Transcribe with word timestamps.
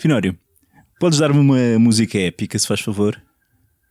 Finório, 0.00 0.34
podes 0.98 1.18
dar-me 1.18 1.38
uma 1.38 1.78
música 1.78 2.18
épica, 2.18 2.58
se 2.58 2.66
faz 2.66 2.80
favor? 2.80 3.20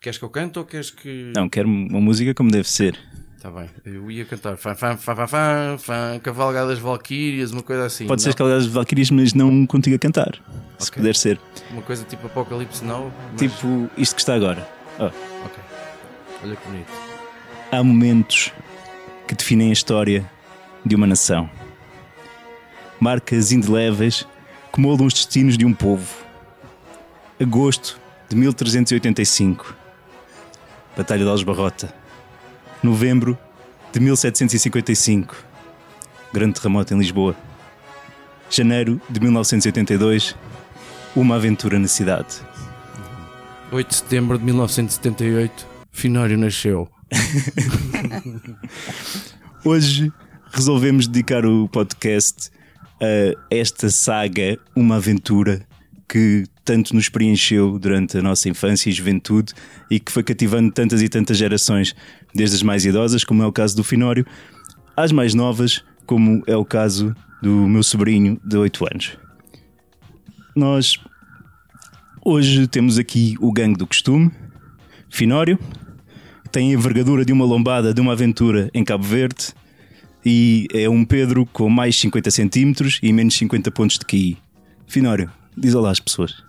Queres 0.01 0.17
que 0.17 0.25
eu 0.25 0.29
cante 0.29 0.57
ou 0.57 0.65
queres 0.65 0.89
que. 0.89 1.31
Não, 1.35 1.47
quero 1.47 1.67
uma 1.67 2.01
música 2.01 2.33
como 2.33 2.49
deve 2.49 2.67
ser. 2.67 2.97
Tá 3.41 3.49
bem, 3.49 3.69
eu 3.85 4.11
ia 4.11 4.25
cantar 4.25 4.57
fã, 4.57 4.75
fã, 4.75 4.97
fã, 4.97 5.15
fã, 5.15 5.25
fã, 5.27 5.77
fã, 5.79 6.19
Cavalgadas 6.21 6.77
Valquírias, 6.77 7.51
uma 7.51 7.63
coisa 7.63 7.85
assim. 7.85 8.05
Pode 8.05 8.21
ser 8.21 8.35
Não, 8.37 8.59
de 8.59 8.67
Valkyries, 8.67 9.09
mas 9.11 9.33
não 9.33 9.65
contigo 9.65 9.95
a 9.95 9.99
cantar. 9.99 10.33
Se 10.77 10.89
Ok. 10.89 10.99
puder 11.01 11.15
ser. 11.15 11.39
Uma 11.71 11.81
coisa 11.81 12.03
tipo 12.03 12.27
Apocalipse 12.27 12.83
Now. 12.83 13.09
mas- 13.31 13.39
Tipo 13.39 13.89
isto 13.97 14.15
que 14.15 14.21
está 14.21 14.33
agora. 14.35 14.67
Oh, 14.99 15.05
Ok. 15.05 15.63
Olha 16.43 16.55
que 16.55 16.67
bonito. 16.67 16.91
há 17.71 17.81
momentos 17.83 18.51
que 19.25 19.33
definem 19.35 19.69
a 19.69 19.73
história 19.73 20.29
de 20.85 20.95
uma 20.95 21.07
nação. 21.07 21.49
Marcas 22.99 23.53
indeléveis 23.53 24.27
que 24.73 24.81
moldam 24.81 25.07
os 25.07 25.13
destinos 25.13 25.57
de 25.57 25.65
um 25.65 25.73
povo. 25.73 26.13
Agosto 27.41 27.97
de 28.27 28.35
1385. 28.35 29.73
Batalha 30.97 31.23
de 31.23 31.29
Aljubarrota. 31.29 31.93
Novembro 32.81 33.37
de 33.91 33.99
1755. 33.99 35.35
Grande 36.31 36.53
terremoto 36.53 36.93
em 36.93 36.97
Lisboa. 36.97 37.35
Janeiro 38.49 39.01
de 39.09 39.19
1982. 39.19 40.35
Uma 41.15 41.35
aventura 41.35 41.77
na 41.77 41.87
cidade. 41.87 42.41
8 43.71 43.87
de 43.87 43.95
setembro 43.95 44.37
de 44.37 44.45
1978, 44.45 45.67
Finório 45.91 46.37
nasceu. 46.37 46.89
Hoje 49.65 50.11
resolvemos 50.51 51.07
dedicar 51.07 51.45
o 51.45 51.67
podcast 51.67 52.49
a 53.01 53.35
esta 53.51 53.89
saga, 53.89 54.57
uma 54.75 54.95
aventura 54.95 55.67
que 56.09 56.45
tanto 56.65 56.95
nos 56.95 57.07
preencheu 57.07 57.77
durante 57.77 58.17
a 58.17 58.21
nossa 58.21 58.49
infância 58.49 58.89
e 58.89 58.91
juventude 58.91 59.53
e 59.89 59.99
que 59.99 60.11
foi 60.11 60.23
cativando 60.23 60.71
tantas 60.71 61.03
e 61.03 61.07
tantas 61.07 61.37
gerações, 61.37 61.95
desde 62.33 62.55
as 62.55 62.63
mais 62.63 62.83
idosas, 62.83 63.23
como 63.23 63.43
é 63.43 63.45
o 63.45 63.51
caso 63.51 63.75
do 63.75 63.83
Finório, 63.83 64.25
às 64.97 65.11
mais 65.11 65.35
novas, 65.35 65.83
como 66.07 66.43
é 66.47 66.57
o 66.57 66.65
caso 66.65 67.15
do 67.41 67.67
meu 67.67 67.83
sobrinho 67.83 68.41
de 68.43 68.57
8 68.57 68.85
anos. 68.91 69.17
Nós 70.55 70.97
hoje 72.25 72.67
temos 72.67 72.97
aqui 72.97 73.35
o 73.39 73.51
gangue 73.51 73.77
do 73.77 73.85
costume, 73.85 74.31
Finório, 75.11 75.59
tem 76.51 76.71
a 76.71 76.73
envergadura 76.73 77.23
de 77.23 77.31
uma 77.31 77.45
lombada 77.45 77.93
de 77.93 78.01
uma 78.01 78.13
aventura 78.13 78.69
em 78.73 78.83
Cabo 78.83 79.03
Verde 79.03 79.53
e 80.25 80.67
é 80.73 80.89
um 80.89 81.05
Pedro 81.05 81.45
com 81.45 81.69
mais 81.69 81.95
50 81.97 82.31
centímetros 82.31 82.99
e 83.03 83.13
menos 83.13 83.35
50 83.35 83.69
pontos 83.71 83.99
de 83.99 84.05
QI. 84.05 84.37
Finório, 84.87 85.31
diz 85.57 85.73
olá 85.75 85.91
às 85.91 85.99
pessoas. 85.99 86.43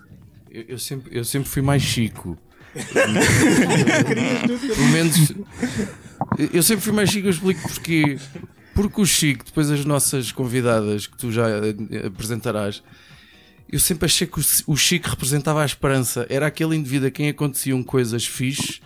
Eu, 0.50 0.64
eu 0.68 0.78
sempre, 0.78 1.16
eu 1.16 1.24
sempre 1.24 1.48
fui 1.48 1.62
mais 1.62 1.82
chico. 1.82 2.36
Pelo 4.74 4.88
menos. 4.92 5.32
Eu 6.52 6.62
sempre 6.62 6.84
fui 6.84 6.92
mais 6.92 7.10
chico, 7.10 7.26
eu 7.26 7.30
explico 7.30 7.62
porquê. 7.62 8.18
Porque 8.74 9.00
o 9.00 9.04
Chico, 9.06 9.44
depois 9.44 9.70
as 9.70 9.84
nossas 9.84 10.30
convidadas 10.32 11.06
que 11.06 11.16
tu 11.16 11.30
já 11.32 11.48
eh, 11.48 12.06
apresentarás, 12.06 12.82
eu 13.70 13.80
sempre 13.80 14.06
achei 14.06 14.26
que 14.26 14.38
o- 14.38 14.44
o 14.72 14.76
Chico 14.76 15.08
representava 15.08 15.62
a 15.62 15.66
esperança. 15.66 16.24
Era 16.30 16.46
aquele 16.46 16.76
indivíduo 16.76 17.08
a 17.08 17.10
quem 17.10 17.28
aconteciam 17.28 17.82
coisas 17.82 18.24
fixes 18.26 18.80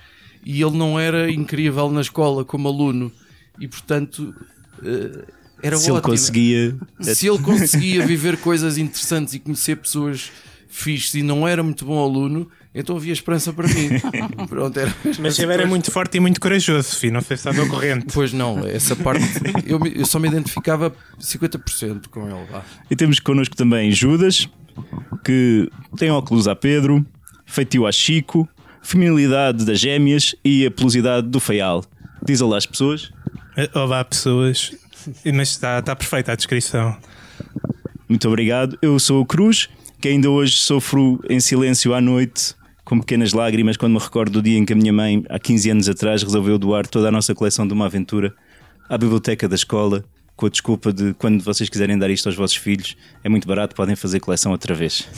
e 0.45 0.61
ele 0.63 0.77
não 0.77 0.99
era 0.99 1.31
incrível 1.31 1.91
na 1.91 2.01
escola 2.01 2.45
como 2.45 2.67
aluno 2.69 3.13
e 3.61 3.69
portanto 3.69 4.35
eh, 4.83 5.25
era 5.67 5.77
Se 5.77 5.85
ele 5.91 5.99
ótimo. 5.99 6.11
conseguia. 6.13 6.77
Se 7.01 7.27
ele 7.29 7.39
conseguia 7.39 8.07
viver 8.07 8.37
coisas 8.39 8.79
interessantes 8.79 9.35
e 9.35 9.39
conhecer 9.39 9.77
pessoas 9.77 10.31
fixes 10.69 11.15
e 11.15 11.23
não 11.23 11.47
era 11.47 11.63
muito 11.63 11.85
bom 11.85 12.03
aluno, 12.03 12.49
então 12.75 12.97
havia 12.97 13.13
esperança 13.13 13.53
para 13.53 13.69
mim. 13.69 13.89
Pronto, 14.49 14.79
era 14.79 14.93
Mas 15.21 15.39
ele 15.39 15.53
era 15.53 15.67
muito 15.67 15.91
forte 15.93 16.17
e 16.17 16.21
muito 16.21 16.41
corajoso, 16.41 16.97
filho. 16.97 17.13
Não 17.15 17.21
sei 17.21 17.37
se 17.37 17.49
estava 17.49 17.69
corrente. 17.69 18.07
Pois 18.13 18.33
não, 18.33 18.67
essa 18.67 18.97
parte 18.97 19.23
eu, 19.67 19.79
me- 19.79 19.93
eu 19.95 20.05
só 20.05 20.19
me 20.19 20.29
identificava 20.29 20.93
50% 21.21 22.09
com 22.11 22.29
ele. 22.29 22.45
Vá. 22.51 22.63
E 22.91 22.97
temos 22.97 23.21
connosco 23.21 23.55
também 23.57 23.93
Judas, 23.93 24.49
que 25.25 25.71
tem 25.97 26.11
óculos 26.11 26.49
a 26.49 26.57
Pedro, 26.57 27.07
feitio 27.47 27.87
a 27.87 27.93
Chico, 27.93 28.49
feminilidade 28.83 29.65
das 29.65 29.79
gêmeas 29.79 30.35
e 30.45 30.67
a 30.67 30.71
pelosidade 30.71 31.29
do 31.29 31.39
feial. 31.41 31.85
Diz 32.27 32.41
olá 32.41 32.57
às 32.59 32.67
pessoas. 32.67 33.11
Olá, 33.75 34.05
pessoas. 34.05 34.73
Mas 35.35 35.51
está, 35.51 35.79
está 35.79 35.95
perfeita 35.95 36.33
a 36.33 36.37
descrição. 36.37 36.97
Muito 38.09 38.29
obrigado. 38.29 38.79
Eu 38.83 38.99
sou 38.99 39.23
o 39.23 39.27
Cruz, 39.27 39.69
que 40.01 40.09
ainda 40.09 40.31
hoje 40.31 40.57
sofro 40.57 41.21
em 41.29 41.41
silêncio 41.41 41.95
à 41.95 42.01
noite, 42.01 42.55
com 42.85 43.01
pequenas 43.01 43.33
lágrimas, 43.33 43.77
quando 43.77 43.95
me 43.95 43.99
recordo 43.99 44.33
do 44.33 44.43
dia 44.43 44.59
em 44.59 44.65
que 44.65 44.73
a 44.73 44.77
minha 44.77 44.93
mãe, 44.93 45.25
há 45.29 45.39
15 45.39 45.71
anos 45.71 45.89
atrás, 45.89 46.23
resolveu 46.23 46.59
doar 46.59 46.87
toda 46.87 47.09
a 47.09 47.11
nossa 47.11 47.35
coleção 47.35 47.67
de 47.67 47.73
uma 47.73 47.87
aventura 47.87 48.35
à 48.89 48.99
biblioteca 48.99 49.49
da 49.49 49.55
escola, 49.55 50.05
com 50.37 50.47
a 50.47 50.49
desculpa 50.49 50.93
de 50.93 51.15
quando 51.15 51.43
vocês 51.43 51.69
quiserem 51.69 51.97
dar 51.97 52.11
isto 52.11 52.29
aos 52.29 52.37
vossos 52.37 52.57
filhos, 52.57 52.97
é 53.23 53.29
muito 53.29 53.47
barato, 53.47 53.75
podem 53.75 53.95
fazer 53.95 54.21
coleção 54.21 54.53
outra 54.53 54.75
vez. 54.75 55.09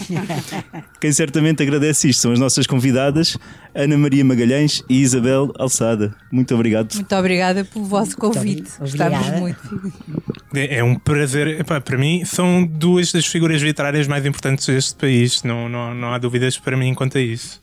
Quem 1.01 1.11
certamente 1.11 1.63
agradece 1.63 2.11
isto 2.11 2.21
são 2.21 2.33
as 2.33 2.39
nossas 2.39 2.67
convidadas, 2.67 3.39
Ana 3.75 3.97
Maria 3.97 4.25
Magalhães 4.25 4.83
e 4.89 5.01
Isabel 5.01 5.53
Alçada. 5.59 6.15
Muito 6.31 6.55
obrigado. 6.55 6.95
Muito 6.95 7.15
obrigada 7.15 7.65
pelo 7.65 7.85
vosso 7.85 8.17
convite. 8.17 8.71
Gostamos 8.79 9.41
muito. 9.41 9.59
É 10.55 10.77
é 10.77 10.85
um 10.85 10.95
prazer. 10.95 11.61
Epá, 11.61 11.81
para 11.81 11.97
mim, 11.97 12.25
são 12.25 12.67
duas 12.67 13.13
das 13.13 13.27
figuras 13.27 13.63
literárias 13.63 14.07
mais 14.07 14.25
importantes 14.27 14.67
deste 14.67 14.95
país. 14.97 15.43
Não, 15.43 15.69
não, 15.69 15.95
não 15.95 16.13
há 16.13 16.19
dúvidas 16.19 16.59
para 16.59 16.77
mim 16.77 16.95
quanto 16.95 17.19
a 17.19 17.21
isso. 17.21 17.61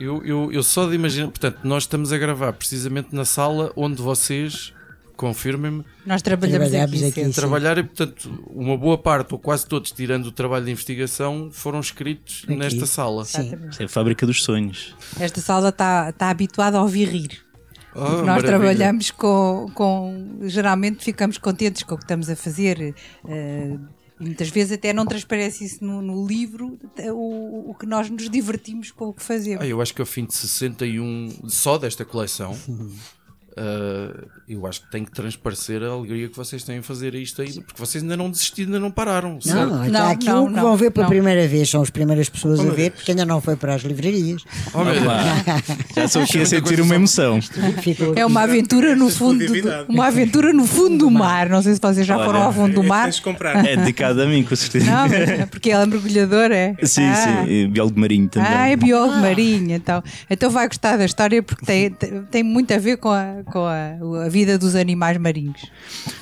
Eu, 0.00 0.24
eu, 0.24 0.52
eu 0.52 0.62
só 0.62 0.88
de 0.88 0.94
imaginar, 0.94 1.26
portanto, 1.26 1.58
nós 1.64 1.82
estamos 1.82 2.12
a 2.12 2.18
gravar 2.18 2.52
precisamente 2.52 3.08
na 3.12 3.24
sala 3.24 3.72
onde 3.74 4.00
vocês, 4.00 4.72
confirmem-me, 5.18 5.84
Nós 6.06 6.22
trabalhamos, 6.22 6.68
Trabalhamos 6.70 6.94
aqui, 6.96 7.04
aqui, 7.06 7.14
sempre. 7.14 7.32
sim. 7.32 7.40
trabalharem, 7.40 7.84
portanto, 7.84 8.44
uma 8.50 8.76
boa 8.78 8.96
parte, 8.96 9.34
ou 9.34 9.38
quase 9.38 9.66
todos, 9.66 9.90
tirando 9.92 10.26
o 10.26 10.32
trabalho 10.32 10.64
de 10.64 10.70
investigação, 10.70 11.50
foram 11.52 11.80
escritos 11.80 12.44
nesta 12.48 12.86
sala. 12.86 13.24
Sim. 13.24 13.52
Isto 13.68 13.82
é 13.82 13.84
a 13.86 13.88
fábrica 13.88 14.24
dos 14.26 14.42
sonhos. 14.42 14.94
Esta 15.20 15.40
sala 15.40 15.68
está 15.68 16.08
está 16.08 16.30
habituada 16.30 16.78
a 16.78 16.82
ouvir 16.82 17.08
rir. 17.08 17.38
Ah, 17.94 18.00
Nós 18.00 18.24
maravilha. 18.26 18.48
trabalhamos 18.48 19.10
com, 19.10 19.66
com. 19.74 20.38
Geralmente 20.44 21.04
ficamos 21.04 21.36
contentes 21.36 21.82
com 21.82 21.94
o 21.94 21.98
que 21.98 22.04
estamos 22.04 22.30
a 22.30 22.36
fazer. 22.36 22.94
e 23.26 24.24
muitas 24.24 24.48
vezes 24.50 24.72
até 24.72 24.92
não 24.92 25.06
transparece 25.06 25.64
isso 25.64 25.84
no, 25.84 26.02
no 26.02 26.26
livro 26.26 26.76
o, 27.12 27.70
o 27.70 27.74
que 27.74 27.86
nós 27.86 28.10
nos 28.10 28.28
divertimos 28.28 28.90
com 28.90 29.06
o 29.08 29.12
que 29.12 29.22
fazemos. 29.22 29.62
Ah, 29.62 29.66
eu 29.66 29.80
acho 29.80 29.94
que 29.94 30.00
ao 30.00 30.06
fim 30.06 30.24
de 30.24 30.34
61 30.34 31.48
só 31.48 31.78
desta 31.78 32.04
coleção, 32.04 32.56
ah, 33.58 34.24
eu 34.48 34.66
acho 34.66 34.82
que 34.82 34.90
tem 34.90 35.04
que 35.04 35.10
transparecer 35.10 35.82
a 35.82 35.88
alegria 35.88 36.28
que 36.28 36.36
vocês 36.36 36.62
têm 36.62 36.78
a 36.78 36.82
fazer 36.82 37.14
isto 37.14 37.42
ainda, 37.42 37.60
porque 37.62 37.78
vocês 37.80 38.02
ainda 38.02 38.16
não 38.16 38.30
desistiram, 38.30 38.68
ainda 38.68 38.80
não 38.80 38.90
pararam. 38.90 39.40
certo? 39.40 39.56
Não, 39.58 39.76
Não, 39.78 39.86
está 39.86 40.10
aqui 40.10 40.26
não, 40.26 40.46
que 40.46 40.52
não, 40.54 40.62
vão 40.62 40.76
ver 40.76 40.90
pela 40.90 41.04
não. 41.04 41.10
primeira 41.10 41.46
vez, 41.48 41.68
são 41.68 41.82
as 41.82 41.90
primeiras 41.90 42.28
pessoas 42.28 42.60
a 42.60 42.64
ver, 42.70 42.92
porque 42.92 43.10
ainda 43.10 43.24
não 43.26 43.40
foi 43.40 43.56
para 43.56 43.74
as 43.74 43.82
livrarias. 43.82 44.42
Oh. 44.72 44.84
Já 45.94 46.08
sou 46.08 46.22
aqui 46.22 46.40
a 46.40 46.46
sentir 46.46 46.80
uma 46.80 46.94
emoção. 46.94 47.38
É 48.16 48.24
uma 48.24 48.42
aventura 48.42 48.94
no 48.94 49.10
fundo, 49.10 49.44
do- 49.46 49.86
uma 49.92 50.06
aventura 50.06 50.52
no 50.52 50.66
fundo 50.66 50.98
do 50.98 51.10
mar. 51.10 51.48
Não 51.48 51.62
sei 51.62 51.74
se 51.74 51.80
vocês 51.80 52.06
já 52.06 52.16
Olha, 52.16 52.26
foram 52.26 52.42
ao 52.42 52.52
fundo 52.52 52.74
do 52.74 52.82
mar. 52.84 53.10
De 53.10 53.20
comprar. 53.22 53.48
É 53.68 53.76
dedicado 53.76 54.22
a 54.22 54.26
mim, 54.26 54.42
com 54.44 54.54
certeza. 54.54 54.86
Não, 54.90 55.08
mas- 55.08 55.48
porque 55.50 55.70
ela 55.70 55.82
é 55.82 55.86
mergulhadora, 55.86 56.54
é? 56.56 56.76
Sim, 56.84 57.04
Ah. 57.04 57.44
sim, 57.44 57.50
e 57.50 57.66
biólogo 57.68 57.98
marinho 57.98 58.28
também. 58.28 58.48
Ah, 58.50 58.68
é 58.68 58.76
biólogo 58.76 59.18
marinho, 59.18 59.74
então. 59.74 60.02
Então 60.30 60.48
vai 60.50 60.66
gostar 60.68 60.96
da 60.96 61.04
história 61.04 61.42
porque 61.42 61.64
tem, 61.66 61.90
tem, 61.90 62.22
tem 62.30 62.42
muito 62.42 62.72
a 62.72 62.78
ver 62.78 62.96
com, 62.98 63.10
a, 63.10 63.42
com 63.48 63.64
a, 63.64 64.24
a 64.24 64.28
vida 64.28 64.58
dos 64.58 64.74
animais 64.74 65.16
marinhos. 65.18 65.60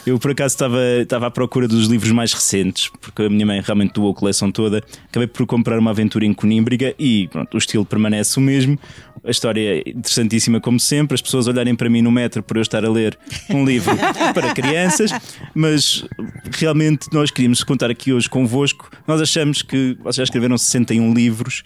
Eu 0.06 0.18
por 0.18 0.30
acaso 0.30 0.54
estava, 0.54 0.80
estava 1.02 1.26
à 1.26 1.30
procura 1.30 1.68
dos 1.68 1.86
livros 1.86 2.12
mais 2.12 2.32
recentes, 2.32 2.90
porque 3.00 3.22
a 3.22 3.30
minha 3.30 3.44
mãe 3.44 3.60
realmente 3.60 3.94
doou 3.94 4.12
a 4.12 4.14
coleção 4.14 4.50
toda. 4.50 4.82
Acabei 5.08 5.26
por 5.26 5.46
comprar 5.46 5.78
uma 5.78 5.90
aventura 5.90 6.24
em 6.24 6.32
Conímbriga 6.32 6.94
e 6.98 7.28
pronto, 7.28 7.54
o 7.54 7.58
estilo 7.58 7.84
permanece 7.84 8.38
o 8.38 8.40
mesmo. 8.40 8.78
A 9.24 9.30
história 9.30 9.60
é 9.60 9.90
interessantíssima, 9.90 10.60
como 10.60 10.78
sempre. 10.78 11.14
As 11.14 11.22
pessoas 11.22 11.48
olharem 11.48 11.74
para 11.74 11.90
mim 11.90 12.02
no 12.02 12.12
metro 12.12 12.42
por 12.42 12.56
eu 12.56 12.62
estar 12.62 12.84
a 12.84 12.90
ler 12.90 13.18
um 13.50 13.64
livro 13.64 13.96
para 14.32 14.54
crianças, 14.54 15.10
mas 15.54 16.04
realmente 16.52 17.08
nós 17.12 17.30
queríamos 17.30 17.64
contar 17.64 17.90
aqui 17.90 18.12
hoje 18.12 18.30
convosco. 18.30 18.88
Nós 19.06 19.20
achamos 19.20 19.62
que 19.62 19.96
vocês 20.00 20.16
já 20.16 20.22
escreveram 20.24 20.56
61 20.56 21.12
livros, 21.12 21.64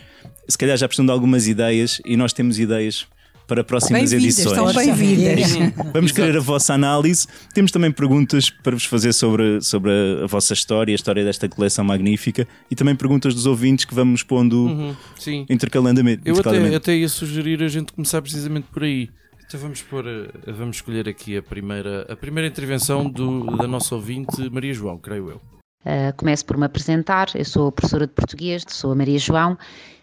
se 0.48 0.56
calhar 0.56 0.76
já 0.76 0.88
precisam 0.88 1.06
de 1.06 1.12
algumas 1.12 1.46
ideias 1.46 2.00
e 2.04 2.16
nós 2.16 2.32
temos 2.32 2.58
ideias 2.58 3.06
para 3.50 3.64
próximas 3.64 4.12
edições. 4.12 4.54
são 4.54 4.72
bem-vindas. 4.72 5.50
Vamos 5.92 6.12
querer 6.12 6.36
a 6.36 6.40
vossa 6.40 6.72
análise. 6.72 7.26
Temos 7.52 7.72
também 7.72 7.90
perguntas 7.90 8.48
para 8.48 8.76
vos 8.76 8.84
fazer 8.84 9.12
sobre, 9.12 9.60
sobre 9.60 9.90
a, 9.90 10.22
a 10.22 10.26
vossa 10.28 10.52
história, 10.52 10.94
a 10.94 10.94
história 10.94 11.24
desta 11.24 11.48
coleção 11.48 11.84
magnífica 11.84 12.46
e 12.70 12.76
também 12.76 12.94
perguntas 12.94 13.34
dos 13.34 13.46
ouvintes 13.46 13.84
que 13.84 13.92
vamos 13.92 14.22
pondo 14.22 14.66
Uhum, 14.66 14.94
sim. 15.18 15.46
intercalandamente. 15.50 16.22
Eu 16.24 16.38
até, 16.38 16.76
até 16.76 16.96
ia 16.96 17.08
sugerir 17.08 17.60
a 17.64 17.66
gente 17.66 17.92
começar 17.92 18.22
precisamente 18.22 18.68
por 18.72 18.84
aí. 18.84 19.10
Então 19.44 19.58
vamos 19.58 19.82
pôr, 19.82 20.04
vamos 20.46 20.76
escolher 20.76 21.08
aqui 21.08 21.36
a 21.36 21.42
primeira, 21.42 22.06
a 22.08 22.14
primeira 22.14 22.46
intervenção 22.46 23.10
do, 23.10 23.56
da 23.56 23.66
nossa 23.66 23.96
ouvinte 23.96 24.48
Maria 24.48 24.72
João, 24.72 24.96
creio 24.96 25.30
eu. 25.30 25.36
Uh, 25.84 26.14
começo 26.16 26.46
por 26.46 26.56
me 26.56 26.66
apresentar. 26.66 27.30
Eu 27.34 27.44
sou 27.44 27.72
professora 27.72 28.06
de 28.06 28.12
português, 28.12 28.62
sou 28.68 28.92
a 28.92 28.94
Maria 28.94 29.18
João 29.18 29.58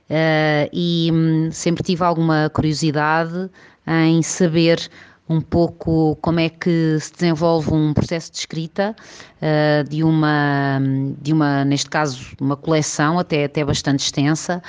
uh, 0.09 0.69
e 0.71 1.09
hum, 1.13 1.49
sempre 1.51 1.83
tive 1.83 2.03
alguma 2.03 2.49
curiosidade 2.49 3.49
em 3.87 4.21
saber 4.21 4.89
um 5.29 5.41
pouco 5.41 6.17
como 6.21 6.39
é 6.39 6.49
que 6.49 6.97
se 7.01 7.11
desenvolve 7.13 7.73
um 7.73 7.93
processo 7.93 8.31
de 8.31 8.37
escrita 8.37 8.95
uh, 9.41 9.89
de 9.89 10.03
uma, 10.03 10.79
de 11.21 11.33
uma, 11.33 11.65
neste 11.65 11.89
caso, 11.89 12.35
uma 12.39 12.55
coleção 12.55 13.19
até, 13.19 13.45
até 13.45 13.63
bastante 13.63 13.99
extensa 14.03 14.61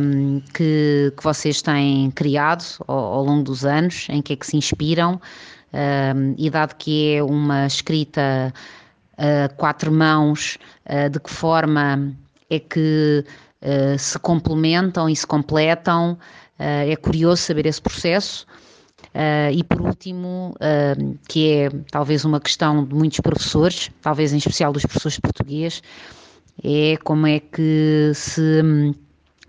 um, 0.00 0.40
que, 0.54 1.12
que 1.16 1.22
vocês 1.22 1.62
têm 1.62 2.10
criado 2.10 2.64
ao, 2.86 2.98
ao 2.98 3.24
longo 3.24 3.44
dos 3.44 3.64
anos, 3.64 4.06
em 4.08 4.22
que 4.22 4.32
é 4.32 4.36
que 4.36 4.46
se 4.46 4.56
inspiram 4.56 5.20
e 6.38 6.48
dado 6.48 6.74
que 6.76 7.14
é 7.14 7.22
uma 7.22 7.66
escrita 7.66 8.54
a 9.18 9.48
quatro 9.56 9.92
mãos, 9.92 10.58
uh, 10.86 11.10
de 11.10 11.18
que 11.18 11.30
forma 11.30 12.12
é 12.48 12.60
que 12.60 13.24
uh, 13.62 13.98
se 13.98 14.18
complementam 14.18 15.08
e 15.08 15.16
se 15.16 15.26
completam. 15.26 16.18
Uh, 16.58 16.90
é 16.90 16.96
curioso 16.96 17.42
saber 17.42 17.66
esse 17.66 17.80
processo. 17.80 18.46
e 19.52 19.64
por 19.64 19.80
último, 19.80 20.54
que 21.28 21.52
é 21.52 21.70
talvez 21.90 22.24
uma 22.24 22.40
questão 22.40 22.84
de 22.84 22.94
muitos 22.94 23.20
professores, 23.20 23.90
talvez 24.02 24.32
em 24.32 24.36
especial 24.36 24.72
dos 24.72 24.84
professores 24.84 25.14
de 25.14 25.20
português, 25.20 25.82
é 26.62 26.96
como 27.04 27.26
é 27.26 27.40
que 27.40 28.12
se 28.14 28.62
hum, 28.62 28.94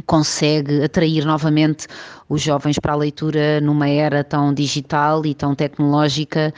consegue 0.06 0.84
atrair 0.84 1.26
novamente 1.26 1.88
os 2.28 2.42
jovens 2.42 2.78
para 2.80 2.94
a 2.94 2.96
leitura 2.96 3.60
numa 3.62 3.90
era 3.90 4.24
tão 4.24 4.54
digital 4.54 5.26
e 5.26 5.34
tão 5.34 5.56
tecnológica 5.56 6.54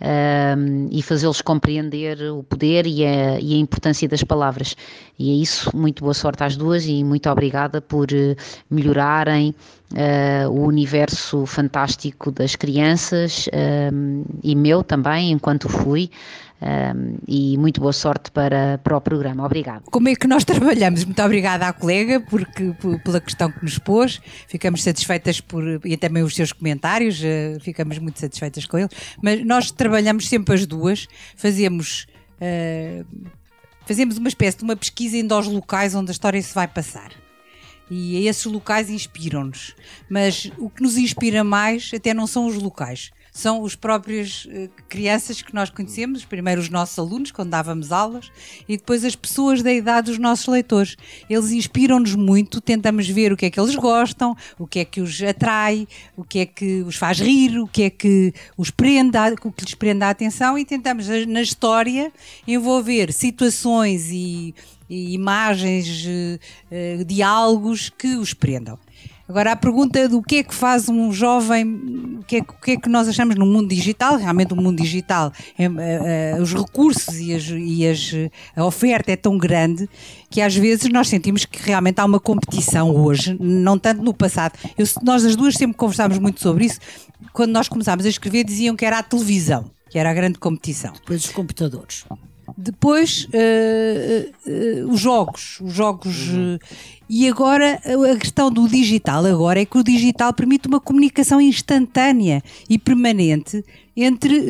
um, 0.00 0.88
e 0.90 1.02
fazê-los 1.02 1.40
compreender 1.40 2.20
o 2.30 2.42
poder 2.42 2.86
e 2.86 3.04
a, 3.04 3.40
e 3.40 3.54
a, 3.54 3.56
importância 3.56 4.08
das 4.08 4.22
palavras. 4.22 4.76
E 5.18 5.30
é 5.30 5.34
isso, 5.34 5.74
muito 5.74 6.02
boa 6.02 6.14
sorte 6.14 6.44
às 6.44 6.56
duas 6.56 6.84
e 6.86 7.02
muito 7.02 7.28
obrigada 7.30 7.80
por 7.80 8.08
uh, 8.12 8.36
melhorarem 8.70 9.54
uh, 9.92 10.50
o 10.50 10.66
universo 10.66 11.46
fantástico 11.46 12.30
das 12.30 12.54
crianças 12.54 13.48
um, 13.92 14.24
e 14.42 14.54
meu 14.54 14.82
também, 14.82 15.32
enquanto 15.32 15.68
fui. 15.68 16.10
Um, 16.60 17.18
e 17.28 17.58
muito 17.58 17.80
boa 17.82 17.92
sorte 17.92 18.30
para, 18.30 18.78
para 18.78 18.96
o 18.96 19.00
programa. 19.00 19.44
Obrigada. 19.44 19.82
Como 19.90 20.08
é 20.08 20.14
que 20.14 20.26
nós 20.26 20.42
trabalhamos? 20.44 21.04
Muito 21.04 21.22
obrigada 21.22 21.68
à 21.68 21.72
colega 21.72 22.20
porque, 22.20 22.72
por, 22.80 22.98
pela 23.00 23.20
questão 23.20 23.50
que 23.50 23.62
nos 23.62 23.78
pôs. 23.78 24.20
Ficamos 24.48 24.82
satisfeitas 24.82 25.40
por 25.40 25.62
e 25.84 25.96
também 25.96 26.22
os 26.22 26.34
seus 26.34 26.52
comentários, 26.52 27.20
uh, 27.20 27.60
ficamos 27.60 27.98
muito 27.98 28.18
satisfeitas 28.18 28.64
com 28.64 28.78
eles. 28.78 28.90
Mas 29.22 29.44
nós 29.44 29.70
trabalhamos 29.70 30.28
sempre 30.28 30.54
as 30.54 30.66
duas, 30.66 31.06
fazemos. 31.36 32.06
Uh, 32.40 33.04
fazemos 33.86 34.16
uma 34.16 34.28
espécie 34.28 34.58
de 34.58 34.64
uma 34.64 34.76
pesquisa 34.76 35.16
em 35.16 35.26
dois 35.26 35.46
locais 35.46 35.94
onde 35.94 36.10
a 36.10 36.12
história 36.12 36.40
se 36.40 36.54
vai 36.54 36.66
passar. 36.66 37.10
E 37.88 38.26
esses 38.26 38.44
locais 38.46 38.90
inspiram-nos. 38.90 39.76
Mas 40.08 40.50
o 40.58 40.68
que 40.68 40.82
nos 40.82 40.96
inspira 40.96 41.44
mais 41.44 41.90
até 41.94 42.12
não 42.12 42.26
são 42.26 42.46
os 42.46 42.56
locais, 42.56 43.12
são 43.36 43.60
os 43.60 43.74
próprias 43.74 44.46
uh, 44.46 44.70
crianças 44.88 45.42
que 45.42 45.54
nós 45.54 45.68
conhecemos, 45.68 46.24
primeiro 46.24 46.60
os 46.60 46.70
nossos 46.70 46.98
alunos, 46.98 47.30
quando 47.30 47.50
dávamos 47.50 47.92
aulas, 47.92 48.32
e 48.66 48.78
depois 48.78 49.04
as 49.04 49.14
pessoas 49.14 49.62
da 49.62 49.72
idade 49.72 50.10
dos 50.10 50.18
nossos 50.18 50.46
leitores. 50.46 50.96
Eles 51.28 51.50
inspiram-nos 51.50 52.14
muito, 52.14 52.60
tentamos 52.60 53.06
ver 53.06 53.32
o 53.32 53.36
que 53.36 53.46
é 53.46 53.50
que 53.50 53.60
eles 53.60 53.76
gostam, 53.76 54.34
o 54.58 54.66
que 54.66 54.78
é 54.78 54.84
que 54.86 55.02
os 55.02 55.22
atrai, 55.22 55.86
o 56.16 56.24
que 56.24 56.38
é 56.38 56.46
que 56.46 56.82
os 56.82 56.96
faz 56.96 57.20
rir, 57.20 57.58
o 57.58 57.68
que 57.68 57.82
é 57.82 57.90
que 57.90 58.32
os 58.56 58.70
prende, 58.70 59.18
o 59.44 59.52
que 59.52 59.64
lhes 59.64 59.74
prende 59.74 60.02
a 60.04 60.10
atenção, 60.10 60.58
e 60.58 60.64
tentamos 60.64 61.06
na 61.26 61.42
história 61.42 62.10
envolver 62.48 63.12
situações 63.12 64.08
e, 64.10 64.54
e 64.88 65.12
imagens, 65.12 66.06
uh, 66.06 67.04
diálogos 67.04 67.90
que 67.90 68.16
os 68.16 68.32
prendam. 68.32 68.78
Agora, 69.28 69.52
a 69.52 69.56
pergunta 69.56 70.08
do 70.08 70.22
que 70.22 70.36
é 70.36 70.42
que 70.44 70.54
faz 70.54 70.88
um 70.88 71.12
jovem, 71.12 72.18
o 72.20 72.24
que 72.24 72.36
é, 72.36 72.40
o 72.40 72.60
que, 72.60 72.70
é 72.72 72.76
que 72.76 72.88
nós 72.88 73.08
achamos 73.08 73.34
no 73.34 73.44
mundo 73.44 73.68
digital, 73.68 74.16
realmente 74.16 74.52
o 74.52 74.56
mundo 74.56 74.80
digital, 74.80 75.32
é, 75.58 75.64
é, 75.64 76.40
os 76.40 76.54
recursos 76.54 77.18
e, 77.18 77.34
as, 77.34 77.44
e 77.48 77.86
as, 77.86 78.12
a 78.54 78.64
oferta 78.64 79.10
é 79.10 79.16
tão 79.16 79.36
grande 79.36 79.88
que 80.30 80.40
às 80.40 80.54
vezes 80.54 80.88
nós 80.92 81.08
sentimos 81.08 81.44
que 81.44 81.60
realmente 81.60 82.00
há 82.00 82.04
uma 82.04 82.20
competição 82.20 82.94
hoje, 82.94 83.36
não 83.40 83.76
tanto 83.76 84.00
no 84.00 84.14
passado. 84.14 84.56
Eu, 84.78 84.86
nós 85.02 85.24
as 85.24 85.34
duas 85.34 85.54
sempre 85.54 85.76
conversámos 85.76 86.18
muito 86.18 86.40
sobre 86.40 86.66
isso. 86.66 86.78
Quando 87.32 87.50
nós 87.50 87.68
começámos 87.68 88.06
a 88.06 88.08
escrever, 88.08 88.44
diziam 88.44 88.76
que 88.76 88.84
era 88.84 88.98
a 88.98 89.02
televisão, 89.02 89.70
que 89.90 89.98
era 89.98 90.10
a 90.10 90.14
grande 90.14 90.38
competição. 90.38 90.92
Depois 90.92 91.24
os 91.24 91.30
computadores. 91.30 92.04
Depois 92.56 93.26
uh, 93.26 93.28
uh, 93.28 94.86
uh, 94.86 94.92
os 94.92 95.00
jogos, 95.00 95.58
os 95.60 95.72
jogos 95.72 96.28
uhum. 96.28 96.58
e 97.08 97.28
agora 97.28 97.80
a 98.12 98.16
questão 98.16 98.50
do 98.50 98.68
digital 98.68 99.24
agora 99.26 99.60
é 99.60 99.64
que 99.64 99.78
o 99.78 99.82
digital 99.82 100.32
permite 100.32 100.68
uma 100.68 100.80
comunicação 100.80 101.40
instantânea 101.40 102.42
e 102.68 102.78
permanente 102.78 103.64
entre 103.96 104.42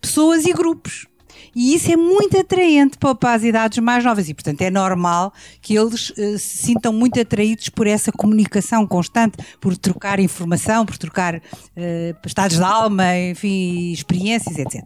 pessoas 0.00 0.44
e 0.46 0.52
grupos. 0.52 1.06
E 1.54 1.74
isso 1.74 1.92
é 1.92 1.96
muito 1.96 2.38
atraente 2.38 2.98
para, 2.98 3.34
as 3.34 3.44
idades 3.44 3.78
mais 3.78 4.04
novas 4.04 4.28
e, 4.28 4.34
portanto, 4.34 4.60
é 4.62 4.70
normal 4.70 5.32
que 5.60 5.76
eles 5.76 6.10
uh, 6.10 6.38
se 6.38 6.58
sintam 6.58 6.92
muito 6.92 7.20
atraídos 7.20 7.68
por 7.68 7.86
essa 7.86 8.10
comunicação 8.10 8.86
constante, 8.86 9.38
por 9.60 9.76
trocar 9.76 10.18
informação, 10.18 10.84
por 10.84 10.98
trocar 10.98 11.36
uh, 11.36 11.40
estados 12.26 12.56
de 12.56 12.62
alma, 12.62 13.16
enfim, 13.16 13.92
experiências, 13.92 14.58
etc 14.58 14.82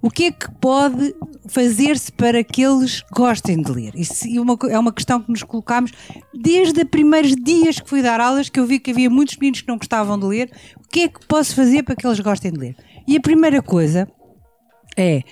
o 0.00 0.10
que 0.10 0.24
é 0.24 0.32
que 0.32 0.50
pode 0.60 1.14
fazer-se 1.48 2.12
para 2.12 2.44
que 2.44 2.62
eles 2.62 3.02
gostem 3.12 3.60
de 3.60 3.72
ler? 3.72 3.92
Isso 3.94 4.24
é 4.70 4.78
uma 4.78 4.92
questão 4.92 5.20
que 5.20 5.30
nos 5.30 5.42
colocamos 5.42 5.92
desde 6.32 6.82
os 6.82 6.88
primeiros 6.88 7.34
dias 7.34 7.80
que 7.80 7.88
fui 7.88 8.02
dar 8.02 8.20
aulas, 8.20 8.48
que 8.48 8.60
eu 8.60 8.66
vi 8.66 8.78
que 8.78 8.92
havia 8.92 9.10
muitos 9.10 9.36
meninos 9.36 9.60
que 9.60 9.68
não 9.68 9.76
gostavam 9.76 10.18
de 10.18 10.26
ler. 10.26 10.50
O 10.76 10.88
que 10.88 11.00
é 11.00 11.08
que 11.08 11.26
posso 11.26 11.54
fazer 11.54 11.82
para 11.82 11.96
que 11.96 12.06
eles 12.06 12.20
gostem 12.20 12.52
de 12.52 12.58
ler? 12.58 12.76
E 13.06 13.16
a 13.16 13.20
primeira 13.20 13.60
coisa 13.60 14.08
é 14.96 15.22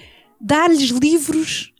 dar-lhes 0.41 0.91
livros 0.91 1.73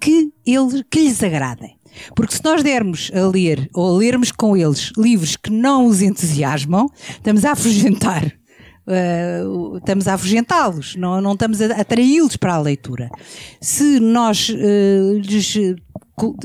que, 0.00 0.30
eles, 0.46 0.84
que 0.90 1.00
lhes 1.00 1.22
agradem. 1.22 1.78
Porque 2.14 2.34
se 2.34 2.44
nós 2.44 2.62
dermos 2.62 3.10
a 3.14 3.26
ler 3.26 3.68
ou 3.74 3.94
a 3.94 3.98
lermos 3.98 4.30
com 4.30 4.56
eles 4.56 4.92
livros 4.96 5.34
que 5.34 5.50
não 5.50 5.86
os 5.86 6.02
entusiasmam, 6.02 6.86
estamos 7.10 7.44
a 7.44 7.52
afugentar 7.52 8.38
Uh, 8.88 9.76
estamos 9.76 10.08
a 10.08 10.14
afugentá-los, 10.14 10.96
não, 10.96 11.20
não 11.20 11.34
estamos 11.34 11.60
a 11.60 11.66
atraí-los 11.66 12.36
para 12.36 12.54
a 12.54 12.58
leitura. 12.58 13.10
Se 13.60 14.00
nós 14.00 14.48
uh, 14.48 15.18
lhes 15.18 15.58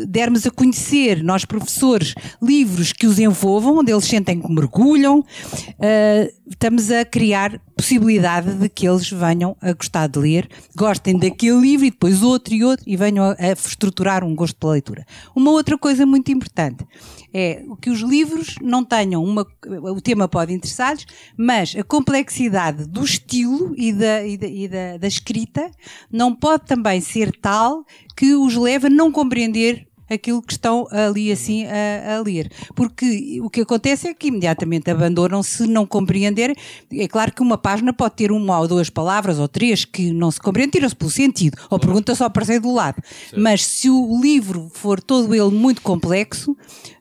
dermos 0.08 0.46
a 0.46 0.52
conhecer, 0.52 1.24
nós 1.24 1.46
professores, 1.46 2.14
livros 2.42 2.94
que 2.94 3.08
os 3.08 3.18
envolvam, 3.18 3.78
onde 3.78 3.92
eles 3.92 4.06
sentem 4.06 4.42
que 4.42 4.52
mergulham, 4.52 5.20
uh, 5.20 6.34
estamos 6.48 6.92
a 6.92 7.06
criar 7.06 7.60
possibilidade 7.76 8.54
de 8.54 8.70
que 8.70 8.88
eles 8.88 9.10
venham 9.10 9.56
a 9.62 9.74
gostar 9.74 10.08
de 10.08 10.20
ler, 10.20 10.50
gostem 10.76 11.18
daquele 11.18 11.60
livro 11.60 11.86
e 11.86 11.92
depois 11.92 12.22
outro 12.22 12.54
e 12.54 12.64
outro 12.64 12.84
e 12.88 12.96
venham 12.96 13.26
a, 13.26 13.36
a 13.40 13.52
estruturar 13.54 14.24
um 14.24 14.36
gosto 14.36 14.56
pela 14.58 14.74
leitura. 14.74 15.06
Uma 15.36 15.52
outra 15.52 15.78
coisa 15.78 16.06
muito 16.06 16.32
importante 16.32 16.86
é 17.34 17.64
que 17.82 17.90
os 17.90 18.02
livros 18.02 18.56
não 18.62 18.84
tenham 18.84 19.24
uma. 19.24 19.46
O 19.66 20.00
tema 20.00 20.28
pode 20.28 20.54
interessar-lhes, 20.54 21.06
mas 21.36 21.76
a 21.76 21.84
complexidade 21.84 22.88
do 22.88 23.04
estilo 23.04 23.74
e 23.76 23.92
da, 23.92 24.26
e 24.26 24.38
da, 24.38 24.48
e 24.48 24.68
da, 24.68 24.98
da 24.98 25.08
escrita 25.08 25.72
não 26.12 26.36
pode 26.36 26.66
também 26.66 27.02
ser 27.02 27.32
tal 27.32 27.84
que 28.16 28.36
os 28.36 28.56
leve 28.56 28.88
a 28.88 28.90
não 28.90 29.12
compreender 29.12 29.88
aquilo 30.10 30.42
que 30.42 30.54
estão 30.54 30.88
ali 30.92 31.32
assim 31.32 31.66
a, 31.66 32.16
a, 32.16 32.22
ler. 32.22 32.52
Porque 32.76 33.40
o 33.42 33.50
que 33.50 33.62
acontece 33.62 34.08
é 34.08 34.14
que 34.14 34.28
imediatamente 34.28 34.90
abandonam 34.90 35.42
se 35.44 35.68
não 35.68 35.86
compreenderem. 35.86 36.56
É 36.92 37.08
claro 37.08 37.34
que 37.34 37.42
uma 37.42 37.58
página 37.58 37.94
pode 37.94 38.16
ter 38.16 38.32
uma 38.32 38.60
ou 38.60 38.68
duas 38.68 38.90
palavras 38.90 39.40
ou 39.40 39.48
três 39.48 39.86
que 39.86 40.12
não 40.12 40.32
se 40.32 40.40
compreendem, 40.40 40.72
tiram-se 40.72 40.96
pelo 40.96 41.12
sentido, 41.12 41.58
ou 41.70 41.80
pergunta 41.80 42.16
só 42.16 42.26
aparecer 42.26 42.60
do 42.60 42.74
lado. 42.74 43.02
Certo. 43.04 43.42
Mas 43.42 43.66
se 43.66 43.90
o 43.90 44.20
livro 44.22 44.70
for 44.74 45.02
todo 45.02 45.34
ele 45.34 45.52
muito 45.52 45.82
complexo, 45.82 46.56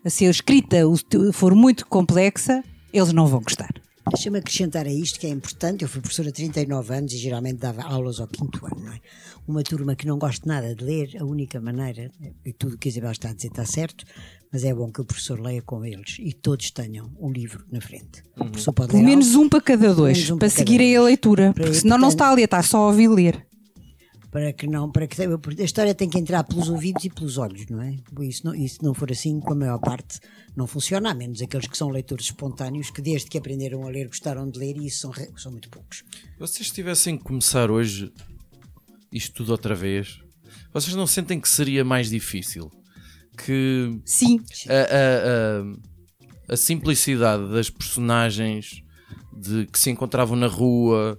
se 0.07 0.27
a 0.27 0.31
escrita 0.31 0.79
for 1.33 1.55
muito 1.55 1.87
complexa, 1.87 2.63
eles 2.93 3.13
não 3.13 3.27
vão 3.27 3.41
gostar. 3.41 3.71
Deixa-me 4.11 4.39
acrescentar 4.39 4.85
a 4.87 4.93
isto 4.93 5.19
que 5.21 5.27
é 5.27 5.31
importante. 5.31 5.83
Eu 5.83 5.89
fui 5.89 6.01
professora 6.01 6.29
há 6.31 6.33
39 6.33 6.95
anos 6.95 7.13
e 7.13 7.19
geralmente 7.19 7.59
dava 7.59 7.83
aulas 7.83 8.19
ao 8.21 8.27
quinto 8.27 8.65
ano, 8.67 8.85
não 8.85 8.93
é? 8.93 9.01
Uma 9.47 9.63
turma 9.63 9.95
que 9.95 10.07
não 10.07 10.19
gosta 10.19 10.47
nada 10.47 10.75
de 10.75 10.85
ler, 10.85 11.17
a 11.21 11.25
única 11.25 11.61
maneira, 11.61 12.11
e 12.45 12.53
tudo 12.53 12.75
o 12.75 12.79
que 12.79 12.89
a 12.89 12.91
Isabel 12.91 13.13
está 13.13 13.31
a 13.31 13.33
dizer 13.33 13.49
está 13.49 13.65
certo, 13.65 14.05
mas 14.53 14.65
é 14.65 14.75
bom 14.75 14.91
que 14.91 15.01
o 15.01 15.05
professor 15.05 15.41
leia 15.41 15.63
com 15.63 15.85
eles 15.85 16.17
e 16.21 16.33
todos 16.33 16.71
tenham 16.73 17.11
um 17.19 17.31
livro 17.31 17.65
na 17.71 17.81
frente. 17.81 18.23
O 18.37 18.45
professor 18.47 18.73
pode 18.73 18.91
Pelo 18.91 19.03
ler 19.03 19.09
menos 19.09 19.29
algo, 19.31 19.43
um 19.45 19.49
para 19.49 19.61
cada 19.61 19.95
dois, 19.95 20.19
um 20.31 20.37
para 20.39 20.49
para 20.49 20.49
seguirem 20.51 20.97
a 20.97 21.03
leitura. 21.03 21.53
Para 21.53 21.65
Porque 21.65 21.77
ir, 21.79 21.81
senão 21.81 21.97
não 21.97 22.09
portanto- 22.09 22.13
está 22.21 22.29
a 22.29 22.35
ler, 22.35 22.45
está 22.45 22.63
só 22.63 22.79
a 22.79 22.87
ouvir 22.89 23.09
ler. 23.09 23.47
para 24.31 24.53
que 24.53 24.67
não, 24.67 24.91
para 24.91 25.07
que 25.07 25.17
a 25.23 25.65
história 25.65 25.95
tem 25.95 26.09
que 26.09 26.19
entrar 26.19 26.43
pelos 26.45 26.69
ouvidos 26.69 27.05
e 27.05 27.11
pelos 27.11 27.37
olhos, 27.39 27.67
não 27.69 27.83
é? 27.83 27.97
Isso 28.21 28.47
não, 28.47 28.55
isso 28.55 28.79
não 28.83 28.95
for 28.95 29.11
assim, 29.13 29.39
com 29.41 29.53
a 29.53 29.57
maior 29.57 29.79
parte 29.79 30.19
não 30.57 30.67
funciona, 30.67 31.11
a 31.11 31.15
menos 31.15 31.41
aqueles 31.41 31.67
que 31.67 31.77
são 31.77 31.89
leitores 31.89 32.27
espontâneos 32.27 32.91
que 32.91 33.01
desde 33.01 33.29
que 33.31 33.39
aprenderam 33.39 33.85
a 33.87 33.89
ler 33.91 34.07
gostaram 34.09 34.49
de 34.51 34.59
ler 34.59 34.77
e 34.77 34.87
isso 34.87 35.01
são, 35.01 35.13
são 35.37 35.53
muito 35.53 35.69
poucos. 35.71 36.05
Vocês 36.39 36.71
tivessem 36.71 37.17
que 37.17 37.25
começar 37.25 37.71
hoje 37.71 38.13
isto 39.13 39.35
tudo 39.35 39.51
outra 39.53 39.75
vez, 39.75 40.21
vocês 40.73 40.95
não 40.95 41.07
sentem 41.07 41.41
que 41.41 41.49
seria 41.49 41.85
mais 41.85 42.09
difícil? 42.11 42.71
Que 43.37 43.99
Sim, 44.05 44.41
a, 44.69 44.73
a- 44.73 46.51
a- 46.51 46.55
a 46.55 46.57
simplicidade 46.57 47.51
das 47.51 47.71
personagens 47.71 48.83
de, 49.33 49.67
que 49.67 49.79
se 49.79 49.91
encontravam 49.91 50.37
na 50.37 50.47
rua, 50.47 51.19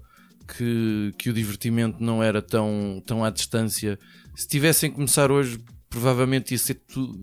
que, 0.58 1.12
que 1.18 1.30
o 1.30 1.34
divertimento 1.34 2.04
não 2.04 2.22
era 2.22 2.42
tão, 2.42 3.02
tão 3.06 3.24
à 3.24 3.30
distância. 3.32 3.98
Se 4.36 4.48
tivessem 4.48 4.90
que 4.90 4.96
começar 4.96 5.32
hoje, 5.32 5.60
provavelmente 5.90 6.52
ia 6.52 6.58
ser 6.58 6.76
tudo. 6.88 7.18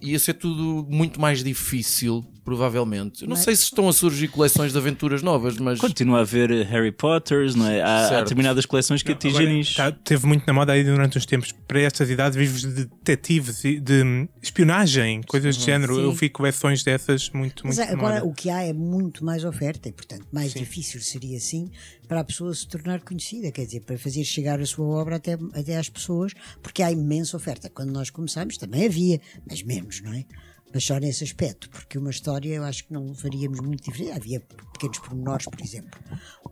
Ia 0.00 0.18
ser 0.18 0.34
tudo 0.34 0.86
muito 0.88 1.20
mais 1.20 1.42
difícil, 1.42 2.24
provavelmente. 2.44 3.22
Eu 3.22 3.28
não 3.28 3.36
sei 3.36 3.54
se 3.56 3.62
estão 3.64 3.88
a 3.88 3.92
surgir 3.92 4.28
coleções 4.28 4.72
de 4.72 4.78
aventuras 4.78 5.22
novas, 5.22 5.56
mas 5.58 5.78
Continua 5.78 6.18
a 6.18 6.20
haver 6.22 6.50
Harry 6.66 6.92
Potters, 6.92 7.54
não 7.54 7.66
é? 7.68 7.80
Há, 7.82 8.20
determinadas 8.20 8.66
coleções 8.66 9.02
que 9.02 9.12
atingem 9.12 9.40
Agora, 9.40 9.52
nisso. 9.56 9.74
tá- 9.76 9.92
teve 9.92 10.26
muito 10.26 10.44
na 10.46 10.52
moda 10.52 10.72
aí 10.72 10.84
durante 10.84 11.18
uns 11.18 11.26
tempos 11.26 11.52
para 11.66 11.80
estas 11.80 12.10
idades 12.10 12.36
vivos 12.36 12.62
de 12.62 12.84
detetives 12.86 13.62
de 13.62 14.02
hum, 14.04 14.28
espionagem, 14.42 15.22
coisas 15.22 15.56
de 15.56 15.64
género. 15.64 15.98
Eu 15.98 16.12
vi 16.12 16.28
coleções 16.28 16.82
dessas 16.82 17.30
muito, 17.30 17.66
Mas 17.66 17.76
muito 17.78 17.88
na 17.88 17.94
agora 17.96 18.14
moda. 18.20 18.26
o 18.26 18.34
que 18.34 18.50
há 18.50 18.62
é 18.62 18.72
muito 18.72 19.24
mais 19.24 19.44
oferta 19.44 19.88
e, 19.88 19.92
portanto, 19.92 20.26
mais 20.32 20.52
difícil 20.52 21.00
seria 21.00 21.36
assim 21.36 21.70
para 22.08 22.20
a 22.20 22.24
pessoa 22.24 22.52
se 22.54 22.66
tornar 22.68 23.00
conhecida, 23.00 23.50
quer 23.50 23.64
dizer, 23.64 23.80
para 23.80 23.96
fazer 23.96 24.22
chegar 24.24 24.60
a 24.60 24.66
sua 24.66 24.84
obra 24.86 25.16
até, 25.16 25.32
até 25.54 25.76
às 25.78 25.88
pessoas, 25.88 26.32
porque 26.62 26.82
há 26.82 26.90
imensa 26.92 27.36
oferta. 27.36 27.70
Quando 27.70 27.90
nós 27.90 28.10
começámos 28.10 28.56
também 28.58 28.84
havia, 28.86 29.20
mas 29.48 29.62
menos, 29.62 30.00
não 30.02 30.12
é? 30.12 30.24
Mas 30.72 30.84
só 30.84 30.98
nesse 30.98 31.22
aspecto, 31.24 31.68
porque 31.70 31.98
uma 31.98 32.10
história 32.10 32.54
eu 32.54 32.64
acho 32.64 32.84
que 32.86 32.92
não 32.92 33.14
faríamos 33.14 33.60
muito 33.60 33.84
diferente. 33.84 34.16
Havia 34.16 34.40
pequenos 34.72 34.98
pormenores, 34.98 35.46
por 35.46 35.60
exemplo. 35.60 36.00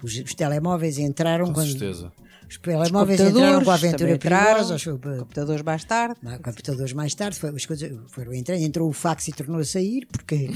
Os, 0.03 0.15
os 0.19 0.35
telemóveis 0.35 0.99
entraram 0.99 1.47
com 1.47 1.55
quando. 1.55 1.71
certeza. 1.71 2.13
Os 2.49 2.59
telemóveis 2.59 3.21
entraram 3.21 3.63
com 3.63 3.71
a 3.71 3.75
aventura 3.75 4.19
perigosa. 4.19 4.75
os- 4.75 4.85
computadores 4.85 5.63
mais 5.63 5.85
tarde. 5.85 6.17
Não, 6.21 6.37
computadores 6.39 6.93
mais 6.93 7.15
tarde, 7.15 7.39
foi, 7.39 7.51
as 7.51 7.65
coisas 7.65 7.93
foram 8.09 8.35
entrando, 8.35 8.61
entrou 8.61 8.89
o 8.89 8.93
fax 8.93 9.29
e 9.29 9.33
tornou 9.33 9.61
a 9.61 9.65
sair, 9.65 10.05
porque 10.11 10.51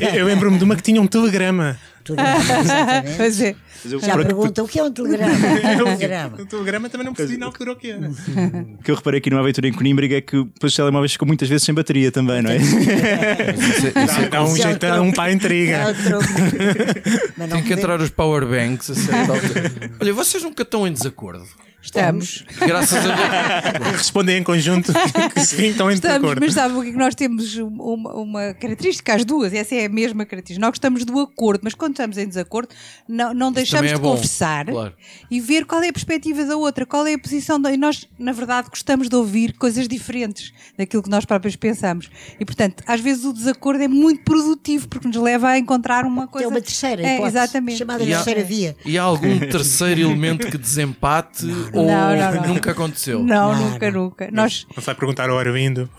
Eu, 0.00 0.08
eu 0.20 0.26
lembro-me 0.26 0.58
de 0.58 0.64
uma 0.64 0.76
que 0.76 0.82
tinha 0.82 1.00
um 1.00 1.06
telegrama. 1.06 1.78
exatamente. 2.60 3.16
Pois 3.16 3.40
é. 3.40 3.54
Eu- 3.90 4.00
Já 4.00 4.16
pergunta 4.16 4.62
o 4.62 4.68
que 4.68 4.78
é 4.78 4.82
um 4.84 4.90
telegrama? 4.92 5.32
Um 5.78 5.96
telegrama. 5.96 6.36
O 6.40 6.46
telegrama 6.46 6.88
também 6.88 7.06
não 7.06 7.14
percebi 7.14 7.38
na 7.38 7.46
altura 7.46 7.72
o 7.72 7.76
que 7.76 7.90
era. 7.90 8.08
O 8.10 8.82
que 8.82 8.90
eu 8.90 8.94
reparei 8.96 9.18
aqui 9.18 9.30
numa 9.30 9.40
aventura 9.40 9.68
em 9.68 9.72
Coimbra 9.72 10.06
é 10.06 10.20
que 10.20 10.36
depois 10.44 10.72
os 10.72 10.76
telemóveis 10.76 11.12
ficam 11.12 11.26
muitas 11.26 11.48
vezes 11.48 11.64
sem 11.64 11.74
bateria 11.74 12.10
também, 12.10 12.42
não 12.42 12.50
é? 12.50 12.56
É- 12.56 12.58
isso 12.58 14.20
é- 14.20 14.28
Dá, 14.28 14.44
um 14.44 14.56
é 14.56 14.60
jeitão 14.60 15.12
para 15.12 15.24
a 15.24 15.30
É 15.30 15.32
intriga. 15.32 15.94
não 17.38 17.48
Tem 17.48 17.62
que 17.62 17.72
entrar 17.72 18.00
os 18.00 18.10
powerbanks 18.10 18.90
a 18.90 18.94
certa 18.94 19.32
altura. 19.32 19.72
Olha, 20.00 20.12
vocês 20.12 20.42
nunca 20.42 20.62
estão 20.62 20.86
em 20.86 20.92
desacordo. 20.92 21.44
Estamos. 21.80 22.44
Graças 22.58 22.98
a 23.06 23.70
Deus. 23.78 23.92
Respondem 23.96 24.38
em 24.38 24.42
conjunto 24.42 24.92
que 25.32 25.40
sim, 25.40 25.66
estão 25.68 25.90
em 25.90 25.94
Estamos, 25.94 26.16
acordo. 26.18 26.40
mas 26.40 26.52
sabe 26.52 26.74
o 26.74 26.82
que 26.82 26.88
é 26.88 26.92
que 26.92 26.98
nós 26.98 27.14
temos 27.14 27.56
uma, 27.56 28.14
uma 28.14 28.54
característica, 28.54 29.14
as 29.14 29.24
duas, 29.24 29.54
essa 29.54 29.74
é 29.76 29.86
a 29.86 29.88
mesma 29.88 30.26
característica. 30.26 30.64
Nós 30.66 30.74
estamos 30.74 31.04
do 31.04 31.18
acordo, 31.20 31.60
mas 31.62 31.74
quando 31.74 31.92
estamos 31.92 32.18
em 32.18 32.26
desacordo, 32.26 32.68
não, 33.08 33.32
não 33.32 33.52
deixamos 33.52 33.90
é 33.90 33.94
de 33.94 34.00
bom, 34.00 34.10
conversar 34.16 34.66
claro. 34.66 34.92
e 35.30 35.40
ver 35.40 35.64
qual 35.66 35.82
é 35.82 35.88
a 35.88 35.92
perspectiva 35.92 36.44
da 36.44 36.56
outra, 36.56 36.84
qual 36.84 37.06
é 37.06 37.14
a 37.14 37.18
posição 37.18 37.60
da. 37.60 37.72
E 37.72 37.76
nós, 37.76 38.06
na 38.18 38.32
verdade, 38.32 38.68
gostamos 38.70 39.08
de 39.08 39.14
ouvir 39.14 39.52
coisas 39.54 39.86
diferentes 39.86 40.52
daquilo 40.76 41.02
que 41.02 41.10
nós 41.10 41.24
próprios 41.24 41.54
pensamos. 41.56 42.10
E, 42.40 42.44
portanto, 42.44 42.82
às 42.86 43.00
vezes 43.00 43.24
o 43.24 43.32
desacordo 43.32 43.82
é 43.82 43.88
muito 43.88 44.24
produtivo 44.24 44.88
porque 44.88 45.06
nos 45.06 45.16
leva 45.16 45.48
a 45.50 45.58
encontrar 45.58 46.04
uma 46.04 46.26
Que 46.26 46.32
coisa. 46.32 46.46
é 46.46 46.50
uma 46.50 46.60
terceira 46.60 47.02
É, 47.02 47.14
hipótese, 47.14 47.36
exatamente. 47.38 47.78
chamada 47.78 48.02
E 48.04 48.12
há- 48.12 48.16
terceira 48.16 48.44
via. 48.44 48.76
E 48.84 48.98
há 48.98 49.02
algum 49.04 49.38
terceiro 49.38 50.00
elemento 50.00 50.48
que 50.48 50.58
desempate 50.58 51.46
Não, 51.72 52.16
não, 52.16 52.34
não. 52.42 52.54
nunca 52.54 52.70
aconteceu? 52.72 53.18
Não, 53.22 53.52
Não, 53.54 53.70
nunca, 53.70 53.90
não. 53.90 54.04
nunca. 54.04 54.30
Nós. 54.30 54.66
Não 54.74 54.82
sai 54.82 54.94
perguntar 54.94 55.28
ao 55.30 55.38
Arvindo. 55.38 55.88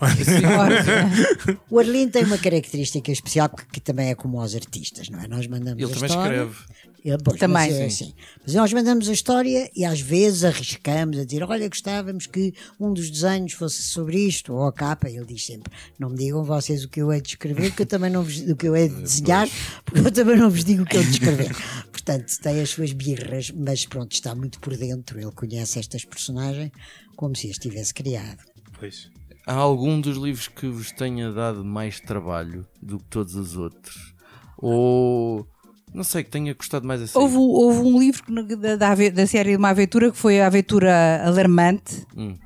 O 1.70 1.78
Arlindo 1.78 2.12
tem 2.12 2.24
uma 2.24 2.38
característica 2.38 3.10
especial 3.10 3.48
que, 3.48 3.64
que 3.66 3.80
também 3.80 4.10
é 4.10 4.14
como 4.14 4.40
aos 4.40 4.54
artistas, 4.54 5.08
não 5.08 5.20
é? 5.20 5.28
Nós 5.28 5.46
mandamos 5.46 5.82
Ele 5.82 5.90
a 5.90 5.94
também 5.94 6.08
história. 6.08 6.36
escreve. 6.44 6.80
Ele, 7.02 7.16
pois, 7.24 7.38
Também. 7.38 7.70
Mas, 7.70 7.74
é 7.78 7.86
assim. 7.86 8.12
mas 8.44 8.54
nós 8.54 8.72
mandamos 8.74 9.08
a 9.08 9.12
história 9.12 9.70
e 9.74 9.86
às 9.86 10.00
vezes 10.00 10.44
arriscamos 10.44 11.18
a 11.18 11.24
dizer: 11.24 11.42
Olha, 11.44 11.66
gostávamos 11.66 12.26
que 12.26 12.52
um 12.78 12.92
dos 12.92 13.10
desenhos 13.10 13.54
fosse 13.54 13.82
sobre 13.82 14.18
isto, 14.18 14.52
ou 14.52 14.66
a 14.66 14.72
capa. 14.72 15.08
Ele 15.08 15.24
diz 15.24 15.46
sempre: 15.46 15.72
Não 15.98 16.10
me 16.10 16.16
digam 16.16 16.44
vocês 16.44 16.84
o 16.84 16.88
que 16.90 17.00
eu 17.00 17.10
hei 17.10 17.22
de 17.22 17.30
escrever, 17.30 17.70
que 17.74 17.82
eu 17.82 17.86
também 17.86 18.10
não 18.10 18.22
vos, 18.22 18.40
o 18.40 18.54
que 18.54 18.68
eu 18.68 18.76
hei 18.76 18.88
de 18.90 18.96
desenhar, 19.00 19.48
porque 19.84 20.08
eu 20.08 20.12
também 20.12 20.36
não 20.36 20.50
vos 20.50 20.62
digo 20.62 20.82
o 20.82 20.86
que 20.86 20.96
eu 20.96 21.00
hei 21.00 21.06
de 21.06 21.12
escrever. 21.14 21.56
Portanto, 21.90 22.32
tem 22.42 22.60
as 22.60 22.68
suas 22.70 22.92
birras, 22.92 23.50
mas 23.50 23.86
pronto, 23.86 24.12
está 24.12 24.34
muito 24.34 24.58
por 24.60 24.76
dentro. 24.76 25.18
Ele 25.18 25.32
conhece 25.32 25.59
estas 25.62 26.04
personagens 26.04 26.70
como 27.16 27.36
se 27.36 27.50
as 27.50 27.58
tivesse 27.58 27.92
criado. 27.92 28.42
Pois. 28.78 29.10
Há 29.46 29.54
algum 29.54 30.00
dos 30.00 30.16
livros 30.16 30.48
que 30.48 30.66
vos 30.66 30.92
tenha 30.92 31.32
dado 31.32 31.64
mais 31.64 32.00
trabalho 32.00 32.66
do 32.80 32.98
que 32.98 33.04
todos 33.04 33.34
os 33.34 33.56
outros? 33.56 34.14
Ou 34.58 35.46
não 35.92 36.04
sei, 36.04 36.22
que 36.22 36.30
tenha 36.30 36.54
custado 36.54 36.86
mais 36.86 37.02
assim? 37.02 37.18
Houve, 37.18 37.36
houve 37.36 37.80
um 37.80 37.98
livro 37.98 38.22
da, 38.56 38.76
da, 38.76 38.94
da 38.94 39.26
série 39.26 39.50
de 39.50 39.56
uma 39.56 39.70
aventura 39.70 40.10
que 40.10 40.16
foi 40.16 40.40
a 40.40 40.46
aventura 40.46 41.22
alarmante. 41.24 42.06
Hum. 42.16 42.36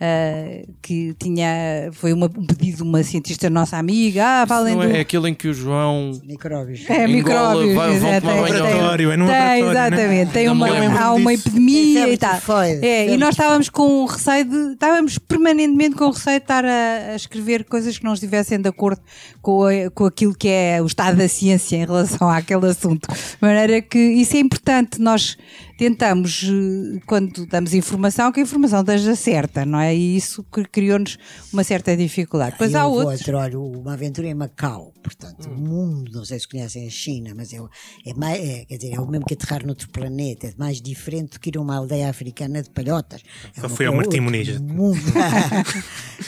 Ah, 0.00 0.64
que 0.80 1.14
tinha 1.18 1.90
foi 1.92 2.12
uma- 2.12 2.26
um 2.26 2.46
pedido 2.46 2.76
de 2.78 2.82
uma 2.82 3.02
cientista 3.02 3.50
nossa 3.50 3.76
amiga 3.76 4.24
ah, 4.24 4.44
valem 4.44 4.76
Não 4.76 4.82
do, 4.86 4.90
é 4.96 5.00
aquele 5.00 5.28
em 5.30 5.34
que 5.34 5.48
o 5.48 5.54
João 5.54 6.12
Micróbios. 6.24 6.88
é, 6.88 7.06
micróbios 7.06 7.74
vai- 7.74 7.98
vão 7.98 8.08
exato, 8.08 8.26
tomar 8.26 8.40
laboratório, 8.42 9.10
é 9.12 9.16
num 9.16 9.26
tem, 9.26 9.34
laboratório, 9.34 9.72
né? 9.72 9.86
exatamente 9.96 10.32
tem 10.32 10.48
uma, 10.48 10.68
há 10.68 11.14
uma 11.14 11.34
disso. 11.34 11.48
epidemia 11.48 12.08
e 12.12 12.16
tal 12.16 12.34
tifoide, 12.36 12.86
é, 12.86 13.08
e 13.12 13.16
nós 13.16 13.30
estávamos 13.30 13.68
com 13.68 14.04
receio 14.04 14.44
de 14.44 14.72
estávamos 14.72 15.18
permanentemente 15.18 15.96
com 15.96 16.10
receio 16.10 16.38
de 16.38 16.44
estar 16.44 16.64
a, 16.64 17.12
a 17.12 17.16
escrever 17.16 17.64
coisas 17.64 17.98
que 17.98 18.04
não 18.04 18.14
estivessem 18.14 18.60
de 18.60 18.68
acordo 18.68 19.00
com, 19.42 19.64
a- 19.64 19.90
com 19.94 20.04
aquilo 20.06 20.34
que 20.34 20.48
é 20.48 20.80
o 20.82 20.86
estado 20.86 21.16
da 21.16 21.28
ciência 21.28 21.76
em 21.76 21.84
relação 21.84 22.28
àquele 22.30 22.66
assunto 22.66 23.08
de 23.08 23.16
maneira 23.40 23.80
que 23.82 23.98
isso 23.98 24.36
é 24.36 24.40
importante 24.40 25.00
nós 25.00 25.36
tentamos, 25.78 26.42
eh, 26.44 27.00
quando 27.06 27.46
damos 27.46 27.72
informação, 27.72 28.30
que 28.32 28.40
a 28.40 28.42
informação 28.42 28.80
esteja 28.80 29.14
certa, 29.16 29.64
não 29.64 29.78
é? 29.78 29.94
E 29.94 30.16
isso 30.16 30.42
cri- 30.44 30.66
criou-nos 30.68 31.16
uma 31.52 31.62
certa 31.64 31.96
dificuldade. 31.96 32.52
Depois 32.52 32.74
há 32.74 32.84
outros. 32.86 33.20
outro, 33.20 33.36
olha, 33.38 33.58
uma 33.58 33.92
aventura 33.94 34.26
em 34.26 34.34
Macau, 34.34 34.92
portanto, 35.02 35.48
Hum. 35.48 35.54
o 35.54 35.58
mundo, 35.58 36.10
não 36.12 36.24
sei 36.24 36.38
se 36.40 36.48
conhecem 36.48 36.86
a 36.86 36.90
China, 36.90 37.32
mas 37.34 37.52
é, 37.52 37.60
o- 37.62 37.70
é, 38.04 38.12
mais, 38.14 38.40
é, 38.44 38.64
quer 38.64 38.76
dizer, 38.76 38.94
é 38.94 39.00
o 39.00 39.06
mesmo 39.06 39.24
que 39.24 39.34
aterrar 39.34 39.64
noutro 39.64 39.88
planeta, 39.88 40.48
é 40.48 40.52
mais 40.58 40.80
diferente 40.82 41.34
do 41.34 41.40
que 41.40 41.48
ir 41.50 41.56
a 41.56 41.60
uma 41.60 41.76
aldeia 41.76 42.10
africana 42.10 42.60
de 42.62 42.70
palhotas. 42.70 43.22
É 43.56 43.60
Só 43.60 43.68
fui 43.68 43.86
ao 43.86 43.94
Martim 43.94 44.18
outro 44.18 44.22
Muniz. 44.24 44.48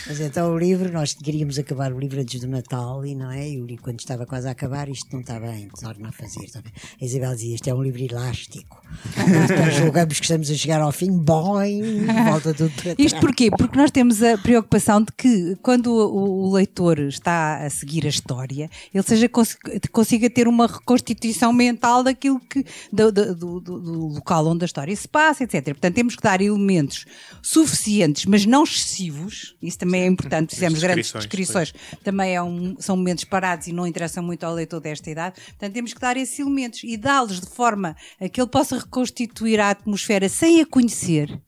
mas 0.07 0.21
então 0.21 0.53
o 0.55 0.59
livro, 0.59 0.93
nós 0.93 1.13
queríamos 1.15 1.59
acabar 1.59 1.93
o 1.93 1.99
livro 1.99 2.21
antes 2.21 2.41
do 2.41 2.47
Natal, 2.47 3.05
e 3.05 3.15
não 3.17 3.31
é? 3.31 3.49
E 3.51 3.61
o 3.61 3.67
livro, 3.67 3.83
quando 3.83 3.99
estava 3.99 4.25
quase 4.27 4.47
a 4.47 4.53
acabar, 4.53 4.89
isto 4.89 5.09
não 5.13 5.21
está 5.21 5.39
bem, 5.41 5.69
torna 5.81 6.09
a 6.09 6.13
fazer. 6.13 6.45
está 6.45 6.63
bem. 6.63 6.73
A 7.01 7.05
Isabel 7.05 7.35
dizia, 7.35 7.55
isto 7.57 7.69
é 7.69 7.75
um 7.75 7.83
livro 7.83 8.03
elástico. 8.03 8.81
Nós 9.49 9.75
julgamos 9.75 10.19
que 10.19 10.25
estamos 10.25 10.51
a 10.51 10.55
chegar 10.55 10.81
ao 10.81 10.93
fim, 10.93 11.11
boing, 11.11 12.07
volta 12.29 12.53
tudo 12.55 12.71
para 12.71 12.83
trás. 12.95 12.97
Isto 12.99 13.21
porquê? 13.21 13.51
Porque 13.51 13.77
nós 13.77 13.91
temos 13.91 14.23
a 14.23 14.37
preocupação 14.39 15.01
de 15.03 15.13
que 15.17 15.57
quando 15.63 15.89
o, 15.89 16.49
o 16.49 16.53
leitor 16.53 16.99
está 17.01 17.59
a 17.65 17.71
seguir 17.71 18.05
a 18.07 18.09
história, 18.09 18.71
ele 18.93 19.03
seja 19.05 19.29
cons- 19.29 19.57
consiga 19.93 20.29
ter 20.31 20.47
uma 20.49 20.67
reconstituição 20.67 21.53
mental 21.53 22.03
daquilo 22.03 22.41
que 22.41 22.65
do, 22.93 23.11
do- 23.13 23.35
do- 23.35 23.61
do- 23.61 24.07
local 24.15 24.47
onde 24.47 24.65
a 24.65 24.67
história 24.67 24.95
se 24.95 25.09
passa, 25.09 25.45
etc. 25.45 25.65
Portanto, 25.65 25.95
temos 25.95 26.17
que 26.17 26.23
dar 26.23 26.41
elementos 26.41 27.05
suficientes, 27.43 28.25
mas 28.27 28.47
não 28.47 28.65
excessivos. 28.65 29.55
Isso 29.61 29.79
também 29.79 30.03
é 30.03 30.07
importante. 30.07 30.55
Fizemos 30.55 30.79
grandes 30.81 31.13
Descrições, 31.13 31.73
descrições. 31.73 32.01
Também 32.05 32.35
é 32.35 32.43
um- 32.43 32.77
são 32.79 32.97
momentos 32.97 33.25
parados 33.25 33.67
e 33.67 33.73
não 33.73 33.87
interessam 33.87 34.23
muito 34.23 34.45
ao 34.45 34.55
leitor 34.55 34.81
desta 34.81 35.11
idade. 35.11 35.37
Portanto, 35.49 35.73
temos 35.73 35.93
que 35.95 36.01
dar 36.01 36.17
esses 36.17 36.39
elementos 36.39 36.83
e 36.85 36.97
dá-los 36.97 37.41
de 37.41 37.47
forma 37.47 37.97
a 38.21 38.29
que 38.29 38.41
ele 38.41 38.49
possa 38.49 38.79
reconstituir 38.79 39.29
a 39.61 39.71
atmosfera 39.71 40.29
sem 40.29 40.61
a 40.61 40.67
conhecer. 40.67 41.41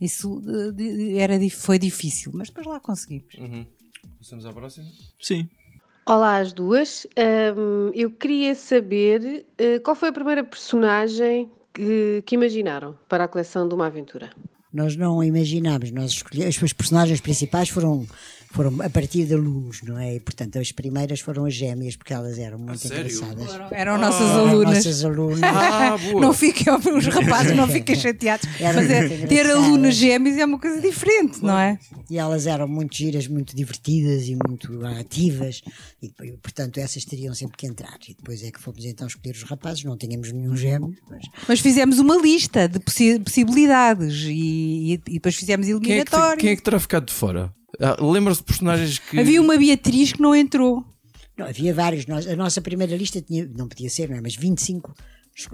Isso 0.00 0.42
eh, 0.78 1.18
era, 1.18 1.38
foi 1.50 1.78
difícil, 1.78 2.32
mas 2.34 2.48
depois 2.48 2.66
lá 2.66 2.80
conseguimos. 2.80 3.34
Passamos 4.18 4.46
à 4.46 4.52
próxima? 4.52 4.86
Sim. 5.20 5.48
Olá 6.04 6.38
às 6.38 6.52
duas. 6.52 7.06
Ahm, 7.16 7.92
eu 7.94 8.10
queria 8.10 8.54
saber 8.54 9.46
eh, 9.56 9.78
qual 9.78 9.94
foi 9.94 10.08
a 10.08 10.12
primeira 10.12 10.42
personagem 10.42 11.48
que, 11.72 12.22
que 12.26 12.34
imaginaram 12.34 12.98
para 13.08 13.24
a 13.24 13.28
coleção 13.28 13.68
de 13.68 13.74
uma 13.74 13.86
aventura. 13.86 14.30
Nós 14.72 14.96
não 14.96 15.22
imaginámos, 15.22 15.90
nós 15.90 16.12
escolhemos, 16.12 16.62
as 16.62 16.72
personagens 16.72 17.20
principais 17.20 17.68
foram, 17.68 18.06
foram 18.52 18.80
a 18.82 18.90
partir 18.90 19.24
de 19.24 19.34
alunos, 19.34 19.82
não 19.82 19.98
é? 19.98 20.14
E, 20.16 20.20
portanto, 20.20 20.58
as 20.58 20.70
primeiras 20.72 21.20
foram 21.20 21.44
as 21.46 21.54
gêmeas, 21.54 21.96
porque 21.96 22.12
elas 22.12 22.38
eram 22.38 22.58
muito 22.58 22.84
engraçadas. 22.86 23.48
Eram 23.72 23.98
nossas 23.98 24.20
Eram 24.30 24.48
alunas. 24.48 24.74
nossas 24.76 25.04
alunas. 25.04 25.40
Ah, 25.42 25.96
boa. 25.98 26.20
Não 26.20 26.32
fiquem, 26.32 26.66
os 26.72 27.06
rapazes 27.06 27.56
não 27.56 27.66
fiquem 27.68 27.94
chateados. 27.96 28.48
Mas 28.60 28.90
é, 28.90 29.26
ter 29.26 29.50
alunos 29.50 29.94
gêmeos 29.94 30.36
é 30.36 30.44
uma 30.44 30.58
coisa 30.58 30.80
diferente, 30.80 31.42
não 31.42 31.58
é? 31.58 31.78
E 32.10 32.18
elas 32.18 32.46
eram 32.46 32.68
muito 32.68 32.96
giras, 32.96 33.26
muito 33.26 33.56
divertidas 33.56 34.28
e 34.28 34.36
muito 34.46 34.84
ativas, 34.86 35.62
e 36.02 36.10
portanto 36.42 36.78
essas 36.78 37.04
teriam 37.04 37.34
sempre 37.34 37.56
que 37.56 37.66
entrar. 37.66 37.96
E 38.08 38.14
depois 38.14 38.42
é 38.42 38.50
que 38.50 38.60
fomos 38.60 38.84
então 38.84 39.06
escolher 39.06 39.34
os 39.34 39.42
rapazes, 39.44 39.82
não 39.84 39.96
tínhamos 39.96 40.30
nenhum 40.32 40.54
gêmeo, 40.56 40.94
mas 41.10 41.22
Mas 41.48 41.60
fizemos 41.60 41.98
uma 41.98 42.16
lista 42.16 42.68
de 42.68 42.78
possi- 42.78 43.18
possibilidades 43.18 44.24
e, 44.26 44.94
e- 44.94 45.00
e 45.08 45.12
depois 45.14 45.34
fizemos 45.34 45.66
Quem 45.66 45.74
é, 45.76 45.80
que, 45.80 45.86
eliminatórios. 45.90 46.40
quem 46.40 46.50
é 46.50 46.56
que 46.56 46.62
terá 46.62 46.78
ficado 46.78 47.06
de 47.06 47.12
fora? 47.12 47.52
Ah, 47.80 47.96
Lembra-se 48.00 48.40
de 48.40 48.46
personagens 48.46 48.98
que. 48.98 49.18
Havia 49.18 49.40
uma 49.40 49.56
Beatriz 49.56 50.12
que 50.12 50.20
não 50.20 50.34
entrou. 50.34 50.84
não, 51.36 51.46
havia 51.46 51.72
vários. 51.74 52.06
Nós- 52.06 52.26
a 52.26 52.36
nossa 52.36 52.60
primeira 52.60 52.96
lista 52.96 53.20
tinha, 53.22 53.48
não 53.56 53.68
podia 53.68 53.88
ser, 53.88 54.08
não 54.08 54.16
é? 54.16 54.20
Mas 54.20 54.34
25 54.36 54.94
es- 54.94 55.02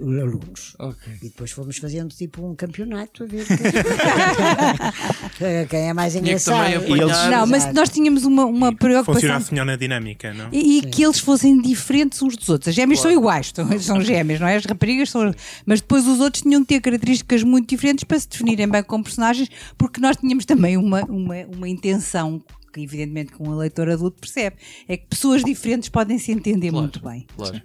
alunos. 0.01 0.75
Ok. 0.77 1.13
E 1.21 1.29
depois 1.29 1.51
fomos 1.51 1.77
fazendo 1.77 2.09
tipo 2.13 2.45
um 2.45 2.53
campeonato 2.55 3.23
a 3.23 3.27
ver 3.27 3.45
quem, 3.45 3.57
quem 5.67 5.89
é 5.89 5.93
mais 5.93 6.15
engraçado. 6.15 6.55
também 6.63 6.75
apanhar- 7.07 7.31
Não, 7.31 7.47
mas 7.47 7.73
nós 7.73 7.89
tínhamos 7.89 8.25
uma, 8.25 8.45
uma 8.45 8.75
preocupação. 8.75 9.13
Funcionasse 9.21 9.51
melhor 9.51 9.65
na 9.65 9.75
dinâmica, 9.75 10.33
não? 10.33 10.49
E, 10.51 10.79
e 10.79 10.81
que 10.81 11.03
eles 11.03 11.19
fossem 11.19 11.61
diferentes 11.61 12.21
uns 12.21 12.35
dos 12.35 12.49
outros. 12.49 12.69
As 12.69 12.75
gêmeas 12.75 12.99
são 12.99 13.11
iguais, 13.11 13.51
são, 13.53 13.79
são 13.79 14.01
gêmeas, 14.01 14.39
não 14.39 14.47
é? 14.47 14.55
As 14.57 14.65
raparigas 14.65 15.09
são. 15.09 15.33
Mas 15.65 15.81
depois 15.81 16.07
os 16.07 16.19
outros 16.19 16.43
tinham 16.43 16.61
que 16.61 16.67
ter 16.75 16.81
características 16.81 17.43
muito 17.43 17.69
diferentes 17.69 18.03
para 18.03 18.19
se 18.19 18.27
definirem 18.27 18.67
bem 18.67 18.83
como 18.83 19.03
personagens, 19.03 19.49
porque 19.77 19.99
nós 20.01 20.17
tínhamos 20.17 20.45
também 20.45 20.77
uma, 20.77 21.03
uma, 21.05 21.35
uma 21.55 21.69
intenção. 21.69 22.41
Que 22.71 22.81
evidentemente 22.81 23.31
que 23.31 23.41
um 23.41 23.51
eleitor 23.51 23.89
adulto 23.89 24.19
percebe, 24.21 24.55
é 24.87 24.95
que 24.95 25.07
pessoas 25.07 25.43
diferentes 25.43 25.89
podem 25.89 26.19
se 26.19 26.31
entender 26.31 26.69
muito 26.71 27.01
bem. 27.01 27.25
Claro. 27.35 27.59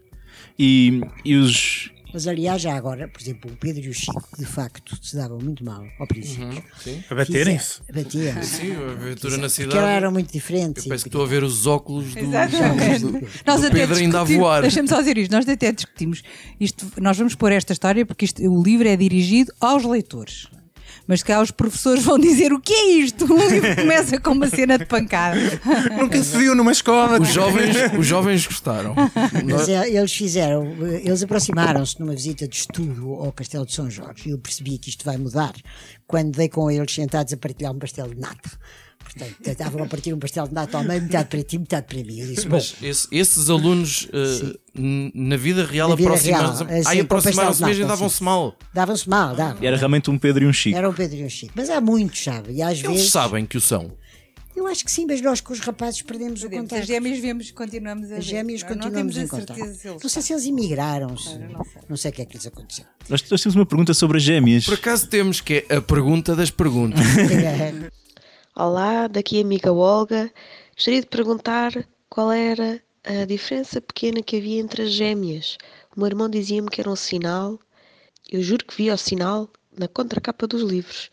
E, 0.59 1.02
e 1.25 1.37
os. 1.37 1.90
Mas 2.14 2.28
aliás, 2.28 2.62
já 2.62 2.75
agora, 2.76 3.09
por 3.09 3.21
exemplo, 3.21 3.50
o 3.50 3.56
Pedro 3.56 3.83
e 3.85 3.88
o 3.88 3.92
Chico, 3.92 4.23
de 4.38 4.47
facto, 4.47 4.97
se 5.02 5.16
davam 5.16 5.37
muito 5.38 5.64
mal 5.64 5.85
ao 5.99 6.06
princípio. 6.06 6.62
A 7.11 7.14
baterem-se. 7.16 7.80
Batiam. 7.92 8.40
Sim, 8.42 8.73
a 8.73 8.92
aventura 8.92 9.33
na 9.37 9.42
Porque 9.42 9.49
cidade. 9.50 9.76
elas 9.78 9.90
eram 9.90 10.12
muito 10.12 10.33
diferentes. 10.33 10.85
Eu 10.87 10.90
penso 10.90 11.02
que 11.04 11.09
estou 11.09 11.25
a 11.25 11.26
ver 11.26 11.42
os 11.42 11.66
óculos 11.66 12.14
do, 12.14 12.21
Exatamente. 12.21 13.00
do, 13.00 13.12
do 13.21 13.26
Nós 13.44 13.64
até 13.64 13.71
Pedro 13.75 13.97
ainda 13.97 14.21
a 14.21 14.25
voar. 14.25 14.62
Deixa-me 14.62 14.88
só 14.88 15.00
dizer 15.00 15.18
isto, 15.18 15.33
nós 15.33 15.49
até 15.49 15.73
discutimos. 15.73 16.23
Isto, 16.61 16.87
nós 17.00 17.18
vamos 17.18 17.35
pôr 17.35 17.50
esta 17.50 17.73
história 17.73 18.06
porque 18.06 18.25
isto- 18.25 18.40
o 18.42 18.62
livro 18.62 18.87
é 18.87 18.97
dirigido 18.97 19.52
aos 19.61 19.83
leitores. 19.85 20.47
Mas 21.07 21.23
cá 21.23 21.41
os 21.41 21.50
professores 21.50 22.03
vão 22.03 22.19
dizer 22.19 22.53
o 22.53 22.61
que 22.61 22.73
é 22.73 22.91
isto? 22.99 23.25
Um 23.33 23.49
livro 23.49 23.76
começa 23.76 24.19
com 24.19 24.31
uma 24.33 24.49
cena 24.49 24.79
de 24.79 24.87
pancada. 24.87 25.38
Nunca 25.99 26.23
se 26.23 26.37
viu 26.37 26.55
numa 26.55 26.73
escola. 26.73 27.21
Os 27.21 27.29
jovens, 27.29 27.76
os 27.99 28.07
jovens 28.07 28.47
gostaram. 28.47 28.95
Mas 29.45 29.69
é, 29.69 29.91
eles 29.91 30.14
fizeram, 30.14 30.64
eh, 30.83 31.03
eles 31.05 31.23
aproximaram-se 31.23 31.99
numa 32.00 32.14
visita 32.14 32.49
de 32.49 32.57
estudo 32.57 33.14
ao 33.14 33.33
Castelo 33.33 33.67
de 33.67 33.75
São 33.75 33.91
Jorge 33.91 34.29
e 34.29 34.31
eu 34.31 34.38
percebi 34.38 34.79
que 34.79 34.88
isto 34.88 35.05
vai 35.05 35.17
mudar 35.17 35.53
quando 36.07 36.37
dei 36.37 36.49
com 36.49 36.71
eles 36.71 36.93
sentados 36.93 37.33
a 37.33 37.37
partilhar 37.37 37.73
um 37.73 37.79
pastel 37.79 38.09
de 38.09 38.21
nata. 38.21 38.50
Portanto, 39.04 39.37
estavam 39.46 39.82
a 39.84 39.87
partir 39.87 40.12
um 40.12 40.18
pastel 40.18 40.49
de 40.49 40.54
nata 40.54 40.76
ao 40.78 40.82
meio, 40.84 41.02
metade 41.02 41.28
para 41.28 41.42
ti, 41.42 41.58
metade 41.58 41.87
para 41.87 41.99
mim. 42.02 42.18
Eu 42.20 42.26
disse, 42.28 42.49
bom, 42.49 42.56
Mas 42.56 42.75
esse- 42.82 43.08
esses 43.12 43.49
alunos 43.50 44.08
n- 44.75 45.12
na 45.14 45.37
vida 45.37 45.64
real 45.64 45.92
aproximaram-se 45.92 46.64
real, 46.64 46.82
sim, 46.82 46.88
Ai, 46.88 46.96
com 46.96 47.02
aproximaram-se 47.04 47.61
pastel 47.61 47.66
de 47.66 47.70
mesmo 47.70 47.84
e 47.84 47.87
davam-se 47.88 48.23
mal. 48.23 48.58
davam-se 48.75 49.08
mal, 49.08 49.37
davam. 49.37 49.62
Era 49.62 49.76
realmente 49.76 50.11
um 50.11 50.18
Pedro 50.18 50.44
e 50.44 50.46
um 50.49 50.52
Chico. 50.52 50.76
Era 50.76 50.88
o 50.88 50.92
Pedro 50.94 51.16
e 51.18 51.25
o 51.25 51.30
Chico. 51.30 51.52
Mas 51.54 51.70
há 51.70 51.80
muitos, 51.80 52.23
sabe? 52.25 52.52
E 52.54 52.62
às 52.62 52.78
Eles 52.78 52.82
vezes. 52.82 53.11
sabem 53.12 53.46
que 53.46 53.56
o 53.56 53.61
são. 53.61 53.92
Eu 54.56 54.68
acho 54.68 54.84
que 54.84 54.90
sim, 54.90 55.04
mas 55.04 55.20
nós 55.20 55.40
com 55.40 55.52
os 55.52 55.58
rapazes 55.58 56.00
perdemos 56.02 56.42
o 56.44 56.46
As 56.46 56.52
contato. 56.52 56.84
gêmeas 56.87 57.18
vemos, 57.18 57.50
continuamos 57.50 58.11
a 58.12 58.18
As 58.18 58.25
ver. 58.25 58.30
gêmeas 58.37 58.62
Não- 58.62 58.68
não 58.68 58.76
continuamos 58.76 59.14
temos 59.16 59.32
em 59.32 59.37
a 59.37 59.40
contato. 59.40 59.75
se 59.76 59.88
Não 59.88 60.08
sei 60.08 60.23
se 60.23 60.32
eles 60.32 60.46
emigraram, 60.46 61.16
se- 61.18 61.38
não 61.38 61.64
sei. 61.64 61.82
não 61.88 61.96
sei 61.96 62.11
o 62.12 62.14
que 62.14 62.23
é 62.23 62.25
que 62.25 62.37
lhes 62.37 62.46
aconteceu. 62.46 62.84
Nós, 63.08 63.25
nós 63.28 63.42
temos 63.42 63.56
uma 63.56 63.66
pergunta 63.66 63.92
sobre 63.94 64.18
as 64.18 64.23
gêmeas. 64.23 64.64
Por 64.64 64.75
acaso 64.75 65.08
temos 65.08 65.40
que 65.40 65.66
é 65.68 65.75
a 65.76 65.82
pergunta 65.82 66.37
das 66.37 66.50
perguntas. 66.52 67.00
Olá, 68.56 69.08
daqui 69.08 69.38
a 69.38 69.40
amiga 69.43 69.73
Olga. 69.73 70.32
Gostaria 70.76 71.00
de 71.00 71.08
perguntar 71.08 71.73
qual 72.08 72.30
era 72.30 72.80
a 73.02 73.25
diferença 73.25 73.80
pequena 73.80 74.23
que 74.23 74.36
havia 74.36 74.60
entre 74.60 74.82
as 74.82 74.93
gêmeas. 74.93 75.58
O 75.97 75.99
meu 75.99 76.06
irmão 76.06 76.30
dizia-me 76.30 76.69
que 76.69 76.80
era 76.80 76.88
um 76.88 76.95
sinal. 76.95 77.58
Eu 78.30 78.40
juro 78.43 78.64
que 78.64 78.76
vi 78.76 78.93
o 78.93 78.97
sinal 78.97 79.50
na 79.76 79.88
contracapa 79.88 80.47
dos 80.47 80.62
livros. 80.62 81.10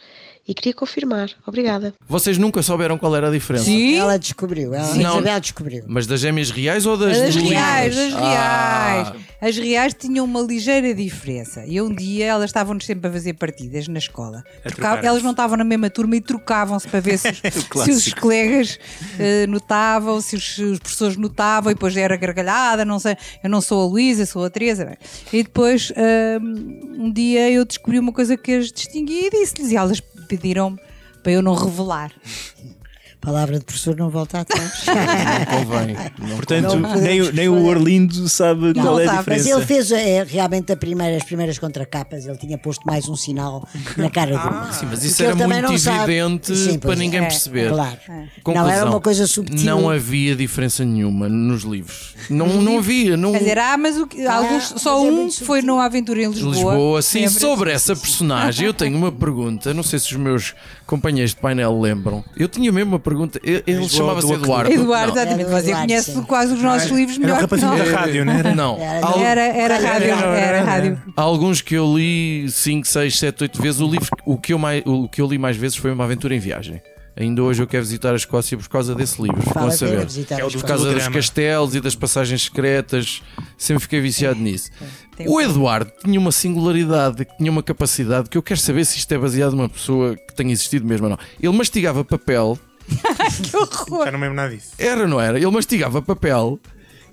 E 0.51 0.53
queria 0.53 0.73
confirmar. 0.73 1.29
Obrigada. 1.47 1.93
Vocês 2.09 2.37
nunca 2.37 2.61
souberam 2.61 2.97
qual 2.97 3.15
era 3.15 3.29
a 3.29 3.31
diferença. 3.31 3.63
Sim, 3.63 3.95
Ela 3.95 4.19
descobriu, 4.19 4.73
ela, 4.73 4.85
a 4.91 4.95
Não. 4.95 5.11
Isabel 5.19 5.39
descobriu. 5.39 5.83
Mas 5.87 6.05
das 6.05 6.19
gêmeas 6.19 6.51
reais 6.51 6.85
ou 6.85 6.97
das, 6.97 7.17
As 7.17 7.35
reais, 7.37 7.97
as 7.97 8.13
reais. 8.13 9.07
Ah, 9.07 9.15
As 9.47 9.57
reais 9.57 9.93
tinham 9.97 10.25
uma 10.25 10.41
ligeira 10.41 10.93
diferença. 10.93 11.63
E 11.65 11.81
um 11.81 11.95
dia 11.95 12.25
elas 12.25 12.49
estavam-nos 12.49 12.85
sempre 12.85 13.07
a 13.09 13.13
fazer 13.13 13.33
partidas 13.35 13.87
na 13.87 13.97
escola. 13.97 14.43
Troca- 14.61 14.71
trocar-se. 14.75 15.07
elas 15.07 15.23
não 15.23 15.31
estavam 15.31 15.55
na 15.55 15.63
mesma 15.63 15.89
turma 15.89 16.17
e 16.17 16.21
trocavam-se 16.21 16.85
para 16.85 16.99
ver 16.99 17.15
se 17.17 17.29
os, 17.29 17.83
se 17.85 17.91
os 18.09 18.13
colegas 18.13 18.77
eh, 19.17 19.47
notavam, 19.47 20.19
se 20.19 20.35
os, 20.35 20.57
os 20.57 20.79
professores 20.79 21.15
notavam, 21.15 21.71
e 21.71 21.75
depois 21.75 21.95
era 21.95 22.17
gargalhada, 22.17 22.83
não 22.83 22.99
sei, 22.99 23.15
eu 23.41 23.49
não 23.49 23.61
sou 23.61 23.83
a 23.83 23.85
Luísa, 23.85 24.25
sou 24.25 24.43
a 24.43 24.49
Teresa. 24.49 24.83
bem. 24.83 24.97
E 25.31 25.43
depois 25.43 25.93
hum, 26.41 26.95
um 27.05 27.09
dia 27.13 27.49
eu 27.49 27.63
descobri 27.63 27.97
uma 27.99 28.11
coisa 28.11 28.35
que 28.35 28.51
as 28.51 28.69
distinguia 28.69 29.27
e 29.27 29.29
disse-lhes, 29.29 29.71
e 29.71 29.77
elas 29.77 30.01
pediram 30.31 30.79
para 31.21 31.33
eu 31.33 31.41
não 31.41 31.53
revelar. 31.53 32.11
Palavra 33.21 33.59
de 33.59 33.65
professor 33.65 33.95
não 33.95 34.09
volta 34.09 34.39
atrás. 34.39 34.81
não 34.87 35.45
convém. 35.59 35.95
Não 36.17 36.35
Portanto, 36.37 36.75
Não 36.75 36.95
nem, 36.95 37.21
o- 37.21 37.31
nem 37.31 37.47
o 37.47 37.63
Orlindo 37.65 38.27
sabe 38.27 38.73
Não 38.73 38.83
qual 38.83 38.99
é 38.99 39.03
a 39.03 39.07
sabe, 39.07 39.17
Mas 39.29 39.43
diferença. 39.43 39.49
ele 39.59 39.65
fez 39.67 39.91
é, 39.91 40.23
realmente 40.23 40.71
a 40.71 40.75
primeira, 40.75 41.17
as 41.17 41.23
primeiras 41.23 41.59
contracapas, 41.59 42.25
ele 42.25 42.37
tinha 42.37 42.57
posto 42.57 42.83
mais 42.85 43.07
um 43.07 43.15
sinal 43.15 43.67
na 43.95 44.09
cara 44.09 44.31
dele. 44.31 44.41
Ah, 44.43 44.71
Sim, 44.73 44.87
mas 44.89 45.03
isso 45.03 45.21
era 45.23 45.35
muito 45.35 45.71
evidente 45.73 46.55
Sim, 46.55 46.79
para 46.79 46.87
pois 46.89 46.99
ninguém 46.99 47.19
é. 47.19 47.27
perceber. 47.27 47.69
Claro. 47.69 47.97
Conclusão, 48.43 48.63
Não 48.67 48.69
era 48.73 48.89
uma 48.89 48.99
coisa 48.99 49.27
subtil. 49.27 49.65
Não 49.65 49.87
havia 49.89 50.35
diferença 50.35 50.83
nenhuma 50.83 51.29
nos 51.29 51.61
livros. 51.63 52.15
Não, 52.27 52.47
não 52.61 52.79
havia. 52.79 53.15
Não... 53.15 53.33
Quer 53.33 53.39
dizer, 53.39 53.57
ah, 53.59 53.77
mas 53.77 53.97
o 53.97 54.07
que- 54.07 54.25
alguns, 54.25 54.71
mas 54.71 54.81
só 54.81 54.97
é 54.97 55.01
um 55.11 55.25
subtil. 55.29 55.45
foi 55.45 55.61
numa 55.61 55.85
aventura 55.85 56.23
em 56.23 56.27
Lisboa. 56.31 56.53
Lisboa, 56.53 57.01
sim, 57.03 57.27
sobre 57.27 57.71
essa 57.71 57.95
personagem 57.95 58.65
eu 58.65 58.73
tenho 58.73 58.97
uma 58.97 59.11
pergunta, 59.11 59.73
não 59.75 59.83
sei 59.83 59.99
se 59.99 60.07
os 60.15 60.17
meus 60.19 60.55
companheiros 60.91 61.31
de 61.33 61.37
painel 61.41 61.79
lembram. 61.79 62.23
Eu 62.37 62.47
tinha 62.47 62.71
mesmo 62.71 62.91
uma 62.91 62.99
pergunta, 62.99 63.39
ele 63.43 63.87
chamava-se 63.89 64.27
do 64.27 64.33
Eduardo. 64.33 64.71
Eduardo, 64.71 65.15
Não. 65.15 65.21
exatamente. 65.21 65.41
Era 65.41 65.49
o 65.49 65.51
Você 65.61 65.69
Eduardo, 65.69 65.87
conhece 65.87 66.11
sim. 66.13 66.21
quase 66.23 66.53
os 66.53 66.61
nossos 66.61 66.91
livros 66.91 67.15
Era 67.17 67.21
melhor 67.25 67.35
que 67.37 67.41
rapazinho 67.41 67.71
nós. 67.77 67.89
da 67.91 67.99
rádio, 67.99 68.25
não 68.25 68.33
era? 68.33 68.55
Não. 68.55 68.77
Era- 68.77 69.21
Era, 69.31 69.41
era 69.41 69.73
rádio, 69.79 70.07
Era, 70.09 70.25
era 70.37 70.57
era. 70.57 70.61
rádio. 70.63 71.01
Há 71.15 71.21
alguns 71.21 71.61
que 71.61 71.73
eu 71.75 71.95
li 71.97 72.45
5, 72.49 72.85
6, 72.87 73.17
7, 73.17 73.43
8 73.43 73.61
vezes. 73.61 73.79
O 73.81 73.87
livro, 73.87 74.09
o 74.25 74.37
que, 74.37 74.53
eu 74.53 74.59
mais, 74.59 74.83
o 74.85 75.07
que 75.07 75.21
eu 75.21 75.27
li 75.27 75.37
mais 75.37 75.55
vezes 75.55 75.77
foi 75.77 75.91
uma 75.91 76.03
aventura 76.03 76.35
em 76.35 76.39
viagem. 76.39 76.81
Ainda 77.15 77.43
hoje 77.43 77.61
eu 77.61 77.67
quero 77.67 77.83
visitar 77.83 78.13
a 78.13 78.15
Escócia 78.15 78.57
por 78.57 78.67
causa 78.69 78.95
desse 78.95 79.21
livro. 79.21 79.41
Vale 79.53 79.67
a 79.67 79.71
saber. 79.71 80.05
visitar 80.05 80.39
É 80.39 80.45
do 80.45 80.51
Por 80.51 80.63
causa 80.63 80.93
dos 80.93 81.07
castelos 81.09 81.75
e 81.75 81.81
das 81.81 81.93
passagens 81.95 82.43
secretas, 82.43 83.21
sempre 83.57 83.81
fiquei 83.83 83.99
viciado 83.99 84.39
nisso. 84.39 84.69
Tem 85.17 85.27
O 85.29 85.39
Eduardo 85.41 85.91
tinha 86.03 86.19
uma 86.19 86.31
singularidade, 86.31 87.25
que 87.25 87.37
tinha 87.37 87.51
uma 87.51 87.61
capacidade 87.61 88.29
que 88.29 88.37
eu 88.37 88.41
quero 88.43 88.59
saber 88.59 88.85
se 88.85 88.97
isto 88.97 89.11
é 89.13 89.17
baseado 89.17 89.51
numa 89.51 89.67
pessoa 89.69 90.15
que 90.15 90.33
tenha 90.33 90.51
existido 90.53 90.85
mesmo 90.87 91.07
ou 91.07 91.09
não. 91.11 91.19
Ele 91.41 91.55
mastigava 91.57 92.03
papel, 92.05 92.57
Que 93.43 93.57
horror. 93.57 94.05
Já 94.05 94.11
não 94.11 94.19
lembro 94.19 94.35
nada 94.35 94.55
disso. 94.55 94.71
era 94.77 95.01
ou 95.01 95.07
não 95.07 95.19
era? 95.21 95.37
Ele 95.37 95.51
mastigava 95.51 96.01
papel 96.01 96.59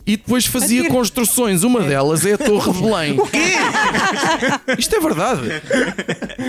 e 0.09 0.17
depois 0.17 0.47
fazia 0.47 0.89
construções. 0.89 1.63
Uma 1.63 1.83
delas 1.83 2.25
é 2.25 2.33
a 2.33 2.39
Torre 2.39 2.73
de 2.73 2.81
Belém. 2.81 3.19
O 3.19 3.27
quê? 3.27 3.57
Isto 4.79 4.97
é 4.97 5.01
verdade. 5.01 5.49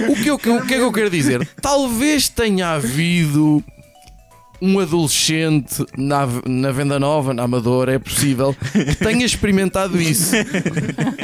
O 0.08 0.16
que, 0.16 0.30
eu, 0.30 0.36
o 0.36 0.66
que 0.66 0.74
é 0.74 0.78
que 0.78 0.84
eu 0.84 0.92
quero 0.94 1.10
dizer? 1.10 1.48
Talvez 1.62 2.30
tenha 2.30 2.70
havido 2.72 3.64
um 4.62 4.80
adolescente 4.80 5.86
na, 5.98 6.28
na 6.46 6.72
Venda 6.72 7.00
Nova, 7.00 7.34
na 7.34 7.44
Amadora, 7.44 7.94
é 7.94 8.00
possível, 8.00 8.56
que 8.72 8.96
tenha 8.96 9.26
experimentado 9.26 10.00
isso. 10.00 10.32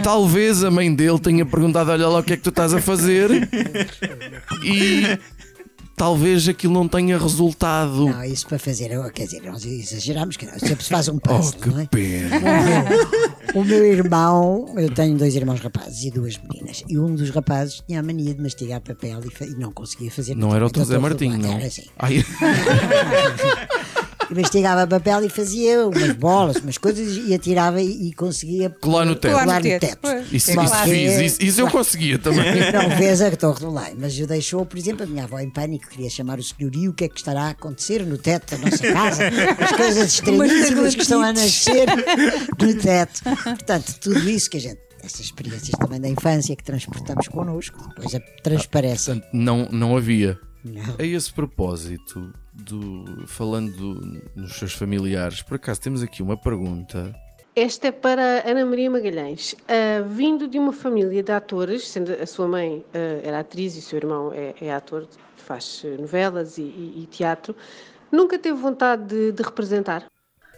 Talvez 0.03 0.63
a 0.63 0.71
mãe 0.71 0.93
dele 0.93 1.19
tenha 1.19 1.45
perguntado: 1.45 1.91
Olha 1.91 2.07
lá 2.07 2.19
o 2.19 2.23
que 2.23 2.33
é 2.33 2.37
que 2.37 2.43
tu 2.43 2.49
estás 2.49 2.73
a 2.73 2.81
fazer, 2.81 3.29
e 4.63 5.19
talvez 5.95 6.47
aquilo 6.47 6.73
não 6.73 6.87
tenha 6.87 7.17
resultado. 7.17 8.09
Não, 8.09 8.23
isso 8.23 8.47
para 8.47 8.59
fazer, 8.59 8.89
quer 9.11 9.25
dizer, 9.25 9.41
nós 9.43 9.65
exageramos, 9.65 10.37
que 10.37 10.45
não, 10.45 10.57
sempre 10.59 10.83
se 10.83 10.89
faz 10.89 11.07
um 11.07 11.15
Oh, 11.15 11.19
puzzle, 11.19 11.59
que 11.59 11.69
não 11.69 11.79
é? 11.79 11.85
pena! 11.85 12.39
O 13.55 13.63
meu 13.63 13.85
irmão, 13.85 14.65
eu 14.75 14.93
tenho 14.93 15.17
dois 15.17 15.33
irmãos 15.33 15.61
rapazes 15.61 16.03
e 16.03 16.11
duas 16.11 16.37
meninas, 16.37 16.83
e 16.89 16.99
um 16.99 17.15
dos 17.15 17.29
rapazes 17.29 17.81
tinha 17.87 18.01
a 18.01 18.03
mania 18.03 18.33
de 18.33 18.41
mastigar 18.41 18.81
papel 18.81 19.21
e, 19.23 19.43
e 19.45 19.55
não 19.55 19.71
conseguia 19.71 20.11
fazer 20.11 20.35
Não 20.35 20.53
era 20.53 20.65
o 20.65 20.83
Zé 20.83 20.97
Martinho, 20.97 21.37
não. 21.37 21.53
Era 21.53 21.67
assim. 21.67 21.85
Mastigava 24.31 24.87
papel 24.87 25.25
e 25.25 25.29
fazia 25.29 25.87
umas 25.87 26.11
bolas, 26.13 26.57
umas 26.57 26.77
coisas 26.77 27.15
e 27.27 27.33
atirava 27.33 27.81
e, 27.81 28.09
e 28.09 28.13
conseguia 28.13 28.69
Colar 28.69 29.05
no 29.05 29.15
teto. 29.15 29.31
Colar 29.39 29.59
no 29.63 29.79
teto. 29.79 30.07
Isso, 30.31 30.51
É 30.51 30.53
isso 30.53 30.65
claro. 30.67 30.89
fiz, 30.89 31.19
isso, 31.19 31.43
isso 31.43 31.61
eu 31.61 31.69
conseguia 31.69 32.17
também. 32.17 32.45
Não 32.71 32.97
vês 32.97 33.21
a 33.21 33.31
Torre 33.35 33.59
do 33.59 33.71
Belém, 33.71 33.95
mas 33.99 34.17
eu 34.17 34.25
deixou, 34.27 34.65
por 34.65 34.77
exemplo, 34.77 35.03
a 35.03 35.05
minha 35.05 35.23
avó 35.25 35.39
em 35.39 35.49
pânico, 35.49 35.87
queria 35.89 36.09
chamar 36.09 36.39
o 36.39 36.43
senhorio, 36.43 36.91
o 36.91 36.93
que 36.93 37.05
é 37.05 37.09
que 37.09 37.17
estará 37.17 37.43
a 37.43 37.49
acontecer 37.49 38.05
no 38.05 38.17
teto 38.17 38.51
da 38.51 38.69
nossa 38.69 38.91
casa, 38.91 39.23
as 39.59 39.71
coisas 39.73 40.07
estranhíssimas 40.13 40.95
que 40.95 41.01
estão 41.01 41.21
a 41.21 41.31
nascer 41.33 41.85
no 42.59 42.73
teto. 42.81 43.21
Portanto, 43.43 43.95
tudo 44.01 44.29
isso 44.29 44.49
que 44.49 44.57
a 44.57 44.61
gente, 44.61 44.79
essas 45.03 45.19
experiências 45.21 45.77
também 45.79 45.99
da 46.01 46.07
infância 46.09 46.55
que 46.55 46.63
transportamos 46.63 47.27
connosco, 47.27 47.77
depois 47.89 48.15
a- 48.15 48.19
transparecem. 48.43 49.21
Não, 49.33 49.67
não 49.71 49.95
havia. 49.95 50.37
Não. 50.63 50.95
A 50.97 51.03
esse 51.03 51.31
propósito, 51.31 52.33
do, 52.55 53.27
falando 53.27 53.71
do- 53.75 54.21
nos 54.35 54.53
seus 54.55 54.73
familiares, 54.73 55.41
por 55.41 55.55
acaso 55.55 55.81
temos 55.81 56.01
aqui 56.01 56.23
uma 56.23 56.37
pergunta. 56.37 57.13
Esta 57.55 57.87
é 57.87 57.91
para 57.91 58.43
Ana 58.49 58.65
Maria 58.65 58.89
Magalhães. 58.91 59.55
Ah, 59.67 60.01
vindo 60.07 60.47
de 60.47 60.57
uma 60.59 60.73
família 60.73 61.21
de 61.23 61.31
atores, 61.31 61.87
sendo 61.87 62.11
a 62.11 62.25
sua 62.25 62.47
mãe 62.47 62.83
ah, 62.93 62.97
era 63.23 63.39
atriz 63.39 63.75
e 63.75 63.79
o 63.79 63.81
seu 63.81 63.97
irmão 63.97 64.31
é, 64.33 64.53
é 64.61 64.73
ator, 64.73 65.07
faz 65.37 65.81
eh, 65.85 65.95
novelas 65.99 66.57
e, 66.57 66.63
e- 66.63 67.03
e 67.03 67.05
teatro, 67.07 67.55
nunca 68.11 68.37
teve 68.39 68.57
vontade 68.59 69.05
de, 69.05 69.31
de 69.31 69.43
representar? 69.43 70.05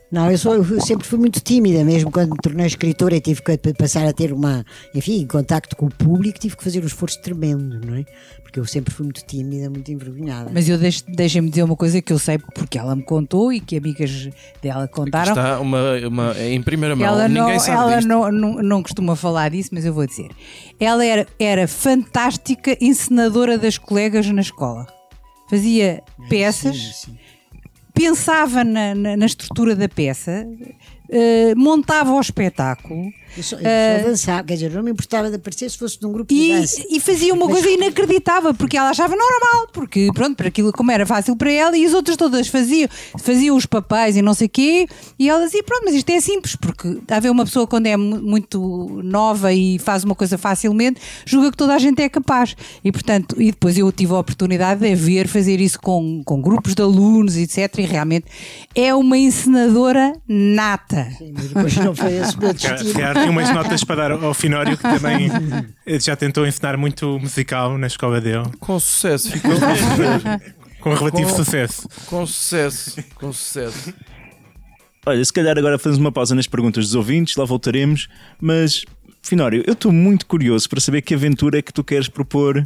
Não, 0.10 0.32
eu, 0.32 0.38
sou, 0.38 0.54
eu 0.56 0.80
sempre 0.82 1.06
fui 1.06 1.20
muito 1.20 1.41
tímida, 1.41 1.84
mesmo 1.84 2.10
quando 2.10 2.32
me 2.32 2.38
tornei 2.38 2.65
escritora 2.65 3.17
e 3.17 3.20
tive 3.20 3.41
que 3.41 3.58
passar 3.74 4.08
a 4.08 4.13
ter 4.13 4.32
uma, 4.32 4.65
enfim, 4.96 5.28
contacto 5.28 5.76
com 5.76 5.88
o 5.88 5.89
público, 5.93 6.39
tive 6.39 6.56
que 6.56 6.63
fazer 6.63 6.82
um 6.82 6.88
esforço 6.88 7.22
tremendo, 7.22 7.86
não 7.86 7.93
é? 7.96 8.06
Porque 8.41 8.58
eu 8.58 8.65
sempre 8.65 8.93
fui 8.93 9.04
muito 9.04 9.22
tímida, 9.26 9.70
muito 9.70 9.91
envergonhada. 9.91 10.50
Mas 10.54 10.70
eu 10.70 10.78
deixo- 10.78 11.04
deixem-me 11.10 11.50
dizer 11.50 11.63
uma 11.63 11.76
coisa 11.76 12.02
que 12.02 12.13
eu 12.13 12.17
sei 12.17 12.38
porque 12.38 12.78
ela 12.80 12.96
me 12.96 13.04
contou 13.04 13.52
e 13.52 13.60
que 13.60 13.76
amigas 13.76 14.30
dela 14.62 14.86
Aqui 14.86 14.93
contaram. 14.93 15.34
está 15.34 15.60
uma, 15.60 15.96
uma- 16.08 16.39
em 16.39 16.62
primeira 16.62 16.96
mão. 16.96 17.06
Ela, 17.06 17.28
Ninguém 17.28 17.43
não, 17.56 17.60
sabe 17.60 17.78
ela 17.78 17.96
disto. 17.98 18.08
não, 18.08 18.32
não, 18.32 18.54
não 18.63 18.82
costuma 18.82 19.13
falar 19.17 19.50
disso, 19.50 19.72
mas 19.74 19.84
eu 19.84 19.93
vou 19.93 20.08
dizer. 20.08 20.30
Ela 20.80 21.04
era, 21.06 21.28
era 21.38 21.67
fantástica 21.67 22.78
encenadora 22.80 23.58
das 23.58 23.78
colegas 23.78 24.26
na 24.28 24.39
escola. 24.39 24.88
Fazia 25.50 26.02
peças, 26.30 26.76
Sim, 26.78 26.91
sim. 27.12 27.17
Pensava 27.97 28.63
na, 28.63 28.93
na- 28.95 29.17
na 29.17 29.25
estrutura 29.25 29.75
da 29.75 29.89
peça, 29.89 30.45
eh, 31.10 31.54
montava 31.56 32.12
o 32.13 32.20
espetáculo 32.20 33.12
Eu 33.36 33.43
só, 33.43 33.56
eu 33.58 33.62
só 34.04 34.10
dançava, 34.10 34.43
quer 34.43 34.54
dizer, 34.56 34.72
não 34.72 34.84
me 34.84 34.91
importava 34.91 35.30
de 35.30 35.36
aparecer 35.36 35.70
se 35.70 35.78
fosse 35.78 36.02
num 36.02 36.12
grupo 36.12 36.34
de 36.34 36.39
e, 36.39 36.54
dança. 36.60 36.84
e 36.89 37.00
fazia 37.00 37.34
uma 37.34 37.48
coisa 37.48 37.70
inacreditável, 37.70 38.54
porque 38.54 38.76
ela 38.78 38.89
achava 38.89 39.15
normal, 39.15 39.67
porque 39.74 40.10
pronto, 40.13 40.36
para 40.36 40.48
aquilo 40.48 40.72
como 40.72 40.91
era 40.91 41.06
fácil 41.06 41.36
para 41.36 41.52
ela 41.52 41.78
e 41.78 41.86
as 41.86 41.93
outras 41.93 42.17
todas 42.17 42.48
faziam, 42.48 42.89
faziam 43.20 43.56
os 43.56 43.65
papéis 43.65 44.15
e 44.17 44.22
não 44.22 44.34
sei 44.34 44.48
o 44.48 44.50
quê, 44.50 44.88
e 45.20 45.30
ela 45.30 45.46
dizia, 45.46 45.63
pronto, 45.63 45.84
mas 45.86 45.93
isto 45.96 46.10
é 46.10 46.20
simples, 46.20 46.56
porque 46.56 47.00
a 47.10 47.20
ver 47.20 47.30
uma 47.30 47.46
pessoa 47.46 47.67
quando 47.67 47.86
é 47.88 47.96
mu- 47.96 48.22
muito 48.22 49.00
nova 49.04 49.54
e 49.54 49.78
faz 49.80 50.04
uma 50.04 50.15
coisa 50.15 50.38
facilmente, 50.38 51.00
julga 51.26 51.52
que 51.52 51.58
toda 51.58 51.74
a 51.76 51.80
gente 51.80 52.02
é 52.02 52.10
capaz. 52.10 52.56
E 52.84 52.91
portanto, 52.91 53.36
e 53.41 53.52
depois 53.52 53.78
eu 53.78 53.91
tive 53.91 54.13
a 54.13 54.20
oportunidade 54.20 54.82
de 54.82 54.91
a 54.91 54.96
ver 54.96 55.28
fazer 55.28 55.60
isso 55.62 55.80
com, 55.80 56.22
com 56.26 56.41
grupos 56.41 56.74
de 56.74 56.82
alunos, 56.82 57.36
etc. 57.38 57.78
E 57.78 57.82
realmente 57.84 58.26
é 58.74 58.93
uma 58.96 59.17
encenadora 59.17 60.13
nata. 60.28 60.96
Sim, 61.17 61.33
mas 61.33 61.47
depois 61.53 61.75
não 61.77 61.95
foi 61.95 62.13
esse 62.13 62.38
meu 62.39 62.49
Se 62.57 62.67
destino. 62.69 62.93
calhar 62.93 63.13
tinha 63.15 63.29
umas 63.31 63.49
notas 63.53 63.83
para 63.83 63.95
dar 63.95 64.12
ao 64.12 64.33
Finório 64.33 64.75
que 64.77 64.83
também 64.83 65.29
eh, 65.86 65.99
já 66.01 66.15
tentou 66.15 66.45
ensinar 66.47 66.77
muito 66.77 67.19
musical 67.19 67.77
na 67.77 67.88
escola 67.88 68.19
dele, 68.21 68.45
Com 68.60 68.79
sucesso, 68.79 69.31
ficou 69.31 69.51
com 70.79 70.93
relativo 70.93 71.29
Com- 71.29 71.36
sucesso. 71.36 71.89
Com 72.05 72.25
sucesso, 72.27 73.03
com 73.15 73.33
sucesso. 73.33 73.93
Olha, 75.05 75.23
se 75.23 75.31
calhar 75.33 75.57
agora 75.57 75.77
fazemos 75.79 75.99
uma 75.99 76.12
pausa 76.12 76.36
nas 76.36 76.47
perguntas 76.47 76.86
dos 76.86 76.95
ouvintes, 76.95 77.36
lá 77.38 77.45
voltaremos. 77.45 78.07
Mas, 78.41 78.83
Finório, 79.21 79.63
eu 79.65 79.73
estou 79.73 79.91
muito 79.91 80.25
curioso 80.25 80.69
para 80.69 80.79
saber 80.81 81.01
que 81.01 81.13
aventura 81.13 81.60
é 81.60 81.62
que 81.62 81.71
tu 81.73 81.83
queres 81.83 82.07
propor 82.10 82.62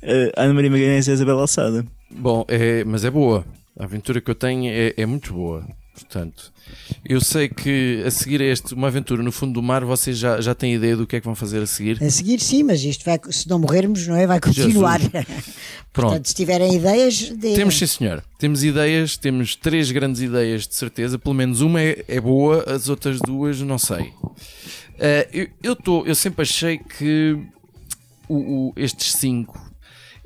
eh, 0.00 0.32
a 0.36 0.42
Ana 0.42 0.54
Maria 0.54 0.70
Magalhães 0.70 1.08
e 1.08 1.10
a 1.10 1.14
Isabel 1.14 1.38
Alçada. 1.40 1.84
Bom, 2.10 2.44
é, 2.48 2.84
mas 2.84 3.04
é 3.04 3.10
boa. 3.10 3.44
A 3.78 3.84
aventura 3.84 4.20
que 4.20 4.30
eu 4.30 4.34
tenho 4.34 4.70
é, 4.72 4.94
é 4.96 5.06
muito 5.06 5.32
boa. 5.32 5.66
Portanto, 5.94 6.50
eu 7.04 7.20
sei 7.20 7.48
que 7.50 8.02
a 8.06 8.10
seguir 8.10 8.40
a 8.40 8.44
este, 8.46 8.72
uma 8.74 8.88
aventura 8.88 9.22
no 9.22 9.30
fundo 9.30 9.52
do 9.52 9.62
mar, 9.62 9.84
vocês 9.84 10.16
já, 10.16 10.40
já 10.40 10.54
têm 10.54 10.74
ideia 10.74 10.96
do 10.96 11.06
que 11.06 11.16
é 11.16 11.20
que 11.20 11.26
vão 11.26 11.34
fazer 11.34 11.60
a 11.62 11.66
seguir? 11.66 12.02
A 12.02 12.10
seguir, 12.10 12.40
sim, 12.40 12.62
mas 12.62 12.82
isto 12.82 13.04
vai, 13.04 13.20
se 13.30 13.46
não 13.48 13.58
morrermos, 13.58 14.06
não 14.06 14.16
é? 14.16 14.26
Vai 14.26 14.40
continuar. 14.40 15.00
Pronto. 15.92 16.08
Portanto, 16.08 16.26
se 16.28 16.34
tiverem 16.34 16.74
ideias, 16.74 17.28
deem. 17.36 17.54
Temos, 17.54 17.76
sim, 17.78 17.86
senhor. 17.86 18.24
Temos 18.38 18.64
ideias, 18.64 19.18
temos 19.18 19.54
três 19.54 19.90
grandes 19.90 20.22
ideias 20.22 20.66
de 20.66 20.74
certeza. 20.74 21.18
Pelo 21.18 21.34
menos 21.34 21.60
uma 21.60 21.80
é, 21.82 22.02
é 22.08 22.18
boa, 22.20 22.64
as 22.66 22.88
outras 22.88 23.18
duas 23.20 23.60
não 23.60 23.76
sei. 23.76 24.10
Eh, 24.98 25.28
eu, 25.32 25.48
eu, 25.62 25.76
tô, 25.76 26.06
eu 26.06 26.14
sempre 26.14 26.40
achei 26.42 26.78
que 26.78 27.36
o- 28.28 28.68
o- 28.68 28.72
estes 28.76 29.12
cinco 29.12 29.60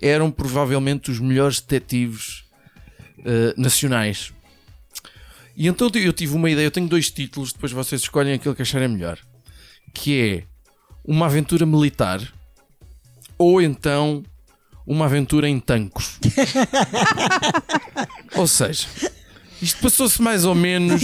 eram 0.01 0.31
provavelmente 0.31 1.11
os 1.11 1.19
melhores 1.19 1.61
detetives 1.61 2.45
eh, 3.25 3.53
nacionais. 3.57 4.33
E 5.57 5.67
então 5.67 5.91
eu 5.95 6.13
tive 6.13 6.35
uma 6.35 6.51
ideia. 6.51 6.67
Eu 6.67 6.71
tenho 6.71 6.89
dois 6.89 7.11
títulos, 7.11 7.53
depois 7.53 7.73
vocês 7.73 8.03
escolhem 8.03 8.35
aquele 8.35 8.55
que 8.55 8.63
acharem 8.63 8.89
melhor. 8.89 9.19
Que 9.95 10.21
é 10.21 10.45
uma 11.05 11.27
aventura 11.27 11.65
militar 11.65 12.21
ou 13.39 13.63
então 13.63 14.23
uma 14.87 15.07
aventura 15.07 15.49
em 15.49 15.59
tancos. 15.59 16.19
Ou 18.37 18.47
seja, 18.47 18.87
isto 19.61 19.81
passou-se 19.81 20.23
mais 20.23 20.45
ou 20.45 20.55
menos 20.55 21.03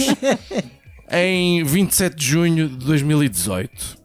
em 1.11 1.63
27 1.63 2.15
de 2.15 2.25
junho 2.25 2.69
de 2.69 2.85
2018. 2.85 3.97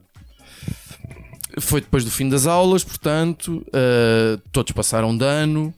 Foi 1.61 1.81
depois 1.81 2.05
do 2.05 2.11
fim 2.11 2.29
das 2.29 2.47
aulas, 2.47 2.83
portanto, 2.83 3.65
uh, 3.69 4.39
todos 4.51 4.73
passaram 4.73 5.17
de 5.17 5.25
ano. 5.25 5.75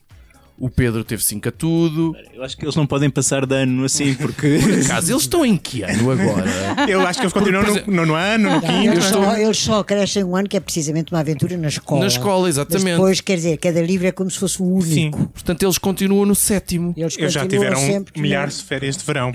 O 0.63 0.69
Pedro 0.69 1.03
teve 1.03 1.25
5 1.25 1.49
a 1.49 1.53
tudo. 1.53 2.15
Eu 2.35 2.45
acho 2.45 2.55
que 2.55 2.63
eles 2.67 2.77
não 2.77 2.87
podem 2.87 3.09
passar 3.09 3.47
de 3.47 3.55
ano 3.55 3.83
assim, 3.83 4.13
porque. 4.13 4.59
Caso 4.87 5.11
eles 5.11 5.23
estão 5.23 5.43
em 5.43 5.57
que 5.57 5.83
ano 5.83 6.11
agora? 6.11 6.45
Eu 6.87 7.01
acho 7.01 7.19
que 7.19 7.25
eles 7.25 7.33
continuam 7.33 7.65
Por 7.65 7.71
no 7.71 7.77
exemplo- 7.79 7.95
nono 7.95 8.15
ano, 8.15 8.45
no 8.51 8.55
Não, 8.57 8.61
quinto. 8.61 8.93
eles, 8.93 9.39
eles 9.41 9.57
só 9.57 9.83
crescem 9.83 10.23
um 10.23 10.37
ano, 10.37 10.47
que 10.47 10.59
é 10.59 10.61
precisamente 10.61 11.13
uma 11.13 11.21
aventura 11.21 11.57
na 11.57 11.69
escola. 11.69 12.01
Na 12.03 12.07
escola, 12.09 12.43
Mas 12.43 12.57
exatamente. 12.57 12.91
depois, 12.97 13.21
quer 13.23 13.37
dizer, 13.37 13.57
cada 13.57 13.81
livro 13.81 14.07
é 14.07 14.13
como 14.13 14.31
se 14.31 14.39
fosse 14.39 14.63
um 14.63 14.79
Sim, 14.83 15.05
único. 15.07 15.27
Portanto, 15.29 15.63
eles 15.63 15.79
continuam 15.79 16.27
no 16.27 16.35
sétimo. 16.35 16.93
Eles 16.95 17.17
eles 17.17 17.33
já 17.33 17.47
tiveram 17.49 17.79
sempre 17.79 18.21
milhares 18.21 18.59
de 18.59 18.65
férias 18.65 18.99
de 18.99 19.05
verão. 19.05 19.33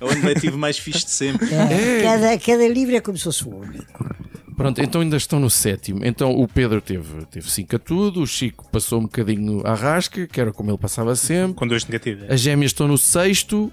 É 0.00 0.04
o 0.04 0.08
ano 0.08 0.24
letivo 0.24 0.56
mais 0.56 0.78
fixe 0.78 1.06
de 1.06 1.10
sempre. 1.10 1.48
É, 1.52 2.02
Cada, 2.04 2.38
cada 2.38 2.68
livro 2.68 2.94
é 2.94 3.00
como 3.00 3.18
se 3.18 3.24
fosse 3.24 3.44
o 3.48 3.52
único. 3.52 4.14
Pronto, 4.60 4.82
então 4.82 5.00
ainda 5.00 5.16
estão 5.16 5.40
no 5.40 5.48
sétimo. 5.48 6.04
Então 6.04 6.32
o 6.38 6.46
Pedro 6.46 6.82
teve 6.82 7.02
5 7.08 7.26
teve 7.26 7.50
cinco 7.50 7.76
a 7.76 7.78
tudo, 7.78 8.20
o 8.20 8.26
Chico 8.26 8.68
passou 8.70 8.98
um 8.98 9.04
bocadinho 9.04 9.66
à 9.66 9.74
rasca, 9.74 10.26
que 10.26 10.38
era 10.38 10.52
como 10.52 10.70
ele 10.70 10.76
passava 10.76 11.16
sempre. 11.16 11.54
Com 11.54 11.66
dois 11.66 11.82
negativos. 11.86 12.30
As 12.30 12.40
gêmeas 12.40 12.70
estão 12.70 12.86
no 12.86 12.98
sexto, 12.98 13.72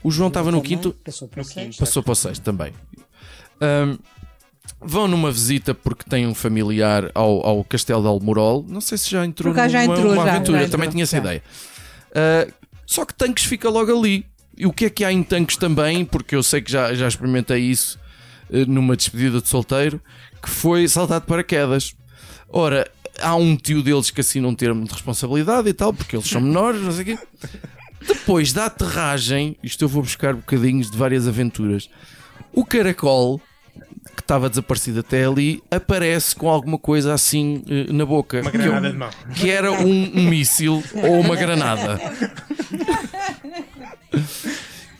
o 0.00 0.12
João 0.12 0.28
estava 0.28 0.52
no 0.52 0.62
quinto, 0.62 0.94
Passou 1.04 1.26
para 1.26 1.40
o 1.40 1.44
sexto. 1.44 1.80
passou 1.80 2.02
para 2.04 2.12
o 2.12 2.14
sexto 2.14 2.42
também. 2.42 2.72
Ahm, 3.60 3.98
vão 4.80 5.08
numa 5.08 5.32
visita 5.32 5.74
porque 5.74 6.08
têm 6.08 6.24
um 6.24 6.34
familiar 6.36 7.10
ao, 7.16 7.44
ao 7.44 7.64
Castelo 7.64 8.02
de 8.02 8.06
Almorol. 8.06 8.64
Não 8.68 8.80
sei 8.80 8.96
se 8.96 9.10
já 9.10 9.26
entrou 9.26 9.52
acaso 9.52 9.72
já 9.72 9.82
numa, 9.82 9.94
entrou, 9.96 10.12
uma 10.12 10.24
já, 10.24 10.30
aventura, 10.36 10.58
já 10.58 10.64
entrou, 10.64 10.78
também 10.78 10.90
tinha 10.90 11.02
essa 11.02 11.16
já. 11.16 11.22
ideia. 11.22 11.42
Ah, 12.14 12.46
só 12.86 13.04
que 13.04 13.12
Tanques 13.12 13.44
fica 13.44 13.68
logo 13.68 13.90
ali. 13.90 14.24
E 14.56 14.66
o 14.66 14.72
que 14.72 14.84
é 14.84 14.90
que 14.90 15.04
há 15.04 15.12
em 15.12 15.24
Tanques 15.24 15.56
também? 15.56 16.04
Porque 16.04 16.36
eu 16.36 16.44
sei 16.44 16.60
que 16.62 16.70
já, 16.70 16.94
já 16.94 17.08
experimentei 17.08 17.58
isso 17.58 17.98
eh, 18.50 18.64
numa 18.66 18.96
despedida 18.96 19.40
de 19.40 19.48
solteiro, 19.48 20.00
que 20.42 20.48
foi 20.50 20.86
saltar 20.88 21.20
de 21.20 21.26
paraquedas. 21.26 21.94
Ora, 22.48 22.90
há 23.20 23.34
um 23.34 23.56
tio 23.56 23.82
deles 23.82 24.10
que 24.10 24.20
assina 24.20 24.46
um 24.48 24.54
termo 24.54 24.84
de 24.84 24.92
responsabilidade 24.92 25.68
e 25.68 25.72
tal, 25.72 25.92
porque 25.92 26.16
eles 26.16 26.28
são 26.28 26.40
menores, 26.40 26.80
não 26.80 26.92
sei 26.92 27.02
o 27.02 27.04
quê. 27.04 27.18
Depois 28.06 28.52
da 28.52 28.66
aterragem, 28.66 29.56
isto 29.62 29.84
eu 29.84 29.88
vou 29.88 30.02
buscar 30.02 30.34
bocadinhos 30.34 30.90
de 30.90 30.96
várias 30.96 31.26
aventuras. 31.26 31.90
O 32.52 32.64
caracol, 32.64 33.40
que 34.16 34.22
estava 34.22 34.48
desaparecido 34.48 35.00
até 35.00 35.24
ali, 35.26 35.62
aparece 35.70 36.34
com 36.34 36.48
alguma 36.48 36.78
coisa 36.78 37.12
assim 37.12 37.62
eh, 37.68 37.92
na 37.92 38.06
boca. 38.06 38.40
Uma 38.40 38.50
que, 38.50 38.58
granada 38.58 38.86
eu- 38.88 38.92
de 38.92 38.98
mão. 38.98 39.10
que 39.34 39.50
era 39.50 39.72
um, 39.72 39.86
um 40.18 40.28
míssil 40.28 40.82
ou 40.94 41.20
uma 41.20 41.36
granada. 41.36 42.00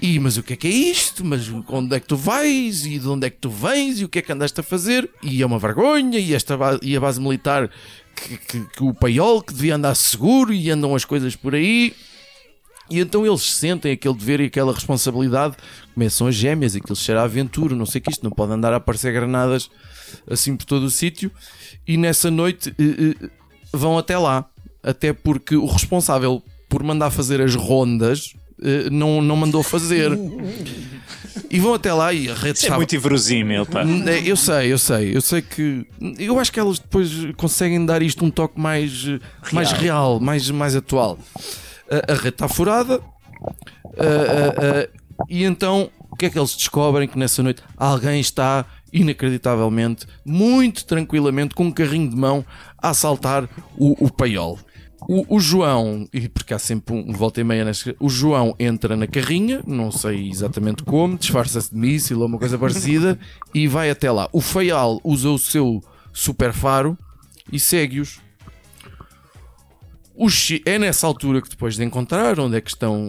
E, 0.00 0.18
mas 0.20 0.36
o 0.36 0.42
que 0.44 0.52
é 0.52 0.56
que 0.56 0.68
é 0.68 0.70
isto? 0.70 1.24
Mas 1.24 1.48
onde 1.68 1.96
é 1.96 1.98
que 2.00 2.06
tu 2.06 2.16
vais? 2.16 2.86
E 2.86 2.98
de 2.98 3.08
onde 3.08 3.26
é 3.26 3.30
que 3.30 3.38
tu 3.38 3.50
vens? 3.50 4.00
E 4.00 4.04
o 4.04 4.08
que 4.08 4.20
é 4.20 4.22
que 4.22 4.30
andaste 4.30 4.60
a 4.60 4.62
fazer? 4.62 5.10
E 5.22 5.42
é 5.42 5.46
uma 5.46 5.58
vergonha. 5.58 6.18
E, 6.18 6.34
esta 6.34 6.56
ba- 6.56 6.78
e 6.82 6.96
a 6.96 7.00
base 7.00 7.20
militar, 7.20 7.68
que, 8.14 8.36
que- 8.38 8.64
que 8.76 8.82
o 8.84 8.94
paiol, 8.94 9.42
que 9.42 9.52
devia 9.52 9.74
andar 9.74 9.94
seguro 9.96 10.52
e 10.52 10.70
andam 10.70 10.94
as 10.94 11.04
coisas 11.04 11.34
por 11.34 11.54
aí. 11.54 11.94
E 12.90 13.00
então 13.00 13.26
eles 13.26 13.42
sentem 13.42 13.92
aquele 13.92 14.14
dever 14.14 14.40
e 14.40 14.44
aquela 14.44 14.72
responsabilidade. 14.72 15.56
Começam 15.92 16.28
as 16.28 16.34
gêmeas, 16.34 16.76
aquilo 16.76 16.96
a 17.18 17.22
aventura, 17.22 17.74
não 17.74 17.84
sei 17.84 18.00
o 18.00 18.02
que 18.04 18.10
isto, 18.10 18.22
não 18.22 18.30
pode 18.30 18.52
andar 18.52 18.72
a 18.72 18.76
aparecer 18.76 19.12
granadas 19.12 19.68
assim 20.30 20.56
por 20.56 20.64
todo 20.64 20.84
o 20.84 20.90
sítio. 20.90 21.30
E 21.86 21.96
nessa 21.96 22.30
noite 22.30 22.72
eh, 22.78 23.14
eh, 23.24 23.30
vão 23.72 23.98
até 23.98 24.16
lá. 24.16 24.48
Até 24.80 25.12
porque 25.12 25.56
o 25.56 25.66
responsável 25.66 26.42
por 26.68 26.82
mandar 26.84 27.10
fazer 27.10 27.42
as 27.42 27.54
rondas 27.56 28.32
não, 28.90 29.22
não 29.22 29.36
mandou 29.36 29.62
fazer. 29.62 30.10
E 31.50 31.58
vão 31.60 31.74
até 31.74 31.92
lá 31.92 32.12
e 32.12 32.28
a 32.28 32.34
rede 32.34 32.58
Isso 32.58 32.66
é 32.72 32.76
muito 32.76 32.94
inverosímil, 32.94 33.64
pá. 33.64 33.82
É, 33.82 34.28
Eu 34.28 34.36
sei, 34.36 34.72
eu 34.72 34.78
sei, 34.78 35.16
eu 35.16 35.20
sei 35.20 35.40
que 35.40 35.86
eu 36.18 36.38
acho 36.38 36.52
que 36.52 36.60
elas 36.60 36.78
depois 36.78 37.10
conseguem 37.36 37.84
dar 37.86 38.02
isto 38.02 38.24
um 38.24 38.30
toque 38.30 38.60
mais 38.60 39.04
real, 39.04 39.20
mais, 39.52 39.72
real, 39.72 40.20
mais, 40.20 40.50
mais 40.50 40.76
atual. 40.76 41.18
A, 41.90 42.12
a 42.12 42.14
rede 42.16 42.28
está 42.28 42.48
furada 42.48 43.00
e 45.28 45.44
então 45.44 45.90
o 46.10 46.16
que 46.16 46.26
é 46.26 46.30
que 46.30 46.38
eles 46.38 46.54
descobrem? 46.56 47.08
Que 47.08 47.18
nessa 47.18 47.42
noite 47.42 47.62
alguém 47.76 48.20
está 48.20 48.64
inacreditavelmente, 48.92 50.06
muito 50.24 50.84
tranquilamente, 50.84 51.54
com 51.54 51.64
um 51.64 51.70
carrinho 51.70 52.08
de 52.08 52.16
mão 52.16 52.44
a 52.80 52.90
assaltar 52.90 53.48
o, 53.76 54.06
o 54.06 54.12
paiol. 54.12 54.58
O, 55.10 55.36
o 55.36 55.40
João, 55.40 56.06
e 56.12 56.28
porque 56.28 56.52
há 56.52 56.58
sempre 56.58 56.94
um 56.94 57.12
volta 57.14 57.40
e 57.40 57.44
meia 57.44 57.64
nesta, 57.64 57.96
o 57.98 58.10
João 58.10 58.54
entra 58.58 58.94
na 58.94 59.06
carrinha, 59.06 59.62
não 59.66 59.90
sei 59.90 60.28
exatamente 60.28 60.82
como, 60.82 61.16
disfarça-se 61.16 61.70
de 61.70 61.76
míssil 61.78 62.20
ou 62.20 62.26
uma 62.26 62.38
coisa 62.38 62.58
parecida 62.58 63.18
e 63.54 63.66
vai 63.66 63.88
até 63.88 64.12
lá. 64.12 64.28
O 64.32 64.42
Feial 64.42 65.00
usa 65.02 65.30
o 65.30 65.38
seu 65.38 65.82
super 66.12 66.52
faro 66.52 66.96
e 67.50 67.58
segue-os. 67.58 68.20
É 70.66 70.78
nessa 70.78 71.06
altura 71.06 71.40
que 71.40 71.48
depois 71.48 71.76
de 71.76 71.84
encontrar 71.84 72.38
onde 72.38 72.56
é 72.56 72.60
que 72.60 72.68
estão, 72.68 73.08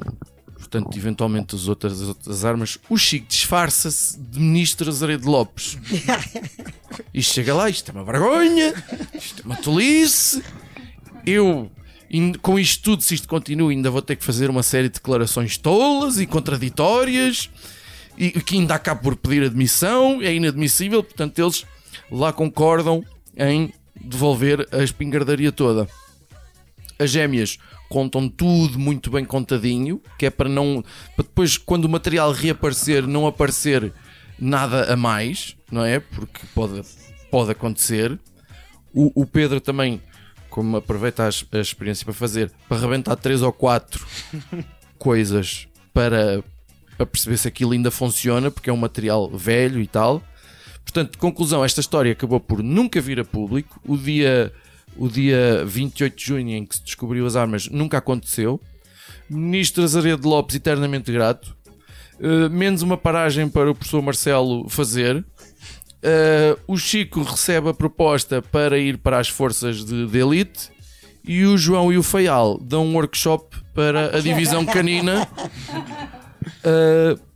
portanto, 0.53 0.95
eventualmente 0.95 1.53
as 1.53 1.67
outras, 1.67 2.01
as 2.01 2.07
outras 2.07 2.45
armas, 2.45 2.77
o 2.89 2.97
Chico 2.97 3.27
disfarça-se 3.27 4.17
de 4.17 4.39
ministro 4.39 4.87
Azaredo 4.89 5.29
Lopes. 5.29 5.77
E 7.13 7.21
chega 7.23 7.53
lá, 7.53 7.69
isto 7.69 7.89
é 7.89 7.93
uma 7.93 8.03
vergonha, 8.03 8.73
isto 9.13 9.41
é 9.41 9.45
uma 9.45 9.55
tolice. 9.55 10.43
Eu, 11.25 11.69
com 12.41 12.57
isto 12.57 12.83
tudo, 12.83 13.03
se 13.03 13.15
isto 13.15 13.27
continua, 13.27 13.71
ainda 13.71 13.91
vou 13.91 14.01
ter 14.01 14.15
que 14.15 14.23
fazer 14.25 14.49
uma 14.49 14.63
série 14.63 14.87
de 14.87 14.95
declarações 14.95 15.57
tolas 15.57 16.19
e 16.19 16.25
contraditórias 16.25 17.49
e 18.17 18.31
que 18.31 18.55
ainda 18.55 18.75
acabo 18.75 19.01
por 19.01 19.15
pedir 19.15 19.43
admissão, 19.43 20.21
é 20.21 20.33
inadmissível, 20.33 21.03
portanto, 21.03 21.39
eles 21.39 21.65
lá 22.11 22.33
concordam 22.33 23.03
em 23.37 23.71
devolver 23.95 24.67
a 24.71 24.83
espingardaria 24.83 25.51
toda. 25.51 25.87
As 26.97 27.11
gêmeas 27.11 27.57
contam 27.87 28.27
tudo 28.27 28.77
muito 28.77 29.09
bem 29.09 29.23
contadinho, 29.23 30.01
que 30.17 30.25
é 30.25 30.29
para 30.29 30.49
não. 30.49 30.83
para 31.15 31.23
depois, 31.23 31.57
quando 31.57 31.85
o 31.85 31.89
material 31.89 32.31
reaparecer, 32.31 33.07
não 33.07 33.25
aparecer 33.25 33.91
nada 34.37 34.91
a 34.93 34.95
mais, 34.95 35.55
não 35.71 35.83
é? 35.83 35.99
Porque 35.99 36.41
pode, 36.53 36.81
pode 37.31 37.51
acontecer. 37.51 38.17
O, 38.93 39.21
o 39.21 39.25
Pedro 39.25 39.61
também, 39.61 40.01
como 40.49 40.77
aproveita 40.77 41.23
a, 41.23 41.57
a 41.57 41.61
experiência 41.61 42.05
para 42.05 42.13
fazer, 42.13 42.51
para 42.67 42.77
arrebentar 42.77 43.15
três 43.15 43.41
ou 43.41 43.51
quatro 43.51 44.05
coisas 44.97 45.67
para, 45.93 46.43
para 46.97 47.05
perceber 47.05 47.37
se 47.37 47.47
aquilo 47.47 47.71
ainda 47.71 47.91
funciona, 47.91 48.49
porque 48.51 48.69
é 48.69 48.73
um 48.73 48.77
material 48.77 49.29
velho 49.29 49.81
e 49.81 49.87
tal. 49.87 50.23
Portanto, 50.83 51.17
conclusão, 51.19 51.63
esta 51.63 51.81
história 51.81 52.11
acabou 52.11 52.39
por 52.39 52.63
nunca 52.63 52.99
vir 52.99 53.19
a 53.19 53.25
público. 53.25 53.79
O 53.85 53.95
dia, 53.95 54.51
o 54.97 55.07
dia 55.07 55.63
28 55.65 56.15
de 56.17 56.25
junho 56.25 56.49
em 56.49 56.65
que 56.65 56.75
se 56.75 56.83
descobriu 56.83 57.25
as 57.25 57.35
armas 57.35 57.67
nunca 57.67 57.97
aconteceu. 57.97 58.59
Ministro 59.29 59.83
Azaredo 59.83 60.27
Lopes 60.27 60.55
eternamente 60.55 61.11
grato. 61.11 61.55
Uh, 62.19 62.49
menos 62.49 62.81
uma 62.81 62.97
paragem 62.97 63.47
para 63.47 63.69
o 63.69 63.75
professor 63.75 64.01
Marcelo 64.01 64.67
fazer. 64.67 65.23
Uh, 66.01 66.59
o 66.67 66.77
Chico 66.77 67.21
recebe 67.23 67.69
a 67.69 67.73
proposta 67.73 68.41
para 68.41 68.77
ir 68.77 68.97
para 68.97 69.19
as 69.19 69.27
forças 69.27 69.83
de, 69.83 70.07
de 70.07 70.17
elite. 70.19 70.71
E 71.23 71.45
o 71.45 71.57
João 71.57 71.91
e 71.91 71.97
o 71.97 72.03
Feial 72.03 72.57
dão 72.57 72.85
um 72.85 72.95
workshop 72.95 73.57
para 73.73 74.17
a 74.17 74.19
divisão 74.19 74.65
canina. 74.65 75.27
Uh, 76.65 77.19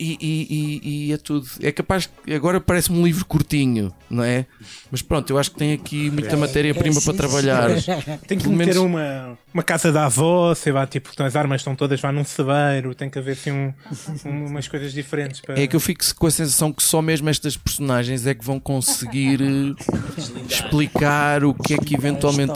e, 0.00 0.16
e- 0.20 0.46
e- 0.50 1.06
e 1.08 1.12
é 1.12 1.16
tudo. 1.18 1.46
É 1.62 1.70
capaz 1.70 2.06
que 2.24 2.32
agora 2.32 2.60
parece-me 2.60 2.98
um 2.98 3.04
livro 3.04 3.24
curtinho, 3.26 3.92
não 4.08 4.24
é? 4.24 4.46
Mas 4.90 5.02
pronto, 5.02 5.28
eu 5.30 5.38
acho 5.38 5.50
que 5.50 5.58
tem 5.58 5.72
aqui 5.74 6.10
muita 6.10 6.36
matéria-prima 6.36 7.00
para 7.02 7.12
trabalhar. 7.14 7.68
Tem 8.26 8.38
que 8.38 8.44
Pelo 8.44 8.56
meter 8.56 8.74
menos- 8.74 8.76
uma, 8.84 9.38
uma 9.52 9.62
casa 9.62 9.92
da 9.92 10.06
avó, 10.06 10.54
sei 10.54 10.72
lá, 10.72 10.86
tipo, 10.86 11.10
as 11.22 11.36
armas 11.36 11.60
estão 11.60 11.76
todas 11.76 12.00
lá 12.02 12.10
num 12.10 12.24
cebeiro, 12.24 12.94
tem 12.94 13.10
que 13.10 13.18
haver 13.18 13.32
assim 13.32 13.50
um- 13.52 13.72
um- 14.24 14.46
umas 14.46 14.66
coisas 14.66 14.92
diferentes 14.92 15.40
para. 15.40 15.60
É 15.60 15.66
que 15.66 15.76
eu 15.76 15.80
fico 15.80 16.02
com 16.16 16.26
a 16.26 16.30
sensação 16.30 16.72
que 16.72 16.82
só 16.82 17.02
mesmo 17.02 17.28
estas 17.28 17.56
personagens 17.56 18.26
é 18.26 18.34
que 18.34 18.44
vão 18.44 18.58
conseguir 18.58 19.40
eh, 19.42 19.74
explicar 20.48 21.44
o 21.44 21.52
que 21.54 21.74
é 21.74 21.78
que 21.78 21.94
eventualmente. 21.94 22.52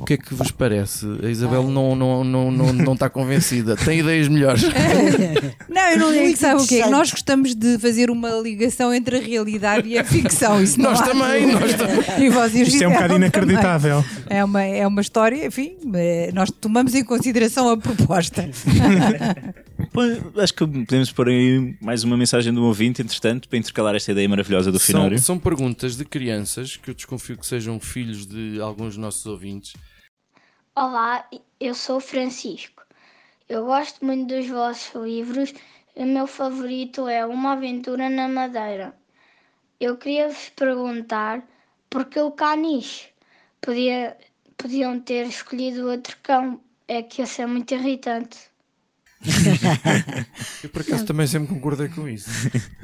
O 0.00 0.04
que 0.04 0.14
é 0.14 0.16
que 0.16 0.34
vos 0.34 0.50
parece? 0.50 1.06
A 1.22 1.28
Isabel 1.28 1.64
não, 1.64 1.94
não, 1.96 2.22
não, 2.24 2.50
não, 2.50 2.72
não 2.72 2.92
está 2.94 3.08
convencida. 3.08 3.76
Tem 3.76 4.00
ideias 4.00 4.28
melhores. 4.28 4.62
Não, 5.68 5.90
eu 5.90 5.98
não 5.98 6.10
é 6.10 6.32
que 6.32 6.36
sabe 6.36 6.60
o 6.60 6.64
interessante. 6.64 6.90
Nós 6.90 7.10
gostamos 7.10 7.54
de 7.54 7.78
fazer 7.78 8.10
uma 8.10 8.30
ligação 8.30 8.92
entre 8.94 9.18
a 9.18 9.20
realidade 9.20 9.88
e 9.88 9.98
a 9.98 10.04
ficção. 10.04 10.62
Isso 10.62 10.80
não 10.80 10.90
Nós 10.90 11.00
há 11.00 11.04
também, 11.04 11.52
nós 11.52 11.74
também. 11.74 11.96
E 12.26 12.30
vocês 12.30 12.68
Isto 12.68 12.82
é 12.82 12.88
um 12.88 12.92
bocado 12.92 13.14
também. 13.14 13.28
inacreditável. 13.28 14.04
É 14.28 14.42
uma, 14.44 14.62
é 14.62 14.86
uma 14.86 15.00
história, 15.00 15.46
enfim, 15.46 15.76
eh, 15.94 16.30
nós 16.32 16.50
tomamos 16.50 16.94
em 16.94 17.04
consideração 17.04 17.68
a 17.68 17.76
proposta. 17.76 18.48
Acho 20.42 20.54
que 20.54 20.66
podemos 20.66 21.12
pôr 21.12 21.28
aí 21.28 21.76
mais 21.80 22.04
uma 22.04 22.16
mensagem 22.16 22.52
do 22.52 22.64
ouvinte, 22.64 23.02
entretanto, 23.02 23.48
para 23.48 23.58
intercalar 23.58 23.94
esta 23.94 24.12
ideia 24.12 24.28
maravilhosa 24.28 24.72
do 24.72 24.78
São, 24.78 24.86
Finório. 24.86 25.18
são 25.18 25.38
perguntas 25.38 25.96
de 25.96 26.04
crianças 26.04 26.76
que 26.76 26.90
eu 26.90 26.94
desconfio 26.94 27.36
que 27.36 27.46
sejam 27.46 27.78
filhos 27.78 28.26
de 28.26 28.60
alguns 28.60 28.88
dos 28.88 28.96
nossos 28.96 29.26
ouvintes. 29.26 29.74
Olá, 30.74 31.26
eu 31.60 31.74
sou 31.74 31.96
o 31.96 32.00
Francisco. 32.00 32.82
Eu 33.48 33.64
gosto 33.66 34.04
muito 34.04 34.34
dos 34.34 34.48
vossos 34.48 34.94
livros. 35.02 35.54
O 35.94 36.04
meu 36.04 36.26
favorito 36.26 37.06
é 37.08 37.24
Uma 37.24 37.52
Aventura 37.52 38.10
na 38.10 38.28
Madeira. 38.28 38.94
Eu 39.78 39.96
queria 39.96 40.28
vos 40.28 40.48
perguntar 40.50 41.42
porque 41.88 42.18
o 42.20 42.30
caniche 42.30 43.08
podia, 43.60 44.16
podiam 44.56 44.98
ter 45.00 45.26
escolhido 45.26 45.88
outro 45.88 46.16
cão. 46.22 46.60
É 46.88 47.02
que 47.02 47.22
esse 47.22 47.42
é 47.42 47.46
muito 47.46 47.74
irritante. 47.74 48.38
Eu 50.62 50.68
por 50.70 50.82
acaso 50.82 51.04
também 51.04 51.26
sempre 51.26 51.48
concordei 51.48 51.88
com 51.88 52.08
isso. 52.08 52.28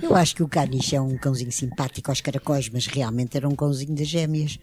Eu 0.03 0.15
acho 0.15 0.35
que 0.35 0.43
o 0.43 0.49
caniche 0.49 0.97
é 0.97 1.01
um 1.01 1.17
cãozinho 1.17 1.53
simpático 1.53 2.11
aos 2.11 2.21
caracóis, 2.21 2.69
mas 2.73 2.87
realmente 2.87 3.37
era 3.37 3.49
um 3.49 3.55
cãozinho 3.55 3.95
das 3.95 4.07
gêmeas. 4.07 4.59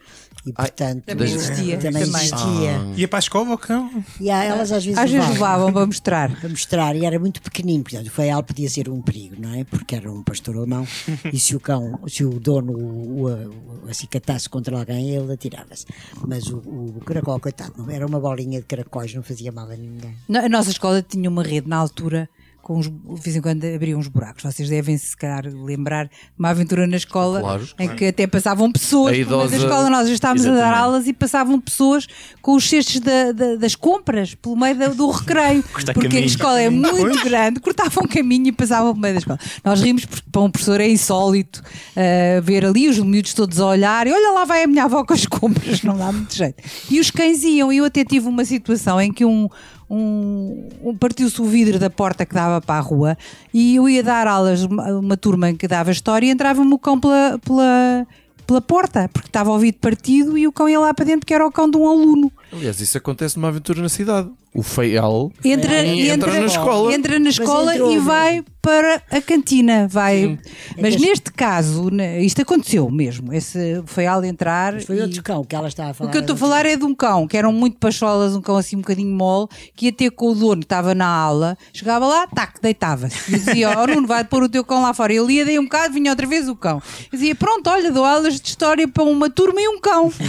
E 0.46 0.54
portanto 0.54 1.04
também 1.06 1.28
existia, 1.32 1.78
Também 1.78 2.04
também. 2.06 2.22
existia. 2.22 2.82
Ia 2.98 3.08
para 3.08 3.20
a 3.20 3.22
escova 3.22 3.52
ou 3.52 3.58
cão? 3.58 4.04
E 4.20 4.30
há- 4.30 4.44
elas 4.44 4.72
às 4.72 4.84
vezes, 4.84 4.98
Às 5.00 5.12
vezes 5.12 5.30
levavam 5.30 5.72
para 5.72 5.86
mostrar. 5.86 6.40
para 6.40 6.50
mostrar, 6.50 6.96
e 6.96 7.06
era 7.06 7.20
muito 7.20 7.42
pequenino, 7.42 7.84
portanto, 7.84 8.08
o 8.08 8.12
feial 8.12 8.42
podia 8.44 8.70
ser 8.70 8.90
um 8.90 9.02
perigo, 9.02 9.36
não 9.40 9.54
é? 9.54 9.64
Porque 9.64 9.96
era 9.96 10.12
um 10.12 10.24
pastor 10.24 10.56
alemão, 10.58 10.88
e 11.32 11.40
se 11.40 11.56
o 11.56 11.60
cão, 11.60 12.00
se 12.08 12.24
o 12.24 12.40
dono 12.40 12.74
o, 12.74 13.26
o, 13.28 13.86
o 13.86 13.90
acicatasse 13.90 14.50
contra 14.50 14.78
alguém, 14.80 15.10
ele 15.16 15.32
atirava-se. 15.34 15.86
Mas 16.28 16.48
o, 16.48 16.58
o 16.58 17.02
caracol, 17.06 17.40
coitado, 17.40 17.74
não, 17.78 17.90
era 17.90 18.06
uma 18.06 18.20
bolinha 18.20 18.60
de 18.60 18.66
caracóis, 18.66 19.14
não 19.14 19.24
fazia 19.24 19.52
mal 19.52 19.70
a 19.70 19.76
ninguém. 19.76 20.16
Na- 20.28 20.42
A 20.46 20.50
nossa 20.50 20.70
escola 20.72 21.02
tinha 21.02 21.30
uma 21.30 21.44
rede 21.44 21.59
na 21.68 21.78
altura. 21.78 22.30
Com 22.62 22.78
uns, 22.78 22.88
de 22.88 23.22
vez 23.24 23.36
em 23.36 23.42
quando 23.42 23.64
abriam 23.66 24.00
uns 24.00 24.08
buracos. 24.08 24.44
Vocês 24.44 24.70
devem 24.70 24.96
se 24.96 25.18
calhar 25.18 25.44
lembrar 25.48 26.06
de 26.06 26.12
uma 26.38 26.50
aventura 26.50 26.86
na 26.86 26.98
escola 26.98 27.40
Claro. 27.40 27.68
em 27.80 27.88
que 27.96 28.06
até 28.06 28.28
passavam 28.28 28.72
pessoas 28.72 29.14
A 29.14 29.18
idosa- 29.18 29.56
escola. 29.56 29.90
Nós 29.90 30.08
já 30.08 30.14
estávamos 30.14 30.46
a 30.46 30.50
dar 30.52 30.56
Exatamente. 30.58 30.80
aulas 30.84 31.08
e 31.08 31.14
passavam 31.14 31.60
pessoas 31.60 32.06
com 32.44 32.54
os 32.54 32.70
cestos 32.70 33.00
da- 33.00 33.32
da- 33.32 33.56
das 33.56 33.74
compras 33.76 34.36
pelo 34.36 34.56
meio 34.56 34.76
da- 34.78 34.90
do 34.90 35.10
recreio. 35.10 35.64
Cortar 35.74 35.94
porque 35.94 36.08
a 36.08 36.10
caminho. 36.12 36.26
escola 36.28 36.62
é 36.62 36.70
muito 36.70 37.24
grande, 37.24 37.60
cortavam 37.60 38.04
caminho 38.06 38.48
e 38.48 38.52
passavam 38.52 38.92
pelo 38.92 39.02
meio 39.02 39.14
da 39.16 39.20
escola. 39.20 39.40
Nós 39.64 39.82
rimos 39.82 40.06
porque 40.06 40.30
para 40.32 40.42
um 40.42 40.52
professor 40.52 40.80
é 40.80 40.88
insólito 40.88 41.64
uh, 41.96 42.42
ver 42.44 42.66
ali 42.66 42.88
os 42.88 43.00
miúdos 43.00 43.34
todos 43.34 43.60
a 43.60 43.66
olhar 43.66 44.06
e 44.06 44.12
olha 44.12 44.32
lá 44.34 44.46
vai 44.46 44.66
a 44.66 44.68
minha 44.68 44.84
avó 44.84 45.04
com 45.04 45.14
as 45.14 45.26
compras, 45.26 45.82
não 45.82 45.98
dá 45.98 46.12
muito 46.12 46.36
jeito. 46.36 46.62
E 46.92 47.00
os 47.00 47.10
cães 47.10 47.42
iam, 47.44 47.72
eu 47.74 47.86
até 47.86 48.04
tive 48.06 48.28
uma 48.28 48.46
situação 48.46 49.02
em 49.02 49.12
que 49.12 49.26
um, 49.26 49.50
um, 49.90 50.70
um- 50.84 50.96
partiu-se 50.96 51.42
o 51.42 51.46
vidro 51.46 51.80
da 51.80 51.90
porta 51.90 52.26
que 52.26 52.34
dava 52.34 52.62
para 52.62 52.76
a 52.76 52.80
rua 52.82 53.18
e 53.54 53.76
eu 53.76 53.90
ia 53.90 54.04
dar 54.04 54.28
aulas 54.28 54.64
uma, 54.64 54.84
uma 55.00 55.18
turma 55.18 55.52
que 55.54 55.68
dava 55.68 55.92
história 55.92 56.26
e 56.28 56.30
entrava-me 56.30 56.74
o 56.74 56.78
cão 56.80 57.00
pela, 57.00 57.40
pela, 57.40 58.08
pela 58.46 58.62
porta, 58.62 59.10
porque 59.12 59.28
estava 59.30 59.52
o 59.52 59.58
vidro 59.60 59.80
partido 59.82 60.38
e 60.38 60.48
o 60.48 60.52
cão 60.52 60.70
ia 60.70 60.80
lá 60.80 60.94
para 60.94 61.06
dentro 61.06 61.22
porque 61.22 61.34
era 61.34 61.46
o 61.46 61.52
cão 61.52 61.70
de 61.70 61.78
um 61.78 61.88
aluno. 61.88 62.32
Aliás, 62.52 62.80
isso 62.80 62.98
acontece 62.98 63.38
numa 63.38 63.48
aventura 63.50 63.82
na 63.82 63.90
cidade. 63.90 64.30
O 64.54 64.64
feial 64.64 65.32
Entra, 65.46 65.86
entra, 65.86 66.14
entra, 66.14 66.40
na 66.40 66.46
escola. 66.48 66.94
entra 66.94 67.20
na 67.20 67.30
escola 67.30 67.74
entrou, 67.76 67.92
e 67.92 67.96
é? 67.98 68.00
vai 68.00 68.44
para 68.62 69.02
a 69.12 69.22
cantina. 69.22 69.88
Vai. 69.88 70.40
Mas 70.82 70.96
que- 70.96 71.02
neste 71.02 71.32
caso, 71.32 71.90
né, 71.92 72.20
isto 72.22 72.42
aconteceu 72.42 72.90
mesmo. 72.90 73.32
Esse 73.32 73.82
foi 73.86 74.08
ao 74.08 74.24
entrar. 74.26 74.74
Mas 74.74 74.86
foi 74.86 74.98
e- 74.98 75.02
outro 75.02 75.22
cão 75.24 75.44
que 75.44 75.56
ela 75.56 75.68
estava 75.68 75.92
a 75.92 75.94
falar. 75.94 76.10
O 76.10 76.12
que 76.12 76.18
eu 76.18 76.22
estou 76.22 76.34
a 76.34 76.38
falar 76.38 76.66
é 76.66 76.76
de 76.76 76.84
um 76.84 76.96
cão, 76.96 77.28
que 77.28 77.38
eram 77.38 77.54
muito 77.54 77.78
pacholas, 77.78 78.36
um 78.36 78.42
cão 78.42 78.58
assim 78.58 78.76
um 78.76 78.80
bocadinho 78.80 79.16
mole, 79.16 79.48
que 79.76 79.86
ia 79.86 79.92
ter 79.94 80.10
com 80.10 80.32
o 80.32 80.36
dono, 80.36 80.62
estava 80.62 80.96
na 80.96 81.08
aula, 81.08 81.56
chegava 81.72 82.08
lá, 82.08 82.26
tac, 82.28 82.60
deitava-se. 82.60 83.32
E 83.32 83.40
dizia, 83.40 83.70
ó 83.80 83.86
Nuno, 83.86 84.08
vai 84.08 84.24
pôr 84.24 84.42
o 84.44 84.50
teu 84.50 84.66
cão 84.66 84.82
lá 84.82 84.94
fora. 84.96 85.14
Ele 85.14 85.32
ia, 85.32 85.46
dei 85.46 85.60
um 85.60 85.64
bocado, 85.66 85.94
vinha 85.94 86.12
outra 86.12 86.26
vez 86.26 86.50
o 86.50 86.56
cão. 86.56 86.82
Dizia, 87.14 87.36
pronto, 87.36 87.70
olha, 87.70 87.92
dou 87.92 88.04
aulas 88.04 88.42
de 88.42 88.48
história 88.48 88.88
para 88.88 89.04
uma 89.04 89.30
turma 89.30 89.62
e 89.62 89.68
um 89.70 89.80
cão. 89.80 90.12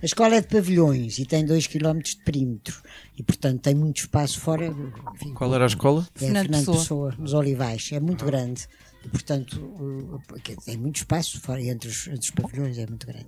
A 0.00 0.06
escola 0.06 0.36
é 0.36 0.40
de 0.40 0.46
pavilhões 0.46 1.18
e 1.18 1.24
tem 1.24 1.44
2 1.44 1.66
km 1.66 1.98
de 1.98 2.16
perímetro 2.24 2.76
e, 3.18 3.22
portanto, 3.22 3.60
tem 3.62 3.74
muito 3.74 3.96
espaço 3.98 4.38
fora. 4.40 4.66
Enfim, 5.14 5.34
Qual 5.34 5.52
era 5.54 5.64
a 5.64 5.66
escola? 5.66 6.06
é 6.14 6.18
Fernando 6.18 6.42
Fernando, 6.44 6.60
Pessoa. 6.60 6.78
Pessoa. 6.78 7.14
nos 7.18 7.32
Olivais. 7.34 7.90
É 7.92 7.98
muito 8.00 8.24
grande. 8.24 8.66
E, 9.04 9.08
portanto, 9.08 10.20
tem 10.64 10.76
muito 10.76 10.96
espaço 10.96 11.40
fora 11.40 11.60
entre 11.62 11.88
os, 11.88 12.06
entre 12.06 12.20
os 12.20 12.30
pavilhões, 12.30 12.78
é 12.78 12.86
muito 12.86 13.06
grande. 13.06 13.26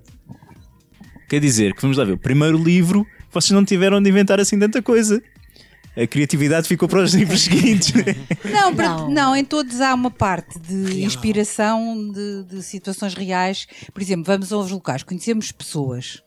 Quer 1.28 1.40
dizer 1.40 1.74
que, 1.74 1.82
vamos 1.82 1.96
lá 1.96 2.04
ver, 2.04 2.12
o 2.12 2.18
primeiro 2.18 2.56
livro 2.62 3.06
vocês 3.32 3.50
não 3.52 3.64
tiveram 3.64 4.02
de 4.02 4.10
inventar 4.10 4.40
assim 4.40 4.58
tanta 4.58 4.82
coisa. 4.82 5.22
A 5.96 6.06
criatividade 6.06 6.66
ficou 6.68 6.88
para 6.88 7.02
os 7.02 7.14
livros 7.14 7.42
seguintes. 7.42 7.92
Não, 8.50 8.74
para- 8.74 8.88
Não. 8.88 9.10
não. 9.10 9.36
em 9.36 9.44
todos 9.44 9.80
há 9.80 9.92
uma 9.92 10.10
parte 10.10 10.58
de 10.60 11.02
inspiração 11.04 12.10
de, 12.12 12.44
de 12.44 12.62
situações 12.62 13.12
reais. 13.14 13.66
Por 13.92 14.00
exemplo, 14.00 14.24
vamos 14.24 14.52
aos 14.52 14.70
locais, 14.70 15.02
conhecemos 15.02 15.50
pessoas. 15.52 16.22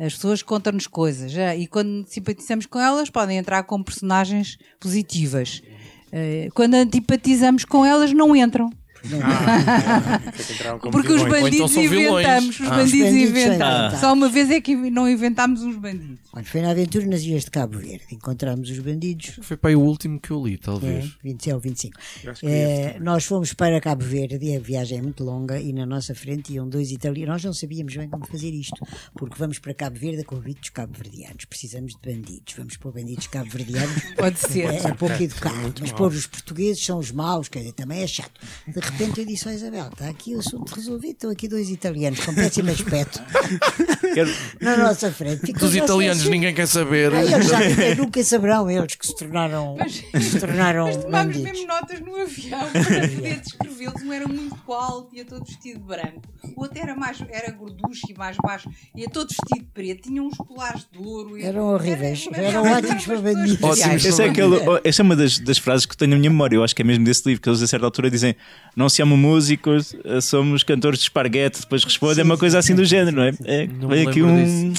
As 0.00 0.14
pessoas 0.14 0.42
contam-nos 0.42 0.86
coisas 0.86 1.30
já, 1.30 1.54
e 1.54 1.66
quando 1.66 2.06
simpatizamos 2.06 2.64
com 2.64 2.80
elas 2.80 3.10
podem 3.10 3.36
entrar 3.36 3.62
como 3.64 3.84
personagens 3.84 4.56
positivas. 4.80 5.62
Eh, 6.10 6.48
Quando 6.54 6.74
antipatizamos 6.74 7.64
com 7.66 7.84
elas, 7.84 8.12
não 8.12 8.34
entram. 8.34 8.70
Porque 10.92 11.12
os 11.12 11.20
então 11.22 11.30
bandidos 11.30 11.70
vilões. 11.72 12.26
inventamos. 12.26 12.60
Os 12.60 12.66
Ah. 12.66 12.70
bandidos 12.70 12.92
Os 12.92 13.00
bandidos 13.00 13.30
inventamos. 13.30 13.90
são- 13.92 14.00
Só 14.00 14.12
uma 14.12 14.28
vez 14.28 14.50
é 14.50 14.60
que 14.60 14.74
não 14.76 15.08
inventámos 15.08 15.62
uns 15.62 15.76
bandidos. 15.76 16.18
Quando 16.30 16.46
foi 16.46 16.60
na 16.62 16.70
aventura 16.70 17.06
nas 17.06 17.22
ilhas 17.22 17.44
de 17.44 17.50
Cabo 17.50 17.78
Verde, 17.78 18.04
encontramos 18.12 18.70
os 18.70 18.78
bandidos. 18.78 19.38
Foi 19.42 19.56
para 19.56 19.70
aí 19.70 19.76
o 19.76 19.80
último 19.80 20.20
que 20.20 20.30
eu 20.30 20.44
li, 20.46 20.54
É, 20.54 20.58
talvez. 20.58 21.16
20 21.22 21.52
ou 21.52 21.60
25. 21.60 21.98
acho 22.26 22.40
que 22.40 22.46
É, 22.46 22.98
nós 23.00 23.24
fomos 23.24 23.52
para 23.52 23.80
Cabo 23.80 24.04
Verde 24.04 24.38
e 24.42 24.56
a 24.56 24.60
viagem 24.60 24.98
é 24.98 25.02
muito 25.02 25.24
longa 25.24 25.58
e 25.60 25.72
na 25.72 25.86
nossa 25.86 26.14
frente 26.14 26.52
iam 26.52 26.68
dois 26.68 26.90
italianos. 26.90 27.30
Nós 27.34 27.44
não 27.44 27.52
sabíamos 27.52 27.94
bem 27.96 28.08
como 28.08 28.26
fazer 28.26 28.50
isto, 28.50 28.84
porque 29.14 29.36
vamos 29.38 29.58
para 29.58 29.74
Cabo 29.74 29.98
Verde 29.98 30.20
a 30.22 30.24
convite 30.24 30.60
dos 30.60 30.70
cabo-verdianos. 30.70 31.44
Precisamos 31.44 31.94
de 31.94 31.98
bandidos. 32.14 32.54
Vamos 32.56 32.76
pôr 32.76 32.92
bandidos 32.92 33.26
cabo-verdianos. 33.26 33.90
Pode 34.16 34.38
ser. 34.38 34.66
É, 34.70 34.76
é 34.88 34.94
pouco 34.94 35.20
educado. 35.22 35.74
Mas 35.80 35.92
pôr 35.92 36.12
os 36.12 36.26
portugueses 36.26 36.84
são 36.84 36.98
os 36.98 37.10
maus, 37.10 37.48
quer 37.48 37.60
dizer, 37.60 37.72
também 37.72 38.02
é 38.02 38.06
chato. 38.06 38.40
De 38.66 38.78
repente 38.90 39.20
eu 39.20 39.26
disse 39.26 39.48
ao 39.48 39.54
Isabel: 39.54 39.88
está 39.88 40.08
aqui 40.08 40.34
o 40.34 40.38
assunto 40.40 40.74
resolvido, 40.74 41.12
estão 41.12 41.30
aqui 41.30 41.48
dois 41.48 41.68
italianos 41.70 42.20
com 42.20 42.34
péssimo 42.34 42.70
aspecto 42.70 43.20
Quero- 44.14 44.30
na 44.60 44.76
nossa 44.76 45.10
frente. 45.10 45.52
Dos 45.52 45.72
já 45.72 45.84
italianos 45.84 46.20
assim, 46.22 46.30
ninguém 46.30 46.54
quer 46.54 46.66
saber. 46.66 47.12
ah, 47.14 47.22
Eles 47.24 47.48
já 47.48 47.58
nunca, 47.68 47.94
nunca 47.96 48.24
saberão, 48.24 48.70
eles 48.70 48.94
que 48.94 49.06
se 49.06 49.16
tornaram, 49.16 49.76
que 50.12 50.20
se 50.20 50.38
tornaram 50.40 50.86
Mas 50.86 50.96
tomámos 50.96 51.36
mesmo 51.36 51.66
notas 51.66 52.00
no 52.00 52.16
avião 52.16 52.60
para 52.72 53.08
poder 53.08 53.40
descrevê-los. 53.40 54.02
Um 54.02 54.12
era 54.12 54.26
muito 54.28 54.72
alto, 54.72 55.14
ia 55.14 55.24
todo 55.24 55.44
vestido 55.44 55.78
de 55.80 55.84
branco. 55.86 56.22
O 56.56 56.62
outro 56.62 56.78
era, 56.78 56.94
mais, 56.96 57.18
era 57.30 57.50
gorducho 57.52 58.06
e 58.08 58.14
mais 58.14 58.36
baixo, 58.42 58.68
ia 58.94 59.08
todo 59.08 59.28
vestido 59.28 59.64
de 59.66 59.72
preto. 59.72 60.02
Tinha 60.08 60.22
uns 60.22 60.36
colares 60.36 60.86
de 60.92 60.98
ouro. 60.98 61.38
e- 61.38 61.42
Eram 61.42 61.64
horríveis. 61.74 62.26
Era- 62.32 62.42
Eram 62.48 62.62
ótimos 62.72 63.04
para 63.04 63.20
bandidos. 63.20 63.78
Esse 64.04 64.22
é 64.22 64.28
aquele, 64.28 64.56
oh, 64.56 64.80
essa 64.84 65.02
é 65.02 65.04
uma 65.04 65.16
das, 65.16 65.38
das 65.38 65.58
frases 65.58 65.86
que 65.86 65.96
tenho 65.96 66.10
na 66.12 66.16
minha 66.16 66.30
memória. 66.30 66.56
Eu 66.56 66.64
acho 66.64 66.74
que 66.74 66.82
é 66.82 66.84
mesmo 66.84 67.04
desse 67.04 67.22
livro, 67.26 67.42
que 67.42 67.48
eles 67.48 67.62
a 67.62 67.66
certa 67.66 67.86
altura 67.86 68.10
dizem: 68.10 68.34
Não 68.80 68.88
se 68.88 68.96
chamam 68.96 69.16
músicos, 69.16 69.94
eh, 70.04 70.20
somos 70.20 70.62
cantores 70.62 70.98
de 70.98 71.04
esparguete. 71.04 71.60
Depois 71.60 71.84
respondem, 71.84 72.22
é 72.22 72.24
uma 72.24 72.38
coisa 72.38 72.58
assim 72.58 72.74
do 72.74 72.84
género, 72.84 73.16
não 73.16 73.22
é? 73.24 73.32
é 73.44 73.66
Não 73.66 73.88
me 73.88 73.94
vem 73.96 74.08
aqui 74.08 74.22
lembro 74.22 74.42
um. 74.42 74.72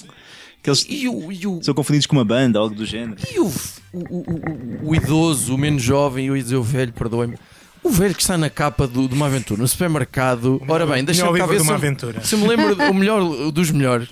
Que 0.63 0.69
eles 0.69 0.85
E 0.89 1.07
o, 1.07 1.31
e 1.31 1.47
o, 1.47 1.59
são 1.63 1.73
confundidos 1.73 2.05
com 2.07 2.15
uma 2.15 2.25
banda, 2.25 2.59
algo 2.59 2.73
do 2.75 2.85
género. 2.85 3.15
e 3.33 3.39
o, 3.39 3.45
o, 3.45 3.99
o- 3.99 4.19
o- 4.85 4.89
o 4.89 4.95
idoso, 4.95 5.53
o 5.55 5.57
menos 5.57 5.81
jovem, 5.83 6.25
eu 6.27 6.35
ia 6.37 6.43
dizer 6.43 6.55
o 6.55 6.63
velho, 6.63 6.91
perdoem-me. 6.93 7.35
O 7.83 7.89
velho 7.89 8.13
que 8.13 8.21
está 8.21 8.37
na 8.37 8.49
capa 8.49 8.85
do- 8.87 9.07
de 9.07 9.13
uma 9.15 9.25
aventura 9.27 9.59
no 9.61 9.67
supermercado. 9.67 10.61
Ora 10.67 10.85
bem, 10.85 11.03
deixa-me 11.03 11.29
cá 11.29 11.45
livro 11.45 11.47
ver 11.47 11.57
de 11.57 11.61
se, 11.63 11.67
uma 11.67 11.71
eu- 11.73 11.77
aventura. 11.77 12.21
se 12.23 12.35
eu 12.35 12.39
me 12.39 12.47
lembro 12.47 12.75
o 12.89 12.93
melhor 12.93 13.51
dos 13.51 13.71
melhores. 13.71 14.07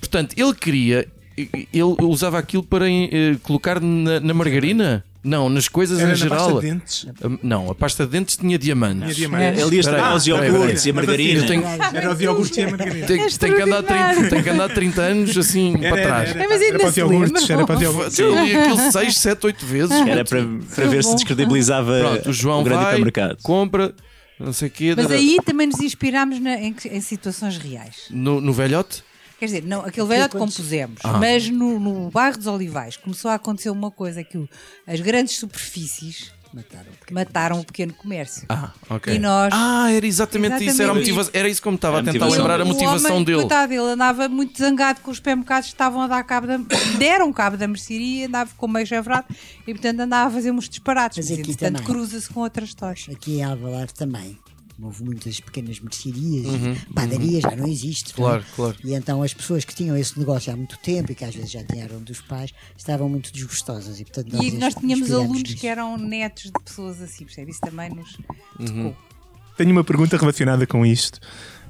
Portanto, 0.00 0.34
ele 0.36 0.54
queria. 0.54 1.06
Ele 1.36 1.82
usava 2.00 2.38
aquilo 2.38 2.62
para 2.62 2.90
eh, 2.90 3.36
colocar 3.42 3.80
na, 3.80 4.20
na 4.20 4.34
margarina? 4.34 5.04
Não, 5.24 5.48
nas 5.48 5.68
coisas 5.68 5.98
Era 6.00 6.08
em 6.08 6.10
na 6.10 6.14
geral. 6.16 6.38
pasta 6.38 6.60
de 6.60 6.66
dentes. 6.72 7.06
Ah, 7.22 7.38
Não, 7.42 7.70
a 7.70 7.74
pasta 7.76 8.04
de 8.04 8.10
dentes 8.12 8.36
tinha 8.36 8.58
diamantes. 8.58 9.14
Tinha 9.14 9.28
diamantes. 9.28 9.62
Ele 9.62 9.76
ia 9.76 9.80
estragar 9.80 10.16
os 10.16 10.26
iogurtes 10.26 10.84
e 10.86 10.90
a 10.90 10.92
Mas 10.94 11.04
margarina. 11.06 11.40
Eu 11.40 11.46
tenho- 11.46 11.64
Era 11.94 12.12
os 12.12 12.20
iogurtes 12.20 12.56
e 12.56 12.62
a 12.62 12.68
margarina. 12.70 13.06
Tem, 13.06 13.28
tem 13.28 13.54
que 13.54 13.62
andar 13.62 13.82
30, 13.84 14.28
tem 14.30 14.42
que 14.42 14.50
andar 14.50 14.68
30 14.70 15.00
anos 15.02 15.38
assim 15.38 15.76
Era, 15.76 15.88
para 15.90 16.00
era, 16.00 16.02
trás. 16.08 16.30
era, 16.30 16.42
É, 16.44 16.48
mas 16.48 16.60
ainda 16.60 16.66
era 16.66 16.78
para 16.78 16.88
os 16.88 16.94
se 16.94 17.00
iogurtes, 17.00 17.32
lembram. 17.48 17.56
era 17.56 17.66
para 17.66 17.76
os 17.76 17.82
iogurtes. 17.82 18.18
Eu 18.18 18.44
li 18.44 18.56
aquilo 18.56 18.90
6, 18.92 19.18
7, 19.18 19.46
8 19.46 19.64
vezes. 19.66 19.92
Era 19.92 20.24
para, 20.24 20.44
para 20.74 20.86
ver 20.88 21.04
se 21.04 21.14
descredibilizava 21.14 21.98
Pronto, 22.00 22.30
o 22.30 22.32
João 22.32 22.60
o 22.60 22.64
grande 22.64 22.82
vai, 22.82 22.92
hipermercado. 22.94 23.38
compra, 23.44 23.94
não 24.40 24.52
sei 24.52 24.66
o 24.66 24.70
quê. 24.72 24.94
Mas 24.96 25.06
da- 25.06 25.14
aí 25.14 25.36
também 25.44 25.68
nos 25.68 25.78
inspirámos 25.80 26.40
na- 26.40 26.56
em, 26.60 26.74
em 26.90 27.00
situações 27.00 27.56
reais. 27.58 28.06
no, 28.10 28.40
no 28.40 28.52
velhote? 28.52 29.04
Quer 29.42 29.46
dizer, 29.46 29.64
não, 29.64 29.80
aquele 29.80 30.06
velhote 30.06 30.36
compusemos, 30.36 31.00
Ah. 31.02 31.18
mas 31.18 31.48
no, 31.50 31.80
no 31.80 32.08
bairro 32.12 32.38
dos 32.38 32.46
Olivais 32.46 32.96
começou 32.96 33.28
a 33.28 33.34
acontecer 33.34 33.70
uma 33.70 33.90
coisa 33.90 34.22
que 34.22 34.38
o- 34.38 34.48
as 34.86 35.00
grandes 35.00 35.36
superfícies 35.36 36.30
mataram 37.10 37.58
o 37.60 37.64
pequeno 37.64 37.92
comércio. 37.94 38.44
Ah, 38.48 38.70
ok. 38.88 39.14
E 39.14 39.18
nós- 39.18 39.52
Ah, 39.52 39.90
era 39.90 40.06
exatamente, 40.06 40.52
isso. 40.64 40.80
Era, 40.80 40.92
a 40.92 40.94
Exatamente 40.94 41.12
motiva... 41.12 41.30
era 41.36 41.48
isso 41.48 41.60
como 41.62 41.74
estava 41.74 41.96
a 41.96 42.00
a 42.00 42.04
tentar 42.04 42.26
lembrar 42.28 42.60
a 42.60 42.64
O 42.64 42.68
motivação 42.68 43.10
homem, 43.12 43.24
dele. 43.24 43.38
Coitado, 43.40 43.72
ele 43.72 43.82
andava 43.82 44.28
muito 44.28 44.56
zangado 44.58 45.00
com 45.00 45.10
os 45.10 45.16
supermercados 45.16 45.68
que 45.70 45.74
estavam 45.74 46.02
a 46.02 46.06
dar 46.06 46.22
cabo 46.24 46.46
da. 46.46 46.58
deram 46.98 47.32
cabo 47.32 47.56
da 47.56 47.66
mercearia, 47.66 48.26
andava 48.28 48.50
com 48.56 48.68
meio 48.68 48.86
chevrado 48.86 49.26
e, 49.66 49.72
portanto, 49.72 49.98
andava 50.00 50.28
a 50.28 50.32
fazer 50.32 50.52
uns 50.52 50.68
disparates. 50.68 51.18
Mas 51.18 51.30
Mas, 51.30 51.38
aqui 51.40 51.56
também. 51.56 51.82
cruza-se 51.82 52.28
com 52.28 52.40
outras 52.40 52.68
histórias. 52.68 53.06
Aqui 53.10 53.38
em 53.38 53.44
Alvalade 53.44 53.94
também. 53.94 54.38
Houve 54.82 55.04
muitas 55.04 55.38
pequenas 55.40 55.78
mercearias, 55.80 56.46
e 56.46 56.92
padarias, 56.92 57.42
já 57.42 57.54
não 57.54 57.66
existe. 57.66 58.12
não 58.18 58.26
é? 58.26 58.30
Claro, 58.30 58.44
claro. 58.56 58.76
E 58.84 58.94
então 58.94 59.22
as 59.22 59.32
pessoas 59.32 59.64
que 59.64 59.74
tinham 59.74 59.96
esse 59.96 60.18
negócio 60.18 60.52
há 60.52 60.56
muito 60.56 60.76
tempo 60.78 61.12
e 61.12 61.14
que 61.14 61.24
às 61.24 61.34
vezes 61.34 61.50
já 61.52 61.62
tinham 61.64 61.86
dos 62.00 62.20
pais 62.20 62.50
estavam 62.76 63.08
muito 63.08 63.32
desgostosas. 63.32 64.00
E, 64.00 64.04
portanto, 64.04 64.42
E 64.42 64.50
nós 64.52 64.74
tínhamos 64.74 65.10
alunos 65.10 65.42
nisso. 65.42 65.56
que 65.56 65.66
eram 65.66 65.96
netos 65.96 66.44
de 66.44 66.62
pessoas 66.64 67.00
assim, 67.00 67.24
percebe? 67.24 67.50
Isso 67.50 67.60
também 67.60 67.90
nos 67.90 68.18
tocou. 68.58 68.96
Tenho 69.56 69.70
uma 69.70 69.84
pergunta 69.84 70.16
relacionada 70.16 70.66
com 70.66 70.84
isto 70.84 71.20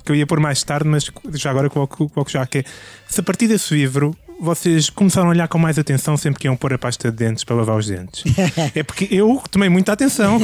que 0.05 0.11
eu 0.11 0.17
ia 0.17 0.27
pôr 0.27 0.41
mais 0.41 0.63
tarde, 0.65 0.89
mas 0.89 1.09
já 1.35 1.51
agora 1.51 1.71
coloco, 1.71 2.09
coloco 2.09 2.31
já 2.31 2.45
que 2.47 2.59
é 2.59 2.65
se 3.09 3.21
a 3.21 3.23
partir 3.23 3.47
desse 3.47 3.73
livro 3.75 4.17
vocês 4.41 4.91
começaram 4.91 5.29
a 5.29 5.31
olhar 5.31 5.49
com 5.49 5.59
mais 5.59 5.79
atenção 5.79 6.17
sempre 6.17 6.41
que 6.41 6.47
iam 6.49 6.57
pôr 6.57 6.73
a 6.73 6.79
pasta 6.79 7.11
de 7.11 7.17
dentes 7.17 7.45
para 7.45 7.57
lavar 7.57 7.77
os 7.77 7.87
dentes. 7.87 8.25
é 8.75 8.83
porque 8.83 9.07
eu 9.11 9.41
tomei 9.51 9.69
muita 9.69 9.93
atenção. 9.93 10.39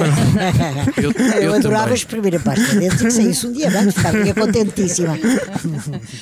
Eu, 0.97 1.13
Eu, 1.39 1.43
eu 1.43 1.55
adorava 1.55 1.83
também. 1.85 1.95
exprimir 1.97 2.35
a 2.37 2.41
pasta 2.41 2.65
de 2.65 2.79
dentes 2.81 3.01
e 3.01 3.05
que 3.05 3.11
saísse 3.11 3.47
um 3.47 3.53
dia 3.53 3.69
antes, 3.69 3.95
ficava 3.95 4.35
contentíssima. 4.35 5.19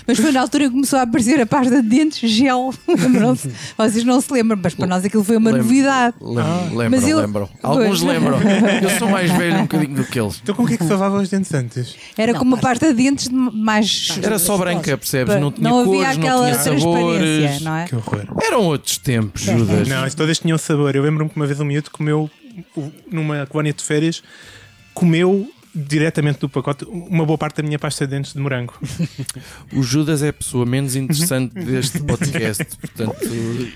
Mas 0.06 0.18
foi 0.18 0.32
na 0.32 0.40
altura 0.40 0.64
que 0.64 0.70
começou 0.70 0.98
a 0.98 1.02
aparecer 1.02 1.40
a 1.40 1.46
pasta 1.46 1.82
de 1.82 1.88
dentes 1.88 2.30
gel. 2.30 2.72
Lembram-se? 2.88 3.50
Vocês 3.76 4.04
não 4.04 4.20
se 4.20 4.32
lembram, 4.32 4.58
mas 4.62 4.74
para 4.74 4.86
nós 4.86 5.04
aquilo 5.04 5.24
foi 5.24 5.36
uma 5.36 5.50
Lembro- 5.50 5.64
novidade. 5.64 6.16
Lembro, 6.20 6.76
lembram, 6.76 6.90
Mas 7.00 7.08
eu-. 7.08 7.20
Alguns 7.62 7.86
Pois. 7.86 8.02
lembram. 8.02 8.38
Eu 8.82 8.90
sou 8.98 9.08
mais 9.08 9.30
velho 9.32 9.56
um 9.58 9.62
bocadinho 9.62 9.94
do 9.96 10.04
que 10.04 10.18
eles. 10.20 10.40
então 10.42 10.54
como 10.54 10.68
é 10.70 10.76
que 10.76 10.84
se 10.84 10.90
lavava 10.90 11.20
os 11.20 11.28
dentes 11.28 11.52
antes? 11.52 11.94
Era 12.16 12.32
Não, 12.32 12.38
como 12.38 12.54
uma 12.54 12.60
pasta- 12.60 12.88
de 12.88 12.94
dentes 13.02 13.28
de 13.28 13.34
mais. 13.34 14.18
Era 14.22 14.38
só 14.38 14.56
branca, 14.56 14.96
percebes? 14.96 15.40
Não 15.40 15.50
tinha 15.50 15.68
não 15.68 15.80
havia 15.80 15.92
cores, 15.92 16.16
não 16.18 16.26
aquela 16.26 16.50
tinha 16.52 16.78
sabores. 16.78 17.55
Não 17.60 17.76
é? 17.76 17.86
Que 17.86 17.96
horror. 17.96 18.24
Eram 18.42 18.64
outros 18.64 18.98
tempos, 18.98 19.42
Judas. 19.42 19.88
Não, 19.88 20.08
todas 20.10 20.38
tinham 20.38 20.58
sabor. 20.58 20.94
Eu 20.94 21.02
lembro-me 21.02 21.30
que 21.30 21.36
uma 21.36 21.46
vez 21.46 21.60
um 21.60 21.64
miúdo 21.64 21.90
comeu, 21.90 22.30
numa 23.10 23.46
colónia 23.46 23.72
de 23.72 23.82
férias, 23.82 24.22
comeu 24.94 25.48
diretamente 25.76 26.38
do 26.38 26.48
pacote 26.48 26.86
uma 26.86 27.26
boa 27.26 27.36
parte 27.36 27.56
da 27.58 27.62
minha 27.62 27.78
pasta 27.78 28.06
de 28.06 28.16
dentes 28.16 28.32
de 28.32 28.38
morango. 28.38 28.74
O 29.72 29.82
Judas 29.82 30.22
é 30.22 30.28
a 30.28 30.32
pessoa 30.32 30.64
menos 30.64 30.96
interessante 30.96 31.52
deste 31.54 32.00
podcast. 32.00 32.64
Portanto, 32.76 33.16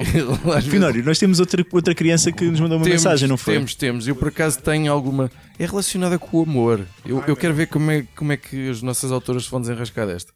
Finório, 0.71 1.05
nós 1.05 1.19
temos 1.19 1.41
outra, 1.41 1.65
outra 1.73 1.95
criança 1.95 2.33
que 2.33 2.45
nos 2.45 2.61
mandou 2.61 2.79
uma 2.79 2.85
temos, 2.85 3.03
mensagem, 3.03 3.29
não 3.29 3.37
foi? 3.37 3.55
Temos, 3.55 3.75
temos. 3.75 4.09
Eu 4.09 4.17
por 4.17 4.29
acaso 4.29 4.59
tenho 4.61 4.91
alguma. 4.91 5.31
É 5.59 5.67
relacionada 5.67 6.19
com 6.19 6.39
o 6.39 6.43
amor. 6.43 6.87
Eu, 7.05 7.23
eu 7.27 7.37
quero 7.37 7.53
ver 7.53 7.67
como 7.67 7.91
é, 7.91 8.07
como 8.17 8.33
é 8.33 8.37
que 8.37 8.71
as 8.71 8.81
nossas 8.81 9.13
autoras 9.13 9.45
se 9.45 9.51
vão 9.51 9.61
desenrascar 9.61 10.07
desta. 10.07 10.33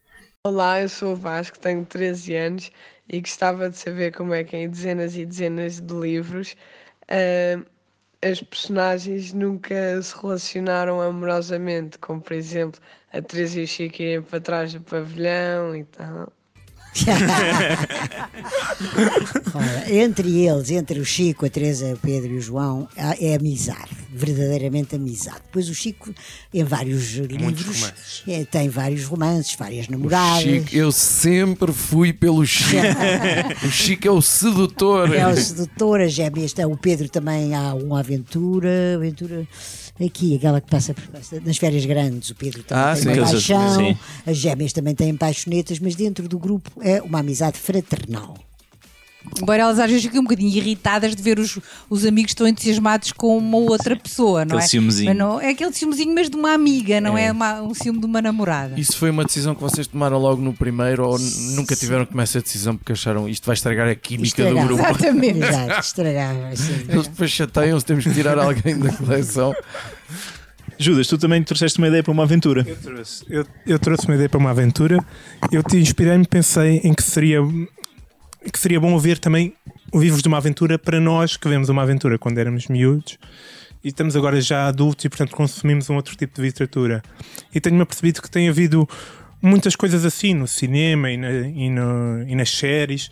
Olá, 0.46 0.83
eu 0.83 0.88
sou 0.90 1.12
o 1.12 1.16
Vasco, 1.16 1.59
tenho 1.59 1.87
13 1.87 2.35
anos 2.35 2.70
e 3.09 3.21
gostava 3.21 3.71
de 3.71 3.77
saber 3.79 4.12
como 4.12 4.35
é 4.35 4.45
que 4.45 4.57
em 4.57 4.69
dezenas 4.71 5.17
e 5.17 5.27
dezenas 5.27 5.81
de 5.81 5.95
livros 5.95 6.57
ah, 7.09 7.64
as 8.23 8.43
personagens 8.43 9.33
nunca 9.35 10.01
se 10.03 10.17
relacionaram 10.17 11.01
amorosamente, 11.01 11.99
como 11.99 12.21
por 12.23 12.33
exemplo 12.33 12.81
a 13.12 13.21
Teresa 13.23 13.61
e 13.61 13.64
o 13.64 13.67
Chico 13.67 14.03
irem 14.03 14.23
para 14.23 14.40
trás 14.40 14.73
do 14.73 14.81
pavilhão 14.81 15.77
e 15.77 15.85
tal. 15.85 16.33
Ora, 19.54 19.92
entre 19.92 20.44
eles, 20.46 20.70
entre 20.70 20.98
o 21.00 21.04
Chico, 21.04 21.46
a 21.46 21.50
Teresa, 21.50 21.92
o 21.94 21.98
Pedro 21.98 22.33
e 22.33 22.37
o 22.37 22.40
João, 22.40 22.88
é 23.20 23.35
amizade, 23.35 23.90
verdadeiramente 24.12 24.94
amizade. 24.96 25.38
Depois 25.46 25.68
o 25.68 25.74
Chico, 25.74 26.12
em 26.52 26.64
vários 26.64 27.12
livros, 27.14 27.62
romances. 27.64 28.22
é, 28.28 28.45
tem 28.45 28.68
vários 28.68 29.05
romances, 29.05 29.55
várias 29.57 29.88
namoradas. 29.88 30.42
Chico, 30.42 30.74
eu 30.74 30.92
sempre 30.92 31.72
fui 31.72 32.12
pelo 32.12 32.45
Chico. 32.47 32.74
o 33.64 33.70
Chico 33.70 34.09
é 34.09 34.11
o 34.11 34.22
sedutor. 34.22 35.14
É 35.14 35.26
o 35.26 35.36
sedutor, 35.36 36.01
as 36.01 36.12
gêmeas, 36.12 36.53
tem- 36.53 36.64
o 36.64 36.76
Pedro 36.76 37.09
também 37.09 37.55
há 37.55 37.74
uma 37.74 38.01
aventura, 38.01 38.95
aventura 38.97 39.47
aqui, 40.05 40.36
aquela 40.36 40.61
que 40.61 40.70
passa 40.70 40.95
por- 40.95 41.05
nas 41.45 41.57
férias 41.57 41.84
grandes. 41.86 42.30
O 42.30 42.34
Pedro 42.34 42.62
também 42.62 42.84
Ah, 42.84 42.95
tem 42.95 43.03
sim. 43.03 43.09
uma 43.20 43.30
paixão, 43.30 43.74
sim. 43.76 43.97
as 44.26 44.36
gêmeas 44.36 44.72
também 44.72 44.95
têm 44.95 45.16
paixonetas, 45.16 45.78
mas 45.78 45.95
dentro 45.95 46.28
do 46.28 46.38
grupo 46.38 46.70
é 46.85 47.03
uma 47.03 47.20
amizade 47.20 47.59
fraternal. 47.59 48.37
Embora 49.41 49.62
elas 49.62 49.78
às 49.78 49.89
vezes 49.89 50.05
fiquem 50.05 50.20
um 50.20 50.22
bocadinho 50.24 50.55
irritadas 50.55 51.16
de 51.16 51.22
ver 51.22 51.39
os, 51.39 51.59
os 51.89 52.05
amigos 52.05 52.35
tão 52.35 52.47
entusiasmados 52.47 53.11
com 53.11 53.39
uma 53.39 53.57
outra 53.57 53.97
pessoa, 53.97 54.45
não 54.45 54.59
Aquele 54.59 54.76
é? 54.76 55.07
Mas 55.07 55.16
não, 55.16 55.41
é 55.41 55.49
aquele 55.49 55.72
ciúmezinho, 55.72 56.14
mas 56.14 56.28
de 56.28 56.37
uma 56.37 56.53
amiga, 56.53 57.01
não 57.01 57.16
é, 57.16 57.28
É. 57.28 57.32
uma- 57.32 57.62
um 57.62 57.72
ciúme 57.72 58.01
de 58.01 58.05
uma 58.05 58.20
namorada. 58.20 58.78
Isso 58.78 58.99
foi 58.99 59.09
uma 59.09 59.24
decisão 59.24 59.55
que 59.55 59.62
vocês 59.62 59.87
tomaram 59.87 60.18
logo 60.18 60.43
no 60.43 60.53
primeiro 60.53 61.09
ou 61.09 61.18
nunca 61.57 61.74
tiveram 61.74 62.05
que 62.05 62.11
tomar 62.11 62.24
essa 62.24 62.43
decisão 62.43 62.76
porque 62.76 62.93
acharam 62.93 63.26
isto 63.26 63.47
vai 63.47 63.55
estragar 63.55 63.89
a 63.89 63.95
química 63.95 64.45
do 64.45 64.55
grupo? 64.61 64.82
Exatamente. 64.82 65.39
Exato, 65.39 65.80
estragava. 65.80 66.49
assim. 66.49 66.85
Eles 66.87 67.09
depois 67.09 67.30
chateiam-se, 67.30 67.87
temos 67.87 68.05
que 68.05 68.12
tirar 68.12 68.39
alguém 68.39 68.78
da 68.78 68.93
coleção. 68.93 69.55
Judas, 70.79 71.07
tu 71.07 71.16
também 71.18 71.43
trouxeste 71.43 71.79
uma 71.79 71.89
ideia 71.89 72.03
para 72.03 72.12
uma 72.12 72.22
aventura. 72.25 72.64
Eu 72.66 72.77
trouxe, 72.77 73.25
eu, 73.29 73.47
eu 73.66 73.79
trouxe 73.79 74.07
uma 74.07 74.14
ideia 74.14 74.29
para 74.29 74.39
uma 74.39 74.51
aventura. 74.51 74.99
Eu 75.53 75.62
te 75.62 75.77
inspirei-me, 75.77 76.27
pensei 76.27 76.81
em 76.85 76.93
que 76.93 77.03
seria, 77.03 77.39
que 78.53 78.59
seria 78.59 78.81
bom 78.81 78.97
haver 78.97 79.18
também 79.18 79.55
Vivos 79.97 80.22
de 80.22 80.29
uma 80.29 80.39
Aventura 80.39 80.77
para 80.77 80.99
nós 80.99 81.37
que 81.37 81.49
vemos 81.49 81.68
uma 81.68 81.83
aventura 81.83 82.18
quando 82.18 82.39
éramos 82.39 82.66
miúdos 82.66 83.16
e 83.85 83.89
estamos 83.89 84.16
agora 84.16 84.41
já 84.41 84.66
adultos 84.66 85.05
e, 85.05 85.09
portanto, 85.09 85.31
consumimos 85.37 85.89
um 85.89 85.95
outro 85.95 86.16
tipo 86.16 86.35
de 86.35 86.43
literatura. 86.43 87.01
E 87.55 87.61
tenho-me 87.61 87.83
apercebido 87.83 88.20
que 88.20 88.29
tem 88.29 88.49
havido 88.49 88.89
muitas 89.41 89.77
coisas 89.77 90.05
assim 90.05 90.35
no 90.35 90.49
cinema 90.49 91.11
e, 91.12 91.16
na- 91.16 91.31
e 91.47 91.70
no- 91.70 92.25
e 92.27 92.35
nas 92.35 92.51
séries. 92.51 93.09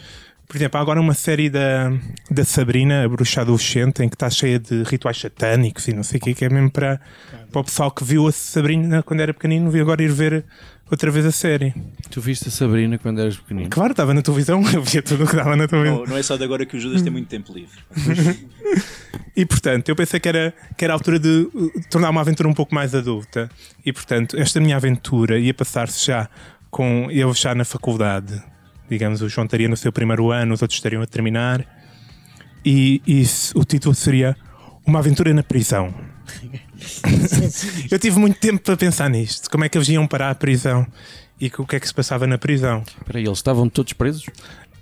Por 0.53 0.59
exemplo, 0.59 0.79
há 0.79 0.83
agora 0.83 1.01
uma 1.01 1.15
série 1.15 1.49
da, 1.49 1.91
da 2.31 2.45
Sabrina, 2.45 3.07
a 3.07 3.09
bruxa 3.09 3.41
adolescente, 3.41 4.03
em 4.03 4.09
que 4.11 4.15
está 4.15 4.29
cheia 4.29 4.59
de 4.59 4.83
rituais 4.83 5.19
satânicos 5.19 5.89
e 5.89 5.95
não 5.95 6.03
sei 6.03 6.19
o 6.19 6.21
que, 6.21 6.35
que 6.35 6.45
é 6.45 6.51
mesmo 6.51 6.71
para, 6.71 7.01
para 7.51 7.61
o 7.63 7.65
pessoal 7.65 7.91
que 7.91 8.05
viu 8.05 8.29
a 8.29 8.33
Sabrina 8.33 9.03
quando 9.03 9.21
era 9.21 9.33
pequenino 9.33 9.75
e 9.75 9.81
agora 9.81 10.03
ir 10.03 10.13
ver 10.13 10.45
outra 10.91 11.11
vez 11.11 11.25
a 11.25 11.33
série. 11.33 11.73
Tu 12.11 12.21
viste 12.21 12.49
a 12.49 12.51
Sabrina 12.51 12.99
quando 12.99 13.23
eras 13.23 13.39
pequenino? 13.39 13.71
Claro, 13.71 13.93
estava 13.93 14.13
na 14.13 14.21
televisão, 14.21 14.63
eu 14.75 14.83
via 14.83 15.01
tudo 15.01 15.25
o 15.25 15.27
que 15.27 15.35
dava 15.35 15.57
na 15.57 15.67
televisão. 15.67 16.01
Não, 16.01 16.05
não 16.05 16.19
é 16.19 16.23
só 16.23 16.37
de 16.37 16.45
agora 16.45 16.67
que 16.67 16.77
o 16.77 16.79
Judas 16.81 17.01
tem 17.01 17.11
muito 17.11 17.29
tempo 17.29 17.51
livre. 17.55 17.79
E 19.35 19.47
portanto, 19.47 19.89
eu 19.89 19.97
pensei 19.97 20.21
que 20.21 20.29
era, 20.29 20.53
que 20.77 20.85
era 20.85 20.93
a 20.93 20.97
altura 20.97 21.19
de 21.19 21.49
tornar 21.91 22.11
uma 22.11 22.21
aventura 22.21 22.47
um 22.47 22.53
pouco 22.53 22.75
mais 22.75 22.95
adulta. 22.95 23.51
E 23.83 23.91
portanto, 23.91 24.37
esta 24.39 24.61
minha 24.61 24.77
aventura 24.77 25.39
ia 25.39 25.55
passar-se 25.55 26.05
já 26.05 26.29
com 26.71 27.11
eu 27.11 27.33
já 27.33 27.55
na 27.55 27.65
faculdade. 27.65 28.52
Digamos, 28.93 29.23
o 29.23 29.29
João 29.29 29.47
estaria 29.47 29.67
no 29.71 29.77
seu 29.77 29.91
primeiro 29.91 30.31
ano, 30.31 30.53
os 30.53 30.61
outros 30.61 30.77
estariam 30.77 31.01
a 31.01 31.07
terminar. 31.07 31.65
E, 32.63 33.01
e 33.07 33.25
o 33.55 33.65
título 33.65 33.95
seria 33.95 34.37
Uma 34.87 34.99
Aventura 34.99 35.33
na 35.33 35.43
Prisão. 35.43 35.95
eu 37.91 37.99
tive 37.99 38.19
muito 38.19 38.39
tempo 38.39 38.63
para 38.63 38.77
pensar 38.77 39.09
nisto. 39.09 39.51
Como 39.51 39.65
é 39.65 39.71
que 39.71 39.79
eles 39.79 39.89
iam 39.89 40.07
parar 40.07 40.29
a 40.29 40.35
prisão? 40.35 40.87
E 41.41 41.51
o 41.57 41.67
que 41.67 41.77
é 41.77 41.81
que 41.81 41.89
se 41.89 41.95
passava 41.95 42.27
na 42.27 42.37
prisão? 42.37 42.85
Espera 42.87 43.19
aí, 43.19 43.25
eles 43.25 43.39
estavam 43.39 43.67
todos 43.67 43.95
presos? 43.95 44.27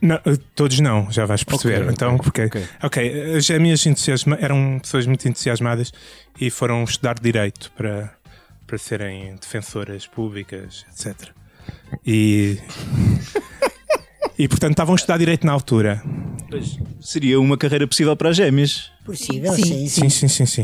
Não, 0.03 0.17
eh, 0.17 0.37
todos 0.57 0.81
não, 0.81 1.09
já 1.09 1.25
vais 1.25 1.45
perceber. 1.45 1.83
Ok, 1.83 1.93
então, 1.93 2.19
porque, 2.19 2.47
ok. 2.47 2.65
ok, 2.83 3.37
as 3.37 3.45
gêmeas 3.45 3.87
entusiasma, 3.87 4.37
eram 4.41 4.81
pessoas 4.83 5.07
muito 5.07 5.29
entusiasmadas 5.29 5.93
e 6.41 6.51
foram 6.51 6.83
estudar 6.83 7.15
direito 7.21 7.71
para, 7.77 8.13
para 8.67 8.77
serem 8.77 9.37
defensoras 9.37 10.05
públicas, 10.05 10.85
etc. 10.91 11.31
E, 12.05 12.59
e 14.43 14.49
portanto 14.49 14.71
estavam 14.73 14.95
a 14.95 14.97
estudar 14.97 15.19
direito 15.19 15.47
na 15.47 15.53
altura. 15.53 16.03
Seria 17.01 17.39
uma 17.41 17.57
carreira 17.59 17.87
possível 17.87 18.17
para 18.17 18.31
as 18.31 18.37
gêmeas. 18.37 18.91
Possível, 19.05 19.53
Sim. 19.55 19.65
sim, 19.65 19.89
sim. 19.89 20.09
Sim, 20.11 20.29
sim, 20.29 20.47
sim. 20.47 20.63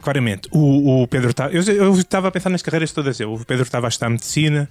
Claramente. 0.00 0.48
O, 0.52 1.02
o 1.02 1.08
Pedro 1.08 1.30
estava. 1.30 1.52
Eu, 1.52 1.62
eu 1.62 1.92
estava 1.98 2.28
a 2.28 2.30
pensar 2.30 2.50
nas 2.50 2.62
carreiras 2.62 2.92
todas. 2.92 3.18
Eu. 3.18 3.34
O 3.34 3.44
Pedro 3.44 3.64
estava 3.64 3.86
a 3.86 3.90
estudar 3.90 4.08
medicina, 4.08 4.70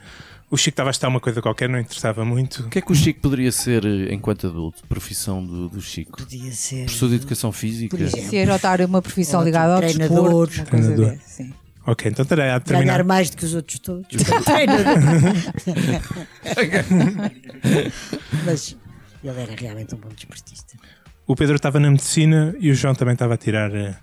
o 0.50 0.56
Chico 0.56 0.70
estava 0.70 0.90
a 0.90 0.92
estudar 0.92 1.10
uma 1.10 1.20
coisa 1.20 1.42
qualquer, 1.42 1.68
não 1.68 1.80
interessava 1.80 2.24
muito. 2.24 2.64
O 2.64 2.70
que 2.70 2.80
é 2.80 2.82
que 2.82 2.92
o 2.92 2.96
Chico 2.96 3.20
poderia 3.20 3.52
ser 3.52 3.86
eh, 3.86 4.14
enquanto 4.14 4.48
adulto? 4.48 4.84
Profissão 4.88 5.46
do, 5.46 5.68
do 5.68 5.82
Chico? 5.82 6.18
Podia 6.20 6.52
ser. 6.54 6.86
Professor 6.86 7.10
de 7.10 7.16
Educação 7.16 7.52
Física? 7.52 7.98
Por 7.98 8.02
exemplo. 8.04 8.30
Se 8.30 8.40
adotar 8.40 8.82
uma 8.86 9.02
profissão 9.02 9.42
Ou 9.42 9.46
ligada 9.46 9.74
ao 9.74 9.80
treinador. 9.82 10.48
desporto, 10.48 10.70
coisa 10.72 10.88
Treinador. 10.94 11.12
dessa, 11.18 11.28
sim. 11.28 11.54
Ok, 11.90 12.12
então 12.12 12.24
estarei 12.24 12.44
a 12.46 12.48
Ganhar 12.48 12.60
terminar. 12.62 13.04
mais 13.06 13.30
do 13.30 13.38
que 13.38 13.46
os 13.46 13.54
outros 13.56 13.80
todos. 13.80 14.06
Mas 18.46 18.76
ele 19.24 19.42
era 19.42 19.54
realmente 19.58 19.96
um 19.96 19.98
bom 19.98 20.10
desportista. 20.10 20.76
O 21.26 21.36
Pedro 21.36 21.56
estava 21.56 21.80
na 21.80 21.90
medicina 21.90 22.54
e 22.60 22.70
o 22.72 22.76
João 22.76 22.94
também 22.94 23.14
estava 23.14 23.34
a 23.34 23.38
tirar 23.38 23.74
eh, 23.74 23.96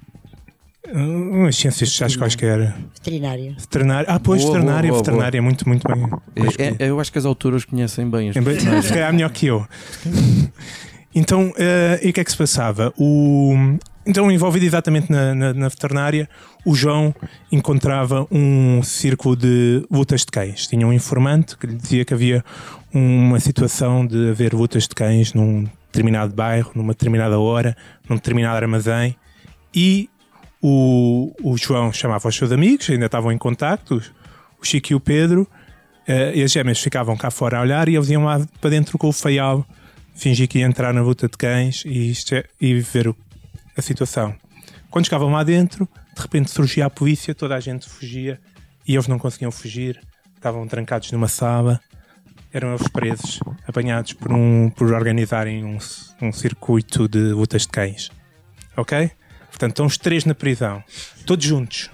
umas 0.92 1.56
ciências 1.56 1.88
sociais 1.90 2.16
quaisquer. 2.16 2.74
Veterinário. 2.94 3.54
Veterinário. 3.58 4.06
Ah, 4.10 4.18
pois, 4.20 4.42
Boa, 4.42 4.54
veterinária, 4.54 4.90
boa, 4.90 5.02
boa, 5.02 5.04
veterinária, 5.04 5.42
muito, 5.42 5.68
muito 5.68 5.86
bem. 5.88 6.04
É- 6.58 6.84
é- 6.84 6.90
eu 6.90 7.00
acho 7.00 7.10
que 7.12 7.18
as 7.18 7.24
autoras 7.24 7.64
conhecem 7.64 8.08
bem 8.10 8.28
as 8.30 8.36
É. 8.36 8.82
Se 8.82 8.88
calhar 8.92 9.12
melhor 9.12 9.30
que 9.30 9.46
eu. 9.46 9.66
Então, 11.16 11.52
eh, 11.56 12.00
e 12.02 12.10
o 12.10 12.12
que 12.12 12.18
é 12.20 12.24
que 12.24 12.30
se 12.32 12.36
passava? 12.36 12.92
O, 12.98 13.54
então, 14.06 14.30
envolvido 14.30 14.64
exatamente 14.66 15.10
na, 15.10 15.34
na- 15.34 15.54
na 15.54 15.68
veterinária, 15.68 16.28
o 16.64 16.74
João 16.74 17.14
encontrava 17.50 18.26
um 18.30 18.82
círculo 18.82 19.36
de 19.36 19.86
lutas 19.90 20.20
de 20.20 20.26
cães. 20.26 20.66
Tinha 20.66 20.86
um 20.86 20.92
informante 20.92 21.56
que 21.56 21.66
lhe 21.66 21.74
dizia 21.74 22.04
que 22.04 22.12
havia 22.14 22.44
uma 22.92 23.40
situação 23.40 24.06
de 24.06 24.30
haver 24.30 24.52
lutas 24.54 24.84
de 24.88 24.94
cães 24.94 25.32
num 25.34 25.66
determinado 25.86 26.34
bairro, 26.34 26.72
numa 26.74 26.92
determinada 26.92 27.38
hora, 27.38 27.76
num 28.08 28.16
determinado 28.16 28.56
armazém, 28.56 29.16
e 29.74 30.08
o, 30.62 31.32
o 31.42 31.56
João 31.56 31.92
chamava 31.92 32.28
os 32.28 32.34
seus 32.36 32.50
amigos, 32.52 32.88
ainda 32.90 33.06
estavam 33.06 33.30
em 33.32 33.38
contacto, 33.38 34.02
o 34.60 34.64
Chico 34.64 34.92
e 34.92 34.94
o 34.94 35.00
Pedro, 35.00 35.46
eh, 36.06 36.32
e 36.36 36.42
as 36.42 36.50
gêmeas 36.52 36.80
ficavam 36.80 37.16
cá 37.16 37.30
fora 37.30 37.58
a 37.58 37.60
olhar 37.60 37.88
e 37.88 37.96
eles 37.96 38.08
iam 38.10 38.24
lá 38.24 38.40
para 38.60 38.70
dentro 38.70 38.96
com 38.98 39.08
o 39.08 39.12
feial, 39.12 39.64
fingir 40.14 40.48
que 40.48 40.58
ia 40.60 40.66
entrar 40.66 40.92
na 40.94 41.02
luta 41.02 41.28
de 41.28 41.36
cães 41.36 41.82
e, 41.84 42.12
é- 42.32 42.44
e 42.60 42.74
ver 42.80 43.08
o- 43.08 43.16
a 43.76 43.82
situação. 43.82 44.34
Quando 44.90 45.06
chegavam 45.06 45.30
lá 45.30 45.42
dentro, 45.42 45.88
de 46.14 46.22
repente 46.22 46.50
surgia 46.50 46.86
a 46.86 46.90
polícia, 46.90 47.34
toda 47.34 47.54
a 47.54 47.60
gente 47.60 47.88
fugia 47.88 48.40
e 48.86 48.94
eles 48.94 49.08
não 49.08 49.18
conseguiam 49.18 49.50
fugir, 49.50 50.00
estavam 50.36 50.66
trancados 50.68 51.10
numa 51.12 51.28
sala, 51.28 51.80
eram 52.52 52.74
eles 52.74 52.86
presos, 52.88 53.40
apanhados 53.66 54.12
por, 54.12 54.32
um, 54.32 54.70
por 54.70 54.92
organizarem 54.92 55.64
um, 55.64 55.78
um 56.22 56.32
circuito 56.32 57.08
de 57.08 57.32
lutas 57.32 57.62
de 57.62 57.68
cães. 57.68 58.10
Ok? 58.76 59.10
Portanto, 59.48 59.70
estão 59.70 59.86
os 59.86 59.98
três 59.98 60.24
na 60.24 60.34
prisão, 60.34 60.82
todos 61.26 61.44
juntos. 61.44 61.90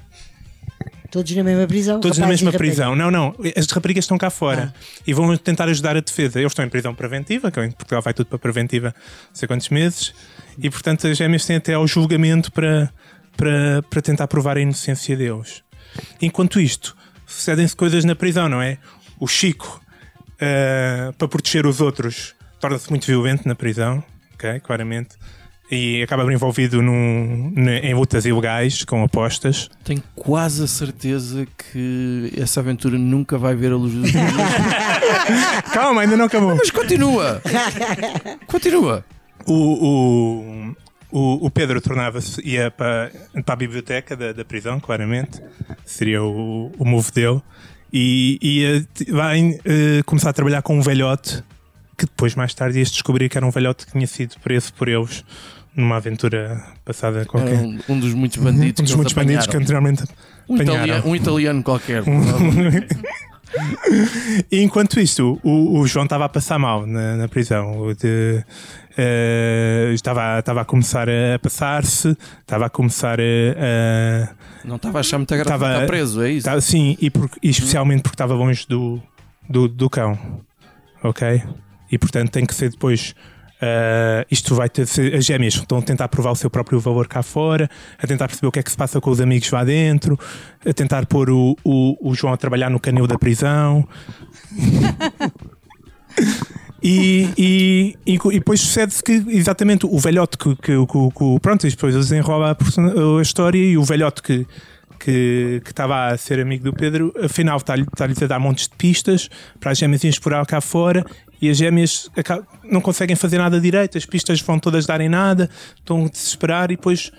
Todos 1.10 1.34
na 1.34 1.42
mesma 1.42 1.66
prisão. 1.66 2.00
Todos 2.00 2.18
na 2.18 2.26
mesma 2.26 2.52
prisão. 2.52 2.94
Não, 2.94 3.10
não. 3.10 3.34
As 3.56 3.66
raparigas 3.66 4.04
estão 4.04 4.16
cá 4.16 4.30
fora 4.30 4.72
e 5.04 5.12
vão 5.12 5.36
tentar 5.36 5.68
ajudar 5.68 5.96
a 5.96 6.00
defesa. 6.00 6.38
Eles 6.38 6.52
estão 6.52 6.64
em 6.64 6.68
prisão 6.68 6.94
preventiva, 6.94 7.50
que 7.50 7.60
em 7.60 7.72
Portugal 7.72 8.00
vai 8.00 8.14
tudo 8.14 8.28
para 8.28 8.38
preventiva 8.38 8.94
não 9.28 9.34
sei 9.34 9.48
quantos 9.48 9.68
meses. 9.70 10.14
E 10.62 10.70
portanto 10.70 11.06
as 11.06 11.16
gêmeas 11.16 11.44
têm 11.44 11.56
até 11.56 11.74
ao 11.74 11.86
julgamento 11.86 12.52
para, 12.52 12.92
para, 13.36 13.82
para 13.88 14.02
tentar 14.02 14.26
provar 14.28 14.56
a 14.56 14.60
inocência 14.60 15.16
deles. 15.16 15.62
Enquanto 16.20 16.60
isto, 16.60 16.96
sucedem-se 17.26 17.74
coisas 17.74 18.04
na 18.04 18.14
prisão, 18.14 18.48
não 18.48 18.60
é? 18.60 18.78
O 19.18 19.26
Chico, 19.26 19.80
eh, 20.38 21.12
para 21.18 21.28
proteger 21.28 21.66
os 21.66 21.80
outros, 21.80 22.34
torna-se 22.58 22.90
muito 22.90 23.06
violento 23.06 23.46
na 23.46 23.54
prisão, 23.54 24.02
ok? 24.34 24.60
Claramente. 24.60 25.16
E 25.70 26.02
acaba 26.02 26.30
envolvido 26.32 26.82
num, 26.82 27.54
em 27.56 27.94
lutas 27.94 28.24
ilegais 28.24 28.84
com 28.84 29.04
apostas. 29.04 29.70
Tenho 29.84 30.02
quase 30.16 30.64
a 30.64 30.66
certeza 30.66 31.46
que 31.46 32.32
essa 32.36 32.58
aventura 32.58 32.98
nunca 32.98 33.38
vai 33.38 33.54
ver 33.54 33.70
a 33.70 33.76
luz 33.76 33.92
do 33.94 34.02
dia. 34.02 34.20
Calma, 35.72 36.00
ainda 36.00 36.16
não 36.16 36.24
acabou. 36.24 36.56
Mas 36.56 36.72
continua! 36.72 37.40
Continua! 38.48 39.04
O, 39.52 40.74
o, 41.10 41.46
o, 41.46 41.50
Pedro 41.50 41.80
tornava-se, 41.80 42.40
ia 42.46 42.70
para, 42.70 43.10
para 43.44 43.52
a 43.52 43.56
biblioteca 43.56 44.16
da, 44.16 44.32
da 44.32 44.44
prisão, 44.44 44.78
claramente, 44.78 45.42
seria 45.84 46.22
o, 46.22 46.70
o 46.78 46.84
move 46.84 47.10
dele, 47.10 47.42
e 47.92 48.38
ia 48.40 48.86
vai, 49.12 49.58
eh, 49.64 50.02
começar 50.06 50.30
a 50.30 50.32
trabalhar 50.32 50.62
com 50.62 50.78
um 50.78 50.82
velhote 50.82 51.42
que 51.98 52.06
depois, 52.06 52.34
mais 52.34 52.54
tarde, 52.54 52.78
ias 52.78 52.90
descobrir 52.90 53.28
que 53.28 53.36
era 53.36 53.44
um 53.44 53.50
velhote 53.50 53.84
que 53.84 53.92
tinha 53.92 54.06
sido 54.06 54.36
preso 54.40 54.72
por 54.72 54.88
eles 54.88 55.22
numa 55.76 55.96
aventura 55.96 56.64
passada 56.84 57.26
qualquer. 57.26 57.54
Era 57.54 57.62
um, 57.62 57.78
um 57.90 58.00
dos 58.00 58.14
muitos 58.14 58.38
bandidos 58.38 58.80
um 58.80 58.84
dos 58.84 58.92
que 58.92 58.96
muitos 58.96 59.12
bandidos 59.12 59.46
que 59.46 59.56
anteriormente 59.56 60.04
um, 60.48 60.56
italiano, 60.56 61.06
um 61.06 61.16
italiano 61.16 61.62
qualquer. 61.62 62.02
E 64.50 64.60
enquanto 64.62 65.00
isto, 65.00 65.38
o, 65.42 65.78
o 65.80 65.86
João 65.86 66.04
estava 66.04 66.24
a 66.24 66.28
passar 66.28 66.58
mal 66.58 66.86
na, 66.86 67.16
na 67.16 67.28
prisão. 67.28 67.92
De- 67.94 68.44
eh, 68.96 69.90
estava, 69.94 70.38
estava 70.40 70.60
a 70.60 70.64
começar 70.64 71.08
a 71.08 71.38
passar-se, 71.38 72.16
estava 72.40 72.66
a 72.66 72.70
começar 72.70 73.18
a. 73.20 73.22
a- 73.22 74.28
Não 74.64 74.76
estava 74.76 74.98
a 74.98 75.00
achar 75.00 75.18
muita 75.18 75.36
graça 75.36 75.54
Estava- 75.54 75.74
estar 75.74 75.86
preso, 75.86 76.22
é 76.22 76.28
isso? 76.30 76.38
estava- 76.38 76.60
sim, 76.60 76.96
e, 77.00 77.10
por- 77.10 77.30
e 77.42 77.48
especialmente 77.50 78.02
porque 78.02 78.14
estava 78.14 78.34
longe 78.34 78.66
do, 78.68 79.00
do, 79.48 79.68
do 79.68 79.88
cão. 79.90 80.18
Ok? 81.02 81.42
E 81.90 81.98
portanto 81.98 82.30
tem 82.30 82.44
que 82.44 82.54
ser 82.54 82.70
depois 82.70 83.14
Uh, 83.60 84.24
isto 84.30 84.54
vai 84.54 84.70
ter 84.70 84.82
as 85.14 85.24
gêmeas 85.26 85.52
estão 85.54 85.76
a 85.76 85.82
tentar 85.82 86.08
provar 86.08 86.30
o 86.30 86.34
seu 86.34 86.48
próprio 86.48 86.80
valor 86.80 87.06
cá 87.06 87.22
fora, 87.22 87.68
a 87.98 88.06
tentar 88.06 88.26
perceber 88.26 88.46
o 88.46 88.52
que 88.52 88.58
é 88.58 88.62
que 88.62 88.70
se 88.70 88.76
passa 88.76 89.02
com 89.02 89.10
os 89.10 89.20
amigos 89.20 89.50
lá 89.50 89.62
dentro, 89.64 90.18
a 90.64 90.72
tentar 90.72 91.04
pôr 91.04 91.28
o, 91.28 91.54
o, 91.62 92.10
o 92.10 92.14
João 92.14 92.32
a 92.32 92.38
trabalhar 92.38 92.70
no 92.70 92.80
canil 92.80 93.06
da 93.06 93.18
prisão. 93.18 93.86
E, 96.82 97.28
e, 97.36 97.96
e, 98.06 98.14
e, 98.14 98.38
depois 98.38 98.58
sucede-se 98.58 99.02
que 99.02 99.12
exatamente 99.28 99.84
o 99.84 99.98
velhote 99.98 100.38
que, 100.38 100.56
que, 100.56 100.86
que, 100.86 101.10
que 101.10 101.40
pronto, 101.42 101.66
e 101.66 101.70
depois 101.70 101.94
desenrola 101.94 102.56
a, 102.56 103.18
a, 103.18 103.22
história 103.22 103.58
e 103.58 103.76
o 103.76 103.84
velhote 103.84 104.22
que 104.22 104.46
que 104.98 105.62
estava 105.64 106.08
a 106.08 106.16
ser 106.18 106.38
amigo 106.40 106.62
do 106.62 106.74
Pedro, 106.74 107.12
afinal 107.24 107.56
está-lhe 107.56 107.84
está 107.84 108.04
a 108.04 108.28
dar 108.28 108.38
montes 108.38 108.68
de 108.68 108.76
pistas 108.76 109.30
para 109.58 109.70
as 109.70 109.78
gêmeas 109.78 110.04
explorar 110.04 110.44
cá 110.44 110.60
fora 110.60 111.04
e 111.40 111.48
as 111.48 111.56
gêmeas 111.56 112.10
não 112.64 112.80
conseguem 112.80 113.16
fazer 113.16 113.38
nada 113.38 113.60
direito, 113.60 113.96
as 113.96 114.04
pistas 114.04 114.40
vão 114.40 114.58
todas 114.58 114.86
darem 114.86 115.08
nada, 115.08 115.48
estão 115.76 116.04
a 116.04 116.08
desesperar 116.08 116.70
e 116.70 116.76
depois 116.76 117.10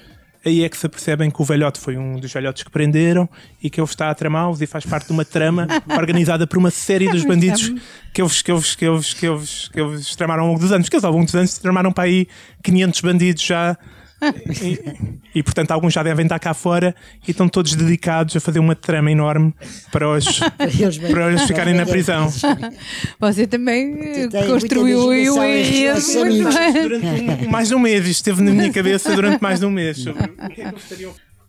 aí 0.44 0.64
é 0.64 0.70
que 0.70 0.78
se 0.78 0.86
apercebem 0.86 1.30
que 1.30 1.42
o 1.42 1.46
velhote 1.46 1.80
foi 1.80 1.98
um 1.98 2.20
dos 2.20 2.32
velhotes 2.32 2.64
que 2.64 2.72
prenderam 2.72 3.30
e 3.62 3.70
que 3.70 3.80
ele 3.80 3.88
está 3.88 4.10
a 4.10 4.16
tramá-los 4.16 4.62
e 4.62 4.68
faz 4.68 4.86
parte 4.86 5.08
de 5.08 5.12
uma 5.14 5.24
trama 5.24 5.68
organizada 5.98 6.48
por 6.48 6.58
uma 6.58 6.72
série 6.72 7.10
dos 7.10 7.24
bandidos 7.24 7.72
que 8.14 8.22
eles, 8.22 8.42
que 8.42 8.52
eles, 8.52 8.76
que 8.76 8.86
eles, 8.86 9.14
que 9.14 9.28
eles, 9.28 9.68
que 9.70 9.80
eles 9.80 10.16
tramaram 10.16 10.44
ao 10.44 10.50
longo 10.50 10.60
dos 10.60 10.72
anos. 10.72 10.90
Que 10.90 10.96
eles 10.96 11.04
ao 11.04 11.12
longo 11.12 11.26
dos 11.26 11.36
anos 11.36 11.58
tramaram 11.58 11.92
para 11.92 12.06
aí 12.06 12.28
500 12.64 13.02
bandidos 13.02 13.44
já 13.44 13.78
e, 14.62 15.40
e, 15.40 15.44
portanto 15.44 15.72
alguns 15.72 15.94
já 15.94 16.04
devem 16.04 16.26
estar 16.26 16.38
cá 16.38 16.54
fora 16.54 16.96
e 17.28 17.32
estão 17.32 17.50
todos 17.50 17.76
dedicados 17.76 18.36
a 18.36 18.40
fazer 18.40 18.60
uma 18.60 18.76
trama 18.76 19.12
enorme 19.12 19.54
para 19.92 20.10
os, 20.10 20.40
para 21.12 21.30
eles 21.30 21.42
ficarem 21.44 21.74
na 21.74 21.86
prisão. 21.86 22.32
Você 23.20 23.48
também 23.48 24.30
construiu 24.48 25.08
o 25.08 25.14
enredo 25.14 26.00
durante 26.74 27.48
mais 27.48 27.70
de 27.70 27.76
um 27.76 27.80
mês. 27.80 28.02
Isto 28.02 28.12
esteve 28.12 28.44
na 28.44 28.52
minha 28.52 28.72
cabeça 28.72 29.16
durante 29.16 29.42
mais 29.42 29.60
de 29.60 29.66
um 29.66 29.72
mês. 29.72 30.06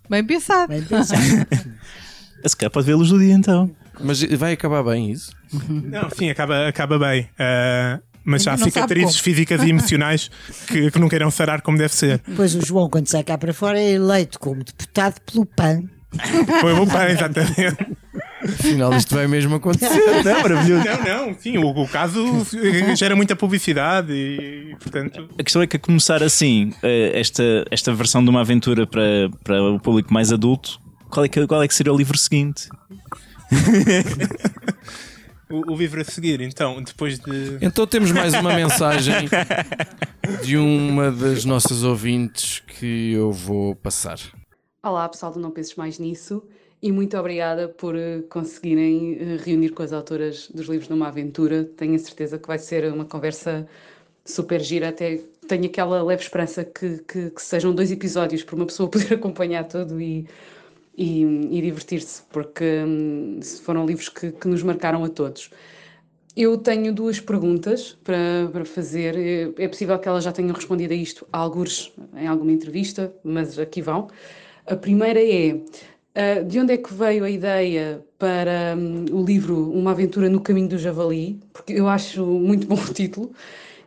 Bem 0.09 0.25
pensado. 0.25 0.69
Bem 0.69 0.83
pensado. 0.83 1.23
Se 2.45 2.57
calhar 2.57 2.71
pode 2.71 2.93
luz 2.93 3.11
do 3.11 3.19
dia 3.19 3.35
então. 3.35 3.71
Mas 4.01 4.23
vai 4.23 4.53
acabar 4.53 4.83
bem 4.83 5.13
isso? 5.13 5.33
Não, 5.69 6.11
sim, 6.11 6.29
acaba, 6.29 6.67
acaba 6.67 6.99
bem. 6.99 7.29
Uh, 7.39 8.03
mas 8.25 8.43
já 8.43 8.53
há 8.53 8.57
cicatrizes 8.57 9.19
físicas 9.19 9.63
e 9.63 9.71
emocionais 9.71 10.31
que, 10.67 10.91
que 10.91 10.99
não 10.99 11.09
queiram 11.09 11.31
sarar 11.31 11.63
como 11.63 11.79
deve 11.79 11.95
ser. 11.95 12.21
Pois 12.37 12.55
o 12.55 12.65
João, 12.65 12.89
quando 12.89 13.07
sai 13.07 13.23
cá 13.23 13.37
para 13.37 13.53
fora, 13.53 13.79
é 13.79 13.93
eleito 13.93 14.39
como 14.39 14.63
deputado 14.63 15.21
pelo 15.21 15.47
PAN. 15.47 15.83
Foi 16.61 16.73
o 16.75 16.87
PAN, 16.87 17.07
exatamente. 17.07 17.77
Afinal, 18.43 18.93
isto 18.95 19.15
vai 19.15 19.27
mesmo 19.27 19.55
acontecer. 19.55 20.25
Não, 20.25 20.43
maravilhoso. 20.43 20.85
Não, 20.85 21.27
não, 21.27 21.35
sim, 21.39 21.59
o, 21.59 21.69
o 21.69 21.89
caso 21.89 22.23
gera 22.97 23.15
muita 23.15 23.37
publicidade 23.37 24.13
e, 24.13 24.77
portanto. 24.81 25.29
A 25.39 25.43
questão 25.43 25.63
é 25.63 25.67
que 25.67 25.77
a 25.77 25.81
começar 25.81 26.23
assim, 26.23 26.73
eh, 26.83 27.13
esta, 27.15 27.43
esta 27.71 27.95
versão 27.95 28.23
de 28.23 28.31
uma 28.31 28.41
aventura 28.41 28.87
para, 28.87 29.31
para 29.45 29.63
o 29.63 29.81
público 29.81 30.13
mais 30.13 30.33
adulto, 30.33 30.81
qual 31.09 31.25
é 31.25 31.29
que, 31.29 31.47
qual 31.47 31.63
é 31.63 31.69
que 31.69 31.75
seria 31.75 31.93
o 31.93 31.97
livro 31.97 32.19
seguinte? 32.19 32.69
o, 35.53 35.73
o 35.73 35.77
Vivre 35.77 36.01
a 36.01 36.05
seguir, 36.05 36.41
então, 36.41 36.83
depois 36.83 37.19
de. 37.19 37.59
Então 37.61 37.87
temos 37.87 38.11
mais 38.11 38.33
uma 38.35 38.55
mensagem 38.55 39.29
de 40.43 40.57
uma 40.57 41.13
das 41.13 41.45
nossas 41.45 41.85
ouvintes 41.85 42.61
que 42.61 43.13
eu 43.13 43.31
vou 43.31 43.77
passar. 43.77 44.19
Olá, 44.83 45.09
pessoal 45.09 45.33
do 45.33 45.39
Não 45.39 45.51
Penses 45.51 45.77
Mais 45.77 45.99
Nisso 45.99 46.43
e 46.81 46.91
muito 46.91 47.17
obrigada 47.17 47.69
por 47.69 47.95
eh, 47.95 48.23
conseguirem 48.29 49.17
eh, 49.21 49.37
reunir 49.45 49.71
com 49.71 49.83
as 49.83 49.93
autoras 49.93 50.49
dos 50.49 50.67
livros 50.67 50.89
numa 50.89 51.07
aventura. 51.07 51.63
Tenho 51.65 51.95
a 51.95 51.99
certeza 51.99 52.39
que 52.39 52.49
vai 52.49 52.59
ser 52.59 52.93
uma 52.93 53.05
conversa 53.05 53.69
super 54.25 54.61
gira. 54.61 54.89
Até 54.89 55.21
tenho 55.47 55.67
aquela 55.67 56.03
leve 56.03 56.23
esperança 56.23 56.65
que, 56.65 56.99
que, 57.07 57.31
que 57.31 57.43
sejam 57.43 57.73
dois 57.73 57.93
episódios 57.93 58.43
para 58.43 58.57
uma 58.57 58.67
pessoa 58.67 58.89
poder 58.91 59.15
acompanhar 59.15 59.65
tudo 59.65 60.01
e 60.01 60.27
e, 60.97 61.23
e 61.23 61.63
divertir-se, 61.63 62.23
porque 62.31 62.65
hum, 62.87 63.41
foram 63.63 63.87
livros 63.87 64.09
que, 64.09 64.33
que, 64.33 64.49
nos 64.49 64.63
marcaram 64.63 65.05
a 65.05 65.09
todos. 65.09 65.51
Eu 66.37 66.57
tenho 66.57 66.93
duas 66.95 67.21
perguntas 67.21 67.99
para, 68.03 68.49
para 68.53 68.65
fazer. 68.65 69.17
É, 69.17 69.65
é 69.65 69.69
possível 69.69 69.99
que 69.99 70.09
elas 70.09 70.25
já 70.25 70.33
tenham 70.33 70.55
respondido 70.55 70.93
a 70.93 70.97
isto, 70.97 71.27
a 71.33 71.51
em 72.17 72.27
alguma 72.27 72.53
entrevista, 72.53 73.15
mas 73.23 73.59
aqui 73.59 73.83
vão. 73.83 74.09
A 74.67 74.77
primeira 74.77 75.21
é: 75.23 75.55
uh, 75.55 76.45
de 76.45 76.59
onde 76.59 76.73
é 76.73 76.77
que 76.77 76.93
veio 76.95 77.25
a 77.25 77.31
ideia 77.31 78.05
para 78.19 78.75
um, 78.77 79.05
o 79.13 79.25
livro 79.25 79.71
Uma 79.73 79.91
Aventura 79.91 80.29
no 80.29 80.41
Caminho 80.41 80.69
do 80.69 80.79
Javali? 80.79 81.39
Porque 81.53 81.73
eu 81.75 81.89
acho 81.89 82.25
muito 82.25 82.67
bom 82.69 82.77
o 82.77 82.95
título 82.95 83.33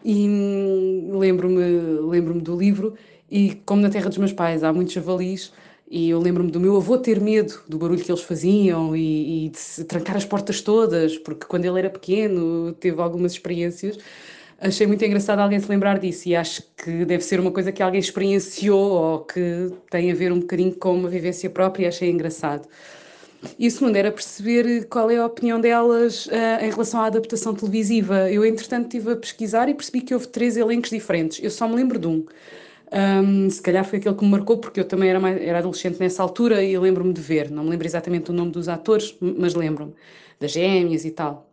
e 0.04 0.28
hum, 0.30 1.18
lembro-me 1.18 1.64
lembro 2.08 2.40
do 2.40 2.56
livro. 2.56 2.96
E 3.30 3.56
como 3.66 3.82
na 3.82 3.90
terra 3.90 4.08
dos 4.08 4.20
meus 4.20 4.34
pais 4.34 4.64
há 4.64 4.72
muitos 4.72 4.94
javalis, 4.94 5.52
e 5.90 6.10
eu 6.10 6.20
lembro-me 6.20 6.50
do 6.50 6.60
meu 6.60 6.76
avô 6.78 6.98
ter 6.98 7.20
medo 7.20 7.62
do 7.68 7.78
barulho 7.78 8.04
que 8.04 8.12
eles 8.12 8.24
faziam 8.24 8.96
e, 8.96 9.46
e 9.46 9.50
de 9.50 9.84
trancar 9.86 10.18
as 10.18 10.26
portas 10.26 10.62
todas, 10.62 11.18
porque 11.18 11.46
quando 11.46 11.66
ele 11.66 11.80
era 11.80 11.90
pequeno 11.90 12.74
teve 12.74 13.00
algumas 13.02 13.34
experiências. 13.34 13.98
Achei 14.60 14.88
muito 14.88 15.04
engraçado 15.04 15.40
alguém 15.40 15.60
se 15.60 15.70
lembrar 15.70 16.00
disso 16.00 16.30
e 16.30 16.36
acho 16.36 16.64
que 16.78 17.06
deve 17.06 17.24
ser 17.24 17.40
uma 17.40 17.52
coisa 17.52 17.72
que 17.72 17.84
alguém 17.84 18.00
experienciou 18.00 18.92
ou 18.92 19.20
que 19.20 19.70
tem 19.92 20.12
a 20.12 20.16
ver 20.16 20.32
um 20.32 20.40
bocadinho 20.40 20.74
com 20.74 20.96
uma 20.96 21.10
vivência 21.10 21.50
própria 21.50 21.90
achei 21.90 22.10
engraçado. 22.10 22.68
E 23.60 23.68
o 23.68 23.72
segundo 23.72 23.96
era 23.96 24.12
perceber 24.12 24.86
qual 24.86 25.12
é 25.12 25.18
a 25.18 25.26
opinião 25.26 25.60
delas 25.60 26.26
uh, 26.28 26.64
em 26.64 26.70
relação 26.72 27.02
à 27.02 27.06
adaptação 27.06 27.54
televisiva. 27.54 28.32
Eu, 28.32 28.44
entretanto, 28.46 28.86
estive 28.86 29.12
a 29.12 29.16
pesquisar 29.16 29.70
e 29.70 29.74
percebi 29.74 30.02
que 30.02 30.14
houve 30.14 30.28
três 30.28 30.58
elencos 30.58 30.90
diferentes. 30.90 31.44
Eu 31.44 31.52
só 31.52 31.68
me 31.68 31.76
lembro 31.76 32.00
de 32.00 32.08
um. 32.08 32.26
Um, 32.92 33.50
se 33.50 33.62
calhar 33.62 33.84
foi 33.84 34.00
aquele 34.00 34.16
que 34.16 34.24
me 34.24 34.32
marcou, 34.32 34.58
porque 34.58 34.80
eu 34.80 34.86
também 34.86 35.10
era, 35.10 35.20
mais, 35.20 35.42
era 35.42 35.60
adolescente 35.60 36.00
nessa 36.00 36.22
altura 36.22 36.64
e 36.64 36.78
lembro-me 36.78 37.14
de 37.14 37.22
ver. 37.22 37.50
Não 37.50 37.64
me 37.64 37.72
lembro 37.72 37.88
exatamente 37.88 38.30
o 38.32 38.34
nome 38.34 38.52
dos 38.52 38.70
atores, 38.70 39.16
mas 39.20 39.54
lembro-me 39.56 39.94
das 40.40 40.52
gêmeas 40.52 41.06
e 41.06 41.12
tal. 41.12 41.52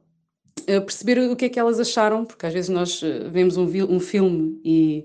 Uh, 0.63 0.81
perceber 0.83 1.19
o 1.19 1.35
que 1.35 1.47
é 1.47 1.49
que 1.49 1.59
elas 1.59 1.81
acharam, 1.81 2.25
porque 2.25 2.47
às 2.47 2.53
vezes 2.53 2.69
nós 2.69 3.03
uh, 3.03 3.31
vemos 3.31 3.57
um, 3.57 3.65
um 3.65 3.99
filme 3.99 4.61
e, 4.65 5.05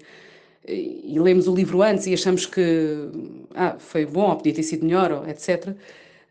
e, 0.67 1.13
e, 1.15 1.19
lemos 1.19 1.47
o 1.47 1.55
livro 1.55 1.81
antes 1.81 2.05
e 2.05 2.13
achamos 2.13 2.45
que 2.45 3.09
ah, 3.55 3.75
foi 3.79 4.05
bom, 4.05 4.29
ou 4.29 4.35
podia 4.35 4.53
ter 4.53 4.63
sido 4.63 4.85
melhor, 4.85 5.11
ou 5.11 5.27
etc 5.27 5.75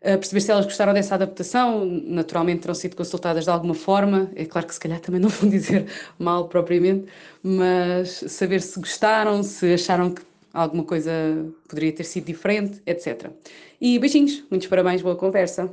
perceber 0.01 0.41
se 0.41 0.51
elas 0.51 0.65
gostaram 0.65 0.93
dessa 0.93 1.15
adaptação. 1.15 1.85
Naturalmente 1.85 2.61
terão 2.61 2.75
sido 2.75 2.95
consultadas 2.95 3.43
de 3.43 3.49
alguma 3.49 3.73
forma. 3.73 4.29
É 4.35 4.45
claro 4.45 4.67
que 4.67 4.73
se 4.73 4.79
calhar 4.79 4.99
também 4.99 5.19
não 5.19 5.29
vão 5.29 5.49
dizer 5.49 5.85
mal 6.19 6.47
propriamente, 6.47 7.05
mas 7.43 8.23
saber 8.27 8.61
se 8.61 8.79
gostaram, 8.79 9.43
se 9.43 9.73
acharam 9.73 10.11
que 10.11 10.21
alguma 10.53 10.83
coisa 10.83 11.11
poderia 11.67 11.91
ter 11.91 12.03
sido 12.03 12.25
diferente, 12.25 12.81
etc. 12.85 13.31
E 13.79 13.99
beijinhos, 13.99 14.43
muitos 14.49 14.67
parabéns, 14.67 15.01
boa 15.01 15.15
conversa. 15.15 15.71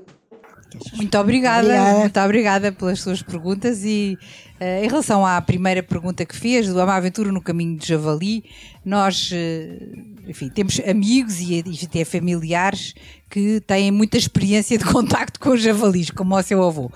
Muito 0.97 1.17
obrigada, 1.19 1.69
obrigada, 1.69 1.99
muito 2.01 2.21
obrigada 2.21 2.73
pelas 2.73 3.01
suas 3.01 3.23
perguntas 3.23 3.85
e 3.85 4.19
uh, 4.61 4.85
em 4.85 4.89
relação 4.89 5.25
à 5.25 5.41
primeira 5.41 5.83
pergunta 5.83 6.25
que 6.25 6.35
fez, 6.35 6.67
do 6.67 6.75
Uma 6.83 6.97
Aventura 6.97 7.31
no 7.31 7.41
Caminho 7.41 7.79
de 7.79 7.87
Javali, 7.87 8.45
nós, 8.85 9.31
uh, 9.31 10.29
enfim, 10.29 10.49
temos 10.49 10.81
amigos 10.81 11.41
e, 11.41 11.63
e 11.65 11.85
até 11.85 12.05
familiares 12.05 12.95
que 13.35 13.61
têm 13.63 13.91
muita 13.91 14.17
experiência 14.17 14.79
de 14.79 14.85
contacto 14.87 15.41
com 15.41 15.51
os 15.51 15.61
javalis, 15.61 16.09
como 16.09 16.37
o 16.37 16.43
seu 16.43 16.63
avô. 16.63 16.89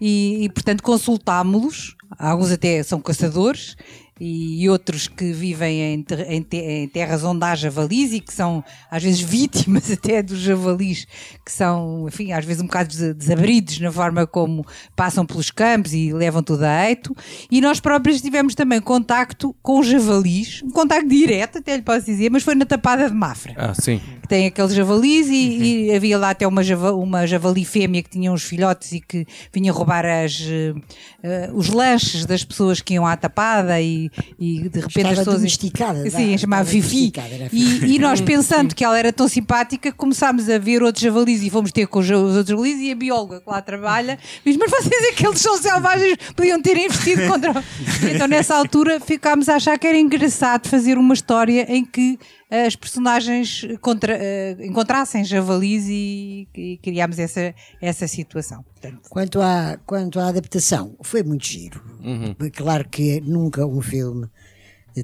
E, 0.00 0.44
e 0.44 0.48
portanto, 0.48 0.84
consultámos-los, 0.84 1.96
alguns 2.16 2.52
até 2.52 2.80
são 2.84 3.00
caçadores, 3.00 3.76
e 4.20 4.68
outros 4.68 5.08
que 5.08 5.32
vivem 5.32 6.04
em, 6.28 6.88
terras 6.88 7.24
onde 7.24 7.42
há 7.42 7.54
javalis 7.56 8.12
e 8.12 8.20
que 8.20 8.32
são 8.32 8.62
às 8.90 9.02
vezes 9.02 9.18
vítimas 9.24 9.90
até 9.90 10.22
dos 10.22 10.38
javalis, 10.38 11.06
que 11.44 11.50
são, 11.50 12.06
enfim, 12.06 12.30
às 12.30 12.44
vezes 12.44 12.62
um 12.62 12.66
bocado 12.66 13.14
desabridos 13.14 13.80
na 13.80 13.90
forma 13.90 14.26
como 14.26 14.64
passam 14.94 15.26
pelos 15.26 15.50
campos 15.50 15.92
e 15.92 16.12
levam 16.12 16.42
tudo 16.42 16.64
a 16.64 16.88
eito. 16.88 17.16
E 17.50 17.60
nós 17.60 17.80
próprios 17.80 18.20
tivemos 18.20 18.54
também 18.54 18.80
contacto 18.80 19.56
com 19.60 19.80
os 19.80 19.88
javalis, 19.88 20.62
um 20.62 20.70
contacto 20.70 21.08
direto, 21.08 21.58
até 21.58 21.74
lhe 21.74 21.82
posso 21.82 22.06
dizer, 22.06 22.30
mas 22.30 22.44
foi 22.44 22.54
na 22.54 22.66
Tapada 22.66 23.08
de 23.08 23.14
Mafra. 23.16 23.54
Ah, 23.56 23.74
sim. 23.74 24.00
Tem 24.30 24.46
aqueles 24.46 24.72
javalis 24.72 25.26
e, 25.26 25.32
uhum. 25.32 25.64
e 25.64 25.92
havia 25.92 26.16
lá 26.16 26.30
até 26.30 26.46
uma, 26.46 26.62
java, 26.62 26.92
uma 26.92 27.26
javali 27.26 27.64
fêmea 27.64 28.00
que 28.00 28.10
tinha 28.10 28.30
uns 28.30 28.44
filhotes 28.44 28.92
e 28.92 29.00
que 29.00 29.26
vinha 29.52 29.72
roubar 29.72 30.06
as, 30.06 30.38
uh, 30.38 31.52
os 31.52 31.68
lanches 31.68 32.24
das 32.24 32.44
pessoas 32.44 32.80
que 32.80 32.94
iam 32.94 33.04
à 33.04 33.16
Tapada 33.16 33.80
e 33.80 34.08
e, 34.38 34.68
de 34.68 34.80
repente 34.80 34.98
Estava 34.98 35.12
as 35.12 35.18
pessoas. 35.18 35.36
domesticada. 35.36 36.10
Sim, 36.10 36.38
chamava 36.38 36.64
Fifi. 36.64 37.12
E, 37.52 37.96
e, 37.96 37.98
nós 37.98 38.20
pensando 38.20 38.72
que 38.72 38.84
ela 38.84 38.96
era 38.96 39.12
tão 39.12 39.26
simpática, 39.26 39.90
começámos 39.90 40.48
a 40.48 40.58
ver 40.58 40.80
outros 40.80 41.02
javalis 41.02 41.42
e 41.42 41.50
fomos 41.50 41.72
ter 41.72 41.88
com 41.88 41.98
os, 41.98 42.08
outros 42.08 42.46
javalis 42.46 42.78
e 42.78 42.92
a 42.92 42.94
bióloga 42.94 43.40
que 43.40 43.50
lá 43.50 43.60
trabalha 43.60 44.16
diz: 44.44 44.56
Mas 44.56 44.70
vocês, 44.70 45.12
aqueles 45.12 45.40
são 45.40 45.58
selvagens, 45.58 46.16
podiam 46.36 46.62
ter 46.62 46.76
investido 46.76 47.26
contra. 47.26 47.52
então 48.14 48.28
nessa 48.28 48.54
altura 48.54 49.00
ficámos 49.00 49.48
a 49.48 49.56
achar 49.56 49.76
que 49.76 49.86
era 49.86 49.98
engraçado 49.98 50.68
fazer 50.68 50.96
uma 50.96 51.14
história 51.14 51.66
em 51.68 51.84
que 51.84 52.16
as 52.50 52.74
personagens 52.74 53.64
contra, 53.80 54.18
uh, 54.18 54.64
encontrassem 54.64 55.24
javalis 55.24 55.86
e, 55.88 56.48
e, 56.54 56.78
criámos 56.82 57.18
essa, 57.18 57.54
essa 57.80 58.08
situação. 58.08 58.64
Quanto 59.08 59.40
à, 59.40 59.78
quanto 59.86 60.18
à 60.18 60.28
adaptação, 60.28 60.96
foi 61.02 61.22
muito 61.22 61.46
giro. 61.46 61.80
Uhum. 62.02 62.34
Claro 62.52 62.88
que 62.88 63.20
nunca 63.20 63.64
um 63.66 63.80
filme 63.80 64.26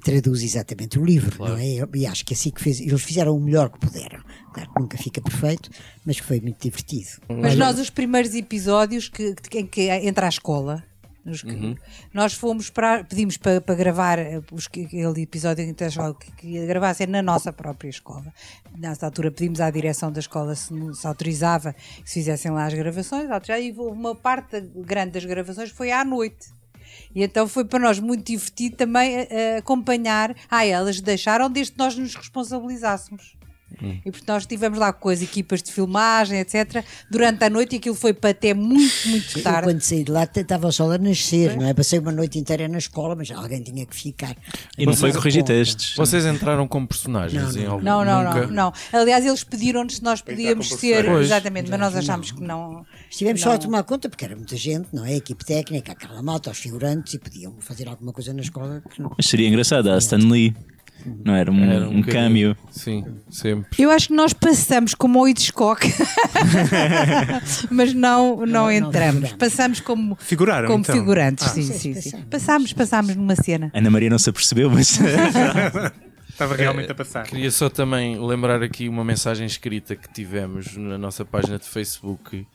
traduz 0.02 0.42
exatamente 0.42 0.98
o 0.98 1.04
livro, 1.04 1.38
não 1.44 1.56
é? 1.56 1.86
E 1.94 2.06
acho 2.06 2.24
que 2.24 2.34
assim 2.34 2.50
que 2.50 2.60
fez, 2.60 2.80
eles 2.80 3.00
fizeram 3.02 3.36
o 3.36 3.40
melhor 3.40 3.70
que 3.70 3.78
puderam. 3.78 4.20
Claro 4.52 4.70
que 4.74 4.80
nunca 4.80 4.98
fica 4.98 5.20
perfeito, 5.22 5.70
mas 6.04 6.18
foi 6.18 6.40
muito 6.40 6.60
divertido. 6.60 7.08
Mas 7.28 7.54
nós, 7.56 7.78
os 7.78 7.88
primeiros 7.88 8.34
episódios 8.34 9.08
que, 9.08 9.34
que- 9.36 9.58
em 9.60 9.66
que 9.66 9.82
entra 9.88 10.26
a 10.26 10.28
escola, 10.28 10.82
nos 11.26 11.42
que- 11.42 11.76
nós 12.14 12.32
fomos 12.34 12.70
para, 12.70 13.04
pedimos 13.04 13.36
para, 13.36 13.60
para 13.60 13.74
gravar 13.74 14.18
eh, 14.18 14.40
os, 14.52 14.66
que- 14.68 14.84
aquele 14.84 15.22
episódio 15.22 15.62
em 15.64 15.68
que 15.68 15.74
que, 16.14 16.30
gravassem 16.66 17.06
na 17.06 17.20
nossa 17.20 17.52
própria 17.52 17.88
escola. 17.90 18.32
Nessa 18.78 19.06
altura 19.06 19.30
pedimos 19.30 19.60
à 19.60 19.68
direção 19.70 20.10
da 20.12 20.20
escola 20.20 20.54
se, 20.54 20.72
nos 20.72 21.04
autorizava 21.04 21.72
que 21.72 22.08
se 22.08 22.14
fizessem 22.14 22.50
lá 22.52 22.64
as 22.66 22.74
gravações, 22.74 23.28
e 23.60 23.72
uma 23.72 24.14
parte 24.14 24.60
grande 24.60 25.12
das 25.12 25.24
gravações 25.24 25.70
foi 25.70 25.90
à 25.90 26.04
noite. 26.04 26.54
E 27.14 27.22
então 27.22 27.46
foi 27.48 27.64
para 27.64 27.78
nós 27.78 27.98
muito 27.98 28.24
divertido 28.24 28.76
também 28.76 29.26
eh, 29.28 29.56
acompanhar. 29.58 30.34
Ah, 30.50 30.64
elas 30.64 31.00
deixaram 31.00 31.50
desde 31.50 31.72
que 31.72 31.78
nós 31.78 31.96
nos 31.96 32.14
responsabilizássemos. 32.14 33.36
E 34.04 34.10
porque 34.10 34.24
nós 34.26 34.44
estivemos 34.44 34.78
lá 34.78 34.92
com 34.92 35.08
as 35.08 35.20
equipas 35.20 35.62
de 35.62 35.72
filmagem, 35.72 36.38
etc., 36.38 36.84
durante 37.10 37.44
a 37.44 37.50
noite 37.50 37.74
e 37.74 37.78
aquilo 37.78 37.94
foi 37.94 38.14
para 38.14 38.30
até 38.30 38.54
muito, 38.54 39.08
muito 39.08 39.38
Eu, 39.38 39.42
tarde. 39.42 39.68
quando 39.68 39.80
saí 39.80 40.04
de 40.04 40.10
lá, 40.10 40.22
estava 40.24 40.68
o 40.68 40.72
sol 40.72 40.92
a 40.92 40.98
nascer, 40.98 41.56
não 41.56 41.66
é? 41.66 41.74
Passei 41.74 41.98
uma 41.98 42.12
noite 42.12 42.38
inteira 42.38 42.68
na 42.68 42.78
escola, 42.78 43.14
mas 43.16 43.30
alguém 43.30 43.62
tinha 43.62 43.84
que 43.84 43.94
ficar. 43.94 44.36
E 44.78 44.86
não 44.86 44.94
foi 44.94 45.12
corrigir 45.12 45.42
testes. 45.42 45.94
Vocês 45.96 46.24
entraram 46.24 46.66
como 46.68 46.86
personagens 46.86 47.56
em 47.56 47.66
algum 47.66 47.84
Não, 47.84 48.04
não, 48.04 48.22
nunca? 48.22 48.46
não, 48.46 48.52
não. 48.52 48.72
Aliás, 48.92 49.26
eles 49.26 49.44
pediram-nos 49.44 49.96
se 49.96 50.02
nós 50.02 50.22
podíamos 50.22 50.68
ser. 50.68 51.04
Pois. 51.04 51.26
Exatamente, 51.26 51.70
mas 51.70 51.80
nós 51.80 51.96
achámos 51.96 52.30
que 52.30 52.42
não. 52.42 52.86
Estivemos 53.10 53.40
não. 53.42 53.50
só 53.50 53.56
a 53.56 53.58
tomar 53.58 53.82
conta, 53.82 54.08
porque 54.08 54.24
era 54.24 54.36
muita 54.36 54.56
gente, 54.56 54.88
não 54.92 55.04
é? 55.04 55.10
A 55.10 55.16
equipe 55.16 55.44
técnica, 55.44 55.92
aquela 55.92 56.22
malta, 56.22 56.50
os 56.50 56.58
figurantes, 56.58 57.14
e 57.14 57.18
podiam 57.18 57.54
fazer 57.60 57.88
alguma 57.88 58.12
coisa 58.12 58.32
na 58.32 58.40
escola 58.42 58.82
que 58.88 59.02
não. 59.02 59.12
Mas 59.16 59.26
seria 59.26 59.48
engraçado, 59.48 59.90
a 59.90 59.98
Stan 59.98 60.18
Lee. 60.18 60.54
Não 61.24 61.34
era 61.34 61.50
um, 61.50 61.64
Era 61.64 61.88
um, 61.88 62.00
bocadinho. 62.00 62.04
câmbio. 62.04 62.56
Sim, 62.70 63.04
sempre. 63.30 63.82
Eu 63.82 63.90
acho 63.90 64.08
que 64.08 64.14
nós 64.14 64.32
passamos 64.32 64.94
como 64.94 65.20
o 65.20 65.28
Hitchcock, 65.28 65.86
mas 67.70 67.92
não, 67.92 68.36
não, 68.38 68.46
não 68.46 68.70
entramos. 68.70 69.14
figuramos. 69.14 69.32
Passamos 69.32 69.80
como, 69.80 70.16
Figuraram, 70.20 70.68
como 70.68 70.80
então? 70.80 70.94
figurantes. 70.94 71.46
Ah. 71.46 71.50
sim, 71.50 71.62
Sim, 71.62 71.94
sim, 71.94 71.94
passamos. 71.94 72.26
Passámos, 72.30 72.72
passámos 72.72 73.16
numa 73.16 73.36
cena. 73.36 73.70
Ana 73.74 73.90
Maria 73.90 74.10
não 74.10 74.18
se 74.18 74.30
apercebeu, 74.30 74.70
mas. 74.70 74.98
Estava 76.28 76.54
realmente 76.54 76.92
a 76.92 76.94
passar. 76.94 77.24
Queria 77.24 77.50
só 77.50 77.70
também 77.70 78.20
lembrar 78.20 78.62
aqui 78.62 78.88
uma 78.90 79.02
mensagem 79.02 79.46
escrita 79.46 79.96
que 79.96 80.06
tivemos 80.12 80.76
na 80.76 80.98
nossa 80.98 81.24
página 81.24 81.58
de 81.58 81.66
Facebook 81.66 82.46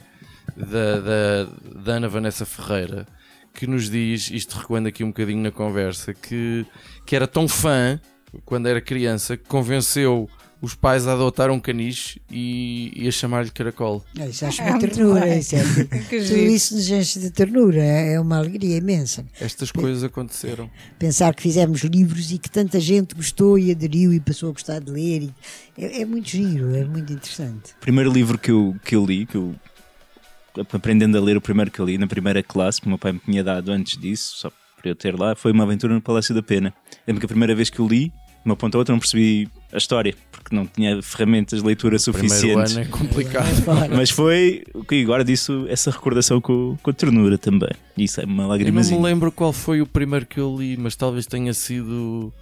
da, 0.56 1.00
da, 1.00 1.82
da 1.84 1.92
Ana 1.94 2.08
Vanessa 2.08 2.46
Ferreira 2.46 3.08
que 3.54 3.68
nos 3.68 3.90
diz, 3.90 4.30
isto 4.32 4.58
recuando 4.58 4.88
aqui 4.88 5.04
um 5.04 5.08
bocadinho 5.08 5.42
na 5.42 5.52
conversa, 5.52 6.14
que, 6.14 6.66
que 7.06 7.16
era 7.16 7.28
tão 7.28 7.48
fã 7.48 8.00
quando 8.46 8.68
era 8.68 8.80
criança 8.82 9.36
que 9.38 9.44
convenceu 9.48 10.30
os 10.62 10.76
pais 10.76 11.08
a 11.08 11.14
adotar 11.14 11.50
um 11.50 11.60
caniche 11.60 12.22
e, 12.30 12.92
e 12.96 13.08
a 13.08 13.12
chamar-lhe 13.12 13.50
caracol. 13.50 14.06
Ah, 14.20 14.28
Isso 14.28 14.46
acho 14.46 14.62
É 14.62 14.66
uma 14.66 14.72
muito 14.78 14.94
ternura. 14.94 15.36
Isso, 15.36 15.56
é, 15.56 15.64
Que 16.08 16.20
tudo 16.20 16.24
giro. 16.24 16.52
isso 16.52 16.76
nos 16.76 16.88
enche 16.88 17.20
de 17.20 17.32
ternura, 17.32 17.84
é 17.84 18.20
uma 18.20 18.38
alegria 18.38 18.78
imensa. 18.78 19.26
Estas 19.40 19.72
coisas 19.72 20.04
aconteceram. 20.04 20.70
Pensar 21.00 21.34
que 21.34 21.42
fizemos 21.42 21.82
livros 21.82 22.32
e 22.32 22.38
que 22.38 22.48
tanta 22.48 22.80
gente 22.80 23.16
gostou 23.16 23.58
e 23.58 23.72
aderiu 23.72 24.14
e 24.14 24.20
passou 24.20 24.50
a 24.50 24.52
gostar 24.52 24.80
de 24.80 24.92
ler. 24.92 25.24
e- 25.24 25.34
É, 25.76 26.02
é 26.02 26.06
muito 26.06 26.30
giro, 26.30 26.76
é 26.76 26.86
muito 26.86 27.12
interessante. 27.12 27.72
O 27.78 27.82
primeiro 27.82 28.12
livro 28.14 28.38
que 28.38 28.52
eu, 28.52 28.76
que 28.86 28.96
eu 28.96 29.04
li, 29.04 29.26
que 29.26 29.36
eu 29.38 29.56
aprendendo 30.74 31.18
a 31.18 31.22
ler 31.22 31.38
o 31.38 31.42
primeiro 31.42 31.72
que 31.72 31.80
eu 31.80 31.86
li 31.86 31.98
na 31.98 32.08
primeira 32.08 32.44
classe, 32.44 32.80
que 32.80 32.86
o 32.86 32.90
meu 32.90 32.98
pai 33.00 33.14
me 33.14 33.20
tinha 33.20 33.44
dado 33.44 33.72
antes 33.72 33.98
disso, 34.00 34.34
só 34.38 34.52
para 34.80 34.90
eu 34.92 34.96
ter 34.96 35.18
lá, 35.18 35.36
foi 35.36 35.52
uma 35.52 35.64
aventura 35.64 35.94
no 35.94 36.02
Palácio 36.02 36.34
da 36.36 36.42
Pena. 36.42 36.74
Lembro 37.08 37.20
que 37.22 37.26
a 37.26 37.30
primeira 37.30 37.56
vez 37.56 37.70
que 37.70 37.80
eu 37.80 37.88
li, 37.88 38.12
uma 38.44 38.56
ponta 38.56 38.78
a 38.78 38.80
outra, 38.80 38.94
não 38.94 39.00
percebi 39.00 39.48
a 39.72 39.78
história, 39.78 40.14
porque 40.32 40.56
não 40.56 40.66
tinha 40.66 41.02
ferramentas 41.02 41.60
de 41.60 41.66
leitura 41.66 41.98
Primeiro 41.98 42.30
suficientes. 42.30 42.76
ano 42.76 42.82
é 42.82 42.86
complicado. 42.86 43.48
Mas 43.96 44.10
foi 44.10 44.64
o 44.74 44.84
que 44.84 45.02
agora 45.02 45.24
disso, 45.24 45.66
essa 45.70 45.92
recordação 45.92 46.42
com, 46.42 46.78
com 46.82 46.90
a 46.90 46.94
ternura 46.94 47.38
também. 47.38 47.72
Isso 47.98 48.22
é 48.22 48.26
uma 48.26 48.44
Eu 48.58 48.72
não 48.74 48.84
me 48.84 49.00
lembro 49.00 49.32
qual 49.32 49.54
foi 49.54 49.82
o 49.82 49.88
primeiro 49.88 50.26
que 50.26 50.40
eu 50.40 50.56
li, 50.58 50.76
mas 50.78 50.96
talvez 50.96 51.26
tenha 51.26 51.54
sido. 51.54 52.34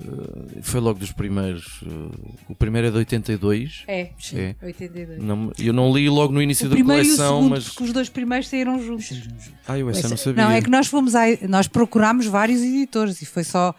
Eh, 0.00 0.58
foi 0.62 0.80
logo 0.80 0.98
dos 0.98 1.12
primeiros. 1.12 1.80
eh, 1.86 2.32
o 2.48 2.54
primeiro 2.54 2.88
é 2.88 2.90
de 2.90 2.96
82. 2.96 3.84
É, 3.86 4.10
É. 4.34 4.54
82. 4.62 5.22
Não- 5.22 5.52
eu 5.58 5.72
não 5.72 5.92
li 5.94 6.08
logo 6.08 6.32
no 6.32 6.40
início 6.42 6.66
O 6.66 6.70
da 6.70 6.74
primeiro 6.76 7.02
e 7.02 7.06
o 7.06 7.08
coleção, 7.16 7.36
segundo, 7.36 7.50
mas. 7.50 7.64
porque 7.68 7.84
os 7.84 7.92
dois 7.92 8.08
primeiros 8.08 8.48
saíram 8.48 8.82
juntos. 8.82 9.22
Ah, 9.66 9.78
eu 9.78 9.88
essa 9.90 10.08
não 10.08 10.16
sabia. 10.16 10.42
Não, 10.44 10.50
é 10.50 10.60
que 10.60 10.70
nós 10.70 10.86
fomos 10.86 11.14
a, 11.14 11.22
nós 11.48 11.68
procurámos 11.68 12.26
vários 12.26 12.60
editores 12.62 13.20
e 13.22 13.26
foi 13.26 13.44
só 13.44 13.74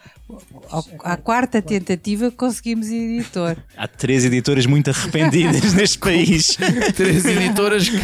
à 1.02 1.16
quarta 1.16 1.60
tentativa 1.60 2.30
que 2.30 2.36
conseguimos 2.36 2.88
editor. 2.88 3.56
Há 3.76 3.86
três 3.86 4.24
editoras 4.24 4.66
muito 4.66 4.88
arrependidas 4.90 5.72
neste 5.74 5.98
país. 5.98 6.56
Três 6.96 7.24
editoras 7.24 7.88
que. 7.88 7.96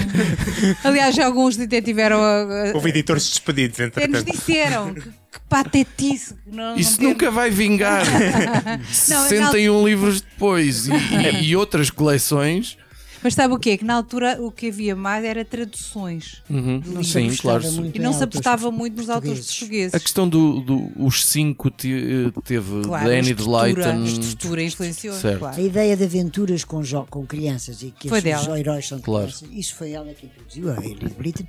Aliás, 0.87 1.19
alguns 1.19 1.59
até 1.59 1.81
tiveram 1.81 2.19
a, 2.21 2.43
a- 2.43 2.73
Houve 2.75 2.91
editores 2.91 3.29
despedidos, 3.29 3.81
até 3.81 4.07
nos 4.07 4.21
entretanto. 4.21 4.37
disseram 4.37 4.95
que, 4.95 5.03
que 5.31 5.39
patetice. 5.49 6.35
que 6.35 6.51
Não, 6.57 6.77
Isso 6.77 7.01
não 7.03 7.11
nunca 7.11 7.31
vai 7.31 7.51
vingar. 7.51 8.05
Não, 9.09 9.29
61 9.29 9.87
livros 9.87 10.21
depois 10.21 10.87
e, 10.89 10.93
e- 10.93 11.45
e 11.51 11.57
outras 11.57 11.91
coleções. 11.91 12.77
Mas 13.23 13.35
sabe 13.35 13.53
o 13.53 13.59
quê? 13.59 13.77
Que 13.77 13.85
na 13.85 13.93
altura 13.97 14.39
o 14.41 14.51
que 14.51 14.69
havia 14.69 14.97
mais 14.97 15.23
era 15.27 15.45
traduções. 15.45 16.43
Uhum, 16.49 16.83
Não 16.87 17.05
se 17.05 17.13
Sim, 17.13 17.27
apostava 17.27 17.61
claro. 17.61 17.73
muito 17.75 17.97
E 17.97 17.99
não 18.01 18.13
se 18.15 18.25
apostava 18.25 18.71
muito 18.71 18.97
nos 18.97 19.11
autores 19.11 19.47
portugueses. 19.47 19.95
A 19.95 20.01
questão 20.01 20.27
do, 20.27 20.61
do- 20.63 20.91
os 20.97 21.27
cinco 21.27 21.71
te- 21.71 22.33
teve 22.45 22.81
Claro, 22.83 23.05
de 23.23 23.43
Leighton. 23.47 23.83
A 23.91 24.05
estrutura 24.07 24.63
influenciou, 24.63 25.15
Certo. 25.15 25.39
claro. 25.41 25.55
A 25.55 25.61
ideia 25.61 25.95
de 25.99 26.05
aventuras 26.05 26.65
com, 26.65 26.81
com 27.11 27.27
crianças 27.27 27.83
e 27.83 27.91
que 27.91 28.09
Foi 28.09 28.19
os, 28.21 28.25
dela. 28.25 28.59
heróis 28.59 28.89
são 28.89 28.97
de 28.97 29.05
Claro. 29.05 29.27
crianças, 29.27 29.49
isso 29.53 29.75
foi 29.75 29.91
ela 29.93 30.15
que 30.15 30.25
introduziu, 30.25 30.71
a 30.73 30.77
Ellie 30.83 31.11
Britton, 31.11 31.45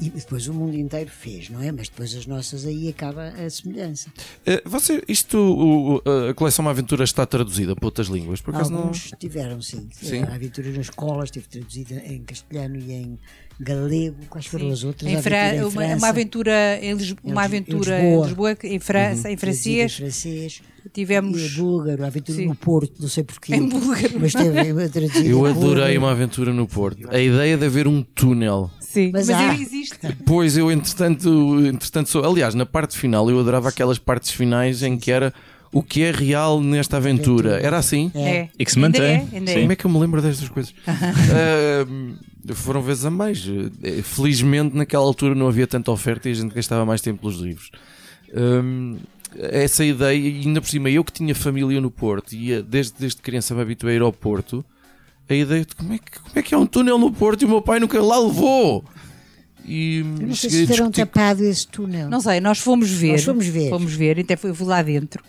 e 0.00 0.10
depois 0.10 0.48
o 0.48 0.54
mundo 0.54 0.76
inteiro 0.76 1.10
fez, 1.10 1.48
não 1.50 1.62
é? 1.62 1.70
Mas 1.70 1.88
depois 1.88 2.14
as 2.14 2.26
nossas 2.26 2.64
aí 2.64 2.88
acaba 2.88 3.28
a 3.28 3.50
semelhança. 3.50 4.08
Eh, 4.46 4.62
Você, 4.64 5.02
isto, 5.08 5.36
o- 5.38 6.02
a 6.28 6.34
coleção 6.34 6.64
Uma 6.64 6.70
Aventura 6.70 7.04
está 7.04 7.24
traduzida 7.26 7.74
para 7.76 7.84
outras 7.84 8.08
línguas? 8.08 8.40
Por 8.40 8.54
acaso 8.54 8.70
não. 8.72 8.78
Alguns 8.80 9.12
tiveram, 9.18 9.60
sim. 9.60 9.88
Sim. 9.92 10.22
A 10.22 10.34
aventura 10.34 10.70
na 10.70 10.80
escola 10.80 11.24
esteve 11.24 11.46
traduzida 11.48 12.02
em 12.06 12.22
castelhano 12.22 12.76
e 12.76 12.92
em 12.92 13.18
galego. 13.58 14.16
Quais 14.28 14.46
foram 14.46 14.70
as 14.70 14.84
outras? 14.84 15.10
Em 15.10 15.20
Fra- 15.20 15.48
aventura 15.48 15.56
em 15.56 15.62
uma, 15.62 15.70
França, 15.70 15.96
uma 15.96 16.08
aventura 16.08 16.78
em, 16.82 16.94
Lis- 16.94 17.10
em 17.10 17.32
uma 17.32 17.42
Lis- 17.46 17.52
em 17.52 17.56
aventura 17.56 18.00
Lisboa. 18.00 18.24
em 18.24 18.26
Lisboa, 18.28 18.56
em 18.64 18.78
França, 18.78 19.30
em 19.30 19.36
traduzida 19.36 19.84
em 19.84 19.88
francês. 19.88 19.96
francês. 19.96 20.62
Tivemos. 20.94 21.38
E 21.40 21.48
búlgaro, 21.60 22.02
a 22.04 22.06
aventura 22.06 22.38
Sim. 22.38 22.46
no 22.46 22.54
Porto, 22.54 22.94
não 23.00 23.08
sei 23.08 23.22
porquê. 23.22 23.54
Em 23.54 23.68
búlgaro. 23.68 24.18
Mas 24.18 24.32
teve 24.32 24.88
traduzida 24.88 25.28
Eu 25.28 25.44
adorei 25.44 25.98
uma 25.98 26.10
aventura 26.10 26.54
no 26.54 26.66
Porto. 26.66 27.06
A 27.10 27.20
ideia 27.20 27.56
de 27.58 27.66
haver 27.66 27.86
um 27.86 28.02
túnel. 28.02 28.70
Sim, 28.92 29.10
Mas 29.12 29.28
mas, 29.28 29.36
há. 29.38 29.52
ele 29.54 29.62
existe. 29.62 29.98
Pois 30.26 30.56
eu, 30.56 30.70
entretanto, 30.70 31.60
entretanto 31.64 32.08
sou. 32.08 32.24
Aliás, 32.24 32.54
na 32.56 32.66
parte 32.66 32.98
final, 32.98 33.30
eu 33.30 33.38
adorava 33.38 33.68
aquelas 33.68 33.98
partes 33.98 34.30
finais 34.32 34.82
em 34.82 34.98
que 34.98 35.12
era 35.12 35.32
o 35.72 35.80
que 35.82 36.02
é 36.02 36.10
real 36.10 36.60
nesta 36.60 36.96
aventura. 36.96 37.60
Era 37.62 37.78
assim? 37.78 38.10
É. 38.16 38.48
E 38.58 38.64
que 38.64 38.72
se 38.72 38.78
mantém. 38.80 39.02
é, 39.02 39.28
é. 39.46 39.60
Como 39.60 39.70
é 39.72 39.76
que 39.76 39.84
eu 39.84 39.90
me 39.90 39.98
lembro 40.00 40.20
destas 40.20 40.48
coisas? 40.48 40.74
Ah, 42.48 42.54
foram 42.54 42.80
vezes 42.82 43.04
a 43.04 43.10
mais. 43.10 43.46
Eh, 43.82 44.02
Felizmente, 44.02 44.74
naquela 44.74 45.04
altura 45.04 45.34
não 45.34 45.46
havia 45.46 45.66
tanta 45.66 45.90
oferta 45.92 46.28
e 46.28 46.32
a 46.32 46.34
gente 46.34 46.52
gastava 46.54 46.84
mais 46.86 47.00
tempo 47.00 47.20
pelos 47.20 47.36
livros. 47.38 47.70
Essa 49.38 49.84
ideia, 49.84 50.16
e 50.18 50.40
ainda 50.44 50.60
por 50.60 50.68
cima, 50.68 50.90
eu 50.90 51.04
que 51.04 51.12
tinha 51.12 51.34
família 51.34 51.80
no 51.80 51.90
Porto 51.90 52.32
e 52.32 52.48
ia- 52.48 52.62
desde, 52.62 52.94
desde 52.98 53.22
criança 53.22 53.54
me 53.54 53.60
habituei 53.62 53.92
a 53.94 53.96
ir 53.98 54.02
ao 54.02 54.12
Porto, 54.12 54.64
a 55.32 55.36
ideia 55.36 55.64
de 55.64 55.74
como 55.74 55.92
é, 55.92 55.98
que, 55.98 56.18
como 56.20 56.32
é 56.34 56.42
que 56.42 56.54
é 56.54 56.58
um 56.58 56.66
túnel 56.66 56.98
no 56.98 57.12
Porto 57.12 57.42
e 57.42 57.44
o 57.44 57.48
meu 57.48 57.62
pai 57.62 57.78
nunca 57.80 58.00
lá 58.02 58.18
levou. 58.18 58.84
E 59.64 59.98
Eu 59.98 60.04
não 60.26 60.34
sei 60.34 60.50
se 60.50 60.64
a 60.64 60.66
terão 60.66 60.90
discutir- 60.90 61.06
tapado 61.06 61.44
esse 61.44 61.66
túnel. 61.66 62.08
Não 62.08 62.20
sei, 62.20 62.40
nós 62.40 62.58
fomos 62.58 62.90
ver. 62.90 63.12
Nós 63.12 63.24
fomos 63.24 63.46
ver. 63.46 63.68
Fomos 63.70 63.92
ver, 63.92 64.18
até 64.20 64.36
fui, 64.36 64.52
fui 64.54 64.66
lá 64.66 64.82
dentro. 64.82 65.22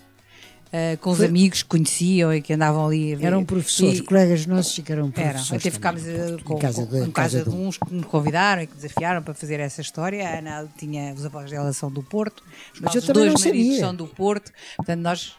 ah, 0.74 0.96
com 1.02 1.10
os 1.12 1.18
Foi- 1.18 1.26
amigos 1.28 1.64
que 1.64 1.68
conheciam 1.68 2.34
e 2.34 2.42
que 2.42 2.54
andavam 2.54 2.88
ali 2.88 3.12
a 3.14 3.18
ver. 3.18 3.26
Eram 3.26 3.44
professores, 3.44 4.00
E- 4.00 4.04
colegas 4.04 4.46
nossos 4.46 4.80
que 4.80 4.90
eram 4.90 5.02
Eram, 5.04 5.12
professores. 5.12 5.52
até 5.62 5.70
ficámos 5.70 6.02
também, 6.02 6.22
eh, 6.22 6.38
com, 6.46 6.54
em 6.56 6.60
casa 6.60 6.86
com- 6.86 6.92
de, 6.96 7.04
em 7.08 7.12
casa 7.12 7.44
de 7.44 7.50
uns 7.50 7.78
que 7.78 7.94
me 7.94 8.04
convidaram 8.04 8.62
e 8.62 8.68
que 8.68 8.76
desafiaram 8.78 9.22
para 9.22 9.34
fazer 9.34 9.60
essa 9.60 9.82
história. 9.82 10.26
A 10.26 10.40
Ana 10.40 10.68
tinha 10.78 11.14
os 11.14 11.26
avós 11.26 11.52
dela 11.52 11.74
são 11.74 11.92
do 11.92 12.02
Porto, 12.02 12.42
os 12.74 12.80
Mas 12.80 12.96
eu 12.96 13.02
também 13.02 13.24
dois 13.30 13.34
não 13.34 13.40
maridos 13.50 13.68
sabia. 13.68 13.80
são 13.82 13.94
do 13.94 14.08
Porto, 14.08 14.50
portanto 14.78 15.02
nós 15.02 15.34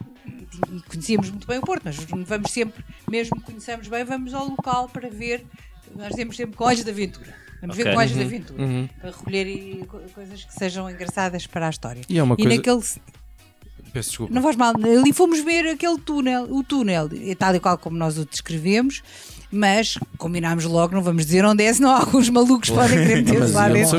e 0.75 0.81
conhecíamos 0.83 1.31
muito 1.31 1.47
bem 1.47 1.59
o 1.59 1.63
Porto, 1.63 1.83
mas 1.85 1.97
vamos 2.27 2.51
sempre, 2.51 2.85
mesmo 3.11 3.37
que 3.37 3.43
conheçamos 3.43 3.89
bem, 3.89 4.05
vamos 4.05 4.33
ao 4.35 4.47
local 4.49 4.89
para 4.89 5.09
ver. 5.09 5.45
Nós 5.97 6.15
temos 6.15 6.37
sempre 6.37 6.57
com 6.57 6.65
olhos 6.65 6.85
de 6.85 6.91
aventura. 6.91 7.35
Vamos 7.61 7.77
ver 7.77 7.83
Ok. 7.83 7.93
com 7.95 7.99
olhos 8.01 8.13
de 8.13 8.19
Uhum, 8.19 8.25
aventura 8.27 8.63
uhum. 8.63 8.89
para 9.01 9.11
recolher 9.11 9.47
e 9.47 9.85
co- 9.87 10.01
coisas 10.15 10.45
que 10.45 10.53
sejam 10.55 10.91
engraçadas 10.91 11.47
para 11.47 11.67
a 11.67 11.71
história. 11.71 12.03
E 12.09 12.19
é 12.19 12.23
uma 12.23 12.35
e 12.35 12.39
coisa- 12.43 12.57
naquele 12.57 12.81
Peço 13.93 14.09
desculpa. 14.09 14.33
não 14.35 14.43
faz 14.43 14.57
mal, 14.57 14.75
ali 14.77 15.13
fomos 15.13 15.41
ver 15.41 15.69
aquele 15.69 15.99
túnel, 15.99 16.45
o 16.51 16.65
túnel, 16.65 17.09
e 17.13 17.35
tal 17.35 17.55
e 17.55 17.61
qual 17.61 17.77
como 17.77 17.97
nós 17.97 18.17
o 18.19 18.25
descrevemos, 18.25 19.03
mas 19.51 19.99
combinámos 20.17 20.65
logo, 20.65 20.95
não 20.95 21.03
vamos 21.03 21.27
dizer 21.27 21.45
onde 21.45 21.63
é, 21.63 21.73
senão 21.73 21.91
alguns 21.95 22.29
malucos 22.31 22.71
podem 22.71 22.97
querer 22.99 23.17
meter 23.23 23.39
mas 23.41 23.53
lá 23.53 23.69
dentro. 23.69 23.99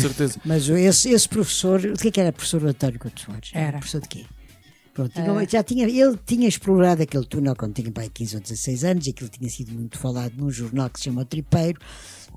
certeza. 0.00 0.40
Mas 0.44 0.68
esse, 0.68 1.10
esse 1.10 1.28
professor, 1.28 1.78
o 1.84 1.92
que 1.98 2.08
é 2.08 2.10
que 2.10 2.20
era 2.20 2.32
professor 2.32 2.64
António 2.66 2.98
Couto 2.98 3.20
Soares? 3.20 3.50
Era. 3.52 3.78
Professor 3.78 4.00
de 4.00 4.08
quê? 4.08 4.24
Pronto, 4.96 5.20
não- 5.20 5.46
já 5.46 5.62
tinha, 5.62 5.86
ele 5.86 6.18
tinha 6.24 6.48
explorado 6.48 7.02
aquele 7.02 7.24
túnel 7.26 7.54
quando 7.54 7.74
tinha 7.74 7.90
pai 7.92 8.08
15 8.12 8.36
ou 8.36 8.40
16 8.42 8.82
anos, 8.82 9.06
e 9.06 9.10
aquilo 9.10 9.28
tinha 9.28 9.48
sido 9.50 9.72
muito 9.72 9.98
falado 9.98 10.32
num 10.38 10.50
jornal 10.50 10.88
que 10.88 10.98
se 10.98 11.04
chama 11.04 11.24
Tripeiro. 11.24 11.78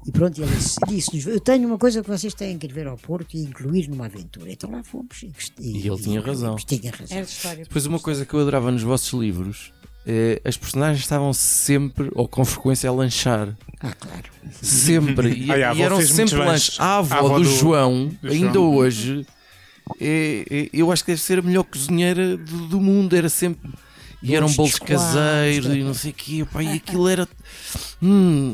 E 0.06 0.12
pronto, 0.12 0.42
ele 0.42 0.50
disse- 0.56 0.78
disse-nos: 0.88 1.26
Eu 1.26 1.40
tenho 1.40 1.68
uma 1.68 1.78
coisa 1.78 2.02
que 2.04 2.10
vocês 2.10 2.34
têm 2.34 2.58
que 2.58 2.68
ir 2.68 2.74
ver 2.74 2.88
ao 2.88 2.98
Porto 2.98 3.36
e 3.36 3.42
incluir 3.42 3.88
numa 3.90 4.06
aventura. 4.06 4.52
Então 4.52 4.70
lá 4.72 4.84
fomos. 4.84 5.24
E, 5.24 5.28
gost- 5.28 5.54
E 5.60 5.88
ele 5.88 5.98
tinha 6.02 6.22
razão. 6.22 6.56
Tinha 6.56 6.92
razão. 6.92 7.18
Era 7.18 7.26
história. 7.26 7.64
Depois, 7.64 7.86
uma 7.86 8.00
coisa 8.00 8.26
que 8.26 8.34
eu 8.34 8.40
adorava 8.40 8.72
nos 8.72 8.84
vossos 8.84 9.18
livros 9.20 9.74
é 10.06 10.42
as 10.46 10.56
personagens 10.58 11.02
estavam 11.02 11.34
sempre 11.34 12.10
ou 12.16 12.28
com 12.28 12.44
frequência 12.46 12.90
a 12.90 12.94
lanchar. 12.94 13.58
Ah, 13.82 13.94
claro. 13.94 14.24
Sempre. 14.62 15.30
E, 15.46 15.52
Ah, 15.52 15.74
e 15.74 15.80
e 15.80 15.82
eram 15.82 16.02
sempre 16.02 16.36
lanches. 16.38 16.80
A 16.80 16.98
avó, 17.00 17.16
A 17.16 17.20
avó 17.20 17.38
do, 17.40 17.44
do- 17.44 17.50
João, 17.58 18.12
do 18.22 18.30
ainda 18.32 18.54
João. 18.54 18.76
hoje, 18.76 19.26
é- 20.00 20.46
é- 20.50 20.70
eu 20.74 20.92
acho 20.92 21.04
que 21.04 21.12
deve 21.12 21.22
ser 21.22 21.40
a 21.40 21.42
melhor 21.42 21.64
cozinheira 21.64 22.36
do, 22.38 22.68
do 22.68 22.82
mundo. 22.82 23.16
Era 23.16 23.30
sempre. 23.30 23.70
E 24.22 24.36
eram 24.36 24.48
Bolos 24.52 24.78
bolos 24.78 24.80
caseiros 24.80 25.74
e 25.74 25.82
não 25.82 25.94
sei 25.94 26.12
o 26.12 26.14
quê. 26.14 26.46
Pá, 26.52 26.62
e 26.62 26.74
aquilo 26.74 27.08
era. 27.08 27.26
Hum, 28.04 28.54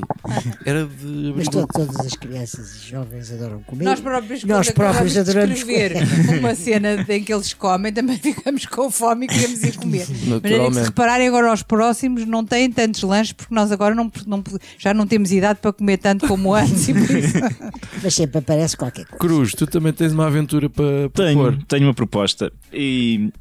era 0.63 0.86
de. 0.86 1.34
Mas 1.36 1.47
to- 1.47 1.66
todas 1.74 1.99
as 2.05 2.13
crianças 2.13 2.76
e 2.76 2.89
jovens 2.89 3.32
adoram 3.32 3.61
comer. 3.63 3.84
Nós 3.84 3.99
próprios, 3.99 4.43
Nós 4.43 4.70
próprios 4.70 5.18
adoramos 5.18 5.63
comer. 5.63 5.93
uma 6.39 6.53
cena 6.53 7.03
em 7.09 7.24
que 7.24 7.34
eles 7.34 7.53
comem, 7.53 7.91
também 7.91 8.18
ficamos 8.20 8.66
com 8.68 8.91
fome 8.91 9.26
e 9.26 9.30
queremos 9.30 9.63
ir 9.63 9.76
comer. 9.78 10.05
Mas 10.41 10.51
é 10.51 10.68
que 10.68 10.74
se 10.76 10.82
repararem 10.84 11.28
agora 11.28 11.49
aos 11.49 11.63
próximos, 11.63 12.26
não 12.28 12.45
têm 12.45 12.72
tantos 12.72 13.01
lanches, 13.01 13.34
porque 13.34 13.53
nós 13.53 13.72
agora 13.72 13.95
não, 13.95 14.11
não- 14.28 14.43
já 14.78 14.93
não 14.93 15.07
temos 15.07 15.32
idade 15.32 15.59
para 15.61 15.74
comer 15.74 15.97
tanto 15.97 16.28
como 16.28 16.53
antes. 16.53 16.88
E 16.89 16.93
por 16.93 17.09
isso, 17.18 17.34
Mas 18.03 18.13
sempre 18.13 18.38
aparece 18.38 18.78
qualquer 18.78 19.05
coisa. 19.05 19.18
Cruz, 19.20 19.51
tu 19.53 19.66
também 19.66 19.93
tens 19.93 20.11
uma 20.13 20.28
aventura 20.28 20.70
para 20.70 21.09
Tenho, 21.13 21.41
propor. 21.41 21.63
tenho 21.68 21.88
uma 21.88 21.93
proposta 21.93 22.51
e 22.72 23.32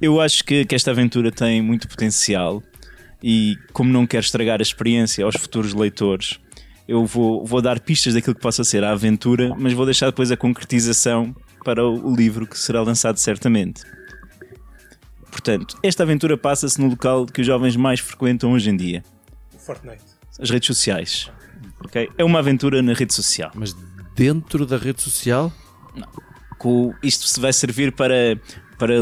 eu 0.00 0.20
acho 0.20 0.44
que, 0.44 0.64
que 0.64 0.74
esta 0.74 0.90
aventura 0.90 1.30
tem 1.32 1.62
muito 1.62 1.88
potencial 1.88 2.62
e 3.22 3.56
como 3.72 3.90
não 3.92 4.06
quero 4.06 4.24
estragar 4.24 4.60
a 4.60 4.62
experiência 4.62 5.24
aos 5.24 5.36
futuros 5.36 5.72
leitores, 5.72 6.38
eu 6.86 7.06
vou, 7.06 7.44
vou 7.46 7.62
dar 7.62 7.80
pistas 7.80 8.14
daquilo 8.14 8.34
que 8.34 8.40
possa 8.42 8.62
ser 8.64 8.84
a 8.84 8.92
aventura, 8.92 9.54
mas 9.58 9.72
vou 9.72 9.86
deixar 9.86 10.06
depois 10.06 10.30
a 10.30 10.36
concretização 10.36 11.34
para 11.64 11.82
o, 11.86 12.14
livro 12.14 12.46
que 12.46 12.58
será 12.58 12.82
lançado 12.82 13.16
certamente. 13.16 13.82
Portanto, 15.30 15.78
esta 15.82 16.02
aventura 16.02 16.36
passa-se 16.36 16.80
no 16.80 16.88
local 16.88 17.26
que 17.26 17.40
os 17.40 17.46
jovens 17.46 17.74
mais 17.76 18.00
frequentam 18.00 18.52
hoje 18.52 18.70
em 18.70 18.76
dia, 18.76 19.02
Fortnite. 19.58 20.02
as 20.38 20.50
redes 20.50 20.66
sociais. 20.66 21.30
ok? 21.84 22.08
É 22.18 22.22
uma 22.24 22.38
aventura 22.38 22.82
na 22.82 22.92
rede 22.92 23.14
social. 23.14 23.50
Mas 23.54 23.74
dentro 24.14 24.66
da 24.66 24.76
rede 24.76 25.00
social, 25.02 25.50
Com- 26.58 26.94
isto 27.02 27.26
se 27.26 27.40
vai 27.40 27.52
servir 27.52 27.92
para, 27.92 28.38
para 28.78 28.94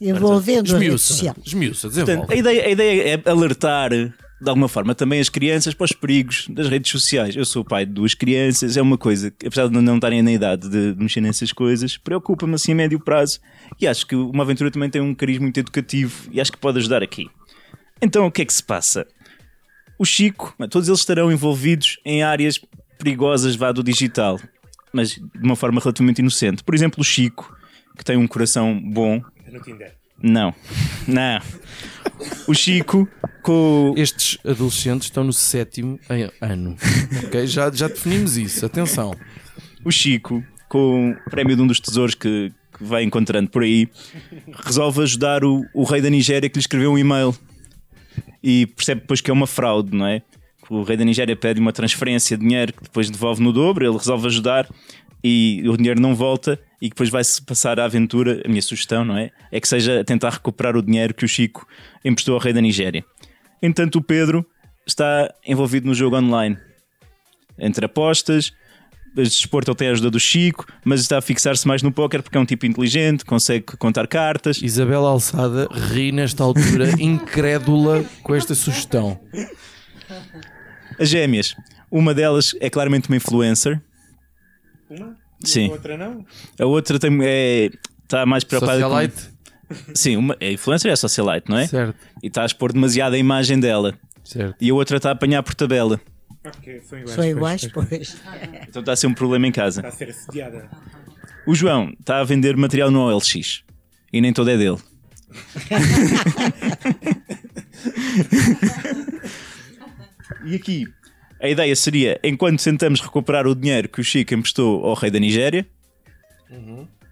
Envolvendo 0.00 0.74
a 0.74 0.78
rede 0.78 0.84
esmiuça. 0.84 1.14
social. 1.14 1.36
Esmiuça, 1.44 1.88
Portanto, 1.90 2.30
a 2.30 2.34
ideia, 2.34 2.66
a 2.66 2.68
ideia 2.68 3.22
é 3.24 3.30
alertar 3.30 3.90
de 4.38 4.50
alguma 4.50 4.68
forma 4.68 4.94
também 4.94 5.18
as 5.18 5.28
crianças 5.28 5.72
para 5.72 5.86
os 5.86 5.92
perigos 5.92 6.46
das 6.50 6.68
redes 6.68 6.90
sociais. 6.90 7.34
Eu 7.34 7.44
sou 7.44 7.64
pai 7.64 7.86
de 7.86 7.92
duas 7.92 8.12
crianças, 8.12 8.76
é 8.76 8.82
uma 8.82 8.98
coisa 8.98 9.30
que, 9.30 9.46
apesar 9.46 9.68
de 9.68 9.80
não 9.80 9.94
estarem 9.94 10.22
na 10.22 10.32
idade 10.32 10.68
de 10.68 10.94
mexer 10.98 11.22
nessas 11.22 11.52
coisas, 11.52 11.96
preocupa-me 11.96 12.54
assim 12.54 12.72
a 12.72 12.74
médio 12.74 13.00
prazo 13.00 13.40
e 13.80 13.86
acho 13.86 14.06
que 14.06 14.14
uma 14.14 14.42
aventura 14.42 14.70
também 14.70 14.90
tem 14.90 15.00
um 15.00 15.14
cariz 15.14 15.38
muito 15.38 15.58
educativo 15.58 16.28
e 16.30 16.40
acho 16.40 16.52
que 16.52 16.58
pode 16.58 16.78
ajudar 16.78 17.02
aqui. 17.02 17.26
Então 18.00 18.26
o 18.26 18.30
que 18.30 18.42
é 18.42 18.44
que 18.44 18.52
se 18.52 18.62
passa? 18.62 19.06
O 19.98 20.04
Chico, 20.04 20.54
todos 20.68 20.88
eles 20.88 21.00
estarão 21.00 21.32
envolvidos 21.32 21.98
em 22.04 22.22
áreas 22.22 22.60
perigosas 22.98 23.56
vá 23.56 23.72
do 23.72 23.82
digital, 23.82 24.38
mas 24.92 25.12
de 25.12 25.22
uma 25.42 25.56
forma 25.56 25.80
relativamente 25.80 26.18
inocente. 26.18 26.62
Por 26.62 26.74
exemplo, 26.74 27.00
o 27.00 27.04
Chico, 27.04 27.55
que 27.96 28.04
tem 28.04 28.16
um 28.16 28.26
coração 28.26 28.78
bom, 28.80 29.22
No 29.50 29.60
Tinder. 29.60 29.94
não, 30.22 30.54
não. 31.06 31.40
O 32.46 32.54
Chico 32.54 33.08
com. 33.42 33.94
Estes 33.96 34.38
adolescentes 34.44 35.06
estão 35.06 35.24
no 35.24 35.32
sétimo 35.32 35.98
ano. 36.40 36.76
ok? 37.26 37.46
já, 37.46 37.70
já 37.70 37.88
definimos 37.88 38.36
isso. 38.36 38.64
Atenção. 38.64 39.14
O 39.84 39.90
Chico, 39.90 40.42
com 40.68 41.10
o 41.12 41.30
prémio 41.30 41.54
de 41.56 41.62
um 41.62 41.66
dos 41.66 41.78
tesouros 41.80 42.14
que, 42.14 42.52
que 42.76 42.84
vai 42.84 43.02
encontrando 43.04 43.48
por 43.50 43.62
aí, 43.62 43.88
resolve 44.64 45.02
ajudar 45.02 45.44
o, 45.44 45.64
o 45.74 45.84
rei 45.84 46.00
da 46.00 46.10
Nigéria 46.10 46.48
que 46.48 46.56
lhe 46.56 46.60
escreveu 46.60 46.92
um 46.92 46.98
e-mail 46.98 47.34
e 48.42 48.66
percebe 48.66 49.02
depois 49.02 49.20
que 49.20 49.30
é 49.30 49.34
uma 49.34 49.46
fraude, 49.46 49.96
não 49.96 50.06
é? 50.06 50.22
O 50.68 50.82
rei 50.82 50.96
da 50.96 51.04
Nigéria 51.04 51.36
pede 51.36 51.60
uma 51.60 51.72
transferência 51.72 52.36
de 52.36 52.44
dinheiro 52.44 52.72
que 52.72 52.82
depois 52.82 53.08
devolve 53.08 53.40
no 53.42 53.52
dobro, 53.52 53.86
ele 53.86 53.96
resolve 53.96 54.26
ajudar 54.26 54.68
e 55.28 55.68
o 55.68 55.76
dinheiro 55.76 56.00
não 56.00 56.14
volta 56.14 56.56
e 56.80 56.88
depois 56.88 57.10
vai-se 57.10 57.42
passar 57.42 57.80
a 57.80 57.84
aventura. 57.84 58.42
A 58.44 58.48
minha 58.48 58.62
sugestão, 58.62 59.04
não 59.04 59.18
é? 59.18 59.32
É 59.50 59.60
que 59.60 59.66
seja 59.66 60.04
tentar 60.04 60.30
recuperar 60.30 60.76
o 60.76 60.82
dinheiro 60.82 61.12
que 61.12 61.24
o 61.24 61.28
Chico 61.28 61.66
emprestou 62.04 62.34
ao 62.34 62.40
rei 62.40 62.52
da 62.52 62.60
Nigéria. 62.60 63.04
Entanto, 63.60 63.98
o 63.98 64.02
Pedro 64.02 64.46
está 64.86 65.28
envolvido 65.44 65.88
no 65.88 65.94
jogo 65.94 66.16
online 66.16 66.56
entre 67.58 67.86
apostas. 67.86 68.52
De 69.16 69.24
desporto 69.24 69.72
ele 69.72 69.76
tem 69.76 69.88
a 69.88 69.92
ajuda 69.92 70.12
do 70.12 70.20
Chico, 70.20 70.64
mas 70.84 71.00
está 71.00 71.18
a 71.18 71.20
fixar-se 71.20 71.66
mais 71.66 71.82
no 71.82 71.90
póquer 71.90 72.22
porque 72.22 72.38
é 72.38 72.40
um 72.40 72.46
tipo 72.46 72.64
inteligente, 72.64 73.24
consegue 73.24 73.64
contar 73.78 74.06
cartas. 74.06 74.62
Isabela 74.62 75.08
Alçada 75.08 75.66
ri 75.90 76.12
nesta 76.12 76.44
altura, 76.44 76.90
incrédula 77.02 78.04
com 78.22 78.32
esta 78.32 78.54
sugestão. 78.54 79.18
As 81.00 81.08
gêmeas, 81.08 81.56
uma 81.90 82.14
delas 82.14 82.54
é 82.60 82.70
claramente 82.70 83.08
uma 83.08 83.16
influencer, 83.16 83.80
Uma? 84.90 85.16
Sim. 85.44 85.68
A 85.68 85.72
outra 85.72 85.96
não? 85.96 86.24
a 86.58 86.64
outra 86.64 86.98
tem, 86.98 87.18
é, 87.22 87.70
está 88.02 88.24
mais 88.24 88.44
preocupada 88.44 88.80
Socialite? 88.80 89.22
com. 89.22 89.36
Sim, 89.94 90.16
uma, 90.16 90.36
a 90.40 90.46
influencer 90.46 90.92
é 90.92 90.96
socialite, 90.96 91.50
não 91.50 91.58
é? 91.58 91.66
Certo, 91.66 91.96
E 92.22 92.28
está 92.28 92.42
a 92.42 92.46
expor 92.46 92.72
demasiado 92.72 93.14
a 93.14 93.18
imagem 93.18 93.58
dela. 93.58 93.98
certo. 94.24 94.54
E 94.60 94.70
a 94.70 94.74
outra 94.74 94.96
está 94.98 95.08
a 95.08 95.12
apanhar 95.12 95.42
por 95.42 95.54
tabela. 95.54 96.00
Ok, 96.44 96.80
são 96.82 96.98
iguais. 96.98 97.14
São 97.14 97.24
pois, 97.24 97.36
iguais, 97.36 97.68
pois, 97.72 97.88
pois. 97.90 98.16
Então 98.68 98.80
está 98.80 98.92
a 98.92 98.96
ser 98.96 99.06
um 99.08 99.14
problema 99.14 99.46
em 99.46 99.52
casa. 99.52 99.80
Está 99.80 99.88
a 99.88 99.92
ser 99.92 100.10
assediada. 100.10 100.70
O 101.46 101.54
João 101.54 101.92
está 101.98 102.20
a 102.20 102.24
vender 102.24 102.56
material 102.56 102.90
no 102.90 103.00
OLX 103.00 103.62
e 104.12 104.20
nem 104.20 104.32
todo 104.32 104.50
é 104.50 104.56
dele. 104.56 104.78
e 110.44 110.54
aqui 110.54 110.86
a 111.46 111.50
ideia 111.50 111.74
seria: 111.76 112.20
enquanto 112.22 112.62
tentamos 112.62 113.00
recuperar 113.00 113.46
o 113.46 113.54
dinheiro 113.54 113.88
que 113.88 114.00
o 114.00 114.04
Chico 114.04 114.34
emprestou 114.34 114.84
ao 114.84 114.94
rei 114.94 115.10
da 115.10 115.18
Nigéria, 115.18 115.66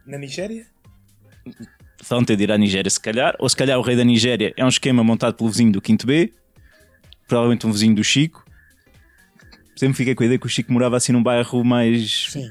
Na 0.07 0.19
Nigéria? 0.19 0.67
vão 2.09 2.25
ter 2.25 2.37
de 2.37 2.45
ir 2.45 2.53
à 2.53 2.59
Nigéria 2.59 2.91
se 2.91 3.01
calhar, 3.01 3.35
ou 3.39 3.49
se 3.49 3.57
calhar 3.57 3.79
o 3.79 3.83
rei 3.83 3.97
da 3.97 4.05
Nigéria 4.05 4.53
é 4.57 4.65
um 4.65 4.69
esquema 4.69 5.03
montado 5.03 5.35
pelo 5.35 5.49
vizinho 5.51 5.73
do 5.73 5.83
5 5.85 6.07
B, 6.07 6.33
provavelmente 7.27 7.67
um 7.67 7.73
vizinho 7.73 7.95
do 7.95 8.05
Chico. 8.05 8.45
Sempre 9.77 9.97
fiquei 9.97 10.15
com 10.15 10.23
a 10.23 10.27
ideia 10.27 10.39
que 10.39 10.47
o 10.47 10.49
Chico 10.49 10.73
morava 10.73 10.97
assim 10.97 11.13
num 11.13 11.23
bairro 11.23 11.65
mais 11.65 12.27
Sim. 12.31 12.51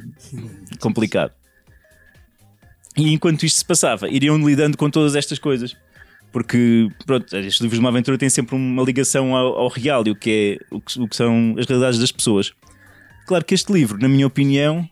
complicado. 0.80 1.32
E 2.98 3.12
enquanto 3.14 3.44
isto 3.44 3.58
se 3.58 3.66
passava, 3.66 4.10
iriam 4.10 4.38
lidando 4.38 4.78
com 4.78 4.90
todas 4.90 5.16
estas 5.16 5.40
coisas. 5.40 5.76
Porque, 6.34 6.90
pronto, 7.06 7.26
estes 7.38 7.62
livros 7.62 7.80
de 7.80 7.80
uma 7.80 7.90
aventura 7.90 8.18
têm 8.18 8.28
sempre 8.28 8.56
uma 8.56 8.82
ligação 8.84 9.36
ao, 9.36 9.56
ao 9.56 9.68
real 9.68 10.04
e 10.08 10.10
o 10.10 10.16
que, 10.16 10.60
é, 10.60 10.76
o, 10.76 10.82
que, 10.82 11.00
o 11.00 11.08
que 11.08 11.16
são 11.16 11.56
as 11.60 11.68
realidades 11.68 12.00
das 12.00 12.12
pessoas. 12.12 12.52
Claro 13.28 13.46
que 13.46 13.54
este 13.54 13.72
livro, 13.72 14.00
na 14.00 14.10
minha 14.10 14.26
opinião, 14.26 14.90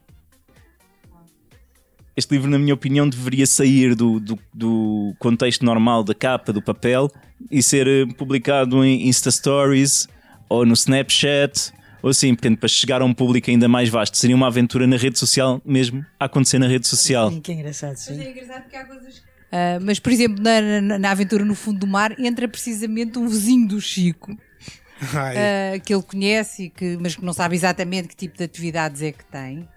este 2.16 2.32
livro, 2.32 2.48
na 2.50 2.60
minha 2.60 2.76
opinião, 2.76 3.10
deveria 3.10 3.48
sair 3.48 3.96
do, 3.96 4.20
do, 4.20 4.38
do 4.54 5.16
contexto 5.18 5.66
normal 5.66 6.04
da 6.04 6.14
capa, 6.14 6.54
do 6.54 6.62
papel, 6.62 7.10
e 7.50 7.64
ser 7.64 7.88
eh, 7.88 8.06
publicado 8.16 8.86
em 8.86 9.08
Insta 9.08 9.32
Stories 9.32 10.08
ou 10.48 10.64
no 10.64 10.74
Snapchat, 10.74 11.74
ou 12.04 12.12
assim, 12.12 12.36
portanto, 12.36 12.60
para 12.60 12.70
chegar 12.70 13.02
a 13.02 13.06
um 13.06 13.14
público 13.16 13.50
ainda 13.50 13.68
mais 13.68 13.90
vasto. 13.90 14.16
Seria 14.16 14.36
uma 14.36 14.46
aventura 14.46 14.86
na 14.86 14.98
rede 14.98 15.18
social 15.18 15.60
mesmo, 15.66 16.06
a 16.20 16.26
acontecer 16.26 16.60
na 16.60 16.68
rede 16.68 16.88
social. 16.88 17.32
Que 17.42 17.54
engraçado, 17.54 17.96
sim. 17.96 18.14
engraçado 18.14 18.62
porque 18.62 18.76
há 18.76 18.86
coisas 18.86 19.31
Ah, 19.52 19.80
mas, 19.82 20.00
por 20.00 20.12
exemplo, 20.12 20.42
na, 20.42 20.82
na- 20.82 21.00
na 21.00 21.12
aventura 21.12 21.44
no 21.44 21.56
fundo 21.56 21.80
do 21.80 21.88
mar 21.88 22.18
entra 22.20 22.48
precisamente 22.48 23.20
um 23.20 23.28
vizinho 23.28 23.68
do 23.68 23.82
Chico 23.82 24.36
ah, 25.76 25.80
que 25.80 25.94
ele 25.94 26.04
conhece, 26.04 26.64
e 26.66 26.70
que, 26.70 26.98
mas 27.02 27.16
que 27.16 27.26
não 27.26 27.34
sabe 27.34 27.56
exatamente 27.56 28.08
que 28.10 28.16
tipo 28.16 28.38
de 28.38 28.44
atividades 28.44 29.02
é 29.02 29.12
que 29.12 29.26
tem. 29.26 29.68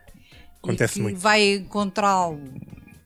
Acontece 0.62 0.94
e 0.94 0.96
que 0.96 1.02
muito. 1.02 1.18
vai 1.18 1.54
encontrá-lo 1.56 2.40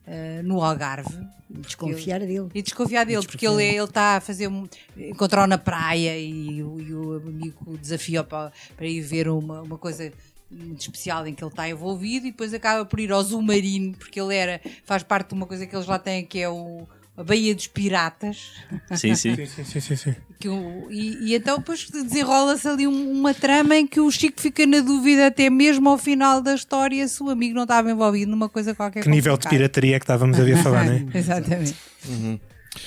ah, 0.07 0.43
no 0.43 0.61
Algarve. 0.61 1.17
Desconfiar 1.49 2.19
dele. 2.19 2.47
E 2.53 2.61
desconfiar 2.61 3.05
dele, 3.05 3.25
porque 3.25 3.47
ele 3.47 3.63
ele 3.63 3.83
está 3.83 4.17
a 4.17 4.21
fazer 4.21 4.47
um. 4.47 4.67
encontrou 4.95 5.47
na 5.47 5.57
praia 5.57 6.15
e, 6.19 6.61
o- 6.61 6.79
e 6.79 6.93
o 6.93 7.13
amigo 7.15 7.75
desafia 7.81 8.23
para, 8.23 8.51
para 8.77 8.85
ir 8.85 9.01
ver 9.01 9.27
uma, 9.29 9.63
uma 9.63 9.77
coisa 9.79 10.13
muito 10.51 10.81
especial 10.81 11.25
em 11.27 11.33
que 11.33 11.43
ele 11.43 11.51
está 11.51 11.69
envolvido 11.69 12.25
e 12.27 12.31
depois 12.31 12.53
acaba 12.53 12.83
por 12.85 12.99
ir 12.99 13.11
ao 13.11 13.23
submarino, 13.23 13.93
porque 13.97 14.19
ele 14.19 14.35
era, 14.35 14.59
faz 14.83 15.03
parte 15.03 15.29
de 15.29 15.35
uma 15.35 15.45
coisa 15.45 15.65
que 15.67 15.75
eles 15.75 15.85
lá 15.87 15.99
têm 15.99 16.25
que 16.25 16.39
é 16.39 16.49
o 16.49 16.87
a 17.15 17.23
Baía 17.23 17.53
dos 17.53 17.67
Piratas. 17.67 18.53
Sim, 18.95 19.13
sim. 19.13 19.35
Sim, 19.45 19.45
sim, 19.65 19.79
sim, 19.81 19.95
sim. 19.97 20.15
Que 20.39 20.47
o- 20.47 20.87
e, 20.89 21.31
e 21.31 21.35
então 21.35 21.57
depois 21.57 21.89
desenrola-se 21.89 22.65
ali 22.65 22.87
um- 22.87 23.11
uma 23.11 23.33
trama 23.33 23.75
em 23.75 23.85
que 23.85 23.99
o 23.99 24.09
Chico 24.09 24.39
fica 24.39 24.65
na 24.65 24.79
dúvida 24.79 25.27
até 25.27 25.49
mesmo 25.49 25.89
ao 25.89 25.97
final 25.97 26.41
da 26.41 26.55
história 26.55 27.05
se 27.09 27.21
o 27.21 27.29
amigo 27.29 27.53
não 27.55 27.63
estava 27.63 27.91
envolvido 27.91 28.31
numa 28.31 28.47
coisa 28.47 28.73
qualquer 28.73 29.03
Que 29.03 29.09
nível 29.09 29.35
de 29.37 29.49
pirataria 29.49 29.97
é 29.97 29.99
que 29.99 30.03
estávamos 30.05 30.39
a 30.39 30.43
ver 30.45 30.63
falar, 30.63 30.85
não 30.85 30.93
é? 30.93 31.05
Exatamente. 31.13 31.75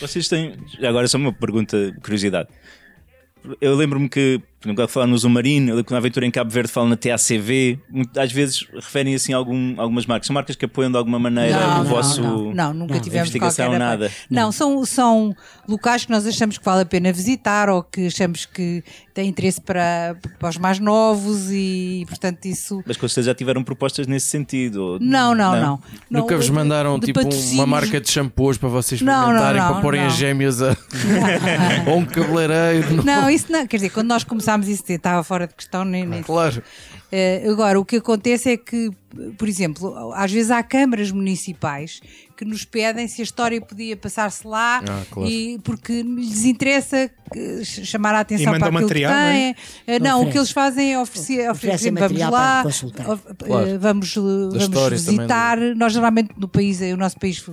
Vocês 0.01 0.29
têm. 0.29 0.55
Agora 0.83 1.07
só 1.09 1.19
uma 1.19 1.33
pergunta, 1.33 1.95
curiosidade. 2.03 2.49
Eu 3.61 3.75
lembro-me 3.75 4.09
que, 4.09 4.41
por 4.63 4.69
exemplo, 4.69 4.89
falar 4.89 5.07
no 5.09 5.19
Zumarino, 5.19 5.85
na 5.91 5.97
aventura 5.97 6.25
em 6.25 6.31
Cabo 6.31 6.49
Verde 6.51 6.71
falam 6.71 6.89
na 6.89 6.97
TACV, 6.97 7.81
às 8.17 8.31
vezes 8.31 8.65
referem 8.73 9.13
assim 9.15 9.33
a 9.33 9.37
algum, 9.37 9.75
algumas 9.81 10.07
marcas. 10.07 10.29
São 10.29 10.35
marcas 10.35 10.55
que 10.55 10.65
apoiam 10.65 10.91
de 10.91 10.97
alguma 10.97 11.19
maneira 11.19 11.59
Não, 11.59 11.73
o 11.73 11.79
não, 11.79 11.85
vosso. 11.85 12.23
não, 12.23 12.55
não, 12.55 12.75
nunca 12.75 13.01
tivemos 13.01 13.29
investigação, 13.29 13.67
qualquer 13.67 13.79
nada. 13.79 14.11
Não, 14.31 14.53
são, 14.53 14.85
são 14.85 15.35
locais 15.69 16.05
que 16.05 16.13
nós 16.13 16.25
achamos 16.27 16.59
que 16.59 16.65
vale 16.65 16.83
a 16.83 16.87
pena 16.87 17.13
visitar 17.13 17.69
ou 17.69 17.83
que 17.83 18.07
achamos 18.07 18.47
que 18.47 18.85
têm 19.13 19.29
interesse 19.29 19.61
para, 19.61 20.17
para 20.39 20.49
os 20.49 20.57
mais 20.59 20.79
novos 20.79 21.51
e, 21.51 22.05
portanto, 22.09 22.45
isso. 22.47 22.83
Mas 22.87 22.97
que 22.97 23.03
vocês 23.03 23.27
já 23.27 23.35
tiveram 23.35 23.65
propostas 23.65 24.07
nesse 24.07 24.29
sentido? 24.29 24.99
Não, 25.01 25.35
não, 25.35 25.53
não. 25.57 25.81
Não, 26.09 26.21
Nunca 26.23 26.37
vos 26.37 26.49
mandaram 26.51 27.01
tipo 27.01 27.21
patrocínios- 27.21 27.53
uma 27.55 27.67
marca 27.67 28.01
de 28.01 28.09
shampoos 28.11 28.57
para 28.59 28.69
vocês 28.69 29.03
Não, 29.03 29.13
não, 29.13 29.21
experimentarem 29.23 29.61
não, 29.63 29.73
para 29.73 29.81
porem 29.83 30.01
as 30.03 30.13
não. 30.13 30.19
gêmeas 30.19 30.63
a... 30.63 30.77
ou 31.91 31.99
um 31.99 32.05
cabeleireiro. 32.07 33.05
Não, 33.05 33.29
isso 33.29 33.51
não. 33.51 33.67
Quer 33.67 33.77
dizer, 33.77 33.91
quando 33.91 34.09
nós 34.09 34.23
começámos 34.25 34.52
isso 34.61 34.85
estava 34.89 35.23
fora 35.23 35.47
de 35.47 35.55
questão, 35.55 35.85
nem. 35.85 36.07
nem 36.07 36.23
Claro. 36.23 36.63
Eh, 37.11 37.45
agora, 37.49 37.79
o 37.79 37.85
que 37.85 37.97
acontece 37.97 38.53
é 38.53 38.57
que, 38.57 38.91
por 39.39 39.49
exemplo, 39.49 40.13
às 40.15 40.31
vezes 40.33 40.51
há 40.51 40.63
câmaras 40.63 41.11
municipais 41.11 42.01
que 42.37 42.45
nos 42.47 42.65
pedem 42.65 43.07
se 43.07 43.21
a 43.21 43.25
história 43.25 43.61
podia 43.61 43.97
passar-se 43.97 44.45
lá 44.47 44.83
Ah, 44.89 45.03
claro. 45.11 45.31
e 45.31 45.59
porque 45.63 46.03
lhes 46.03 46.45
interessa 46.45 47.09
que- 47.33 47.65
chamar 47.65 48.15
a 48.15 48.21
atenção 48.21 48.47
para 48.59 48.67
aquilo 48.67 48.83
material, 48.83 49.13
que 49.13 49.19
não 49.19 49.27
é? 49.27 49.33
têm. 49.55 49.57
Eh, 49.87 49.99
não, 50.01 50.23
o 50.23 50.31
que 50.31 50.37
eles 50.39 50.51
fazem 50.51 50.93
é 50.93 50.99
oferecer, 50.99 51.49
oferecer 51.51 51.93
vamos 51.93 52.19
lá, 52.19 52.31
para 52.31 52.63
consultar. 52.65 53.11
of- 53.11 53.23
eh, 53.29 53.35
Claro. 53.47 53.79
vamos, 53.79 54.15
vamos 54.15 54.55
história 54.57 54.99
também 54.99 55.17
visitar. 55.19 55.59
Nós 55.77 55.93
geralmente 55.93 56.31
no 56.37 56.49
país, 56.49 56.81
o 56.81 56.97
nosso 56.97 57.19
país, 57.19 57.45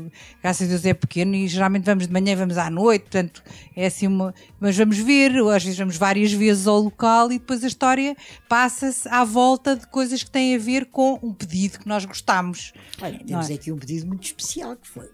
graças 0.41 0.66
a 0.68 0.70
Deus, 0.72 0.86
é 0.86 0.93
pequeno 0.93 1.36
e 1.36 1.47
geralmente 1.47 1.84
vamos 1.86 2.07
de 2.07 2.14
manhã 2.14 2.32
e 2.32 2.36
vamos 2.36 2.57
à 2.57 2.70
noite, 2.70 3.03
portanto 3.03 3.43
é 3.76 3.86
assim 3.86 4.07
uma. 4.07 4.34
Mas 4.60 4.76
vamos 4.76 4.97
ver, 4.97 5.39
ou 5.41 5.49
às 5.51 5.64
vezes 5.64 5.78
vamos 5.78 5.97
várias 5.97 6.32
vezes 6.34 6.66
ao 6.68 6.80
local 6.80 7.32
e 7.32 7.38
depois 7.38 7.64
a 7.64 7.68
história 7.68 8.16
passa-se 8.47 9.07
à 9.10 9.24
volta 9.24 9.76
de 9.76 9.86
coisas 9.88 10.24
que 10.24 10.32
têm 10.32 10.55
a 10.55 10.57
ver 10.60 10.86
com 10.86 11.20
um 11.22 11.32
pedido 11.34 11.48
que 11.79 11.87
nós 11.87 12.05
gostamos. 12.05 12.71
Olha, 13.01 13.19
temos 13.25 13.49
é? 13.49 13.53
aqui 13.53 13.71
um 13.71 13.77
pedido 13.77 14.07
muito 14.07 14.25
especial 14.25 14.75
que 14.75 14.87
foi. 14.87 15.09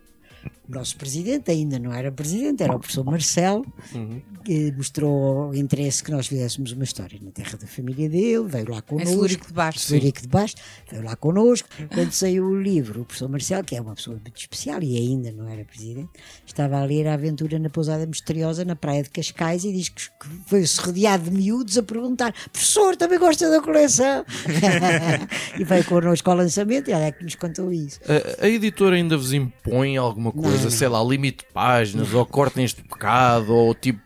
O 0.68 0.74
nosso 0.74 0.96
presidente 0.98 1.52
ainda 1.52 1.78
não 1.80 1.94
era 1.94 2.12
presidente, 2.12 2.64
era 2.64 2.76
o 2.76 2.80
professor 2.80 3.04
Marcelo, 3.06 3.66
Uhum. 3.94 4.22
que 4.44 4.72
mostrou 4.72 5.50
o 5.50 5.56
interesse 5.56 6.04
que 6.04 6.12
nós 6.12 6.28
fizéssemos 6.28 6.72
uma 6.72 6.84
história 6.84 7.20
na 7.22 7.32
terra 7.32 7.58
da 7.58 7.68
família 7.68 8.10
dele, 8.10 8.44
veio 8.48 8.70
lá 8.72 8.78
Em 8.80 8.82
connosco. 8.82 9.10
Celúrico 9.12 9.48
de 9.48 9.54
Bastos. 9.54 9.84
Celúrico 9.84 10.22
de 10.22 10.28
Bastos, 10.28 10.62
veio 10.92 11.04
lá 11.04 11.16
connosco. 11.16 11.68
Quando 11.94 12.12
saiu 12.12 12.46
o 12.46 12.62
livro, 12.62 13.02
o 13.02 13.06
professor 13.06 13.30
Marcelo, 13.30 13.64
que 13.64 13.76
é 13.76 13.82
uma 13.82 13.96
pessoa 13.96 14.18
muito 14.22 14.38
especial 14.40 14.82
e 14.82 14.98
ainda 14.98 15.32
não 15.32 15.48
era 15.48 15.64
presidente, 15.66 16.10
estava 16.46 16.78
a 16.80 16.86
ler 16.86 17.08
a 17.08 17.14
aventura 17.14 17.58
na 17.60 17.70
pousada 17.70 18.06
misteriosa 18.06 18.64
na 18.66 18.76
praia 18.76 19.04
de 19.04 19.10
Cascais 19.10 19.64
e 19.64 19.72
diz 19.72 19.90
que 19.90 20.06
que 20.06 20.28
foi-se 20.48 20.80
rodeado 20.80 21.30
de 21.30 21.32
miúdos 21.32 21.78
a 21.78 21.84
perguntar: 21.84 22.34
professor, 22.52 22.96
também 22.96 23.20
gosta 23.20 23.50
da 23.50 23.62
coleção? 23.62 24.26
e 25.60 25.64
veio 25.64 25.84
connosco 25.86 26.30
ao 26.30 26.38
lançamento 26.38 26.90
e 26.90 26.94
ela 26.94 27.06
é 27.06 27.12
que 27.12 27.24
nos 27.24 27.36
contou 27.36 27.72
isso. 27.72 28.00
A, 28.40 28.46
a 28.46 28.50
editora 28.50 28.96
ainda 28.96 29.18
vos 29.18 29.34
impõe 29.34 29.98
alguma 29.98 30.32
coisa, 30.32 30.50
não. 30.55 30.55
Sei 30.72 30.88
lá, 30.88 31.04
limite 31.04 31.46
de 31.46 31.54
páginas, 31.54 32.14
ou 32.14 32.26
cortem 32.26 32.64
este 32.66 32.82
pecado, 32.84 33.54
ou 33.54 33.74
tipo. 33.74 34.04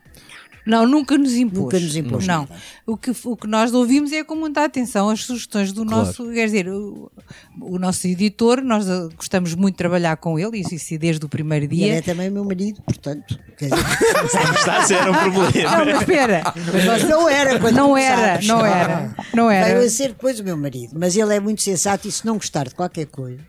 Não, 0.66 0.86
nunca 0.86 1.18
nos 1.18 1.34
impôs. 1.34 1.64
Nunca 1.64 1.80
nos 1.80 1.96
impôs 1.96 2.28
Não. 2.28 2.42
nada. 2.42 2.56
O 2.86 2.96
que, 2.96 3.12
o 3.24 3.36
que 3.36 3.48
nós 3.48 3.74
ouvimos 3.74 4.12
é 4.12 4.24
com 4.24 4.36
muita 4.36 4.64
atenção 4.64 5.10
as 5.10 5.22
sugestões 5.24 5.72
do 5.74 5.84
Claro. 5.84 6.06
nosso. 6.06 6.32
Quer 6.32 6.46
dizer, 6.46 6.68
o, 6.70 7.12
o 7.60 7.80
nosso 7.80 8.06
editor, 8.06 8.62
nós 8.62 8.86
gostamos 9.16 9.56
muito 9.56 9.76
de 9.76 9.78
trabalhar 9.80 10.18
com 10.18 10.38
ele, 10.38 10.60
isso, 10.60 10.76
isso 10.76 10.96
desde 11.00 11.26
o 11.26 11.30
primeiro 11.30 11.66
E 11.74 11.84
ele 11.84 11.90
é 11.90 11.94
dia. 11.94 12.04
também 12.04 12.30
meu 12.30 12.46
marido, 12.46 12.84
portanto. 12.84 13.40
Quer 13.58 13.70
dizer, 13.70 14.56
Está 14.56 14.78
a 14.78 14.86
ser 14.86 15.10
um 15.10 15.14
problema. 15.14 15.78
Não, 15.78 15.86
mas 15.86 16.02
espera. 16.02 16.54
mas 16.86 17.04
não 17.06 17.28
era 17.30 17.60
quando 17.60 17.76
Não 17.76 17.98
era, 17.98 18.40
não 18.44 18.64
era. 18.66 19.16
Não 19.34 19.50
era. 19.50 19.74
Veio 19.74 19.88
a 19.88 19.90
ser 19.90 20.10
depois 20.10 20.40
o 20.40 20.44
meu 20.44 20.58
marido. 20.58 20.94
Mas 21.00 21.16
ele 21.18 21.34
é 21.36 21.40
muito 21.40 21.64
sensato 21.64 22.08
e 22.08 22.12
se 22.12 22.24
não 22.28 22.36
gostar 22.36 22.68
de 22.68 22.76
qualquer 22.76 23.08
coisa, 23.08 23.40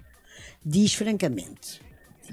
diz 0.64 0.94
francamente. 0.94 1.82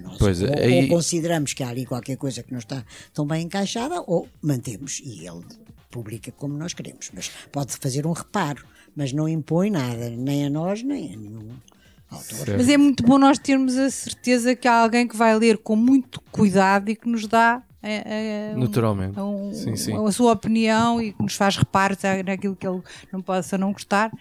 Nós 0.02 0.18
Pois, 0.18 0.42
ou, 0.42 0.50
aí- 0.54 0.84
ou 0.84 0.90
consideramos 0.90 1.54
que 1.54 1.64
há 1.64 1.70
ali 1.70 1.86
qualquer 1.86 2.18
coisa 2.18 2.44
que 2.44 2.52
não 2.52 2.60
está 2.60 2.84
tão 3.14 3.26
bem 3.26 3.44
encaixada, 3.46 4.02
ou 4.08 4.28
mantemos. 4.42 5.02
E 5.04 5.28
ele 5.28 5.44
publica 5.92 6.32
como 6.32 6.58
nós 6.58 6.74
queremos. 6.74 7.10
Mas 7.14 7.30
pode 7.52 7.76
fazer 7.78 8.06
um 8.06 8.12
reparo, 8.12 8.66
mas 8.96 9.12
não 9.14 9.28
impõe 9.28 9.70
nada, 9.70 10.10
nem 10.10 10.46
a 10.46 10.50
nós, 10.50 10.84
nem 10.84 11.14
a 11.14 11.18
nenhum 11.18 11.50
autor. 12.10 12.56
Mas 12.58 12.70
é 12.70 12.78
muito 12.78 13.04
bom 13.04 13.18
nós 13.18 13.38
termos 13.40 13.76
a 13.78 13.90
certeza 13.90 14.56
que 14.56 14.68
há 14.68 14.82
alguém 14.82 15.08
que 15.08 15.16
vai 15.18 15.38
ler 15.38 15.58
com 15.58 15.76
muito 15.76 16.22
cuidado 16.32 16.90
e 16.90 16.96
que 16.96 17.08
nos 17.10 17.28
dá 17.28 17.62
eh, 17.84 18.04
eh, 18.06 18.54
um- 18.56 18.60
Naturalmente. 18.62 19.20
um- 19.20 19.54
Sim, 19.54 19.76
sim. 19.76 19.94
a 20.06 20.12
sua 20.12 20.34
opinião 20.34 21.02
e 21.02 21.14
que 21.14 21.22
nos 21.24 21.36
faz 21.36 21.56
reparos 21.58 21.98
naquilo 22.26 22.56
que 22.56 22.68
ele 22.68 22.82
não 23.14 23.22
possa 23.22 23.58
não 23.58 23.72
gostar. 23.72 24.12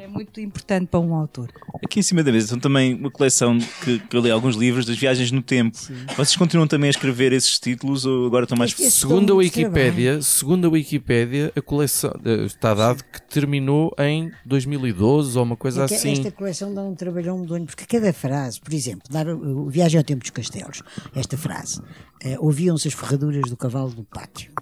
É 0.00 0.06
muito 0.06 0.40
importante 0.40 0.86
para 0.86 1.00
um 1.00 1.14
autor. 1.14 1.50
Aqui 1.82 2.00
em 2.00 2.02
cima 2.02 2.22
da 2.22 2.30
mesa 2.30 2.48
são 2.48 2.58
também 2.58 2.94
uma 2.94 3.10
coleção 3.10 3.58
que, 3.82 3.98
que 3.98 4.16
eu 4.16 4.20
li 4.20 4.30
alguns 4.30 4.56
livros 4.56 4.84
das 4.84 4.96
viagens 4.96 5.30
no 5.30 5.42
tempo. 5.42 5.78
Vocês 6.16 6.36
continuam 6.36 6.66
também 6.66 6.88
a 6.88 6.90
escrever 6.90 7.32
esses 7.32 7.58
títulos 7.58 8.04
ou 8.04 8.26
agora 8.26 8.44
estão 8.44 8.58
mais. 8.58 8.72
Segundo 8.72 9.32
a 9.32 9.36
Wikipédia, 9.36 10.20
segundo 10.20 10.66
a 10.66 10.70
Wikipédia, 10.70 11.52
a 11.56 11.62
coleção 11.62 12.12
eh, 12.24 12.44
está 12.44 12.74
dado 12.74 13.02
que 13.04 13.22
terminou 13.22 13.94
em 13.98 14.30
2012 14.44 15.38
ou 15.38 15.44
uma 15.44 15.56
coisa 15.56 15.82
É 15.82 15.84
assim. 15.84 16.12
Esta 16.12 16.30
coleção 16.30 16.74
dá 16.74 16.82
um 16.82 16.94
trabalhão 16.94 17.38
medonho, 17.38 17.66
porque 17.66 17.86
cada 17.86 18.12
frase, 18.12 18.60
por 18.60 18.74
exemplo, 18.74 19.02
dar 19.10 19.28
o 19.28 19.64
o 19.64 19.70
Viagem 19.70 19.98
ao 19.98 20.04
Tempo 20.04 20.20
dos 20.20 20.30
Castelos, 20.30 20.82
esta 21.14 21.36
frase, 21.36 21.80
eh, 22.22 22.36
ouviam-se 22.38 22.88
as 22.88 22.94
ferraduras 22.94 23.48
do 23.48 23.56
cavalo 23.56 23.90
do 23.90 24.04
pátio. 24.04 24.52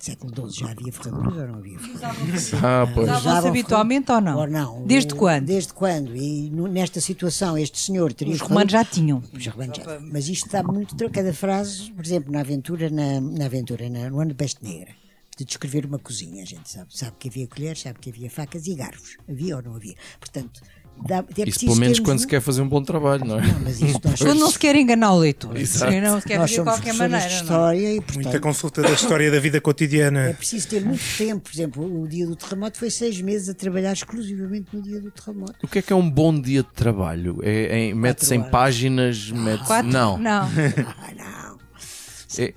Século 0.00 0.48
XII 0.50 0.60
já 0.64 0.70
havia 0.72 0.92
ferraduras 0.92 1.36
ou 1.36 1.46
não 1.48 1.54
havia 1.58 1.78
ferraduras? 1.78 2.54
Ah, 2.54 2.86
pois. 2.94 3.06
Usavam-se 3.08 3.28
Usavam 3.28 3.50
habitualmente 3.50 4.10
ou 4.12 4.20
não? 4.20 4.38
Ou 4.38 4.46
não? 4.46 4.86
Desde 4.86 5.12
O- 5.12 5.16
quando? 5.16 5.44
Desde 5.44 5.72
quando? 5.74 6.16
E 6.16 6.48
nesta 6.50 7.00
situação, 7.00 7.58
este 7.58 7.78
senhor 7.78 8.12
teria. 8.14 8.32
Os 8.34 8.40
romanos 8.40 8.72
já 8.72 8.84
tinham. 8.84 9.22
Os 9.32 9.46
romanos 9.46 9.76
já 9.76 9.84
tinham. 9.84 10.10
Mas 10.12 10.28
isto 10.28 10.48
dá 10.50 10.62
muito. 10.62 10.96
Cada 11.10 11.34
frase, 11.34 11.90
por 11.92 12.04
exemplo, 12.04 12.32
na 12.32 12.40
aventura, 12.40 12.88
na, 12.88 13.20
na 13.20 13.44
aventura, 13.44 13.88
na- 13.90 14.08
no 14.08 14.20
ano 14.20 14.30
da 14.30 14.34
peste 14.36 14.64
negra, 14.64 14.94
de 15.36 15.44
descrever 15.44 15.84
uma 15.84 15.98
cozinha, 15.98 16.42
a 16.42 16.46
gente 16.46 16.68
sabe. 16.70 16.86
Sabe 16.96 17.12
que 17.18 17.28
havia 17.28 17.46
colheres, 17.46 17.82
sabe 17.82 17.98
que 17.98 18.08
havia 18.10 18.30
facas 18.30 18.66
e 18.66 18.74
garfos. 18.74 19.16
Havia 19.28 19.56
ou 19.56 19.62
não 19.62 19.74
havia? 19.76 19.94
Portanto, 20.18 20.62
dá, 21.06 21.18
é 21.38 21.48
Isso 21.48 21.60
pelo 21.60 21.76
menos 21.76 21.98
quando 22.00 22.16
um- 22.18 22.20
se 22.20 22.26
quer 22.26 22.40
fazer 22.40 22.60
um 22.62 22.68
bom 22.68 22.82
trabalho, 22.82 23.24
não 23.24 23.38
é? 23.38 23.46
Não, 23.46 23.60
mas 23.60 23.80
isto 23.80 24.00
nós 24.08 24.18
Quando 24.20 24.38
não 24.38 24.50
se 24.50 24.58
quer 24.58 24.76
enganar 24.76 25.12
o 25.12 25.18
leitor. 25.18 25.56
Exato. 25.56 25.92
Não 25.92 26.20
se 26.20 26.26
quer 26.26 26.38
nós 26.38 26.50
fazer 26.50 26.62
de 26.62 26.68
qualquer 26.68 26.94
maneira. 26.94 27.24
de 27.26 27.30
não 27.30 27.38
é? 27.38 27.42
história 27.42 27.92
e, 27.94 28.00
portanto, 28.00 28.22
Muita 28.24 28.40
consulta 28.40 28.82
da 28.82 28.90
história 28.90 29.30
da 29.30 29.40
vida 29.40 29.56
é 29.56 29.60
cotidiana. 29.60 30.34
preciso 30.36 30.68
ter 30.68 30.84
muito 30.84 31.02
tempo. 31.16 31.40
Por 31.42 31.52
exemplo, 31.54 32.02
o 32.02 32.06
dia 32.08 32.26
do 32.26 32.36
terremoto 32.36 32.78
foi 32.78 32.90
seis 32.90 33.20
meses 33.20 33.48
a 33.48 33.54
trabalhar 33.54 33.92
exclusivamente 33.92 34.66
no 34.72 34.82
dia 34.82 35.00
do 35.00 35.10
terremoto. 35.10 35.54
O 35.62 35.68
que 35.68 35.78
é 35.78 35.82
que 35.82 35.92
é 35.92 35.96
um 35.96 36.08
bom 36.10 36.38
dia 36.38 36.62
de 36.62 36.70
trabalho? 36.72 37.38
É, 37.42 37.88
é, 37.90 37.94
Mete-se 37.94 38.34
em 38.34 38.42
páginas? 38.42 39.30
Mete 39.30 39.64
Quatro? 39.64 39.90
não. 39.90 40.18
Não. 40.18 40.48
Ah, 41.00 41.12
não. 41.16 41.58
É, 42.38 42.54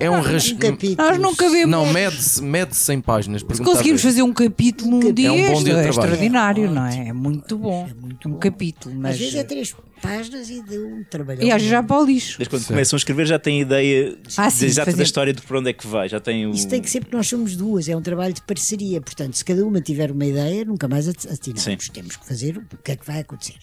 é 0.00 0.10
um 0.10 0.20
rascunho. 0.20 0.58
capítulo. 0.58 1.08
Nós 1.08 1.18
nunca 1.18 1.48
vemos. 1.50 1.70
Não, 1.70 1.92
mede-se 1.92 2.42
mede 2.42 2.72
em 2.90 3.00
páginas. 3.00 3.42
Se 3.52 3.62
conseguimos 3.62 4.02
fazer 4.02 4.22
um 4.22 4.32
capítulo 4.32 4.90
num 4.90 5.12
dia, 5.12 5.32
um 5.32 5.36
bom 5.36 5.62
dia 5.62 5.74
de 5.74 5.80
é 5.80 5.82
trabalho. 5.82 5.88
extraordinário, 5.90 6.64
É 6.64 6.68
não 6.68 6.86
é? 6.86 7.08
É 7.08 7.12
muito 7.12 7.56
bom. 7.58 7.88
um 8.26 8.34
capítulo, 8.34 8.94
mas. 8.94 9.12
Às 9.14 9.18
vezes 9.18 9.34
é 9.36 9.44
três 9.44 9.74
páginas 10.00 10.50
e 10.50 10.60
de 10.62 10.78
um 10.78 11.04
trabalho. 11.08 11.42
E 11.42 11.50
às 11.50 11.56
vezes 11.58 11.68
já 11.70 11.82
para 11.82 12.00
o 12.00 12.04
lixo. 12.04 12.36
Desde 12.38 12.50
quando 12.50 12.66
começam 12.66 12.96
a 12.96 12.98
escrever 12.98 13.24
já 13.26 13.38
têm 13.38 13.60
ideia 13.60 14.18
Ah, 14.36 14.50
sim, 14.50 14.66
exata 14.66 14.86
fazer- 14.86 14.96
da 14.96 15.02
história 15.04 15.32
de 15.32 15.40
por 15.42 15.56
onde 15.56 15.70
é 15.70 15.72
que 15.72 15.86
vai. 15.86 16.08
Já 16.08 16.18
têm 16.20 16.46
o. 16.46 16.50
Isso 16.50 16.68
tem 16.68 16.80
que 16.80 16.90
ser 16.90 17.00
porque 17.00 17.16
nós 17.16 17.28
somos 17.28 17.54
duas, 17.56 17.88
é 17.88 17.96
um 17.96 18.02
trabalho 18.02 18.34
de 18.34 18.42
parceria. 18.42 19.00
Portanto, 19.00 19.34
se 19.36 19.44
cada 19.44 19.64
uma 19.64 19.80
tiver 19.80 20.10
uma 20.10 20.24
ideia, 20.26 20.64
nunca 20.64 20.88
mais 20.88 21.08
at- 21.08 21.26
atinamos. 21.30 21.62
Sim. 21.62 21.76
Temos 21.92 22.16
que 22.16 22.26
fazer 22.26 22.58
o 22.58 22.62
que 22.82 22.92
é 22.92 22.96
que 22.96 23.06
vai 23.06 23.20
acontecer. 23.20 23.54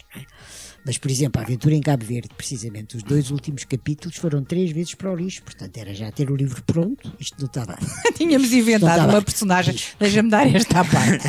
Mas, 0.85 0.97
por 0.97 1.11
exemplo, 1.11 1.39
a 1.41 1.43
aventura 1.43 1.75
em 1.75 1.81
Cabo 1.81 2.05
Verde, 2.05 2.29
precisamente, 2.35 2.97
os 2.97 3.03
dois 3.03 3.31
últimos 3.31 3.63
capítulos 3.63 4.17
foram 4.17 4.43
três 4.43 4.71
vezes 4.71 4.95
para 4.95 5.11
o 5.11 5.15
lixo. 5.15 5.43
Portanto, 5.43 5.77
era 5.77 5.93
já 5.93 6.11
ter 6.11 6.31
o 6.31 6.35
livro 6.35 6.63
pronto, 6.63 7.13
isto 7.19 7.35
não 7.39 7.47
estava. 7.47 7.77
Tínhamos 8.15 8.51
inventado 8.51 9.09
uma 9.09 9.21
personagem. 9.21 9.75
Deixa-me 9.99 10.29
dar 10.29 10.47
esta 10.47 10.83
parte. 10.85 11.27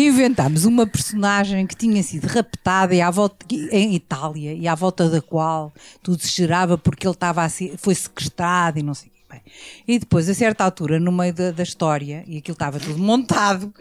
Inventámos 0.00 0.64
uma 0.64 0.86
personagem 0.86 1.66
que 1.66 1.74
tinha 1.74 2.02
sido 2.02 2.26
raptada 2.26 2.94
e 2.94 3.00
à 3.00 3.10
volta, 3.10 3.44
em 3.72 3.94
Itália 3.94 4.52
e 4.54 4.68
à 4.68 4.74
volta 4.74 5.08
da 5.08 5.20
qual 5.20 5.72
tudo 6.02 6.22
se 6.22 6.30
gerava 6.36 6.76
porque 6.78 7.06
ele 7.06 7.14
estava 7.14 7.42
a 7.42 7.48
ser, 7.48 7.76
foi 7.78 7.94
sequestrado 7.94 8.78
e 8.78 8.82
não 8.82 8.94
sei 8.94 9.08
o 9.08 9.12
quê. 9.12 9.20
Bem, 9.30 9.40
E 9.86 9.98
depois, 9.98 10.28
a 10.28 10.34
certa 10.34 10.64
altura, 10.64 10.98
no 10.98 11.12
meio 11.12 11.32
da, 11.32 11.52
da 11.52 11.62
história, 11.62 12.24
e 12.26 12.38
aquilo 12.38 12.54
estava 12.54 12.80
tudo 12.80 12.98
montado, 12.98 13.72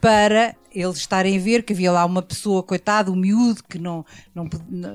para 0.00 0.54
eles 0.72 0.98
estarem 0.98 1.36
a 1.36 1.40
ver 1.40 1.62
que 1.62 1.72
havia 1.72 1.90
lá 1.90 2.04
uma 2.04 2.22
pessoa, 2.22 2.62
coitado, 2.62 3.12
um 3.12 3.16
miúdo, 3.16 3.62
que 3.68 3.78
não, 3.78 4.04
não 4.34 4.48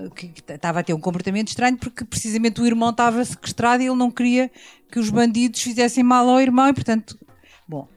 que 0.10 0.32
estava 0.48 0.80
a 0.80 0.84
ter 0.84 0.94
um 0.94 1.00
comportamento 1.00 1.50
estranho, 1.50 1.78
porque 1.78 2.06
precisamente 2.06 2.62
o 2.62 2.66
irmão 2.66 2.90
estava 2.90 3.24
sequestrado 3.24 3.84
e 3.84 3.88
ele 3.88 3.96
não 3.96 4.10
queria 4.10 4.50
que 4.90 5.00
os 5.00 5.10
bandidos 5.10 5.62
fizessem 5.62 6.04
mal 6.04 6.28
ao 6.30 6.40
irmão 6.40 6.68
e, 6.70 6.74
portanto, 6.74 7.18
bom. 7.68 7.88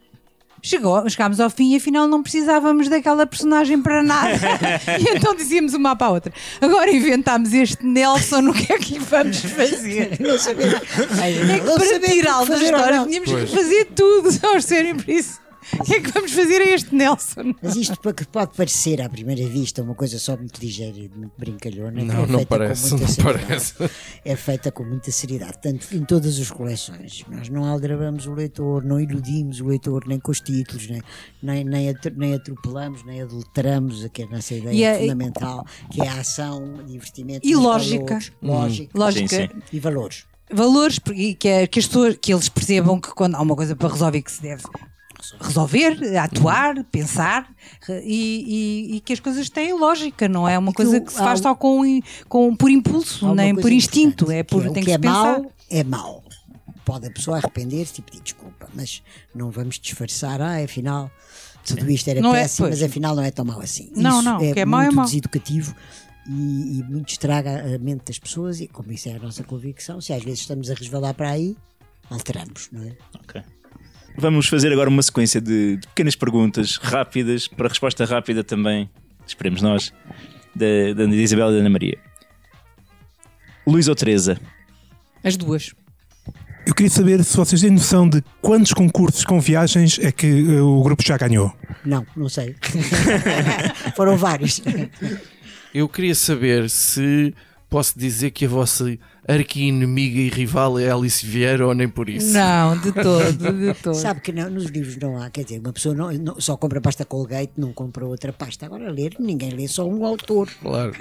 Chegou, 0.61 1.09
chegámos 1.09 1.39
ao 1.39 1.49
fim 1.49 1.73
e 1.73 1.77
afinal 1.77 2.09
não 2.09 2.21
precisávamos 2.21 2.89
daquela 2.89 3.25
personagem 3.25 3.81
para 3.81 4.03
nada. 4.03 4.35
e 4.99 5.17
então 5.17 5.33
dizíamos 5.33 5.73
uma 5.73 5.95
para 5.95 6.09
a 6.09 6.11
outra. 6.11 6.33
Agora 6.61 6.91
inventámos 6.91 7.53
este 7.53 7.87
Nelson, 7.87 8.49
o 8.49 8.53
que 8.53 8.73
é 8.73 8.79
que 8.79 8.95
lhe 8.95 8.99
vamos 8.99 9.39
fazer? 9.39 10.19
Não 10.21 10.37
sabia. 10.37 10.67
É 10.67 11.61
que 11.61 11.65
para 11.65 12.01
tirá-lo 12.01 12.45
que 12.45 12.51
da 12.51 12.63
história 12.65 13.05
tínhamos 13.05 13.31
Pois. 13.31 13.51
que 13.51 13.57
fazer 13.57 13.85
tudo, 13.95 14.33
só 14.33 14.61
sério 14.61 14.97
por 14.97 15.09
isso. 15.09 15.41
O 15.81 15.85
que 15.85 15.95
é 15.95 16.01
que 16.01 16.11
vamos 16.12 16.33
fazer 16.33 16.61
a 16.62 16.66
este 16.75 16.95
Nelson? 16.95 17.55
Mas 17.62 17.77
isto 17.77 18.01
pa- 18.01 18.12
que 18.12 18.27
pode 18.27 18.55
parecer 18.57 19.01
à 19.03 19.09
primeira 19.09 19.47
vista 19.49 19.83
uma 19.83 19.95
coisa 19.95 20.19
só 20.19 20.37
muito 20.37 20.59
ligeira 20.61 20.97
e 20.99 21.09
muito 21.09 21.33
brincalhona. 21.37 22.03
Não, 22.05 22.14
é 22.14 22.27
não 22.27 22.39
feita 22.39 22.47
parece, 22.47 22.83
com 22.91 22.97
muita 22.97 23.07
não 23.07 23.14
seriedade. 23.14 23.47
parece. 23.47 23.75
É 24.25 24.37
feita 24.37 24.73
com 24.73 24.85
muita 24.85 25.11
seriedade, 25.11 25.59
tanto 25.62 25.95
em 25.97 26.05
todas 26.05 26.39
as 26.39 26.51
coleções. 26.51 27.25
Nós 27.29 27.49
não 27.49 27.64
aldrabamos 27.64 28.27
o 28.27 28.33
leitor, 28.35 28.85
não 28.85 29.01
iludimos 29.01 29.61
o 29.61 29.66
leitor 29.66 30.05
nem 30.07 30.19
com 30.19 30.31
os 30.31 30.41
títulos, 30.41 30.89
nem, 30.89 31.03
nem, 31.43 31.64
nem, 31.64 31.95
nem 32.16 32.35
atropelamos, 32.35 33.05
nem 33.05 33.23
adulteramos 33.23 34.05
a 34.05 34.09
que 34.09 34.23
é 34.23 34.27
nossa 34.27 34.55
ideia 34.55 34.75
E 34.75 34.87
a- 34.87 34.99
fundamental, 35.01 35.66
que 35.91 36.01
é 36.03 36.09
a 36.09 36.21
ação, 36.21 36.83
divertimento 36.87 37.47
E 37.47 37.55
lógica. 37.55 38.05
valores, 38.05 38.33
lógica 38.43 38.99
Lógica. 38.99 39.37
Sim, 39.37 39.49
e 39.73 39.81
valores. 39.81 40.25
Valores 40.51 40.99
porque- 40.99 41.35
que, 41.35 41.49
é- 41.49 41.66
que 41.66 41.79
as 41.79 41.87
pessoas 41.87 42.16
que 42.21 42.33
eles 42.33 42.49
percebam 42.49 42.99
que 43.01 43.11
quando 43.14 43.35
há 43.35 43.43
uma 43.43 43.55
coisa 43.55 43.77
para 43.77 43.89
resolver 43.93 44.23
que 44.23 44.33
se 44.33 44.41
deve 44.41 44.62
resolver, 45.41 46.16
atuar, 46.19 46.83
pensar 46.85 47.49
e, 47.89 48.89
e- 48.93 48.97
e 48.97 49.01
que 49.01 49.12
as 49.12 49.21
coisas 49.21 49.49
têm 49.51 49.73
lógica, 49.79 50.29
não 50.29 50.49
é 50.49 50.59
uma 50.59 50.73
coisa 50.73 51.01
que 51.01 51.12
se 51.12 51.19
faz 51.19 51.41
só 51.41 51.55
com, 51.55 52.01
com, 52.29 52.55
por 52.57 52.71
impulso, 52.71 53.35
nem 53.35 53.55
por 53.55 53.71
instinto, 53.73 54.31
é 54.31 54.43
por 54.43 54.62
que 54.62 54.71
tem 54.71 54.71
o 54.71 54.75
que 54.75 54.85
que 54.87 54.93
é 54.93 54.99
pensar. 54.99 55.41
mau 55.41 55.53
é 55.71 55.85
mau. 55.85 56.25
Pode 56.85 57.07
a 57.07 57.11
pessoa 57.11 57.37
arrepender-se 57.37 58.01
e 58.01 58.03
pedir 58.03 58.23
desculpa, 58.23 58.69
mas 58.75 59.03
não 59.35 59.51
vamos 59.51 59.79
disfarçar, 59.79 60.41
ah, 60.41 60.62
afinal 60.64 61.11
tudo 61.66 61.91
isto 61.91 62.09
era 62.09 62.21
Não 62.23 62.35
é- 62.35 62.41
péssimo, 62.43 62.69
pois. 62.69 62.81
mas 62.81 62.89
afinal 62.91 63.14
não 63.14 63.23
é 63.23 63.31
tão 63.31 63.45
mau 63.45 63.61
assim. 63.61 63.91
Não, 63.95 64.21
Isso 64.21 64.23
não, 64.23 64.41
é 64.41 64.51
o 64.51 64.55
que 64.55 64.61
é 64.61 64.64
mau 64.64 64.81
é 64.81 64.85
muito 64.85 64.97
mau. 64.97 65.05
deseducativo 65.05 65.75
e, 66.27 66.79
e 66.79 66.83
muito 66.85 67.11
estraga 67.11 67.75
a 67.75 67.79
mente 67.79 68.05
das 68.07 68.19
pessoas 68.19 68.59
e 68.61 68.66
como 68.69 68.91
isso 68.91 69.07
é 69.11 69.16
a 69.16 69.19
nossa 69.19 69.45
convicção, 69.45 70.01
se 70.01 70.14
às 70.14 70.23
vezes 70.23 70.41
estamos 70.41 70.71
a 70.71 70.75
resvalar 70.75 71.12
para 71.12 71.29
aí, 71.31 71.55
alteramos, 72.09 72.71
não 72.73 72.83
é? 72.85 72.93
Ok. 73.23 73.43
Vamos 74.21 74.49
fazer 74.49 74.73
agora 74.73 74.91
uma 74.91 75.01
sequência 75.01 75.41
de, 75.41 75.77
de 75.77 75.87
pequenas 75.87 76.16
perguntas 76.16 76.77
rápidas, 76.77 77.47
para 77.47 77.69
resposta 77.69 78.05
rápida 78.05 78.43
também, 78.43 78.91
esperemos 79.25 79.62
nós, 79.62 79.93
da, 80.53 80.93
da 80.93 81.05
Isabel 81.14 81.51
e 81.51 81.53
da 81.53 81.59
Ana 81.61 81.71
Maria. 81.71 81.97
Luís 83.64 83.87
ou 83.87 83.95
Teresa? 83.95 84.37
As 85.23 85.37
duas. 85.37 85.73
Eu 86.66 86.75
queria 86.75 86.91
saber 86.91 87.23
se 87.23 87.37
vocês 87.37 87.61
têm 87.61 87.71
noção 87.71 88.09
de 88.09 88.21
quantos 88.43 88.73
concursos 88.73 89.25
com 89.25 89.41
viagens 89.41 90.01
é 90.01 90.11
que 90.11 90.27
eh, 90.27 90.61
o 90.61 90.83
grupo 90.83 91.03
já 91.07 91.16
ganhou. 91.16 91.55
Não, 91.85 92.05
não 92.16 92.29
sei. 92.29 92.57
Foram 93.95 94.16
vários. 94.16 94.61
Eu 95.73 95.89
queria 95.89 96.16
saber 96.16 96.69
se 96.69 97.33
posso 97.71 97.97
dizer 97.97 98.33
que 98.33 98.47
a 98.47 98.49
vossa 98.49 98.99
arqui-inimiga 99.29 100.18
e 100.20 100.29
rival 100.31 100.79
é 100.79 100.91
Alice 100.91 101.24
Vieira 101.24 101.66
ou 101.66 101.74
nem 101.74 101.87
por 101.89 102.09
isso. 102.09 102.33
Não, 102.33 102.76
de 102.79 102.91
todo, 102.93 103.53
de 103.53 103.74
todo. 103.83 103.95
Sabe 103.95 104.20
que 104.20 104.33
não, 104.33 104.49
nos 104.49 104.64
livros 104.66 104.97
não 104.97 105.20
há, 105.20 105.29
quer 105.29 105.45
dizer, 105.45 105.61
uma 105.61 105.72
pessoa 105.72 105.95
não, 105.95 106.11
não- 106.12 106.41
só 106.41 106.57
compra 106.57 106.81
pasta 106.81 107.05
Colgate, 107.05 107.53
não 107.57 107.72
compra 107.72 108.07
outra 108.07 108.33
pasta. 108.33 108.64
Agora 108.66 108.91
ler, 108.91 109.12
ninguém 109.20 109.51
lê 109.51 109.68
só 109.68 109.87
um 109.87 110.05
autor. 110.07 110.49
Claro. 110.62 110.93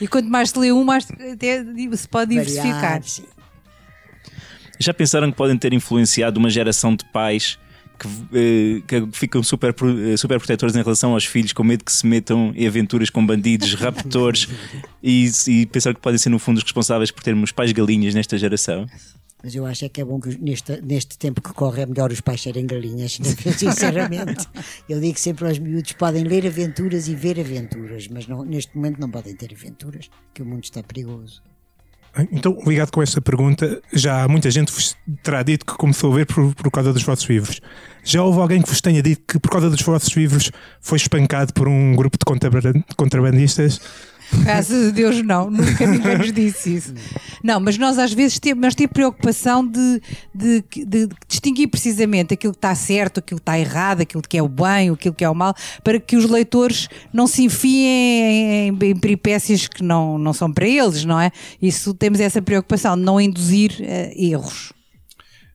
E 0.00 0.06
quanto 0.06 0.28
mais 0.28 0.50
se 0.50 0.58
lê 0.58 0.70
um, 0.70 0.84
mais 0.84 1.06
até 1.32 1.64
se 1.96 2.06
pode 2.08 2.30
diversificar. 2.30 2.72
Variar, 2.80 3.02
sim. 3.04 3.24
Já 4.78 4.92
pensaram 4.92 5.30
que 5.30 5.36
podem 5.36 5.56
ter 5.56 5.72
influenciado 5.72 6.38
uma 6.40 6.50
geração 6.50 6.94
de 6.96 7.04
pais 7.06 7.58
que, 8.02 8.08
eh, 8.32 8.82
que 8.86 9.08
ficam 9.18 9.42
super, 9.42 9.74
eh, 10.12 10.16
super 10.16 10.38
protetores 10.38 10.74
em 10.76 10.82
relação 10.82 11.12
aos 11.12 11.24
filhos, 11.24 11.52
com 11.52 11.62
medo 11.64 11.84
que 11.84 11.92
se 11.92 12.06
metam 12.06 12.52
em 12.54 12.66
aventuras 12.66 13.08
com 13.10 13.24
bandidos, 13.24 13.74
raptores, 13.74 14.48
e, 15.02 15.30
e 15.46 15.66
pensaram 15.66 15.94
que 15.94 16.00
podem 16.00 16.18
ser, 16.18 16.28
no 16.30 16.38
fundo, 16.38 16.58
os 16.58 16.62
responsáveis 16.64 17.10
por 17.10 17.22
termos 17.22 17.52
pais 17.52 17.72
galinhas 17.72 18.14
nesta 18.14 18.36
geração? 18.36 18.86
Mas 19.44 19.56
eu 19.56 19.66
acho 19.66 19.84
é 19.84 19.88
que 19.88 20.00
é 20.00 20.04
bom 20.04 20.20
que 20.20 20.38
neste, 20.40 20.80
neste 20.82 21.18
tempo 21.18 21.40
que 21.42 21.52
corre 21.52 21.82
é 21.82 21.86
melhor 21.86 22.12
os 22.12 22.20
pais 22.20 22.40
serem 22.40 22.64
galinhas, 22.64 23.18
sinceramente. 23.58 24.46
Eu 24.88 25.00
digo 25.00 25.18
sempre 25.18 25.48
aos 25.48 25.58
miúdos: 25.58 25.92
podem 25.92 26.22
ler 26.22 26.46
aventuras 26.46 27.08
e 27.08 27.14
ver 27.16 27.40
aventuras, 27.40 28.06
mas 28.08 28.28
não- 28.28 28.44
neste 28.44 28.76
momento 28.76 29.00
não 29.00 29.10
podem 29.10 29.34
ter 29.34 29.52
aventuras, 29.52 30.08
que 30.32 30.42
o 30.42 30.46
mundo 30.46 30.62
está 30.62 30.80
perigoso. 30.82 31.42
Então, 32.30 32.58
ligado 32.66 32.90
com 32.90 33.02
esta 33.02 33.20
pergunta, 33.22 33.80
já 33.92 34.28
muita 34.28 34.50
gente 34.50 34.70
vos 34.70 34.94
terá 35.22 35.42
dito 35.42 35.64
que 35.64 35.72
começou 35.74 36.12
a 36.12 36.16
ver 36.16 36.26
por, 36.26 36.54
por 36.54 36.70
causa 36.70 36.92
dos 36.92 37.02
vossos 37.02 37.24
livros. 37.28 37.60
Já 38.04 38.22
houve 38.22 38.38
alguém 38.40 38.60
que 38.60 38.68
vos 38.68 38.80
tenha 38.82 39.02
dito 39.02 39.22
que 39.26 39.38
por 39.38 39.50
causa 39.50 39.70
dos 39.70 39.80
vossos 39.80 40.14
livros 40.14 40.50
foi 40.80 40.96
espancado 40.96 41.54
por 41.54 41.66
um 41.68 41.96
grupo 41.96 42.18
de 42.18 42.24
contraban- 42.26 42.82
contrabandistas? 42.96 43.80
Graças 44.44 44.88
a 44.88 44.90
Deus, 44.90 45.22
não, 45.22 45.50
nunca 45.50 45.86
ninguém 45.86 46.18
nos 46.18 46.32
disse 46.32 46.74
isso. 46.76 46.94
Não, 47.44 47.60
mas 47.60 47.76
nós 47.78 47.98
às 47.98 48.12
vezes 48.12 48.38
temos, 48.38 48.62
nós 48.62 48.74
temos 48.74 48.92
preocupação 48.92 49.66
de, 49.66 50.00
de- 50.34 50.64
de 50.86 51.08
distinguir 51.28 51.68
precisamente 51.68 52.34
aquilo 52.34 52.52
que 52.52 52.58
está 52.58 52.74
certo, 52.74 53.18
aquilo 53.18 53.38
que 53.38 53.42
está 53.42 53.58
errado, 53.58 54.00
aquilo 54.00 54.22
que 54.22 54.36
é 54.38 54.42
o 54.42 54.48
bem, 54.48 54.90
aquilo 54.90 55.14
que 55.14 55.24
é 55.24 55.28
o 55.30 55.34
mal, 55.34 55.54
para 55.84 56.00
que 56.00 56.16
os 56.16 56.24
leitores 56.28 56.88
não 57.12 57.26
se 57.26 57.42
enfiem 57.44 58.68
em, 58.68 58.68
em, 58.68 58.90
em 58.90 58.96
peripécias 58.96 59.68
que 59.68 59.82
não, 59.82 60.18
não 60.18 60.32
são 60.32 60.52
para 60.52 60.66
eles, 60.66 61.04
não 61.04 61.20
é? 61.20 61.30
Isso 61.60 61.92
temos 61.94 62.18
essa 62.20 62.40
preocupação 62.40 62.96
de 62.96 63.02
não 63.02 63.20
induzir 63.20 63.76
eh, 63.80 64.12
erros. 64.16 64.72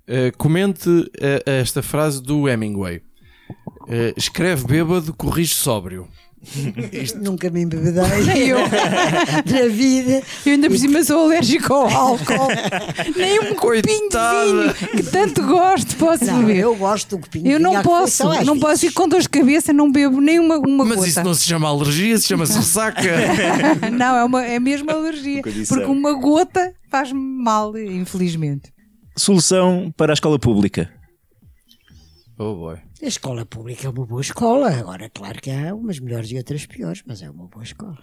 Uh, 0.07 0.36
comente 0.38 0.88
uh, 0.89 1.09
esta 1.45 1.82
frase 1.82 2.21
do 2.21 2.47
Hemingway: 2.47 3.01
Uh, 3.84 4.11
Escreve 4.17 4.65
bêbado, 4.65 5.13
corrige 5.13 5.53
sóbrio. 5.55 6.07
Nunca 7.21 7.49
me 7.49 7.61
embebedei 7.63 8.03
Nem 8.25 8.47
eu. 8.49 8.59
na 8.69 9.67
vida. 9.69 10.21
Eu 10.45 10.53
ainda 10.53 10.69
por 10.69 10.77
cima 10.77 11.03
sou 11.03 11.25
alérgico 11.25 11.73
ao 11.73 11.88
álcool. 11.89 12.47
Nem 13.15 13.39
um 13.39 13.55
copinho 13.55 14.09
de 14.09 14.17
vinho 14.17 14.73
que 14.91 15.03
tanto 15.03 15.41
gosto 15.43 15.95
posso 15.97 16.25
Não, 16.25 16.39
beber. 16.39 16.57
eu 16.61 16.75
gosto 16.75 17.17
do 17.17 17.21
copinho 17.21 17.51
Eu 17.51 17.59
não 17.59 17.81
posso, 17.81 18.23
não 18.23 18.31
vezes. 18.45 18.59
posso 18.59 18.85
ir 18.85 18.91
com 18.93 19.07
dor 19.07 19.21
de 19.21 19.29
cabeça, 19.29 19.73
não 19.73 19.91
bebo 19.91 20.21
nem 20.21 20.39
uma, 20.39 20.57
uma 20.57 20.85
Mas 20.85 20.97
gota. 20.97 21.09
isso 21.09 21.23
não 21.23 21.33
se 21.33 21.43
chama 21.45 21.67
alergia, 21.67 22.17
se 22.17 22.27
chama-se 22.27 22.55
ressaca. 22.57 23.01
não, 23.91 24.15
é, 24.17 24.23
uma, 24.23 24.45
é 24.45 24.59
mesmo 24.59 24.89
alergia. 24.91 25.41
Porque 25.41 25.85
uma 25.85 26.13
gota 26.13 26.71
faz-me 26.89 27.19
mal, 27.19 27.77
infelizmente. 27.77 28.71
Solução 29.17 29.91
para 29.97 30.13
a 30.13 30.15
escola 30.15 30.38
pública? 30.38 30.89
Oh 32.38 32.55
boy. 32.55 32.77
A 33.01 33.05
escola 33.07 33.45
pública 33.45 33.88
é 33.88 33.89
uma 33.89 34.05
boa 34.05 34.21
escola. 34.21 34.69
Agora, 34.69 35.09
claro 35.13 35.41
que 35.41 35.51
há 35.51 35.73
umas 35.73 35.99
melhores 35.99 36.31
e 36.31 36.38
outras 36.38 36.65
piores, 36.65 37.03
mas 37.05 37.21
é 37.21 37.29
uma 37.29 37.45
boa 37.47 37.63
escola. 37.63 37.97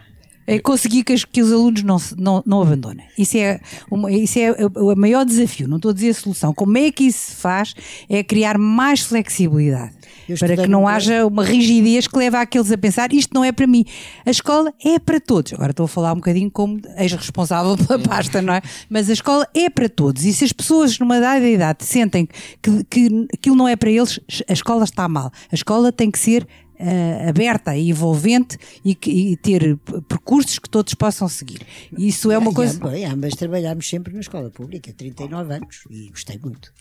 É 0.46 0.58
conseguir 0.58 1.04
que, 1.04 1.14
as- 1.14 1.24
que 1.24 1.40
os 1.40 1.50
alunos 1.50 1.82
não, 1.82 1.98
se- 1.98 2.14
não, 2.20 2.42
não 2.44 2.60
abandonem. 2.60 3.06
Isso 3.16 3.38
é, 3.38 3.60
uma, 3.90 4.12
isso 4.12 4.38
é 4.38 4.50
o, 4.52 4.92
o 4.92 4.96
maior 4.96 5.24
desafio, 5.24 5.66
não 5.66 5.76
estou 5.76 5.90
a 5.90 5.94
dizer 5.94 6.10
a 6.10 6.14
solução. 6.14 6.52
Como 6.52 6.76
é 6.76 6.92
que 6.92 7.04
isso 7.04 7.30
se 7.30 7.36
faz? 7.36 7.74
É 8.10 8.22
criar 8.22 8.58
mais 8.58 9.00
flexibilidade. 9.00 9.94
Para 10.38 10.56
que 10.56 10.66
não 10.68 10.80
num 10.82 10.88
haja 10.88 11.26
uma 11.26 11.44
rigidez 11.44 12.06
que 12.06 12.16
leva 12.18 12.40
aqueles 12.40 12.70
a 12.72 12.78
pensar 12.78 13.12
isto 13.12 13.32
não 13.34 13.44
é 13.44 13.52
para 13.52 13.66
mim. 13.66 13.84
A 14.24 14.30
escola 14.30 14.72
é 14.84 14.98
para 14.98 15.20
todos. 15.20 15.52
Agora 15.52 15.70
estou 15.70 15.84
a 15.84 15.88
falar 15.88 16.12
um 16.12 16.16
bocadinho 16.16 16.50
como 16.50 16.80
ex-responsável 16.96 17.76
pela 17.76 17.98
pasta, 17.98 18.40
não 18.42 18.54
é? 18.54 18.62
Mas 18.88 19.08
a 19.10 19.12
escola 19.12 19.46
é 19.54 19.68
para 19.70 19.88
todos. 19.88 20.24
E 20.24 20.32
se 20.32 20.44
as 20.44 20.52
pessoas 20.52 20.98
numa 20.98 21.20
dada 21.20 21.46
idade 21.48 21.84
sentem 21.84 22.28
que, 22.62 22.84
que 22.84 23.26
aquilo 23.34 23.56
não 23.56 23.68
é 23.68 23.76
para 23.76 23.90
eles, 23.90 24.18
a 24.48 24.52
escola 24.52 24.84
está 24.84 25.08
mal. 25.08 25.30
A 25.50 25.54
escola 25.54 25.92
tem 25.92 26.10
que 26.10 26.18
ser 26.18 26.46
eh, 26.76 27.26
aberta 27.28 27.76
e 27.76 27.90
envolvente 27.90 28.58
e, 28.84 28.94
que- 28.96 29.10
e 29.10 29.36
ter 29.36 29.76
percursos 30.08 30.58
que 30.58 30.68
todos 30.68 30.92
possam 30.94 31.28
seguir. 31.28 31.60
Isso 31.96 32.30
é 32.32 32.36
uma 32.38 32.50
E 32.50 32.54
coisa. 32.54 32.76
ambas, 32.76 33.04
ambas 33.04 33.34
trabalhámos 33.36 33.88
sempre 33.88 34.12
na 34.12 34.20
escola 34.20 34.50
pública, 34.50 34.92
39 34.92 35.54
anos, 35.54 35.84
e 35.88 36.08
gostei 36.10 36.36
muito. 36.42 36.72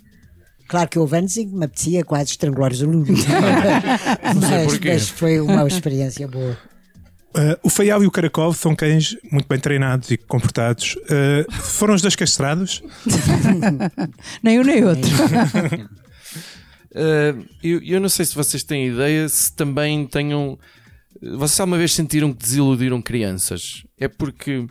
Claro 0.74 0.90
que 0.90 0.98
houve 0.98 1.16
anos 1.16 1.38
em 1.38 1.48
que 1.48 1.56
me 1.56 1.66
apetecia 1.66 2.04
quase 2.04 2.32
estrangular 2.32 2.72
os 2.72 2.82
alunos. 2.82 3.08
mas, 4.42 4.80
mas 4.80 5.08
foi 5.08 5.40
uma 5.40 5.68
experiência 5.68 6.28
boa. 6.28 6.58
Uh, 7.38 7.54
o 7.62 7.70
Feial 7.70 8.04
e 8.04 8.08
o 8.08 8.12
Caracol 8.12 8.52
são 8.56 8.76
cães 8.76 9.16
muito 9.32 9.48
bem 9.48 9.60
treinados 9.60 10.10
e 10.10 10.18
comportados. 10.18 10.96
Uh, 10.96 11.52
foram 11.52 11.94
os 11.94 12.02
dois 12.02 12.16
castrados? 12.16 12.82
Nem 14.42 14.60
um 14.60 14.64
nem 14.64 14.84
outro. 14.84 15.12
Uh, 16.90 17.46
eu, 17.62 17.80
eu 17.84 18.02
não 18.02 18.10
sei 18.10 18.26
se 18.26 18.34
vocês 18.34 18.64
têm 18.64 18.88
ideia 18.88 19.30
se 19.30 19.56
também 19.56 20.08
tenham. 20.08 20.58
Vocês 21.22 21.60
alguma 21.60 21.78
vez 21.78 21.94
sentiram 21.94 22.34
que 22.34 22.40
desiludiram 22.40 23.00
crianças? 23.00 23.84
É 24.00 24.08
porque 24.08 24.66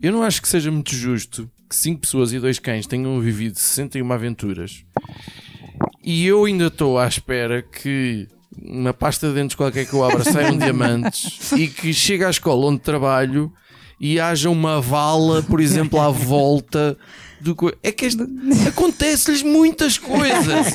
eu 0.00 0.10
não 0.10 0.22
acho 0.22 0.40
que 0.40 0.48
seja 0.48 0.70
muito 0.70 0.94
justo 0.94 1.50
que 1.74 1.80
cinco 1.80 2.02
pessoas 2.02 2.32
e 2.32 2.38
dois 2.38 2.60
cães 2.60 2.86
tenham 2.86 3.20
vivido 3.20 3.58
61 3.58 4.12
aventuras. 4.12 4.84
E 6.02 6.24
eu 6.24 6.44
ainda 6.44 6.66
estou 6.66 6.98
à 6.98 7.08
espera 7.08 7.62
que 7.62 8.28
uma 8.62 8.94
pasta 8.94 9.28
de 9.28 9.34
dentes 9.34 9.56
qualquer 9.56 9.84
que 9.84 9.92
eu 9.92 10.04
abra 10.04 10.22
saiam 10.22 10.56
diamantes 10.56 11.50
e 11.52 11.66
que 11.66 11.92
chega 11.92 12.28
à 12.28 12.30
escola 12.30 12.66
onde 12.66 12.78
trabalho 12.78 13.52
e 14.00 14.20
haja 14.20 14.48
uma 14.48 14.80
vala, 14.80 15.42
por 15.42 15.60
exemplo, 15.60 16.00
à 16.00 16.10
volta 16.10 16.96
do 17.44 17.54
co- 17.54 17.72
É 17.82 17.92
que 17.92 18.06
este- 18.06 18.22
acontece-lhes 18.66 19.42
muitas 19.42 19.98
coisas. 19.98 20.66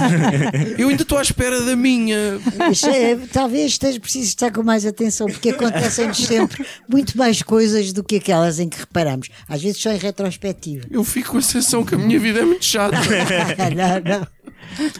Eu 0.78 0.90
ainda 0.90 1.02
estou 1.02 1.18
à 1.18 1.22
espera 1.22 1.62
da 1.62 1.76
minha. 1.76 2.40
Mas, 2.58 2.84
é, 2.84 3.16
talvez 3.34 3.72
esteja 3.74 4.00
preciso 4.00 4.28
estar 4.28 4.52
com 4.52 4.62
mais 4.64 4.86
atenção, 4.86 5.28
porque 5.28 5.50
acontecem-nos 5.50 6.18
sempre 6.18 6.66
muito 6.88 7.18
mais 7.18 7.42
coisas 7.42 7.92
do 7.92 8.04
que 8.04 8.18
aquelas 8.18 8.60
em 8.60 8.70
que 8.70 8.80
reparamos. 8.80 9.30
Às 9.48 9.62
vezes 9.64 9.82
só 9.82 9.92
em 9.92 9.98
retrospectiva. 9.98 10.86
Eu 10.92 11.04
fico 11.04 11.32
com 11.32 11.38
a 11.40 11.42
sensação 11.42 11.84
que 11.84 11.96
a 11.96 11.98
minha 11.98 12.20
vida 12.20 12.40
é 12.40 12.46
muito 12.46 12.64
chata. 12.64 12.96
não, 13.76 14.20
não. 14.20 14.28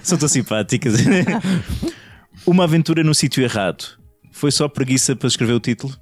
São 0.02 0.18
tão 0.18 0.28
simpáticas. 0.28 0.96
Uma 2.46 2.64
aventura 2.64 3.04
no 3.04 3.14
sítio 3.14 3.44
errado. 3.44 3.86
Foi 4.32 4.52
só 4.52 4.68
preguiça 4.68 5.16
para 5.16 5.28
escrever 5.28 5.54
o 5.54 5.60
título? 5.60 5.94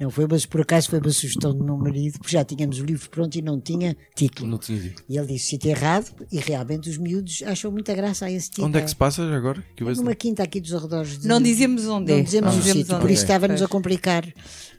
Não 0.00 0.10
foi, 0.10 0.26
mas 0.28 0.44
por 0.46 0.60
acaso 0.60 0.88
foi 0.90 0.98
uma 0.98 1.10
sugestão 1.10 1.54
do 1.54 1.64
meu 1.64 1.76
marido, 1.76 2.18
porque 2.18 2.32
já 2.32 2.44
tínhamos 2.44 2.78
o 2.80 2.84
livro 2.84 3.08
pronto 3.10 3.34
e 3.36 3.42
não 3.42 3.60
tinha 3.60 3.96
título. 4.14 4.48
Não 4.50 4.58
tinha 4.58 4.78
dito. 4.78 5.02
E 5.08 5.16
ele 5.16 5.26
disse 5.26 5.46
sítio 5.46 5.70
errado, 5.70 6.10
e 6.30 6.38
realmente 6.38 6.88
os 6.90 6.98
miúdos 6.98 7.42
acham 7.46 7.70
muita 7.70 7.94
graça 7.94 8.26
a 8.26 8.30
esse 8.30 8.48
título. 8.50 8.68
Onde 8.68 8.78
é 8.78 8.82
que 8.82 8.88
se 8.88 8.96
passa 8.96 9.22
agora? 9.22 9.62
Que 9.74 9.84
vejo- 9.84 10.00
Numa 10.02 10.14
quinta 10.14 10.42
aqui 10.42 10.60
dos 10.60 10.72
arredores 10.74 11.18
de... 11.18 11.26
Não 11.28 11.40
dizemos 11.40 11.86
onde 11.86 12.12
Não 12.12 12.18
é. 12.18 12.22
dizemos 12.22 12.50
Não 12.52 12.58
o 12.58 12.60
dizemos 12.62 12.78
sítio, 12.82 12.94
onde 12.94 13.02
por 13.02 13.10
é. 13.10 13.14
isso 13.14 13.22
estava-nos 13.22 13.60
a 13.62 13.64
Pois. 13.68 13.70
complicar. 13.70 14.24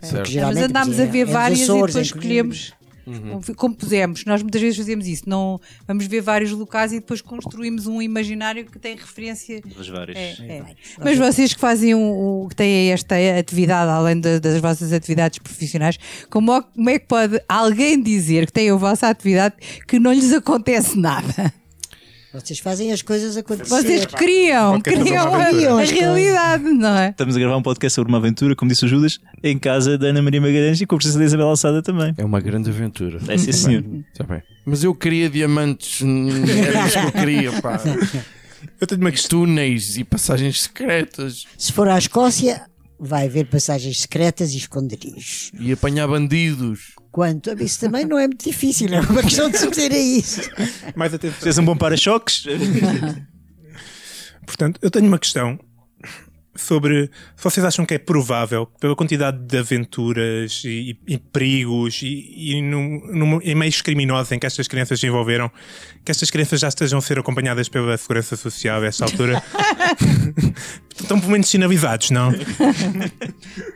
Certo. 0.01 0.15
Porque 0.15 0.31
geralmente 0.31 0.59
Mas 0.61 0.69
andámos 0.69 0.99
a 0.99 1.03
é- 1.03 1.05
ver 1.07 1.19
é 1.19 1.23
nos 1.25 1.33
várias 1.33 1.61
Açores, 1.61 1.81
e 1.83 1.87
depois 1.87 2.11
que- 2.11 2.17
escolhemos. 2.19 2.73
Uhum. 3.07 3.41
Como 3.55 3.73
pusemos, 3.73 4.25
nós 4.25 4.41
muitas 4.41 4.61
vezes 4.61 4.75
fazemos 4.77 5.07
isso, 5.07 5.23
não 5.27 5.59
vamos 5.87 6.05
ver 6.07 6.19
vários 6.19 6.51
locais 6.51 6.91
e 6.91 6.95
depois 6.99 7.21
construímos 7.21 7.87
um 7.87 8.01
imaginário 8.01 8.65
que 8.65 8.77
tem 8.77 8.95
referência. 8.97 9.61
Das 9.77 9.87
várias. 9.87 10.17
É, 10.17 10.31
é. 10.41 10.63
Mas 11.01 11.17
vocês 11.17 11.53
que 11.53 11.59
fazem 11.59 11.95
o, 11.95 12.43
o- 12.43 12.47
que 12.49 12.55
têm 12.55 12.91
esta 12.91 13.15
atividade, 13.39 13.89
além 13.89 14.19
da- 14.19 14.39
das 14.39 14.59
vossas 14.59 14.91
atividades 14.91 15.39
profissionais, 15.39 15.97
como, 16.29 16.51
é- 16.53 16.61
como 16.61 16.89
é 16.89 16.99
que 16.99 17.07
pode 17.07 17.41
alguém 17.47 18.01
dizer 18.01 18.45
que 18.45 18.51
tem 18.53 18.69
a 18.69 18.75
vossa 18.75 19.07
atividade 19.07 19.55
que 19.87 19.99
não 19.99 20.11
lhes 20.11 20.33
acontece 20.33 20.99
nada? 20.99 21.53
Vocês 22.43 22.59
fazem 22.59 22.91
as 22.91 23.01
coisas 23.01 23.35
acontecer. 23.35 23.69
Vocês 23.69 24.05
criam, 24.05 24.79
criam 24.79 25.33
a, 25.33 25.37
a 25.37 25.83
realidade, 25.83 26.63
não 26.65 26.95
é? 26.95 27.09
Estamos 27.09 27.35
a 27.35 27.39
gravar 27.39 27.57
um 27.57 27.63
podcast 27.63 27.95
sobre 27.95 28.11
uma 28.11 28.19
aventura, 28.19 28.55
como 28.55 28.69
disse 28.69 28.85
o 28.85 28.87
Judas, 28.87 29.19
em 29.43 29.57
casa 29.57 29.97
da 29.97 30.07
Ana 30.07 30.21
Maria 30.21 30.39
Magalhães 30.39 30.79
e 30.79 30.85
com 30.85 30.95
a 30.95 30.97
presença 30.99 31.17
da 31.17 31.25
Isabel 31.25 31.47
Alçada 31.47 31.81
também. 31.81 32.13
É 32.15 32.23
uma 32.23 32.39
grande 32.39 32.69
aventura. 32.69 33.19
É 33.27 33.37
sim, 33.37 33.51
senhor. 33.51 33.81
Bem. 33.81 34.43
Mas 34.65 34.83
eu 34.83 34.93
queria 34.93 35.29
diamantes, 35.29 36.01
era 36.05 36.87
isso 36.87 36.99
que 36.99 37.05
eu 37.07 37.11
queria, 37.11 37.61
pá. 37.61 37.81
Eu 38.81 38.87
tenho 38.87 39.01
uma 39.01 39.11
questão. 39.11 39.39
Túneis 39.39 39.97
e 39.97 40.03
passagens 40.03 40.63
secretas 40.63 41.45
Se 41.57 41.71
for 41.71 41.87
à 41.89 41.97
Escócia, 41.97 42.65
vai 42.99 43.27
haver 43.27 43.45
passagens 43.45 44.01
secretas 44.01 44.51
e 44.53 44.57
esconderijos. 44.57 45.51
e 45.59 45.71
apanhar 45.71 46.07
bandidos. 46.07 46.93
Quanto 47.17 47.51
isso 47.63 47.79
também 47.79 48.05
não 48.05 48.19
é 48.19 48.27
muito 48.27 48.45
difícil, 48.45 48.93
é 48.93 48.99
uma 48.99 49.23
questão 49.23 49.49
de 49.49 49.57
saber 49.57 49.91
a 49.91 49.97
isso. 49.97 50.39
Mais 50.95 51.11
atenção. 51.11 51.41
Fez 51.41 51.57
um 51.57 51.65
bom 51.65 51.75
para-choques? 51.75 52.43
Portanto, 54.45 54.79
eu 54.83 54.91
tenho 54.91 55.07
uma 55.07 55.17
questão 55.17 55.57
sobre 56.57 57.09
se 57.35 57.43
vocês 57.43 57.65
acham 57.65 57.85
que 57.85 57.93
é 57.93 57.97
provável, 57.97 58.65
pela 58.79 58.95
quantidade 58.95 59.37
de 59.39 59.57
aventuras 59.57 60.63
e, 60.65 60.97
e 61.07 61.17
perigos 61.17 62.01
e, 62.01 62.55
e 62.57 62.61
num- 62.61 63.01
num- 63.13 63.41
em 63.41 63.55
meios 63.55 63.81
criminosos 63.81 64.31
em 64.31 64.39
que 64.39 64.45
estas 64.45 64.67
crianças 64.67 64.99
se 64.99 65.07
envolveram, 65.07 65.49
que 66.03 66.11
estas 66.11 66.29
crianças 66.31 66.59
já 66.59 66.67
estejam 66.67 66.99
a 66.99 67.01
ser 67.01 67.19
acompanhadas 67.19 67.69
pela 67.69 67.95
Segurança 67.97 68.35
Social 68.35 68.81
a 68.81 68.85
esta 68.87 69.05
altura. 69.05 69.41
Estão 70.99 71.19
pelo 71.19 71.31
menos 71.33 71.47
sinalizados, 71.47 72.09
não? 72.09 72.31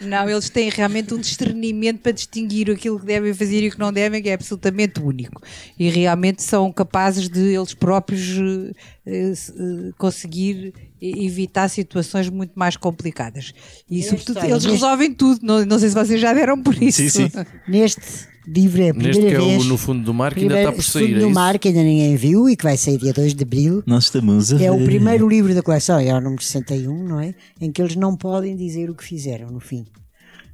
Não, 0.01 0.27
eles 0.29 0.49
têm 0.49 0.69
realmente 0.69 1.13
um 1.13 1.19
discernimento 1.19 1.99
para 1.99 2.11
distinguir 2.11 2.69
aquilo 2.71 2.99
que 2.99 3.05
devem 3.05 3.33
fazer 3.33 3.63
e 3.63 3.67
o 3.67 3.71
que 3.71 3.79
não 3.79 3.93
devem, 3.93 4.21
que 4.23 4.29
é 4.29 4.33
absolutamente 4.33 4.99
único. 4.99 5.41
E 5.77 5.89
realmente 5.89 6.41
são 6.41 6.71
capazes 6.71 7.29
de 7.29 7.39
eles 7.53 7.73
próprios 7.75 8.21
se- 8.23 8.73
eh, 9.05 9.91
conseguir 9.97 10.73
e- 10.75 10.90
evitar 11.01 11.67
situações 11.69 12.29
muito 12.29 12.51
mais 12.55 12.77
complicadas. 12.77 13.53
E, 13.89 14.03
sobretudo, 14.03 14.37
olha, 14.39 14.47
eles 14.51 14.63
neste- 14.65 14.71
resolvem 14.71 15.13
tudo. 15.13 15.39
Não, 15.43 15.65
não 15.65 15.79
sei 15.79 15.89
se 15.89 15.95
vocês 15.95 16.21
já 16.21 16.33
deram 16.33 16.61
por 16.61 16.75
isso. 16.81 17.01
Sim, 17.09 17.09
sim. 17.09 17.31
Neste 17.67 18.01
livro 18.47 18.81
é 18.81 18.89
a 18.89 18.93
primeira 18.93 19.17
Neste 19.19 19.29
que 19.29 19.35
é 19.35 19.39
o 19.41 19.45
vez. 19.49 19.65
No 19.65 19.77
Fundo 19.77 20.03
do 20.03 20.13
Mar, 20.13 20.33
que 20.33 20.41
ainda 20.41 20.49
primeira- 20.55 20.69
está 20.71 20.83
por 20.83 20.83
Fundo 20.91 21.05
sair. 21.05 21.15
É 21.15 21.19
no 21.19 21.25
isso? 21.25 21.33
Mar, 21.35 21.57
que 21.59 21.67
ainda 21.69 21.83
ninguém 21.83 22.15
viu 22.15 22.49
e 22.49 22.55
que 22.55 22.63
vai 22.63 22.77
sair 22.77 22.97
dia 22.97 23.13
2 23.13 23.33
de 23.33 23.43
abril. 23.43 23.83
Nós 23.85 24.05
estamos 24.05 24.53
a 24.53 24.61
É 24.63 24.71
o 24.71 24.77
ver. 24.77 24.85
primeiro 24.85 25.27
livro 25.27 25.53
da 25.55 25.61
coleção, 25.61 25.99
é 25.99 26.13
o 26.13 26.21
número 26.21 26.41
61, 26.43 27.03
não 27.07 27.19
é? 27.19 27.33
Em 27.59 27.71
que 27.71 27.81
eles 27.81 27.95
não 27.95 28.15
podem 28.15 28.55
dizer 28.55 28.89
o 28.89 28.95
que 28.95 29.03
fizeram 29.03 29.49
no 29.51 29.59
fim. 29.59 29.85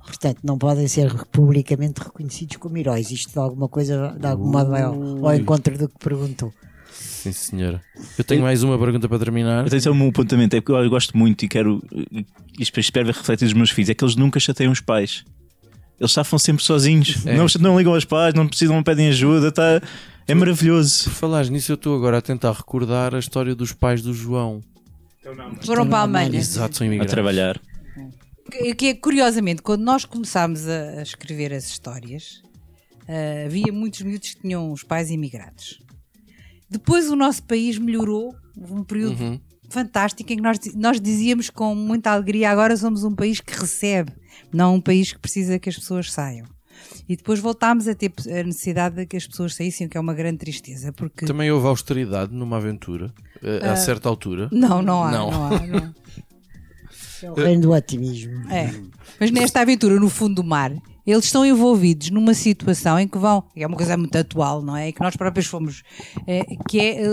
Portanto, 0.06 0.40
não 0.44 0.58
podem 0.58 0.88
ser 0.88 1.14
publicamente 1.34 2.00
reconhecidos 2.02 2.56
como 2.56 2.78
heróis. 2.78 3.12
Isto 3.12 3.34
de 3.34 3.40
alguma 3.40 3.68
coisa, 3.68 4.16
de 4.18 4.26
algum 4.26 4.50
modo, 4.50 4.70
vai 4.70 4.82
ao, 4.82 4.94
ao 5.26 5.36
encontro 5.36 5.78
do 5.78 5.90
que 5.90 5.96
perguntou. 6.00 6.54
Sim, 7.00 7.32
senhora. 7.32 7.82
Eu 8.18 8.24
tenho 8.24 8.42
mais 8.42 8.64
uma 8.64 8.78
pergunta 8.78 9.08
para 9.08 9.20
terminar. 9.20 9.66
Eu 9.66 9.70
tenho 9.70 9.82
só 9.82 9.92
um 9.92 10.10
apontamento, 10.10 10.56
é 10.56 10.62
porque 10.62 10.72
eu 10.72 10.90
gosto 10.90 11.18
muito 11.18 11.44
e 11.46 11.48
quero. 11.48 11.82
espero 12.60 13.06
ver 13.06 13.16
refletido 13.16 13.46
nos 13.50 13.54
meus 13.54 13.70
filhos, 13.70 13.90
é 13.90 13.94
que 13.94 14.04
eles 14.04 14.16
nunca 14.16 14.40
chateiam 14.40 14.72
os 14.72 14.82
pais. 14.82 15.24
Eles 16.00 16.12
safam 16.12 16.38
sempre 16.38 16.64
sozinhos. 16.64 17.26
É. 17.26 17.36
Não, 17.36 17.46
não 17.60 17.78
ligam 17.78 17.94
aos 17.94 18.06
pais, 18.06 18.34
não 18.34 18.48
precisam, 18.48 18.76
não 18.76 18.84
pedem 18.84 19.10
ajuda. 19.10 19.52
Tá, 19.52 19.82
é 20.28 20.34
maravilhoso. 20.36 21.06
Por 21.06 21.14
falares 21.14 21.50
nisso, 21.50 21.72
eu 21.72 21.76
estou 21.76 21.96
agora 21.96 22.18
a 22.18 22.22
tentar 22.22 22.52
recordar 22.52 23.16
a 23.16 23.20
história 23.20 23.56
dos 23.56 23.74
pais 23.74 24.02
do 24.02 24.14
João. 24.14 24.62
Foram 25.64 25.88
para 25.88 26.00
a 26.00 26.02
Alemanha. 26.02 26.38
Exato, 26.40 26.78
são 26.78 26.86
A 26.86 26.88
imigrantes. 26.88 27.14
trabalhar. 27.14 27.60
Que, 28.52 28.76
que 28.76 28.86
é, 28.88 28.94
curiosamente, 28.94 29.62
quando 29.62 29.82
nós 29.82 30.06
começámos 30.06 30.68
a, 30.68 31.00
a 31.00 31.02
escrever 31.02 31.52
as 31.54 31.68
histórias, 31.68 32.42
ah, 33.08 33.46
havia 33.46 33.74
muitos 33.74 34.02
miúdos 34.02 34.36
que 34.36 34.42
tinham 34.42 34.72
os 34.72 34.84
pais 34.84 35.10
imigrados. 35.10 35.80
Depois 36.70 37.10
o 37.10 37.16
nosso 37.16 37.44
país 37.44 37.78
melhorou, 37.78 38.36
houve 38.56 38.74
um 38.74 38.84
período 38.84 39.22
Uhum. 39.22 39.40
fantástico 39.70 40.32
em 40.32 40.36
que 40.36 40.42
nós, 40.42 40.60
nós 40.76 41.00
dizíamos 41.02 41.50
com 41.50 41.74
muita 41.76 42.12
alegria: 42.12 42.50
agora 42.52 42.76
somos 42.76 43.04
um 43.04 43.16
país 43.16 43.40
que 43.40 43.54
recebe, 43.58 44.12
não 44.54 44.76
um 44.76 44.82
país 44.82 45.14
que 45.14 45.20
precisa 45.20 45.58
que 45.60 45.70
as 45.70 45.76
pessoas 45.78 46.12
saiam. 46.12 46.46
E 47.10 47.16
depois 47.16 47.40
voltámos 47.40 47.88
a 47.88 47.96
ter 47.96 48.12
a 48.30 48.44
necessidade 48.44 48.96
de 48.98 49.06
que 49.08 49.18
as 49.18 49.26
pessoas 49.26 49.56
saíssem, 49.56 49.88
o 49.88 49.90
que 49.90 49.98
é 49.98 50.00
uma 50.00 50.14
grande 50.14 50.38
tristeza, 50.38 50.94
porque 50.94 51.26
Também 51.26 51.50
houve 51.52 51.66
austeridade 51.68 52.32
numa 52.34 52.58
aventura, 52.58 53.12
eh, 53.42 53.62
a 53.68 53.72
Ah, 53.72 53.76
certa 53.76 54.08
altura. 54.08 54.48
não, 54.52 54.82
não 54.84 55.04
há, 55.04 55.12
Não. 55.12 55.32
não 55.32 55.46
há, 55.46 55.50
não 55.68 55.78
há. 55.80 55.94
É 57.24 57.32
o 57.32 57.34
reino 57.34 57.62
do 57.64 57.72
otimismo. 57.72 58.48
É. 58.52 58.70
Mas 59.20 59.32
nesta 59.32 59.62
aventura 59.62 60.00
no 60.00 60.08
fundo 60.10 60.36
do 60.36 60.44
mar, 60.44 60.72
eles 61.08 61.26
estão 61.26 61.46
envolvidos 61.46 62.10
numa 62.10 62.34
situação 62.34 63.00
em 63.00 63.08
que 63.08 63.18
vão, 63.18 63.44
é 63.56 63.66
uma 63.66 63.78
coisa 63.78 63.96
muito 63.98 64.16
atual, 64.18 64.62
não 64.62 64.76
é? 64.76 64.92
Que 64.92 65.02
nós 65.02 65.16
próprios 65.16 65.48
fomos, 65.48 65.82
é, 66.28 66.44
que 66.70 66.80
é 66.80 67.02
eh, 67.02 67.10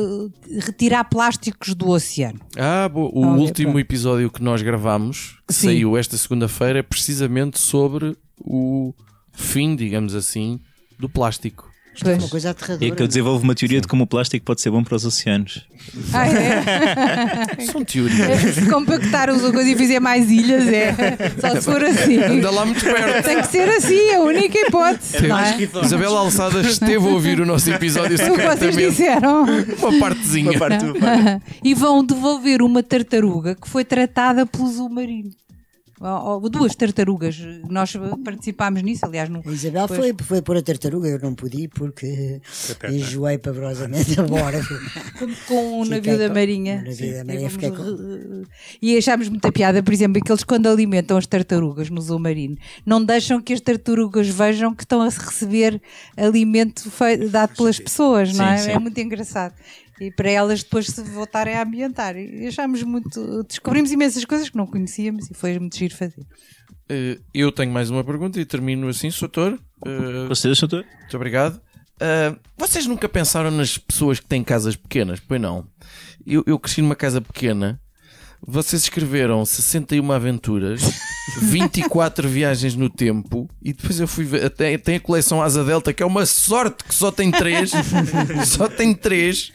retirar 0.61 1.05
plásticos 1.05 1.75
do 1.75 1.89
oceano. 1.89 2.41
Ah, 2.59 2.91
o 2.93 3.25
Ah, 3.25 3.29
último 3.37 3.73
pronto. 3.73 3.79
episódio 3.85 4.31
que 4.31 4.43
nós 4.43 4.61
gravamos, 4.63 5.39
que 5.47 5.55
Sim. 5.55 5.69
saiu 5.69 5.97
esta 5.97 6.17
segunda-feira, 6.19 6.81
é 6.81 6.83
precisamente 6.83 7.59
sobre 7.61 8.17
o 8.41 8.93
fim, 9.33 9.77
digamos 9.77 10.15
assim, 10.15 10.61
do 10.99 11.09
plástico. 11.09 11.71
Isto 11.95 12.11
é 12.11 12.15
uma 12.15 12.29
coisa 12.29 12.51
aterradora. 12.51 12.85
E 12.85 12.91
é 12.91 12.95
que 12.95 13.03
eu 13.03 13.07
desenvolvo 13.07 13.45
uma 13.45 13.55
teoria 13.55 13.81
de 13.81 13.87
como 13.87 14.05
o 14.05 14.07
plástico 14.07 14.45
pode 14.45 14.61
ser 14.61 14.71
bom 14.71 14.83
para 14.83 14.97
os 14.97 15.05
oceanos. 15.05 15.67
Ah, 16.13 16.27
é? 16.27 17.65
São 17.71 17.85
teorias. 17.85 18.55
Se 18.55 18.69
compactar 18.69 19.31
os 19.31 19.43
coisa 19.53 19.71
e 19.71 19.77
fizer 19.77 20.01
mais 20.01 20.31
ilhas, 20.31 20.67
é. 20.67 20.95
Só 21.41 21.55
se 21.55 21.63
for 21.63 21.83
assim. 21.85 22.19
Anda 22.19 22.51
lá 22.51 22.65
muito 22.65 22.85
perto. 22.85 23.25
Tem 23.25 23.41
que 23.41 23.47
ser 23.47 23.69
assim, 23.69 24.09
é 24.11 24.17
a 24.17 24.21
única 24.21 24.59
hipótese. 24.59 25.27
não 25.27 25.39
é? 25.39 25.57
Isabel 25.85 26.17
Alçada 26.17 26.61
esteve 26.63 27.07
a 27.07 27.11
ouvir 27.11 27.41
o 27.41 27.47
nosso 27.47 27.71
episódio 27.71 28.17
O 28.17 28.35
que 28.37 28.43
vocês 28.43 28.77
disseram. 28.77 29.45
Uma 29.45 29.99
partezinha. 30.01 30.51
Uma 30.51 30.59
parte, 30.59 30.85
uma 30.85 30.95
parte. 30.95 31.43
e 31.63 31.75
vão 31.75 32.05
devolver 32.05 32.63
uma 32.63 32.83
tartaruga 32.83 33.55
que 33.55 33.69
foi 33.69 33.85
tratada 33.85 34.45
pelo 34.47 34.69
submarino. 34.69 35.31
Ou- 36.01 36.43
ou 36.43 36.51
duas 36.51 36.75
tartarugas. 36.75 37.39
Nós 37.71 37.93
participámos 38.25 38.83
nisso, 38.83 39.07
aliás. 39.07 39.29
No, 39.29 39.43
A 39.47 39.51
Isabel 39.53 39.87
depois- 39.87 40.01
foi, 40.17 40.27
foi 40.27 40.43
pôr 40.43 40.57
a 40.57 40.63
tartaruga, 40.63 41.09
eu 41.09 41.19
não 41.21 41.35
pude 41.35 41.63
ir 41.63 41.69
porque 41.69 42.41
enjoei 42.91 43.39
pavorosamente 43.39 44.19
a 44.19 44.25
bordo. 44.25 44.59
com 45.47 45.81
o 45.81 45.85
navio 45.85 46.19
da 46.19 46.29
com- 46.29 46.35
Marinha. 46.35 46.83
o 46.85 46.89
navio 46.89 47.15
da 47.15 47.25
Marinha, 47.25 47.49
Sim, 47.49 47.55
fiquei 47.55 47.71
re- 47.71 48.45
E 48.83 48.97
achámos 48.97 49.29
muita 49.29 49.53
piada, 49.53 49.83
por 49.83 49.95
exemplo, 49.95 50.21
que 50.23 50.31
eles 50.31 50.43
quando 50.45 50.67
alimentam 50.69 51.17
as 51.17 51.27
tartarugas 51.27 51.89
no 51.91 52.01
zoo 52.01 52.19
marino, 52.19 52.57
não 52.85 53.03
deixam 53.05 53.41
que 53.41 53.53
as 53.53 53.61
tartarugas 53.61 54.29
vejam 54.29 54.75
que 54.75 54.83
estão 54.83 55.01
a 55.01 55.09
receber 55.09 55.81
alimento 56.17 56.91
dado 57.31 57.55
pelas 57.57 57.79
pessoas, 57.79 58.33
não 58.35 58.45
Sim, 58.49 58.53
é? 58.53 58.57
sim. 58.59 58.71
É 58.73 58.79
muito 58.79 58.99
engraçado. 59.01 59.55
E 60.01 60.11
para 60.11 60.31
elas 60.31 60.63
depois 60.63 60.87
se 60.87 61.03
voltarem 61.03 61.55
a 61.55 61.63
ambientar. 61.63 62.17
E 62.17 62.47
achámos 62.47 62.83
muito. 62.83 63.45
Descobrimos 63.45 63.93
imensas 63.93 64.25
coisas 64.25 64.49
que 64.51 64.57
não 64.57 64.67
conhecíamos 64.67 65.31
e 65.31 65.35
foi 65.35 65.59
muito 65.59 65.77
giro 65.77 65.95
fazer. 65.95 66.27
Eh, 66.89 67.19
eu 67.33 67.51
tenho 67.53 67.73
mais 67.73 67.91
uma 67.91 68.03
pergunta 68.05 68.41
e 68.41 68.45
termino 68.45 68.89
assim, 68.89 69.11
Soutor. 69.11 69.59
Eh, 69.87 70.27
Vocês, 70.29 70.59
doutor? 70.59 70.85
Muito 71.01 71.17
obrigado. 71.17 71.61
Ah, 72.01 72.37
vocês 72.57 72.87
nunca 72.87 73.09
pensaram 73.09 73.51
nas 73.51 73.79
pessoas 73.79 74.19
que 74.19 74.27
têm 74.27 74.43
casas 74.43 74.77
pequenas? 74.77 75.21
Pois 75.21 75.41
não. 75.41 75.67
Eu, 76.27 76.43
eu 76.47 76.59
cresci 76.59 76.83
numa 76.83 76.97
casa 76.97 77.21
pequena 77.21 77.79
Vocês 78.47 78.83
escreveram 78.83 79.45
61 79.45 80.11
aventuras, 80.11 80.83
24 81.41 82.29
viagens 82.29 82.75
no 82.75 82.91
tempo 82.91 83.49
e 83.63 83.73
depois 83.73 84.01
eu 84.01 84.09
fui 84.09 84.25
ver. 84.25 84.51
Tem, 84.51 84.79
tem 84.79 84.97
a 84.97 85.01
coleção 85.01 85.41
Asa 85.43 85.65
Delta, 85.65 85.93
que 85.93 86.03
é 86.03 86.07
uma 86.07 86.27
sorte 86.27 86.85
que 86.85 86.95
só 86.95 87.11
tem 87.13 87.31
3. 87.31 87.71
só 88.47 88.69
tem 88.69 88.93
3. 88.93 89.53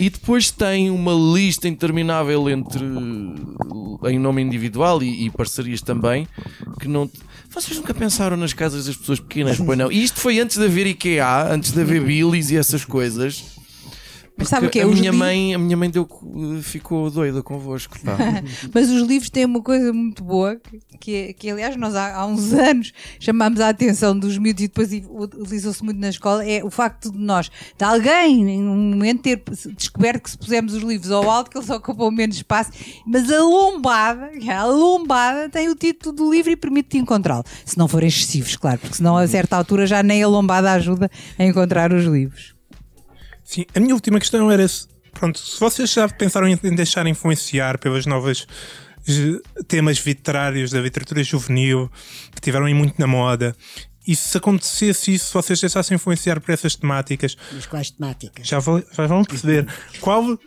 E 0.00 0.08
depois 0.10 0.50
tem 0.50 0.90
uma 0.90 1.12
lista 1.12 1.68
interminável 1.68 2.48
entre 2.48 2.84
em 2.84 4.18
nome 4.18 4.42
individual 4.42 5.02
e, 5.02 5.26
e 5.26 5.30
parcerias 5.30 5.80
também 5.80 6.28
que 6.80 6.88
não. 6.88 7.10
Vocês 7.48 7.76
nunca 7.76 7.94
pensaram 7.94 8.36
nas 8.36 8.52
casas 8.52 8.86
das 8.86 8.96
pessoas 8.96 9.20
pequenas, 9.20 9.58
pois 9.58 9.78
não? 9.78 9.90
E 9.90 10.02
isto 10.02 10.20
foi 10.20 10.40
antes 10.40 10.56
de 10.56 10.64
haver 10.64 10.86
IKEA, 10.86 11.52
antes 11.52 11.72
de 11.72 11.80
haver 11.80 12.02
Billys 12.02 12.50
e 12.50 12.56
essas 12.56 12.84
coisas. 12.84 13.44
Mas 14.36 14.48
sabe 14.48 14.66
o? 14.66 14.82
A 14.82 14.86
Os 14.86 14.98
minha 14.98 15.12
mãe, 15.12 15.54
a 15.54 15.58
minha 15.58 15.76
mãe 15.76 15.88
deu, 15.88 16.08
ficou 16.60 17.08
doida 17.08 17.40
convosco. 17.42 17.96
Pá. 18.00 18.16
Mas 18.74 18.90
os 18.90 19.02
livros 19.02 19.30
têm 19.30 19.44
uma 19.44 19.62
coisa 19.62 19.92
muito 19.92 20.24
boa, 20.24 20.56
que, 20.56 20.80
que, 20.98 21.14
é- 21.14 21.32
que, 21.32 21.50
aliás 21.50 21.76
nós 21.76 21.94
há, 21.94 22.16
há 22.16 22.26
uns 22.26 22.52
anos 22.52 22.92
chamámos 23.20 23.60
a 23.60 23.68
atenção 23.68 24.18
dos 24.18 24.36
miúdos 24.36 24.64
e 24.64 24.68
depois 24.68 24.90
utilizou-se 24.92 25.84
muito 25.84 26.00
na 26.00 26.08
escola, 26.08 26.44
é 26.44 26.64
o 26.64 26.70
facto 26.70 27.12
de 27.12 27.18
nós, 27.18 27.48
de 27.78 27.84
alguém 27.84 28.50
em 28.50 28.62
um 28.68 28.74
momento 28.90 29.22
ter 29.22 29.42
descoberto 29.76 30.22
que 30.24 30.30
se 30.30 30.38
pusermos 30.38 30.74
os 30.74 30.82
livros 30.82 31.12
ao 31.12 31.30
alto 31.30 31.50
que 31.50 31.56
eles 31.56 31.70
ocupam 31.70 32.10
menos 32.10 32.36
espaço, 32.36 32.72
mas 33.06 33.30
a 33.30 33.38
lombada, 33.40 34.30
a 34.52 34.64
lombada 34.66 35.48
tem 35.48 35.68
o 35.68 35.76
título 35.76 36.14
do 36.14 36.30
livro 36.32 36.50
e 36.50 36.56
permite-te 36.56 36.98
encontrá-lo. 36.98 37.44
Se 37.64 37.78
não 37.78 37.86
forem 37.86 38.08
excessivos, 38.08 38.56
claro, 38.56 38.80
porque 38.80 38.96
senão 38.96 39.16
a 39.16 39.26
certa 39.28 39.56
altura 39.56 39.86
já 39.86 40.02
nem 40.02 40.22
a 40.22 40.28
lombada 40.28 40.72
ajuda 40.72 41.08
a 41.38 41.44
encontrar 41.44 41.92
os 41.92 42.04
livros. 42.04 42.53
Sim, 43.44 43.64
a 43.74 43.80
minha 43.80 43.94
última 43.94 44.18
questão 44.18 44.50
era 44.50 44.66
se, 44.66 44.86
pronto, 45.12 45.38
se 45.38 45.60
vocês 45.60 45.92
já 45.92 46.08
pensaram 46.08 46.48
em 46.48 46.56
deixar 46.74 47.06
influenciar 47.06 47.78
pelas 47.78 48.06
novas 48.06 48.46
eh, 49.08 49.62
temas 49.68 49.98
literários 49.98 50.70
da 50.70 50.80
literatura 50.80 51.22
juvenil 51.22 51.90
que 52.34 52.40
tiveram 52.40 52.66
aí 52.66 52.74
muito 52.74 52.98
na 52.98 53.06
moda. 53.06 53.54
E 54.06 54.14
se 54.14 54.36
acontecesse 54.36 55.14
isso, 55.14 55.26
se 55.28 55.32
vocês 55.34 55.58
deixassem 55.60 55.94
influenciar 55.94 56.38
por 56.40 56.50
essas 56.52 56.74
temáticas, 56.76 57.36
Mas 57.52 57.64
quais 57.66 57.90
temáticas? 57.90 58.46
já, 58.46 58.58
vão- 58.58 58.82
já 58.92 59.06
vão 59.06 59.24
perceber 59.24 59.66
qual, 60.00 60.38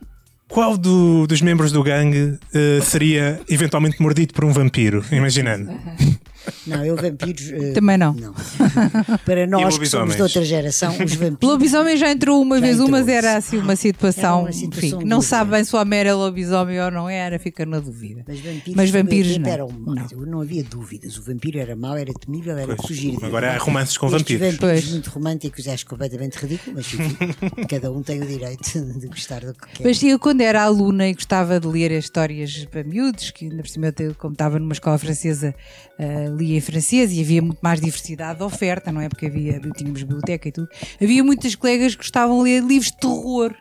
qual 0.48 0.78
do- 0.78 1.26
dos 1.26 1.42
membros 1.42 1.72
do 1.72 1.82
gangue 1.82 2.38
eh, 2.54 2.80
seria 2.84 3.42
eventualmente 3.50 4.00
mordido 4.02 4.34
por 4.34 4.46
um 4.46 4.52
vampiro, 4.54 5.04
imaginando. 5.12 5.72
Não, 6.66 6.86
eu 6.86 6.96
vampiros. 6.96 7.52
eh, 7.52 7.72
Também 7.74 7.98
não. 7.98 8.16
Para 9.26 9.42
E 9.44 9.48
nós 9.48 9.78
que 9.78 9.86
somos 9.86 10.16
de 10.16 10.22
outra 10.22 10.44
geração, 10.44 10.92
os 10.94 11.14
vampiros. 11.16 11.38
Lobisomem 11.42 11.98
já 11.98 12.12
entrou 12.12 12.42
uma 12.42 12.56
Já 12.58 12.62
vez, 12.62 12.74
entrou. 12.76 12.90
mas 12.92 13.08
era 13.08 13.38
assim 13.38 13.58
uma 13.58 13.76
situação, 13.76 14.42
uma 14.42 14.52
situação 14.52 15.00
enfim, 15.00 15.08
não 15.08 15.22
sabe 15.22 15.52
bem 15.52 15.64
se 15.64 15.76
o 15.76 15.80
homem 15.80 16.00
era 16.00 16.16
lobisomem 16.16 16.80
ou 16.82 16.92
não 16.92 17.10
era, 17.10 17.40
fica 17.40 17.66
na 17.66 17.80
dúvida. 17.80 18.24
Mas 18.28 18.40
vampiros, 18.40 18.76
Mas 18.76 18.90
vampiros 18.92 19.38
não. 19.38 19.50
eram 19.50 19.70
maus. 19.70 20.12
Não. 20.12 20.42
havia 20.42 20.64
dúvidas. 20.64 21.18
O 21.18 21.24
vampiro 21.24 21.60
era 21.60 21.76
mau, 21.76 21.96
era 21.98 22.14
temível, 22.14 22.58
era 22.58 22.76
dele. 22.76 23.18
agora 23.24 23.54
há 23.54 23.58
romances 23.58 23.98
com 23.98 24.08
Estes 24.08 24.22
vampiros. 24.22 24.42
vampiros 24.54 24.60
Pois. 24.82 24.92
muito 24.92 25.10
românticos, 25.10 25.68
acho 25.68 25.86
completamente 25.86 26.36
ridículo, 26.36 26.76
mas 26.76 26.94
enfim, 26.94 27.18
cada 27.70 27.92
um 27.92 28.02
tem 28.02 28.22
o 28.22 28.26
direito 28.26 28.80
de 29.00 29.08
gostar 29.08 29.42
do 29.42 29.54
que 29.54 29.68
quer. 29.74 29.84
Mas 29.86 30.02
eu, 30.04 30.20
quando 30.20 30.42
era 30.42 30.64
aluna 30.64 31.08
e 31.08 31.14
gostava 31.14 31.60
de 31.60 31.68
ler 31.68 31.92
as 31.92 32.06
histórias 32.06 32.66
para 32.66 32.84
miúdos, 32.84 33.32
que 33.32 33.46
ainda 33.46 33.58
por 33.64 33.68
cima, 33.70 33.94
eu, 34.00 34.16
como 34.16 34.34
estava 34.34 34.60
numa 34.60 34.74
escola 34.74 34.98
francesa, 34.98 35.54
ah, 36.00 36.30
lia 36.30 36.58
em 36.58 36.62
francês 36.62 37.12
e 37.12 37.22
havia 37.22 37.42
muito 37.42 37.60
mais 37.62 37.82
diversidade 37.82 38.40
de 38.40 38.44
oferta, 38.44 38.92
não 38.92 39.02
é? 39.02 39.10
Porque 39.10 39.26
havia, 39.26 39.60
tínhamos 39.76 40.04
biblioteca 40.04 40.48
e 40.48 40.52
tudo. 40.52 40.68
Havia 41.02 41.24
muitas 41.24 41.56
colegas 41.56 41.94
que 41.94 42.02
gostavam 42.02 42.38
de 42.38 42.44
ler 42.44 42.64
livros 42.64 42.92
de 42.92 42.98
terror. 42.98 43.56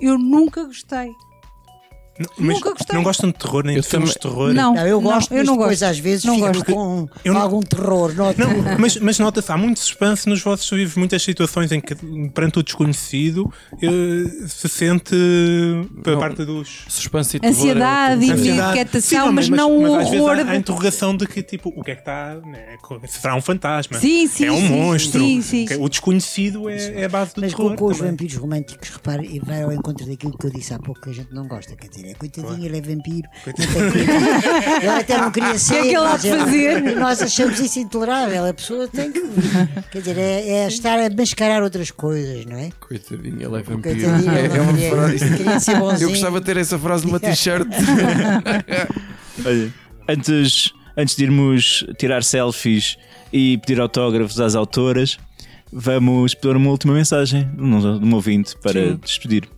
Eu 0.00 0.18
nunca 0.18 0.64
gostei. 0.64 1.10
Não, 2.18 2.26
mas 2.38 2.54
Nunca 2.56 2.70
gostei. 2.72 2.96
não 2.96 3.02
gostam 3.04 3.30
de 3.30 3.38
terror, 3.38 3.64
nem 3.64 3.76
Eu 3.76 3.82
de 3.82 3.88
filmes 3.88 4.10
de 4.10 4.18
terror? 4.18 4.52
Não. 4.52 4.74
Não, 4.74 4.86
eu 4.86 5.00
gosto, 5.00 5.32
eu 5.32 5.38
mas 5.38 5.46
não 5.46 5.56
depois 5.56 5.80
gosto. 5.80 5.90
às 5.90 5.98
vezes 5.98 6.24
Não 6.24 6.34
fico 6.34 6.46
gosto. 6.48 6.64
com 6.64 7.08
Eu 7.24 7.34
não- 7.34 7.40
algum 7.42 7.60
terror. 7.60 8.14
Nota. 8.14 8.44
Não, 8.44 8.78
mas, 8.78 8.96
mas 8.96 9.18
nota-se, 9.18 9.52
há 9.52 9.56
muito 9.56 9.78
suspense 9.80 10.28
nos 10.28 10.42
vossos 10.42 10.70
livros, 10.72 10.96
muitas 10.96 11.22
situações 11.22 11.70
em 11.72 11.80
que, 11.80 11.94
perante 12.34 12.58
o 12.58 12.62
desconhecido, 12.62 13.52
eh, 13.80 14.46
se 14.48 14.68
sente 14.68 15.14
para 16.02 16.12
Não. 16.12 16.20
parte 16.20 16.44
dos. 16.44 16.84
Suspense 16.88 17.36
e 17.36 17.40
terror. 17.40 17.56
Ansiedade 17.56 18.24
é 18.24 18.26
e. 18.28 18.30
Ansiedade. 18.32 18.70
inquietação, 18.70 19.28
Sim, 19.28 19.32
mas 19.34 19.48
não 19.48 19.78
o 19.78 19.94
às 19.96 20.08
vezes 20.10 20.20
horror 20.20 20.38
há, 20.46 20.50
a 20.50 20.56
interrogação 20.56 21.16
de 21.16 21.26
que, 21.26 21.42
tipo, 21.42 21.72
o 21.74 21.82
que 21.82 21.90
é 21.92 21.94
que 21.94 22.00
está. 22.00 22.34
Né, 22.44 22.76
se 23.06 23.20
será 23.20 23.34
um 23.36 23.40
fantasma? 23.40 23.98
Sim, 23.98 24.26
sim, 24.26 24.44
É 24.46 24.52
um 24.52 24.56
sim, 24.56 24.68
monstro? 24.68 25.20
sim, 25.20 25.42
sim. 25.42 25.66
O 25.80 25.88
desconhecido 25.88 26.68
é, 26.68 27.02
é 27.02 27.04
a 27.04 27.08
base 27.08 27.34
do 27.34 27.40
Mas 27.40 27.52
terror. 27.54 27.70
com, 27.70 27.76
com 27.76 27.84
os 27.92 27.98
vampiros 27.98 28.36
românticos, 28.36 28.88
repare, 28.90 29.26
e 29.26 29.38
vai 29.40 29.62
ao 29.62 29.72
encontro 29.72 30.06
daquilo 30.06 30.36
que 30.36 30.46
eu 30.46 30.50
disse 30.50 30.74
há 30.74 30.78
pouco 30.78 31.00
que 31.00 31.10
a 31.10 31.12
gente 31.12 31.32
não 31.32 31.46
gosta. 31.46 31.74
Quer 31.76 31.88
dizer, 31.88 32.07
é 32.10 32.14
coitadinho, 32.14 32.64
ele 32.64 32.78
é 32.78 32.80
vampiro. 32.80 33.28
Coitadinho. 33.44 33.94
ele 34.80 34.88
até 34.88 35.18
não 35.18 35.30
queria 35.30 35.56
ser. 35.58 35.74
que 35.74 35.78
é 35.78 35.82
que 35.82 35.88
ele 35.88 35.96
há 35.96 36.16
de 36.16 36.28
fazer? 36.30 36.80
Nós 36.96 37.22
achamos 37.22 37.60
isso 37.60 37.78
intolerável. 37.78 38.46
A 38.46 38.54
pessoa 38.54 38.88
tem 38.88 39.12
que. 39.12 39.20
Quer 39.92 39.98
dizer, 39.98 40.18
é, 40.18 40.48
é 40.48 40.68
estar 40.68 40.98
a 40.98 41.10
mascarar 41.10 41.62
outras 41.62 41.90
coisas, 41.90 42.44
não 42.46 42.56
é? 42.56 42.70
Coitadinho, 42.80 43.36
ele 43.36 43.44
é 43.44 43.62
vampiro. 43.62 43.82
Coitadinho, 43.82 44.30
É, 44.32 44.44
ele 44.44 44.56
é 44.56 44.60
uma 44.60 44.72
queria- 44.72 44.90
frase. 44.90 45.36
queria 45.36 45.60
ser 45.60 45.76
bonzinho. 45.78 46.02
Eu 46.06 46.10
gostava 46.10 46.40
de 46.40 46.46
ter 46.46 46.56
essa 46.56 46.78
frase 46.78 47.06
numa 47.06 47.20
t-shirt. 47.20 47.66
Olha, 49.44 49.72
antes, 50.08 50.72
antes 50.96 51.16
de 51.16 51.24
irmos 51.24 51.84
tirar 51.98 52.22
selfies 52.22 52.96
e 53.32 53.58
pedir 53.58 53.80
autógrafos 53.80 54.40
às 54.40 54.54
autoras, 54.54 55.18
vamos 55.72 56.34
pôr 56.34 56.56
uma 56.56 56.70
última 56.70 56.94
mensagem 56.94 57.48
de 57.54 57.62
um 57.62 57.98
de 57.98 58.04
um 58.06 58.14
ouvinte 58.14 58.56
para 58.62 58.94
despedir. 58.96 59.48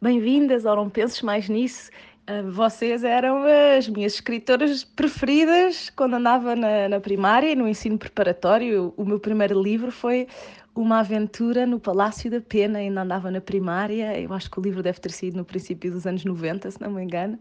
Bem-vindas 0.00 0.64
ao 0.64 0.76
Não 0.76 0.88
Penses 0.88 1.22
Mais 1.22 1.48
Nisso. 1.48 1.90
Ah, 2.24 2.42
Vocês 2.42 3.02
eram 3.02 3.42
as 3.76 3.88
minhas 3.88 4.14
escritoras 4.14 4.84
preferidas 4.84 5.90
quando 5.90 6.14
andava 6.14 6.54
na, 6.54 6.88
na 6.88 7.00
primária 7.00 7.50
e 7.50 7.56
no 7.56 7.66
ensino 7.66 7.98
preparatório. 7.98 8.94
O 8.96 9.04
meu 9.04 9.18
primeiro 9.18 9.60
livro 9.60 9.90
foi 9.90 10.28
Uma 10.72 11.00
Aventura 11.00 11.66
no 11.66 11.80
Palácio 11.80 12.30
da 12.30 12.40
Pena, 12.40 12.78
ainda 12.78 13.02
andava 13.02 13.28
na 13.28 13.40
primária. 13.40 14.16
Eu 14.20 14.32
acho 14.32 14.48
que 14.48 14.60
o 14.60 14.62
livro 14.62 14.84
deve 14.84 15.00
ter 15.00 15.10
sido 15.10 15.36
no 15.36 15.44
princípio 15.44 15.90
dos 15.90 16.06
anos 16.06 16.24
90, 16.24 16.70
se 16.70 16.80
não 16.80 16.92
me 16.92 17.02
engano. 17.02 17.36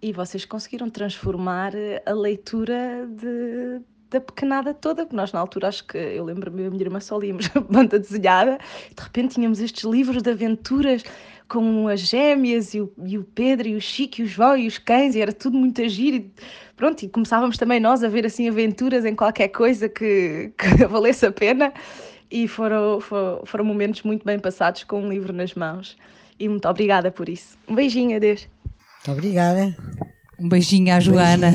E 0.00 0.10
vocês 0.10 0.46
conseguiram 0.46 0.88
transformar 0.88 1.74
eh, 1.74 2.02
a 2.06 2.14
leitura 2.14 3.06
de, 3.10 3.82
da 4.08 4.22
pequenada 4.22 4.72
toda, 4.72 5.04
porque 5.04 5.16
nós 5.16 5.32
na 5.34 5.40
altura 5.40 5.68
acho 5.68 5.86
que 5.86 5.98
eu 5.98 6.24
lembro-me, 6.24 6.64
a 6.64 6.70
minha 6.70 6.82
irmã 6.82 6.98
só 6.98 7.18
líamos 7.18 7.48
banda 7.68 7.98
desenhada, 7.98 8.58
de 8.96 9.02
repente 9.02 9.34
tínhamos 9.34 9.60
estes 9.60 9.84
livros 9.84 10.22
de 10.22 10.30
aventuras 10.30 11.04
com 11.50 11.88
as 11.88 12.00
gêmeas 12.00 12.74
e 12.74 12.80
o, 12.80 12.92
e 13.04 13.18
o 13.18 13.24
Pedro 13.24 13.66
e 13.66 13.74
o 13.74 13.80
Chico 13.80 14.20
e 14.20 14.24
o 14.24 14.26
João 14.26 14.56
e 14.56 14.68
os 14.68 14.78
cães, 14.78 15.16
e 15.16 15.20
era 15.20 15.32
tudo 15.32 15.58
muito 15.58 15.82
agir 15.82 16.14
e 16.14 16.32
pronto, 16.76 17.02
e 17.02 17.08
começávamos 17.08 17.58
também 17.58 17.80
nós 17.80 18.04
a 18.04 18.08
ver 18.08 18.24
assim 18.24 18.48
aventuras 18.48 19.04
em 19.04 19.16
qualquer 19.16 19.48
coisa 19.48 19.88
que, 19.88 20.52
que 20.56 20.86
valesse 20.86 21.26
a 21.26 21.32
pena, 21.32 21.72
e 22.30 22.46
foram, 22.46 23.00
foram, 23.00 23.42
foram 23.44 23.64
momentos 23.64 24.02
muito 24.04 24.24
bem 24.24 24.38
passados 24.38 24.84
com 24.84 25.02
um 25.02 25.08
livro 25.08 25.32
nas 25.32 25.52
mãos, 25.54 25.96
e 26.38 26.48
muito 26.48 26.68
obrigada 26.68 27.10
por 27.10 27.28
isso. 27.28 27.58
Um 27.68 27.74
beijinho, 27.74 28.16
adeus. 28.16 28.48
Muito 29.04 29.18
obrigada. 29.18 29.76
Um 30.38 30.48
beijinho 30.48 30.94
à 30.94 31.00
Joana. 31.00 31.52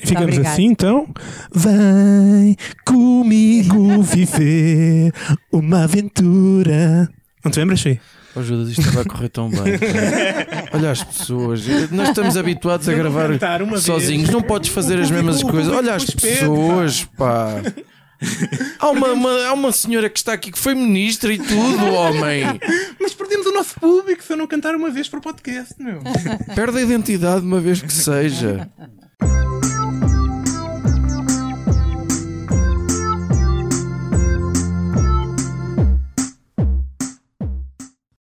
E 0.00 0.06
ficamos 0.06 0.34
Obrigada. 0.34 0.48
assim 0.48 0.64
então. 0.64 1.06
Vem 1.54 2.56
comigo 2.84 4.02
viver 4.02 5.12
uma 5.52 5.84
aventura. 5.84 7.08
Não 7.44 7.52
te 7.52 7.60
lembras, 7.60 7.80
Fih? 7.80 8.00
Oh, 8.38 8.42
Judas, 8.42 8.68
isto 8.70 8.90
vai 8.92 9.04
correr 9.04 9.28
tão 9.28 9.48
bem. 9.50 9.60
Olha 10.72 10.90
as 10.90 11.02
pessoas. 11.02 11.62
Nós 11.90 12.08
estamos 12.10 12.36
habituados 12.36 12.88
a 12.88 12.92
gravar 12.94 13.30
uma 13.62 13.72
vez. 13.72 13.82
sozinhos. 13.82 14.30
Não 14.30 14.42
podes 14.42 14.70
fazer 14.70 14.98
as 15.00 15.10
mesmas 15.10 15.42
coisas. 15.42 15.72
Olha 15.72 15.94
as 15.94 16.04
pessoas, 16.04 17.04
pá. 17.16 17.60
Há 18.80 18.90
uma, 18.90 19.08
uma- 19.12 19.46
há 19.46 19.52
uma 19.52 19.70
senhora 19.72 20.08
que 20.10 20.18
está 20.18 20.32
aqui 20.32 20.50
que 20.50 20.58
foi 20.58 20.74
ministra 20.74 21.32
e 21.32 21.38
tudo, 21.38 21.84
homem. 21.92 22.42
Mas 23.00 23.14
perdemos 23.14 23.46
o 23.46 23.52
nosso 23.52 23.78
público 23.78 24.22
se 24.22 24.32
eu 24.32 24.36
não 24.36 24.46
cantar 24.46 24.74
uma 24.74 24.90
vez 24.90 25.08
para 25.08 25.20
o 25.20 25.22
podcast, 25.22 25.74
meu. 25.78 26.00
Perde 26.54 26.78
a 26.78 26.82
identidade 26.82 27.42
uma 27.46 27.60
vez 27.60 27.80
que 27.80 27.92
seja. 27.92 28.68